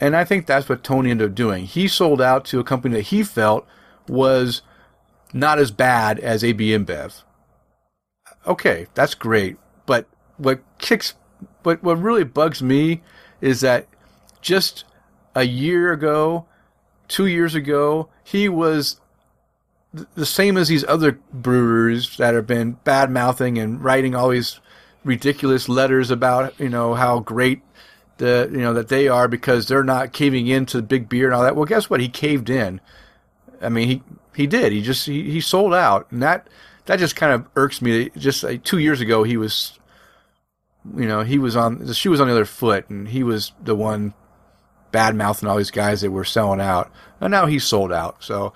And 0.01 0.15
I 0.15 0.25
think 0.25 0.47
that's 0.47 0.69
what 0.69 0.85
Tony 0.85 1.11
ended 1.11 1.31
up 1.31 1.35
doing. 1.35 1.67
He 1.67 1.89
sold 1.89 2.21
out 2.21 2.45
to 2.47 2.61
a 2.61 2.65
company 2.65 2.97
that 2.97 3.07
he 3.07 3.23
felt 3.23 3.67
was 4.07 4.63
not 5.33 5.59
as 5.59 5.71
bad 5.71 6.19
as 6.21 6.45
AB 6.45 6.71
InBev. 6.71 7.23
Okay, 8.47 8.87
that's 8.95 9.15
great. 9.15 9.57
But 9.87 10.07
what 10.37 10.61
kicks, 10.79 11.15
what, 11.65 11.83
what 11.83 12.01
really 12.01 12.25
bugs 12.25 12.63
me 12.63 13.03
is 13.41 13.61
that 13.61 13.87
just 14.41 14.85
a 15.35 15.45
year 15.45 15.93
ago, 15.93 16.47
two 17.09 17.27
years 17.27 17.55
ago, 17.55 18.09
he 18.23 18.49
was 18.49 19.01
th- 19.97 20.09
the 20.15 20.27
same 20.27 20.57
as 20.57 20.69
these 20.69 20.85
other 20.85 21.19
brewers 21.33 22.17
that 22.19 22.35
have 22.35 22.47
been 22.47 22.73
bad 22.85 23.11
mouthing 23.11 23.59
and 23.59 23.83
writing 23.83 24.15
all 24.15 24.29
these 24.29 24.61
ridiculous 25.05 25.69
letters 25.69 26.11
about 26.11 26.59
you 26.61 26.69
know 26.69 26.95
how 26.95 27.21
great 27.21 27.63
the 28.19 28.49
you 28.53 28.59
know 28.59 28.75
that 28.75 28.89
they 28.89 29.09
are 29.09 29.29
because 29.29 29.67
they're 29.67 29.85
not 29.85 30.13
caving 30.13 30.47
into 30.47 30.77
the 30.77 30.83
big 30.83 31.09
beer 31.09 31.27
and 31.27 31.35
all 31.35 31.43
that. 31.43 31.57
Well, 31.57 31.65
guess 31.65 31.89
what? 31.89 32.01
He 32.01 32.09
caved 32.09 32.51
in. 32.51 32.81
I 33.61 33.69
mean, 33.69 33.89
he 33.89 34.03
he 34.37 34.47
did. 34.47 34.73
He 34.73 34.83
just 34.83 35.07
he, 35.07 35.31
he 35.31 35.41
sold 35.41 35.75
out, 35.75 36.11
and 36.13 36.23
that 36.23 36.49
that 36.87 36.99
just 36.99 37.17
kind 37.17 37.33
of 37.33 37.47
irks 37.57 37.81
me. 37.81 38.11
Just 38.17 38.45
like 38.45 38.63
two 38.65 38.79
years 38.79 39.01
ago, 39.01 39.23
he 39.23 39.37
was, 39.37 39.79
you 40.97 41.07
know, 41.07 41.23
he 41.23 41.39
was 41.39 41.57
on 41.57 41.79
the 41.79 41.95
shoe 41.95 42.11
was 42.11 42.21
on 42.21 42.29
the 42.29 42.35
other 42.35 42.45
foot, 42.45 42.89
and 42.91 43.09
he 43.09 43.23
was 43.23 43.53
the 43.63 43.75
one 43.75 44.15
bad 44.91 45.15
mouthing 45.15 45.49
all 45.49 45.57
these 45.57 45.71
guys 45.71 46.01
that 46.01 46.11
were 46.11 46.25
selling 46.25 46.61
out, 46.61 46.91
and 47.21 47.31
now 47.31 47.47
he's 47.47 47.65
sold 47.65 47.93
out. 47.93 48.23
So, 48.23 48.53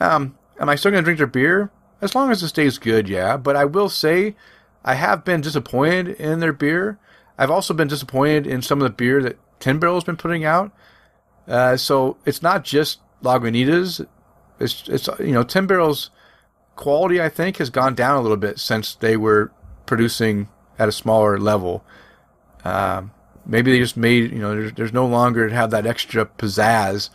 um, 0.00 0.36
am 0.60 0.68
I 0.68 0.74
still 0.74 0.90
going 0.90 1.02
to 1.02 1.04
drink 1.04 1.18
their 1.18 1.26
beer? 1.26 1.70
As 2.00 2.14
long 2.14 2.30
as 2.30 2.42
it 2.42 2.48
stays 2.48 2.78
good, 2.78 3.08
yeah. 3.08 3.36
But 3.36 3.56
I 3.56 3.64
will 3.64 3.88
say, 3.88 4.36
I 4.84 4.94
have 4.94 5.24
been 5.24 5.40
disappointed 5.40 6.08
in 6.20 6.40
their 6.40 6.52
beer. 6.52 6.98
I've 7.38 7.50
also 7.50 7.74
been 7.74 7.88
disappointed 7.88 8.46
in 8.46 8.62
some 8.62 8.80
of 8.80 8.84
the 8.84 8.94
beer 8.94 9.22
that 9.22 9.38
Ten 9.58 9.78
Barrel 9.78 9.96
has 9.96 10.04
been 10.04 10.16
putting 10.16 10.44
out. 10.44 10.72
Uh, 11.48 11.76
so 11.76 12.16
it's 12.24 12.42
not 12.42 12.64
just 12.64 13.00
Lagunitas. 13.22 14.06
It's 14.60 14.88
it's 14.88 15.08
you 15.18 15.32
know 15.32 15.42
Ten 15.42 15.66
Barrel's 15.66 16.10
quality 16.76 17.20
I 17.20 17.28
think 17.28 17.56
has 17.58 17.70
gone 17.70 17.94
down 17.94 18.16
a 18.16 18.20
little 18.20 18.36
bit 18.36 18.58
since 18.58 18.94
they 18.94 19.16
were 19.16 19.50
producing 19.86 20.48
at 20.78 20.88
a 20.88 20.92
smaller 20.92 21.38
level. 21.38 21.84
Um, 22.64 23.12
maybe 23.46 23.70
they 23.70 23.78
just 23.78 23.96
made 23.96 24.32
you 24.32 24.38
know 24.38 24.54
there's, 24.54 24.72
there's 24.72 24.92
no 24.92 25.06
longer 25.06 25.48
to 25.48 25.54
have 25.54 25.70
that 25.70 25.86
extra 25.86 26.26
pizzazz. 26.26 27.10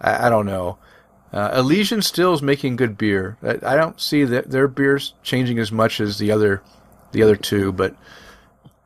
I, 0.00 0.26
I 0.26 0.30
don't 0.30 0.46
know. 0.46 0.78
Uh, 1.32 1.50
Elysian 1.56 2.00
still 2.00 2.32
is 2.32 2.42
making 2.42 2.76
good 2.76 2.96
beer. 2.96 3.36
I, 3.42 3.72
I 3.72 3.76
don't 3.76 4.00
see 4.00 4.24
that 4.24 4.50
their 4.50 4.68
beers 4.68 5.14
changing 5.22 5.58
as 5.58 5.72
much 5.72 6.00
as 6.00 6.18
the 6.18 6.30
other 6.30 6.62
the 7.12 7.22
other 7.22 7.36
two, 7.36 7.72
but 7.72 7.96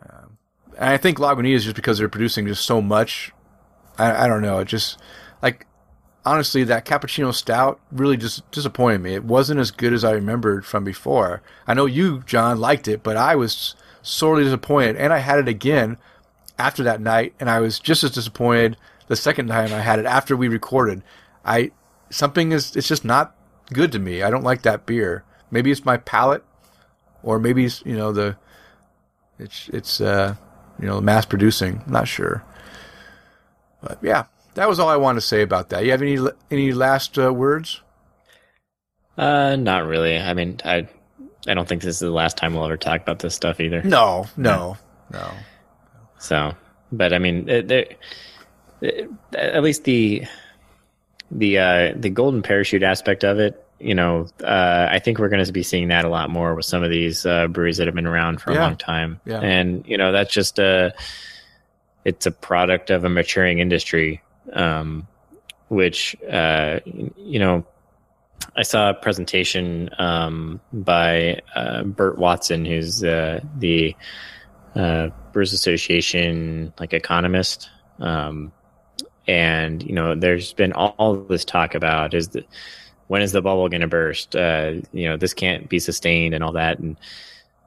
um, 0.09 0.39
I 0.79 0.97
think 0.97 1.19
Lagunitas 1.19 1.63
just 1.63 1.77
because 1.77 1.99
they're 1.99 2.09
producing 2.09 2.47
just 2.47 2.65
so 2.65 2.81
much. 2.81 3.33
I, 3.99 4.25
I 4.25 4.29
don't 4.29 4.43
know. 4.43 4.61
It 4.61 4.67
just 4.67 4.99
like 5.43 5.67
honestly, 6.25 6.65
that 6.65 6.85
cappuccino 6.85 7.35
stout 7.35 7.81
really 7.91 8.17
just 8.17 8.49
disappointed 8.51 9.01
me. 9.01 9.15
It 9.15 9.25
wasn't 9.25 9.61
as 9.61 9.71
good 9.71 9.93
as 9.93 10.05
I 10.05 10.13
remembered 10.13 10.67
from 10.67 10.85
before. 10.85 11.43
I 11.67 11.75
know 11.75 11.87
you, 11.87 12.23
John, 12.27 12.61
liked 12.61 12.87
it, 12.87 13.03
but 13.03 13.17
I 13.17 13.35
was 13.35 13.75
sorely 14.03 14.45
disappointed, 14.45 14.97
and 14.97 15.13
I 15.13 15.19
had 15.19 15.39
it 15.39 15.49
again 15.49 15.97
after 16.59 16.85
that 16.85 17.01
night, 17.01 17.35
and 17.41 17.49
I 17.49 17.61
was 17.61 17.79
just 17.79 18.05
as 18.05 18.11
disappointed 18.11 18.77
the 19.07 19.17
second 19.17 19.49
time 19.49 19.73
I 19.73 19.81
had 19.81 19.99
it 19.99 20.07
after 20.07 20.37
we 20.37 20.49
recorded. 20.49 21.03
I 21.45 21.73
something 22.11 22.53
is 22.53 22.77
it's 22.77 22.89
just 22.89 23.05
not 23.05 23.35
good 23.73 23.93
to 23.93 23.99
me. 23.99 24.23
I 24.23 24.31
don't 24.31 24.45
like 24.45 24.63
that 24.63 24.87
beer. 24.87 25.25
Maybe 25.51 25.71
it's 25.71 25.85
my 25.85 25.97
palate, 25.97 26.45
or 27.23 27.39
maybe 27.39 27.65
it's 27.65 27.83
you 27.85 27.97
know 27.97 28.13
the 28.13 28.37
it's 29.39 29.69
it's 29.71 30.01
uh 30.01 30.35
you 30.81 30.87
know 30.87 31.01
mass 31.01 31.27
producing. 31.27 31.83
I'm 31.87 31.93
not 31.93 32.09
sure, 32.09 32.45
but 33.83 33.99
yeah, 34.03 34.25
that 34.55 34.69
was 34.69 34.79
all 34.79 34.89
I 34.89 34.97
wanted 34.97 35.21
to 35.21 35.27
say 35.27 35.43
about 35.43 35.71
that. 35.71 35.85
You 35.85 35.91
have 35.93 36.03
any 36.03 36.19
any 36.51 36.73
last 36.73 37.19
uh, 37.19 37.33
words? 37.33 37.81
Uh, 39.17 39.57
not 39.57 39.87
really. 39.87 40.19
I 40.19 40.35
mean, 40.35 40.61
I 40.65 40.89
I 41.47 41.55
don't 41.55 41.69
think 41.69 41.83
this 41.83 41.97
is 41.97 42.01
the 42.01 42.11
last 42.11 42.37
time 42.37 42.55
we'll 42.55 42.65
ever 42.65 42.77
talk 42.77 43.01
about 43.01 43.21
this 43.21 43.35
stuff 43.35 43.61
either. 43.61 43.83
No, 43.83 44.27
no, 44.37 44.77
no. 45.11 45.31
So, 46.19 46.55
but 46.93 47.13
I 47.13 47.19
mean, 47.19 47.49
it, 47.49 47.71
it, 47.71 47.99
it, 48.81 49.11
at 49.35 49.63
least 49.63 49.85
the 49.85 50.25
the 51.31 51.59
uh, 51.59 51.93
the 51.97 52.11
golden 52.11 52.43
parachute 52.43 52.83
aspect 52.83 53.25
of 53.25 53.39
it, 53.39 53.65
you 53.79 53.95
know, 53.95 54.27
uh, 54.43 54.89
I 54.91 54.99
think 54.99 55.19
we're 55.19 55.29
going 55.29 55.45
to 55.45 55.53
be 55.53 55.63
seeing 55.63 55.89
that 55.89 56.05
a 56.05 56.09
lot 56.09 56.31
more 56.31 56.55
with 56.55 56.65
some 56.65 56.83
of 56.83 56.91
these 56.91 57.25
uh, 57.27 57.47
breweries 57.49 57.77
that 57.77 57.87
have 57.87 57.95
been 57.95 58.07
around 58.07 58.41
for 58.41 58.51
a 58.51 58.55
Yeah. 58.55 58.63
long 58.63 58.77
time. 58.77 59.21
Yeah. 59.25 59.41
And 59.41 59.87
you 59.87 59.97
know, 59.99 60.13
that's 60.13 60.33
just 60.33 60.59
a 60.59 60.95
it's 62.05 62.27
a 62.27 62.31
product 62.31 62.91
of 62.91 63.05
a 63.05 63.09
maturing 63.09 63.59
industry, 63.59 64.23
um, 64.53 65.07
which 65.69 66.17
uh, 66.31 66.81
you 66.85 67.39
know. 67.39 67.65
I 68.57 68.63
saw 68.63 68.91
a 68.91 68.95
presentation 68.95 69.91
um, 69.99 70.61
by 70.73 71.43
uh, 71.55 71.83
Bart 71.85 72.19
Watson, 72.19 72.65
who's 72.65 73.05
uh, 73.05 73.41
the 73.57 73.95
Brewers 75.39 75.53
Association 75.53 76.73
like 76.81 76.93
economist, 76.93 77.71
um, 78.01 78.51
and 79.29 79.81
you 79.85 79.95
know, 79.95 80.17
there's 80.17 80.53
been 80.53 80.73
all, 80.73 80.97
all 80.99 81.15
this 81.15 81.45
talk 81.45 81.77
about 81.77 82.13
is 82.13 82.31
the 82.31 82.45
when 83.07 83.23
is 83.23 83.31
the 83.31 83.41
bubble 83.41 83.69
going 83.69 83.83
to 83.83 83.87
burst? 83.87 84.35
Uh, 84.35 84.81
you 84.93 85.09
know, 85.09 85.17
this 85.17 85.35
can't 85.35 85.69
be 85.69 85.79
sustained 85.79 86.35
and 86.35 86.43
all 86.43 86.55
that. 86.55 86.81
And 86.81 86.97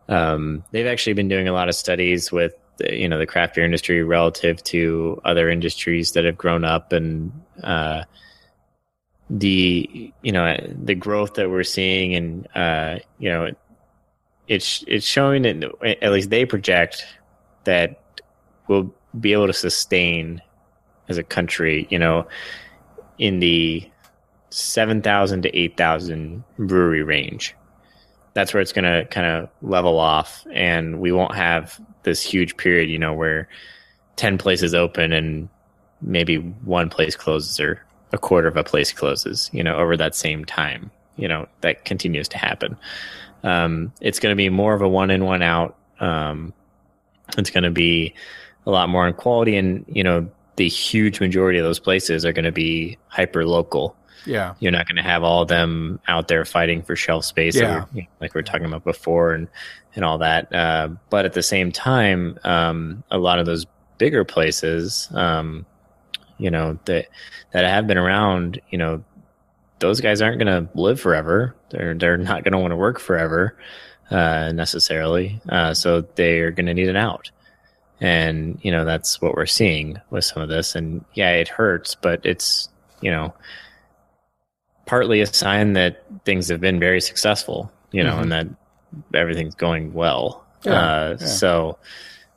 um, 0.10 0.66
they've 0.72 0.86
actually 0.86 1.14
been 1.14 1.30
doing 1.30 1.48
a 1.48 1.54
lot 1.54 1.70
of 1.70 1.76
studies 1.76 2.30
with 2.30 2.54
you 2.82 3.08
know 3.08 3.18
the 3.18 3.26
craft 3.26 3.56
beer 3.56 3.64
industry 3.64 4.04
relative 4.04 4.62
to 4.66 5.22
other 5.24 5.50
industries 5.50 6.12
that 6.12 6.26
have 6.26 6.38
grown 6.38 6.66
up 6.66 6.92
and 6.92 7.32
uh, 7.64 8.04
the 9.30 10.12
you 10.22 10.32
know 10.34 10.58
the 10.84 10.96
growth 10.96 11.36
that 11.36 11.50
we're 11.50 11.64
seeing 11.64 12.16
and 12.16 12.50
uh, 12.54 13.00
you 13.18 13.30
know 13.30 13.50
it's 14.50 14.84
it's 14.88 15.06
showing 15.06 15.44
that 15.44 15.64
at 16.02 16.12
least 16.12 16.30
they 16.30 16.46
project 16.46 17.06
that 17.64 18.22
we'll 18.68 18.94
be 19.20 19.34
able 19.34 19.48
to 19.48 19.54
sustain 19.54 20.42
as 21.10 21.18
a 21.18 21.24
country, 21.24 21.88
you 21.90 22.00
know, 22.00 22.28
in 23.18 23.40
the 23.40 23.88
seven 24.50 25.02
thousand 25.02 25.44
to 25.44 25.58
eight 25.58 25.78
thousand 25.78 26.44
brewery 26.58 27.04
range. 27.04 27.56
That's 28.34 28.54
where 28.54 28.62
it's 28.62 28.72
going 28.72 28.86
to 28.86 29.06
kind 29.12 29.28
of 29.28 29.50
level 29.62 30.00
off, 30.00 30.46
and 30.54 31.00
we 31.02 31.12
won't 31.12 31.36
have 31.36 31.80
this 32.04 32.22
huge 32.22 32.56
period, 32.56 32.90
you 32.90 32.98
know, 32.98 33.14
where 33.14 33.48
ten 34.16 34.38
places 34.38 34.74
open 34.74 35.12
and 35.12 35.50
maybe 36.02 36.38
one 36.38 36.90
place 36.90 37.16
closes 37.16 37.60
or 37.60 37.84
a 38.14 38.18
quarter 38.18 38.48
of 38.48 38.58
a 38.58 38.64
place 38.64 38.92
closes, 38.92 39.50
you 39.54 39.64
know, 39.64 39.76
over 39.76 39.98
that 39.98 40.16
same 40.16 40.46
time. 40.46 40.90
You 41.18 41.28
know, 41.28 41.48
that 41.60 41.86
continues 41.86 42.28
to 42.30 42.38
happen. 42.38 42.78
Um, 43.44 43.92
it's 44.02 44.20
going 44.20 44.32
to 44.32 44.38
be 44.38 44.50
more 44.50 44.74
of 44.74 44.82
a 44.82 44.88
one 44.88 45.12
in, 45.12 45.26
one 45.26 45.42
out. 45.42 45.78
Um, 46.00 46.54
it's 47.38 47.50
going 47.50 47.64
to 47.64 47.72
be 47.72 48.14
a 48.66 48.72
lot 48.72 48.90
more 48.90 49.08
in 49.08 49.14
quality, 49.14 49.58
and 49.58 49.86
you 49.88 50.04
know, 50.04 50.30
the 50.58 50.68
huge 50.68 51.20
majority 51.20 51.58
of 51.60 51.66
those 51.66 51.80
places 51.80 52.26
are 52.26 52.34
going 52.34 52.46
to 52.46 52.52
be 52.52 52.98
hyper 53.08 53.46
local. 53.46 53.96
Yeah, 54.26 54.54
You're 54.60 54.72
not 54.72 54.86
going 54.88 54.98
to 54.98 55.02
have 55.02 55.24
all 55.24 55.42
of 55.42 55.48
them 55.48 56.00
out 56.08 56.28
there 56.28 56.46
fighting 56.46 56.84
for 56.84 56.96
shelf 56.96 57.26
space, 57.26 57.56
Yeah. 57.56 57.80
or, 57.84 57.88
you 57.92 58.02
know, 58.04 58.08
like 58.20 58.36
we 58.36 58.40
are 58.40 58.44
talking 58.44 58.68
about 58.68 58.84
before, 58.84 59.34
and 59.34 59.48
and 59.96 60.06
all 60.06 60.20
that. 60.20 60.54
Uh, 60.54 60.90
but 61.10 61.26
at 61.26 61.34
the 61.34 61.42
same 61.42 61.72
time, 61.72 62.38
um, 62.44 63.04
a 63.10 63.18
lot 63.18 63.40
of 63.40 63.46
those 63.48 63.66
bigger 63.98 64.24
places, 64.24 65.10
um, 65.14 65.66
you 66.38 66.52
know, 66.52 66.78
that 66.86 67.08
that 67.54 67.66
have 67.66 67.88
been 67.88 67.98
around, 67.98 68.62
you 68.70 68.78
know, 68.78 69.04
those 69.80 70.00
guys 70.02 70.22
aren't 70.22 70.38
going 70.38 70.66
to 70.66 70.70
live 70.80 71.00
forever. 71.02 71.56
They're 71.72 71.96
they're 71.96 72.18
not 72.18 72.44
going 72.44 72.52
to 72.52 72.60
want 72.60 72.72
to 72.74 72.76
work 72.76 73.00
forever 73.00 73.58
uh, 74.12 74.52
necessarily. 74.52 75.42
Uh, 75.50 75.74
so 75.74 76.02
they're 76.02 76.52
going 76.52 76.66
to 76.68 76.74
need 76.74 76.90
an 76.90 76.96
out, 76.98 77.32
and 78.00 78.60
you 78.62 78.72
know 78.72 78.86
that's 78.86 79.22
what 79.22 79.36
we're 79.36 79.46
seeing 79.46 80.00
with 80.10 80.24
some 80.26 80.44
of 80.44 80.50
this. 80.50 80.76
And 80.76 81.04
yeah, 81.14 81.32
it 81.32 81.48
hurts, 81.48 81.96
but 81.96 82.26
it's 82.26 82.70
you 83.02 83.10
know 83.12 83.34
partly 84.86 85.22
a 85.22 85.26
sign 85.26 85.74
that 85.74 86.04
things 86.26 86.50
have 86.50 86.60
been 86.62 86.80
very 86.80 87.02
successful. 87.02 87.72
You 87.92 88.04
know, 88.04 88.18
Mhm. 88.18 88.22
and 88.22 88.32
that 88.32 88.48
everything's 89.14 89.56
going 89.56 89.94
well. 89.94 90.46
Yeah, 90.64 90.72
uh, 90.74 91.18
yeah. 91.20 91.26
So 91.26 91.78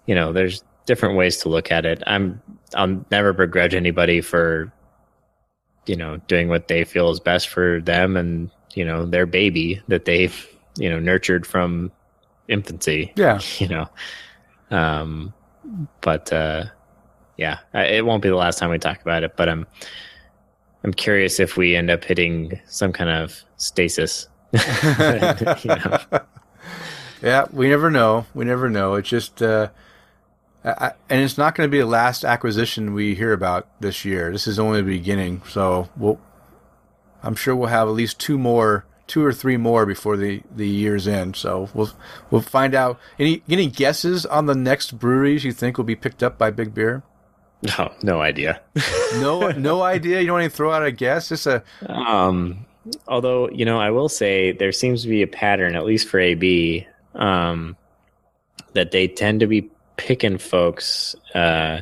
you 0.07 0.15
know, 0.15 0.33
there's 0.33 0.63
different 0.87 1.17
ways 1.17 1.39
to 1.39 1.49
look 1.49 1.71
at 1.73 1.87
it. 1.87 2.03
I'm 2.07 2.41
I'll 2.75 3.05
never 3.11 3.33
begrudge 3.33 3.75
anybody 3.75 4.21
for 4.21 4.73
you 5.87 5.97
know 5.97 6.17
doing 6.29 6.49
what 6.49 6.69
they 6.69 6.85
feel 6.85 7.11
is 7.11 7.21
best 7.21 7.49
for 7.49 7.81
them 7.81 8.17
and 8.17 8.51
you 8.75 8.85
know 8.85 9.05
their 9.07 9.27
baby 9.27 9.83
that 9.89 10.05
they've 10.07 10.49
you 10.77 10.89
know 10.89 10.99
nurtured 10.99 11.47
from 11.47 11.91
infancy 12.49 13.13
yeah. 13.17 13.41
you 13.59 13.69
know 13.69 13.89
um 14.71 15.33
but 16.01 16.33
uh 16.33 16.65
yeah 17.37 17.59
it 17.75 18.05
won't 18.05 18.23
be 18.23 18.29
the 18.29 18.37
last 18.37 18.59
time 18.59 18.71
we 18.71 18.79
talk 18.79 19.01
about 19.03 19.23
it 19.23 19.37
but 19.37 19.49
i'm 19.49 19.67
i'm 20.85 20.93
curious 20.93 21.41
if 21.41 21.57
we 21.57 21.75
end 21.75 21.91
up 21.91 22.05
hitting 22.05 22.61
some 22.67 22.93
kind 22.93 23.11
of 23.11 23.43
stasis 23.57 24.29
you 24.53 25.71
know 25.71 25.99
Yeah, 27.25 27.47
we 27.53 27.69
never 27.69 27.91
know. 27.91 28.27
We 28.35 28.45
never 28.45 28.69
know. 28.69 28.95
It's 28.95 29.09
just, 29.09 29.41
uh, 29.41 29.71
I, 30.63 30.93
and 31.09 31.23
it's 31.23 31.39
not 31.39 31.55
going 31.55 31.67
to 31.67 31.71
be 31.71 31.81
the 31.81 31.87
last 31.87 32.23
acquisition 32.23 32.93
we 32.93 33.15
hear 33.15 33.33
about 33.33 33.67
this 33.81 34.05
year. 34.05 34.31
This 34.31 34.47
is 34.47 34.59
only 34.59 34.83
the 34.83 34.87
beginning. 34.99 35.41
So 35.49 35.89
we'll, 35.97 36.21
I'm 37.23 37.35
sure 37.35 37.57
we'll 37.57 37.71
have 37.71 37.89
at 37.89 37.93
least 37.95 38.21
two 38.21 38.37
more, 38.37 38.85
two 39.07 39.25
or 39.25 39.33
three 39.33 39.57
more 39.57 39.87
before 39.87 40.17
the 40.17 40.43
the 40.55 40.69
year's 40.69 41.07
end. 41.07 41.37
So 41.37 41.69
we'll 41.75 41.91
we'll 42.31 42.43
find 42.43 42.75
out. 42.75 42.99
Any 43.19 43.43
any 43.49 43.69
guesses 43.69 44.27
on 44.27 44.47
the 44.47 44.55
next 44.55 44.99
breweries 44.99 45.45
you 45.45 45.53
think 45.53 45.77
will 45.77 45.85
be 45.85 45.97
picked 45.97 46.23
up 46.23 46.39
by 46.39 46.51
Big 46.51 46.75
Beer? 46.75 47.03
no 47.79 47.91
no 48.03 48.21
idea 48.21 48.61
No, 49.15 49.51
no 49.53 49.83
idea. 49.83 50.21
You 50.21 50.27
don't 50.27 50.41
even 50.41 50.51
throw 50.51 50.71
out 50.71 50.85
a 50.85 50.93
guess. 50.93 51.31
Just 51.31 51.47
a 51.47 51.63
um 51.87 52.67
although 53.07 53.49
you 53.51 53.65
know, 53.65 53.81
I 53.81 53.91
will 53.91 54.09
say 54.09 54.53
there 54.53 54.73
seems 54.73 55.03
to 55.03 55.09
be 55.09 55.23
a 55.23 55.27
pattern, 55.27 55.77
at 55.77 55.85
least 55.85 56.09
for 56.09 56.19
AB, 56.19 56.87
um, 57.15 57.77
that 58.73 58.91
they 58.91 59.09
tend 59.09 59.41
to 59.41 59.47
be 59.47 59.71
picking 59.97 60.39
folks 60.39 61.15
uh, 61.35 61.81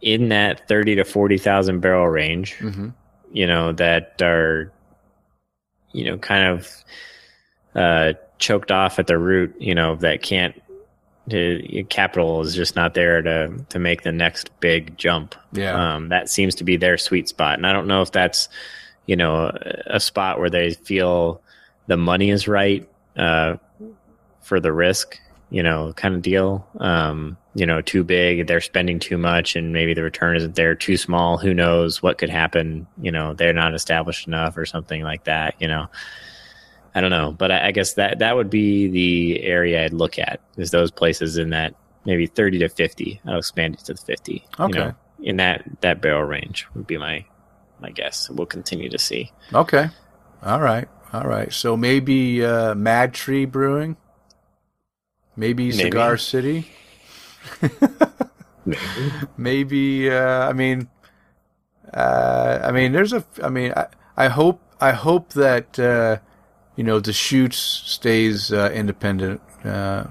in 0.00 0.28
that 0.28 0.68
thirty 0.68 0.94
to 0.96 1.04
forty 1.04 1.38
thousand 1.38 1.80
barrel 1.80 2.08
range. 2.08 2.56
Mm-hmm. 2.58 2.90
You 3.32 3.46
know 3.46 3.72
that 3.72 4.22
are, 4.22 4.72
you 5.94 6.04
know, 6.04 6.18
kind 6.18 6.48
of 6.48 6.84
uh, 7.74 8.12
choked 8.38 8.70
off 8.70 8.98
at 8.98 9.06
the 9.06 9.18
root. 9.18 9.54
You 9.58 9.74
know 9.74 9.96
that 9.96 10.22
can't. 10.22 10.60
The 11.26 11.84
capital 11.88 12.42
is 12.42 12.54
just 12.54 12.76
not 12.76 12.92
there 12.92 13.22
to 13.22 13.52
to 13.70 13.78
make 13.78 14.02
the 14.02 14.12
next 14.12 14.50
big 14.60 14.96
jump. 14.98 15.34
Yeah. 15.52 15.94
Um, 15.94 16.10
that 16.10 16.28
seems 16.28 16.54
to 16.56 16.64
be 16.64 16.76
their 16.76 16.98
sweet 16.98 17.28
spot, 17.28 17.56
and 17.56 17.66
I 17.66 17.72
don't 17.72 17.86
know 17.86 18.02
if 18.02 18.12
that's 18.12 18.48
you 19.06 19.16
know 19.16 19.50
a 19.86 20.00
spot 20.00 20.38
where 20.38 20.50
they 20.50 20.74
feel 20.74 21.40
the 21.86 21.96
money 21.96 22.30
is 22.30 22.48
right 22.48 22.88
uh, 23.16 23.56
for 24.42 24.60
the 24.60 24.72
risk, 24.72 25.18
you 25.50 25.62
know, 25.62 25.92
kind 25.94 26.14
of 26.14 26.22
deal. 26.22 26.66
Um, 26.78 27.36
you 27.54 27.66
know, 27.66 27.80
too 27.80 28.04
big, 28.04 28.46
they're 28.46 28.60
spending 28.60 28.98
too 28.98 29.18
much, 29.18 29.56
and 29.56 29.72
maybe 29.72 29.94
the 29.94 30.02
return 30.02 30.36
isn't 30.36 30.54
there. 30.54 30.74
Too 30.74 30.96
small, 30.96 31.38
who 31.38 31.54
knows 31.54 32.02
what 32.02 32.18
could 32.18 32.30
happen? 32.30 32.86
You 33.00 33.12
know, 33.12 33.34
they're 33.34 33.52
not 33.52 33.74
established 33.74 34.26
enough, 34.26 34.56
or 34.56 34.66
something 34.66 35.02
like 35.02 35.24
that. 35.24 35.54
You 35.60 35.68
know. 35.68 35.88
I 36.96 37.00
don't 37.00 37.10
know, 37.10 37.32
but 37.32 37.50
I, 37.50 37.66
I 37.66 37.70
guess 37.72 37.94
that 37.94 38.20
that 38.20 38.36
would 38.36 38.50
be 38.50 38.86
the 38.86 39.42
area 39.42 39.84
I'd 39.84 39.92
look 39.92 40.16
at 40.16 40.40
is 40.56 40.70
those 40.70 40.92
places 40.92 41.38
in 41.38 41.50
that 41.50 41.74
maybe 42.04 42.26
thirty 42.28 42.60
to 42.60 42.68
fifty. 42.68 43.20
I'll 43.26 43.38
expand 43.38 43.74
it 43.74 43.80
to 43.86 43.94
the 43.94 44.00
fifty. 44.00 44.46
Okay. 44.60 44.78
You 44.78 44.84
know, 44.84 44.94
in 45.20 45.36
that 45.38 45.64
that 45.80 46.00
barrel 46.00 46.22
range 46.22 46.68
would 46.72 46.86
be 46.86 46.96
my 46.96 47.24
my 47.80 47.90
guess. 47.90 48.30
We'll 48.30 48.46
continue 48.46 48.90
to 48.90 48.98
see. 49.00 49.32
Okay. 49.52 49.88
All 50.44 50.60
right. 50.60 50.88
All 51.12 51.24
right. 51.24 51.52
So 51.52 51.76
maybe 51.76 52.44
uh, 52.44 52.74
MadTree 52.74 53.50
Brewing. 53.50 53.96
Maybe 55.34 55.72
Cigar 55.72 56.10
Maybe. 56.10 56.20
City. 56.20 56.68
Maybe. 58.66 58.78
maybe 59.36 60.10
uh, 60.10 60.48
I 60.48 60.52
mean, 60.52 60.88
uh, 61.92 62.60
I 62.62 62.72
mean, 62.72 62.92
there's 62.92 63.12
a. 63.12 63.24
I 63.42 63.48
mean, 63.50 63.72
I, 63.76 63.86
I 64.16 64.28
hope 64.28 64.60
I 64.80 64.92
hope 64.92 65.30
that 65.34 65.78
uh, 65.78 66.18
you 66.76 66.84
know 66.84 67.00
Deschutes 67.00 67.56
stays 67.56 68.52
uh, 68.52 68.70
independent. 68.74 69.40
Uh, 69.64 70.04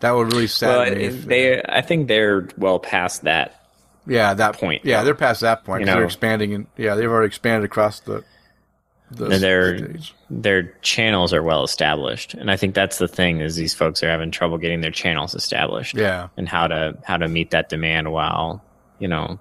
that 0.00 0.10
would 0.12 0.26
really 0.32 0.42
Well, 0.44 0.48
sadden 0.48 1.00
if 1.00 1.14
if- 1.14 1.24
they, 1.26 1.62
I 1.62 1.80
think 1.80 2.08
they're 2.08 2.48
well 2.58 2.78
past 2.78 3.22
that. 3.24 3.66
yeah, 4.06 4.34
that 4.34 4.54
point, 4.58 4.84
Yeah, 4.84 5.02
they're 5.04 5.14
past 5.14 5.40
that 5.40 5.64
point. 5.64 5.80
You 5.80 5.86
'cause 5.86 5.94
they're 5.94 6.04
expanding, 6.04 6.54
and 6.54 6.66
yeah, 6.76 6.94
they've 6.94 7.10
already 7.10 7.28
expanded 7.28 7.64
across 7.64 8.00
the. 8.00 8.22
And 9.10 9.32
they're 9.34 9.94
their 10.30 10.62
channels 10.82 11.32
are 11.32 11.42
well 11.42 11.62
established, 11.62 12.34
and 12.34 12.50
I 12.50 12.56
think 12.56 12.74
that's 12.74 12.98
the 12.98 13.06
thing 13.06 13.40
is 13.40 13.54
these 13.54 13.72
folks 13.74 14.02
are 14.02 14.10
having 14.10 14.32
trouble 14.32 14.58
getting 14.58 14.80
their 14.80 14.90
channels 14.90 15.34
established. 15.34 15.94
Yeah. 15.96 16.28
and 16.36 16.48
how 16.48 16.66
to 16.66 16.96
how 17.04 17.16
to 17.16 17.28
meet 17.28 17.50
that 17.52 17.68
demand 17.68 18.10
while 18.12 18.64
you 18.98 19.06
know 19.08 19.38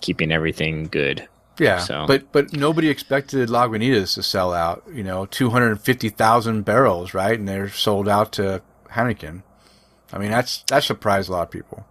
keeping 0.00 0.32
everything 0.32 0.84
good. 0.90 1.28
Yeah, 1.60 1.78
So- 1.78 2.06
but 2.06 2.30
but 2.32 2.52
nobody 2.52 2.88
expected 2.88 3.48
Lagunitas 3.48 4.14
to 4.14 4.22
sell 4.22 4.52
out. 4.52 4.82
You 4.92 5.04
know, 5.04 5.26
two 5.26 5.50
hundred 5.50 5.70
and 5.70 5.80
fifty 5.80 6.08
thousand 6.08 6.62
barrels, 6.64 7.14
right? 7.14 7.38
And 7.38 7.48
they're 7.48 7.68
sold 7.68 8.08
out 8.08 8.32
to 8.32 8.62
Heineken. 8.90 9.42
I 10.12 10.18
mean, 10.18 10.30
that's 10.30 10.64
that 10.68 10.82
surprised 10.84 11.28
a 11.28 11.32
lot 11.32 11.42
of 11.42 11.50
people. 11.50 11.86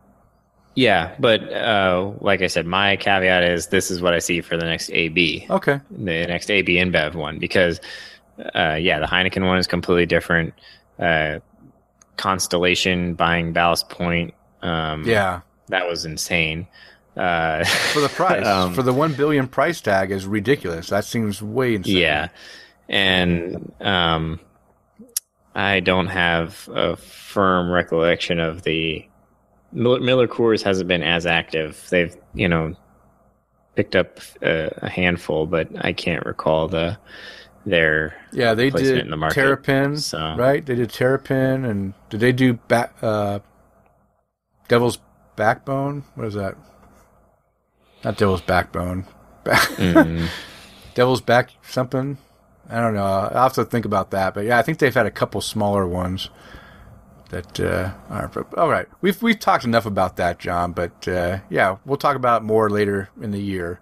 Yeah, 0.78 1.16
but 1.18 1.41
uh, 1.52 2.12
like 2.22 2.44
I 2.44 2.48
said, 2.48 2.68
my 2.68 2.98
caveat 2.98 3.44
is 3.44 3.66
this 3.68 3.90
is 3.90 3.99
what 3.99 4.14
I 4.14 4.20
see 4.20 4.41
for 4.41 4.58
the 4.58 4.66
next 4.66 4.91
AB, 4.91 5.48
Okay. 5.49 5.80
the 5.90 6.28
next 6.28 6.52
AB 6.52 6.76
InBev 6.76 7.16
one, 7.16 7.40
because 7.40 7.82
uh, 8.54 8.78
yeah, 8.80 8.99
the 8.99 9.08
Heineken 9.08 9.44
one 9.48 9.58
is 9.58 9.66
completely 9.66 10.06
different. 10.06 10.54
Uh, 10.99 11.40
Constellation 12.18 13.16
buying 13.16 13.54
Ballast 13.54 13.90
Point, 13.90 14.36
um, 14.62 15.04
Yeah, 15.04 15.41
that 15.70 15.88
was 15.88 16.06
insane. 16.06 16.68
Uh, 17.16 17.64
for 17.66 17.99
the 18.02 18.10
price, 18.10 18.45
Um, 18.45 18.76
for 18.76 18.84
the 18.84 18.94
one 18.94 19.14
billion 19.16 19.48
price 19.48 19.82
tag 19.82 20.12
is 20.12 20.28
ridiculous. 20.28 20.90
That 20.90 21.06
seems 21.06 21.41
way 21.41 21.74
insane. 21.74 21.98
Yeah, 21.98 22.28
and 22.88 23.72
um, 23.82 24.40
I 25.56 25.80
don't 25.80 26.08
have 26.08 26.70
a 26.72 26.98
firm 26.98 27.72
recollection 27.72 28.40
of 28.40 28.62
the 28.62 29.08
Miller, 29.72 30.27
Coors 30.27 30.61
hasn't 30.61 30.88
been 30.88 31.03
as 31.03 31.26
active. 31.26 31.85
They've 31.89 32.15
you 32.34 32.48
know 32.48 32.76
picked 33.76 33.95
up 33.95 34.19
a, 34.41 34.72
a 34.77 34.89
handful, 34.89 35.45
but 35.45 35.69
I 35.80 35.94
can't 35.94 36.26
recall 36.26 36.68
the 36.68 36.98
their 37.65 38.15
yeah. 38.31 38.53
They 38.53 38.72
Placement 38.72 38.95
did 38.95 39.06
in 39.06 39.11
the 39.11 39.18
market, 39.18 39.35
Terrapin, 39.35 39.98
so- 39.98 40.35
right? 40.38 40.65
They 40.65 40.76
did 40.76 40.89
Terrapin, 40.89 41.65
and 41.65 41.94
did 42.10 42.19
they 42.19 42.31
do 42.31 42.53
back 42.53 42.94
uh, 43.02 43.39
Devil's 44.68 44.99
Backbone? 45.35 46.03
What 46.15 46.27
is 46.27 46.34
that? 46.34 46.56
Not 48.03 48.18
Devil's 48.18 48.41
Backbone. 48.41 49.06
mm, 49.45 50.27
Devil's 50.94 51.22
Back 51.22 51.52
something. 51.61 52.18
I 52.69 52.80
don't 52.81 52.94
know. 52.94 53.06
I'll 53.06 53.44
have 53.44 53.53
to 53.53 53.65
think 53.65 53.85
about 53.85 54.11
that. 54.11 54.34
But 54.34 54.45
yeah, 54.45 54.57
I 54.57 54.61
think 54.61 54.80
they've 54.80 54.94
had 54.94 55.06
a 55.06 55.11
couple 55.11 55.39
smaller 55.39 55.88
ones 55.88 56.30
that 57.30 57.60
uh, 57.60 57.91
are. 58.10 58.32
All 58.58 58.70
right, 58.70 58.88
we've 59.02 59.22
we've 59.22 59.40
talked 59.40 59.64
enough 59.66 59.86
about 59.86 60.18
that, 60.18 60.40
John. 60.40 60.72
But 60.72 61.08
uh, 61.08 61.40
yeah, 61.49 61.78
we'll 61.86 61.98
talk 61.98 62.16
about 62.16 62.44
more 62.44 62.70
later 62.70 63.10
in 63.22 63.32
the 63.32 63.41
year. 63.41 63.80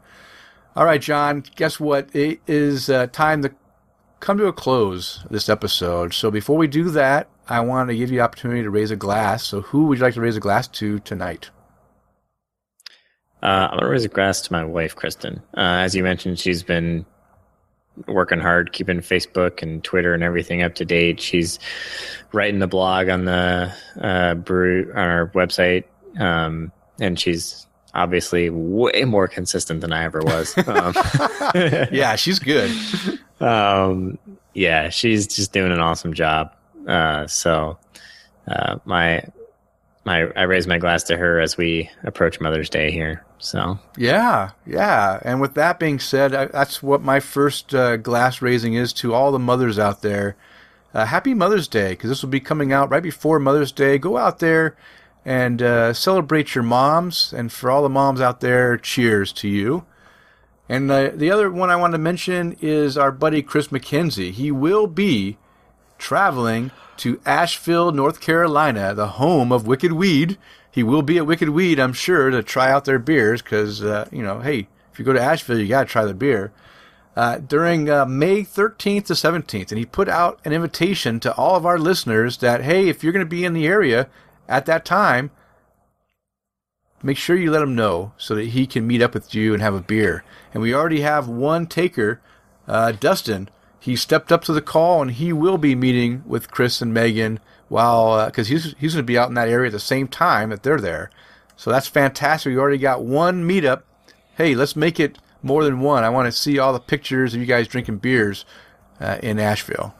All 0.75 0.85
right, 0.85 1.01
John. 1.01 1.43
Guess 1.55 1.79
what? 1.79 2.13
It 2.15 2.41
is 2.47 2.89
uh, 2.89 3.07
time 3.07 3.41
to 3.43 3.51
come 4.19 4.37
to 4.37 4.47
a 4.47 4.53
close 4.53 5.23
this 5.29 5.49
episode. 5.49 6.13
So 6.13 6.31
before 6.31 6.57
we 6.57 6.67
do 6.67 6.89
that, 6.91 7.29
I 7.47 7.59
want 7.61 7.89
to 7.89 7.95
give 7.95 8.11
you 8.11 8.17
the 8.17 8.23
opportunity 8.23 8.63
to 8.63 8.69
raise 8.69 8.91
a 8.91 8.95
glass. 8.95 9.43
So 9.43 9.61
who 9.61 9.85
would 9.85 9.99
you 9.99 10.03
like 10.03 10.15
to 10.15 10.21
raise 10.21 10.37
a 10.37 10.41
glass 10.41 10.67
to 10.69 10.99
tonight? 10.99 11.49
uh, 13.45 13.67
I'm 13.71 13.77
gonna 13.77 13.91
raise 13.91 14.05
a 14.05 14.09
glass 14.09 14.41
to 14.41 14.51
my 14.51 14.65
wife, 14.65 14.95
Kristen. 14.95 15.41
Uh, 15.55 15.83
as 15.85 15.93
you 15.93 16.01
mentioned, 16.01 16.39
she's 16.39 16.63
been 16.63 17.05
working 18.07 18.39
hard, 18.39 18.71
keeping 18.73 18.99
Facebook 18.99 19.61
and 19.61 19.83
Twitter 19.83 20.13
and 20.13 20.23
everything 20.23 20.61
up 20.63 20.75
to 20.75 20.85
date. 20.85 21.19
She's 21.19 21.59
writing 22.33 22.59
the 22.59 22.67
blog 22.67 23.09
on 23.09 23.25
the 23.25 23.73
uh, 23.99 24.35
brew 24.35 24.91
on 24.91 24.97
our 25.07 25.27
website, 25.29 25.85
um, 26.19 26.71
and 26.99 27.19
she's 27.19 27.65
obviously 27.93 28.49
way 28.49 29.03
more 29.05 29.27
consistent 29.27 29.81
than 29.81 29.93
I 29.93 30.03
ever 30.03 30.19
was. 30.21 30.53
Um, 30.67 30.93
Yeah, 31.91 32.15
she's 32.15 32.39
good. 32.39 32.71
um, 33.39 34.17
yeah, 34.53 34.89
she's 34.89 35.27
just 35.27 35.51
doing 35.53 35.71
an 35.71 35.79
awesome 35.79 36.13
job. 36.13 36.53
Uh, 36.87 37.25
so 37.27 37.77
uh, 38.47 38.77
my 38.85 39.23
my 40.05 40.27
I 40.35 40.43
raise 40.43 40.67
my 40.67 40.77
glass 40.77 41.03
to 41.03 41.17
her 41.17 41.39
as 41.39 41.57
we 41.57 41.89
approach 42.03 42.39
Mother's 42.39 42.69
Day 42.69 42.91
here. 42.91 43.24
So 43.37 43.79
Yeah, 43.97 44.51
yeah. 44.65 45.19
And 45.23 45.41
with 45.41 45.53
that 45.55 45.79
being 45.79 45.99
said, 45.99 46.33
I, 46.33 46.45
that's 46.45 46.81
what 46.81 47.01
my 47.01 47.19
first 47.19 47.73
uh, 47.73 47.97
glass 47.97 48.41
raising 48.41 48.73
is 48.73 48.93
to 48.93 49.13
all 49.13 49.31
the 49.31 49.39
mothers 49.39 49.77
out 49.77 50.01
there. 50.01 50.35
Uh, 50.93 51.05
happy 51.05 51.33
Mother's 51.33 51.67
Day, 51.67 51.89
because 51.89 52.09
this 52.09 52.21
will 52.21 52.29
be 52.29 52.39
coming 52.39 52.71
out 52.71 52.89
right 52.89 53.03
before 53.03 53.37
Mother's 53.37 53.71
Day. 53.71 53.97
Go 53.97 54.17
out 54.17 54.39
there 54.39 54.77
and 55.25 55.61
uh, 55.61 55.93
celebrate 55.93 56.55
your 56.55 56.63
moms. 56.63 57.33
And 57.33 57.51
for 57.51 57.69
all 57.69 57.83
the 57.83 57.89
moms 57.89 58.21
out 58.21 58.39
there, 58.39 58.77
cheers 58.77 59.33
to 59.33 59.49
you. 59.49 59.85
And 60.69 60.89
uh, 60.89 61.11
the 61.13 61.31
other 61.31 61.51
one 61.51 61.69
I 61.69 61.75
want 61.75 61.93
to 61.93 61.99
mention 61.99 62.55
is 62.61 62.97
our 62.97 63.11
buddy 63.11 63.41
Chris 63.41 63.67
McKenzie. 63.67 64.31
He 64.31 64.51
will 64.51 64.87
be 64.87 65.37
traveling 65.97 66.71
to 66.97 67.19
Asheville, 67.25 67.91
North 67.91 68.21
Carolina, 68.21 68.93
the 68.93 69.07
home 69.07 69.51
of 69.51 69.67
Wicked 69.67 69.93
Weed. 69.93 70.37
He 70.71 70.83
will 70.83 71.01
be 71.01 71.17
at 71.17 71.25
Wicked 71.25 71.49
Weed, 71.49 71.79
I'm 71.79 71.93
sure, 71.93 72.29
to 72.29 72.43
try 72.43 72.71
out 72.71 72.85
their 72.85 72.99
beers 72.99 73.41
because, 73.41 73.83
uh, 73.83 74.07
you 74.11 74.21
know, 74.21 74.39
hey, 74.39 74.67
if 74.91 74.99
you 74.99 75.05
go 75.05 75.13
to 75.13 75.21
Asheville, 75.21 75.59
you 75.59 75.67
got 75.67 75.83
to 75.83 75.89
try 75.89 76.05
the 76.05 76.13
beer. 76.13 76.51
Uh, 77.15 77.37
during 77.37 77.89
uh, 77.89 78.05
May 78.05 78.41
13th 78.41 79.05
to 79.05 79.13
17th, 79.13 79.71
and 79.71 79.79
he 79.79 79.85
put 79.85 80.09
out 80.09 80.39
an 80.43 80.51
invitation 80.51 81.21
to 81.21 81.33
all 81.35 81.55
of 81.55 81.65
our 81.65 81.79
listeners 81.79 82.37
that, 82.37 82.63
hey, 82.63 82.89
if 82.89 83.03
you're 83.03 83.13
going 83.13 83.25
to 83.25 83.29
be 83.29 83.45
in 83.45 83.53
the 83.53 83.67
area 83.67 84.09
at 84.49 84.65
that 84.65 84.83
time, 84.83 85.31
make 87.01 87.17
sure 87.17 87.37
you 87.37 87.51
let 87.51 87.61
him 87.61 87.75
know 87.75 88.11
so 88.17 88.35
that 88.35 88.47
he 88.47 88.67
can 88.67 88.85
meet 88.85 89.01
up 89.01 89.13
with 89.13 89.33
you 89.33 89.53
and 89.53 89.61
have 89.61 89.73
a 89.73 89.81
beer. 89.81 90.25
And 90.53 90.61
we 90.61 90.73
already 90.73 91.01
have 91.01 91.27
one 91.29 91.67
taker, 91.67 92.19
uh, 92.67 92.91
Dustin. 92.91 93.49
He 93.85 93.95
stepped 93.95 94.31
up 94.31 94.43
to 94.45 94.51
the 94.51 94.63
call 94.63 95.03
and 95.03 95.11
he 95.11 95.31
will 95.31 95.59
be 95.59 95.75
meeting 95.75 96.23
with 96.25 96.49
Chris 96.49 96.81
and 96.81 96.91
Megan 96.91 97.39
while 97.67 98.25
because 98.25 98.47
he's 98.47 98.73
he's 98.79 98.95
going 98.95 99.03
to 99.03 99.07
be 99.07 99.15
out 99.15 99.29
in 99.29 99.35
that 99.35 99.47
area 99.47 99.67
at 99.67 99.73
the 99.73 99.79
same 99.79 100.07
time 100.07 100.49
that 100.49 100.63
they're 100.63 100.81
there. 100.81 101.11
So 101.55 101.69
that's 101.69 101.85
fantastic. 101.85 102.49
We 102.49 102.57
already 102.57 102.79
got 102.79 103.03
one 103.03 103.47
meetup. 103.47 103.83
Hey, 104.37 104.55
let's 104.55 104.75
make 104.75 104.99
it 104.99 105.19
more 105.43 105.63
than 105.63 105.81
one. 105.81 106.03
I 106.03 106.09
want 106.09 106.25
to 106.25 106.31
see 106.31 106.57
all 106.57 106.73
the 106.73 106.79
pictures 106.79 107.35
of 107.35 107.39
you 107.39 107.45
guys 107.45 107.67
drinking 107.67 107.97
beers 107.97 108.43
uh, 108.99 109.19
in 109.21 109.37
Asheville. 109.37 109.93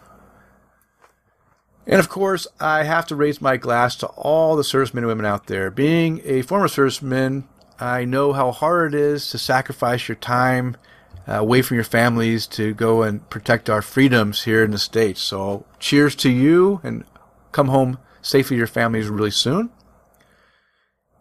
And 1.85 1.99
of 1.99 2.09
course, 2.09 2.47
I 2.59 2.85
have 2.85 3.05
to 3.05 3.15
raise 3.15 3.39
my 3.39 3.55
glass 3.55 3.95
to 3.97 4.07
all 4.07 4.55
the 4.55 4.63
servicemen 4.63 5.03
and 5.03 5.09
women 5.09 5.27
out 5.27 5.45
there. 5.45 5.69
Being 5.69 6.21
a 6.25 6.41
former 6.41 6.67
serviceman, 6.67 7.43
I 7.79 8.03
know 8.03 8.33
how 8.33 8.51
hard 8.51 8.95
it 8.95 8.99
is 8.99 9.29
to 9.29 9.37
sacrifice 9.37 10.07
your 10.07 10.15
time 10.15 10.75
uh, 10.75 10.94
away 11.27 11.61
from 11.61 11.75
your 11.75 11.83
families 11.83 12.45
to 12.47 12.73
go 12.73 13.03
and 13.03 13.27
protect 13.29 13.69
our 13.69 13.81
freedoms 13.81 14.43
here 14.43 14.63
in 14.63 14.71
the 14.71 14.77
States. 14.77 15.21
So 15.21 15.65
cheers 15.79 16.15
to 16.17 16.29
you 16.29 16.81
and 16.83 17.03
come 17.51 17.67
home 17.69 17.97
safely 18.21 18.55
to 18.55 18.59
your 18.59 18.67
families 18.67 19.07
really 19.07 19.31
soon. 19.31 19.69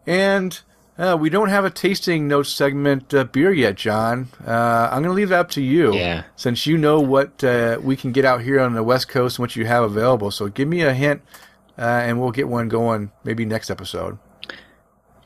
And 0.06 0.60
uh, 0.98 1.16
we 1.18 1.30
don't 1.30 1.48
have 1.48 1.64
a 1.64 1.70
tasting 1.70 2.28
notes 2.28 2.50
segment 2.50 3.12
uh, 3.12 3.24
beer 3.24 3.52
yet, 3.52 3.76
John. 3.76 4.28
Uh, 4.46 4.88
I'm 4.90 5.02
going 5.02 5.14
to 5.14 5.16
leave 5.16 5.30
that 5.30 5.40
up 5.40 5.50
to 5.52 5.62
you. 5.62 5.94
Yeah. 5.94 6.24
Since 6.36 6.66
you 6.66 6.78
know 6.78 7.00
what 7.00 7.42
uh, 7.42 7.78
we 7.82 7.96
can 7.96 8.12
get 8.12 8.24
out 8.24 8.42
here 8.42 8.60
on 8.60 8.74
the 8.74 8.82
West 8.82 9.08
Coast 9.08 9.38
and 9.38 9.42
what 9.42 9.56
you 9.56 9.66
have 9.66 9.84
available. 9.84 10.30
So 10.30 10.48
give 10.48 10.68
me 10.68 10.82
a 10.82 10.94
hint 10.94 11.22
uh, 11.76 11.80
and 11.80 12.20
we'll 12.20 12.30
get 12.30 12.48
one 12.48 12.68
going 12.68 13.10
maybe 13.24 13.44
next 13.44 13.70
episode. 13.70 14.18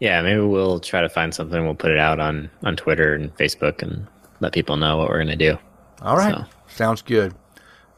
Yeah, 0.01 0.23
maybe 0.23 0.41
we'll 0.41 0.79
try 0.79 1.01
to 1.03 1.09
find 1.09 1.35
something. 1.35 1.65
We'll 1.65 1.75
put 1.75 1.91
it 1.91 1.99
out 1.99 2.21
on, 2.21 2.51
on 2.63 2.77
Twitter 2.77 3.15
and 3.15 3.37
Facebook 3.37 3.83
and 3.83 4.07
let 4.41 4.53
people 4.53 4.77
know 4.77 4.97
what 4.97 5.09
we're 5.09 5.23
going 5.23 5.37
to 5.39 5.51
do. 5.51 5.59
All 6.03 6.17
right. 6.17 6.35
So. 6.35 6.45
Sounds 6.69 7.03
good. 7.03 7.35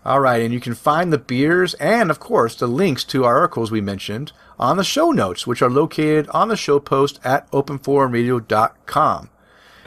All 0.05 0.21
right. 0.21 0.43
And 0.43 0.55
you 0.55 0.61
can 0.61 0.75
find 0.75 1.13
the 1.13 1.19
beers 1.19 1.75
and, 1.75 2.11
of 2.11 2.21
course, 2.21 2.55
the 2.55 2.67
links 2.67 3.05
to 3.05 3.25
our 3.25 3.39
articles 3.39 3.71
we 3.71 3.81
mentioned 3.81 4.33
on 4.59 4.77
the 4.77 4.85
show 4.85 5.11
notes, 5.11 5.47
which 5.47 5.63
are 5.63 5.71
located 5.71 6.29
on 6.29 6.49
the 6.49 6.57
show 6.57 6.81
post 6.81 7.21
at 7.25 7.51
openforumradio.com. 7.51 9.31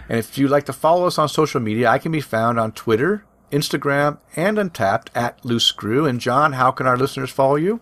And 0.09 0.19
if 0.19 0.38
you'd 0.38 0.51
like 0.51 0.65
to 0.65 0.73
follow 0.73 1.07
us 1.07 1.17
on 1.17 1.30
social 1.30 1.61
media, 1.61 1.89
I 1.89 1.97
can 1.97 2.11
be 2.11 2.21
found 2.21 2.59
on 2.59 2.73
Twitter, 2.73 3.25
Instagram, 3.51 4.19
and 4.35 4.57
Untappd 4.57 5.07
at 5.15 5.43
Loose 5.45 5.65
Screw. 5.65 6.05
And 6.05 6.19
John, 6.19 6.53
how 6.53 6.71
can 6.71 6.88
our 6.88 6.97
listeners 6.97 7.31
follow 7.31 7.55
you? 7.55 7.80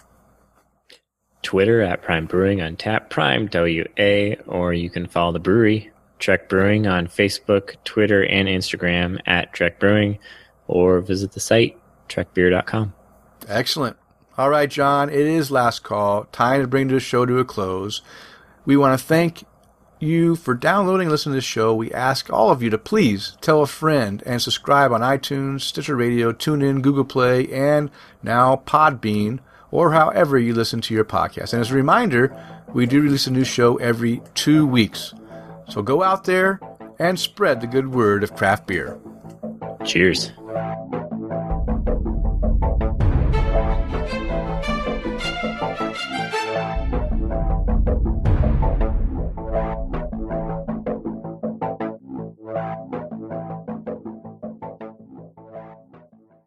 Twitter 1.41 1.81
at 1.81 2.03
Prime 2.03 2.27
Brewing 2.27 2.61
on 2.61 2.75
Tap 2.75 3.09
Prime 3.09 3.49
WA, 3.51 4.35
or 4.45 4.73
you 4.73 4.89
can 4.89 5.07
follow 5.07 5.31
the 5.31 5.39
brewery 5.39 5.91
Trek 6.21 6.47
Brewing 6.47 6.87
on 6.87 7.07
Facebook, 7.07 7.75
Twitter, 7.83 8.23
and 8.23 8.47
Instagram 8.47 9.19
at 9.25 9.51
Trek 9.51 9.79
Brewing, 9.79 10.19
or 10.67 11.01
visit 11.01 11.33
the 11.33 11.41
site 11.41 11.77
trekbeer.com. 12.07 12.93
Excellent. 13.47 13.97
All 14.37 14.49
right, 14.49 14.69
John, 14.69 15.09
it 15.09 15.15
is 15.19 15.51
last 15.51 15.83
call. 15.83 16.25
Time 16.25 16.61
to 16.61 16.67
bring 16.67 16.87
the 16.87 16.99
show 16.99 17.25
to 17.25 17.39
a 17.39 17.45
close. 17.45 18.01
We 18.65 18.77
want 18.77 18.97
to 18.97 19.05
thank 19.05 19.43
you 19.99 20.35
for 20.35 20.53
downloading 20.53 21.07
and 21.07 21.11
listening 21.11 21.33
to 21.33 21.37
the 21.37 21.41
show. 21.41 21.75
We 21.75 21.91
ask 21.91 22.31
all 22.31 22.49
of 22.49 22.63
you 22.63 22.69
to 22.69 22.77
please 22.77 23.37
tell 23.41 23.61
a 23.61 23.67
friend 23.67 24.23
and 24.25 24.41
subscribe 24.41 24.91
on 24.91 25.01
iTunes, 25.01 25.61
Stitcher 25.61 25.95
Radio, 25.95 26.31
TuneIn, 26.31 26.81
Google 26.81 27.05
Play, 27.05 27.51
and 27.51 27.91
now 28.23 28.63
Podbean, 28.65 29.39
or 29.69 29.91
however 29.91 30.39
you 30.39 30.53
listen 30.53 30.81
to 30.81 30.93
your 30.93 31.05
podcast. 31.05 31.53
And 31.53 31.61
as 31.61 31.71
a 31.71 31.75
reminder, 31.75 32.35
we 32.73 32.85
do 32.85 33.01
release 33.01 33.27
a 33.27 33.31
new 33.31 33.43
show 33.43 33.75
every 33.77 34.21
two 34.33 34.65
weeks. 34.65 35.13
So 35.71 35.81
go 35.81 36.03
out 36.03 36.25
there 36.25 36.59
and 36.99 37.17
spread 37.17 37.61
the 37.61 37.67
good 37.67 37.93
word 37.93 38.23
of 38.23 38.35
craft 38.35 38.67
beer. 38.67 38.99
Cheers. 39.85 40.33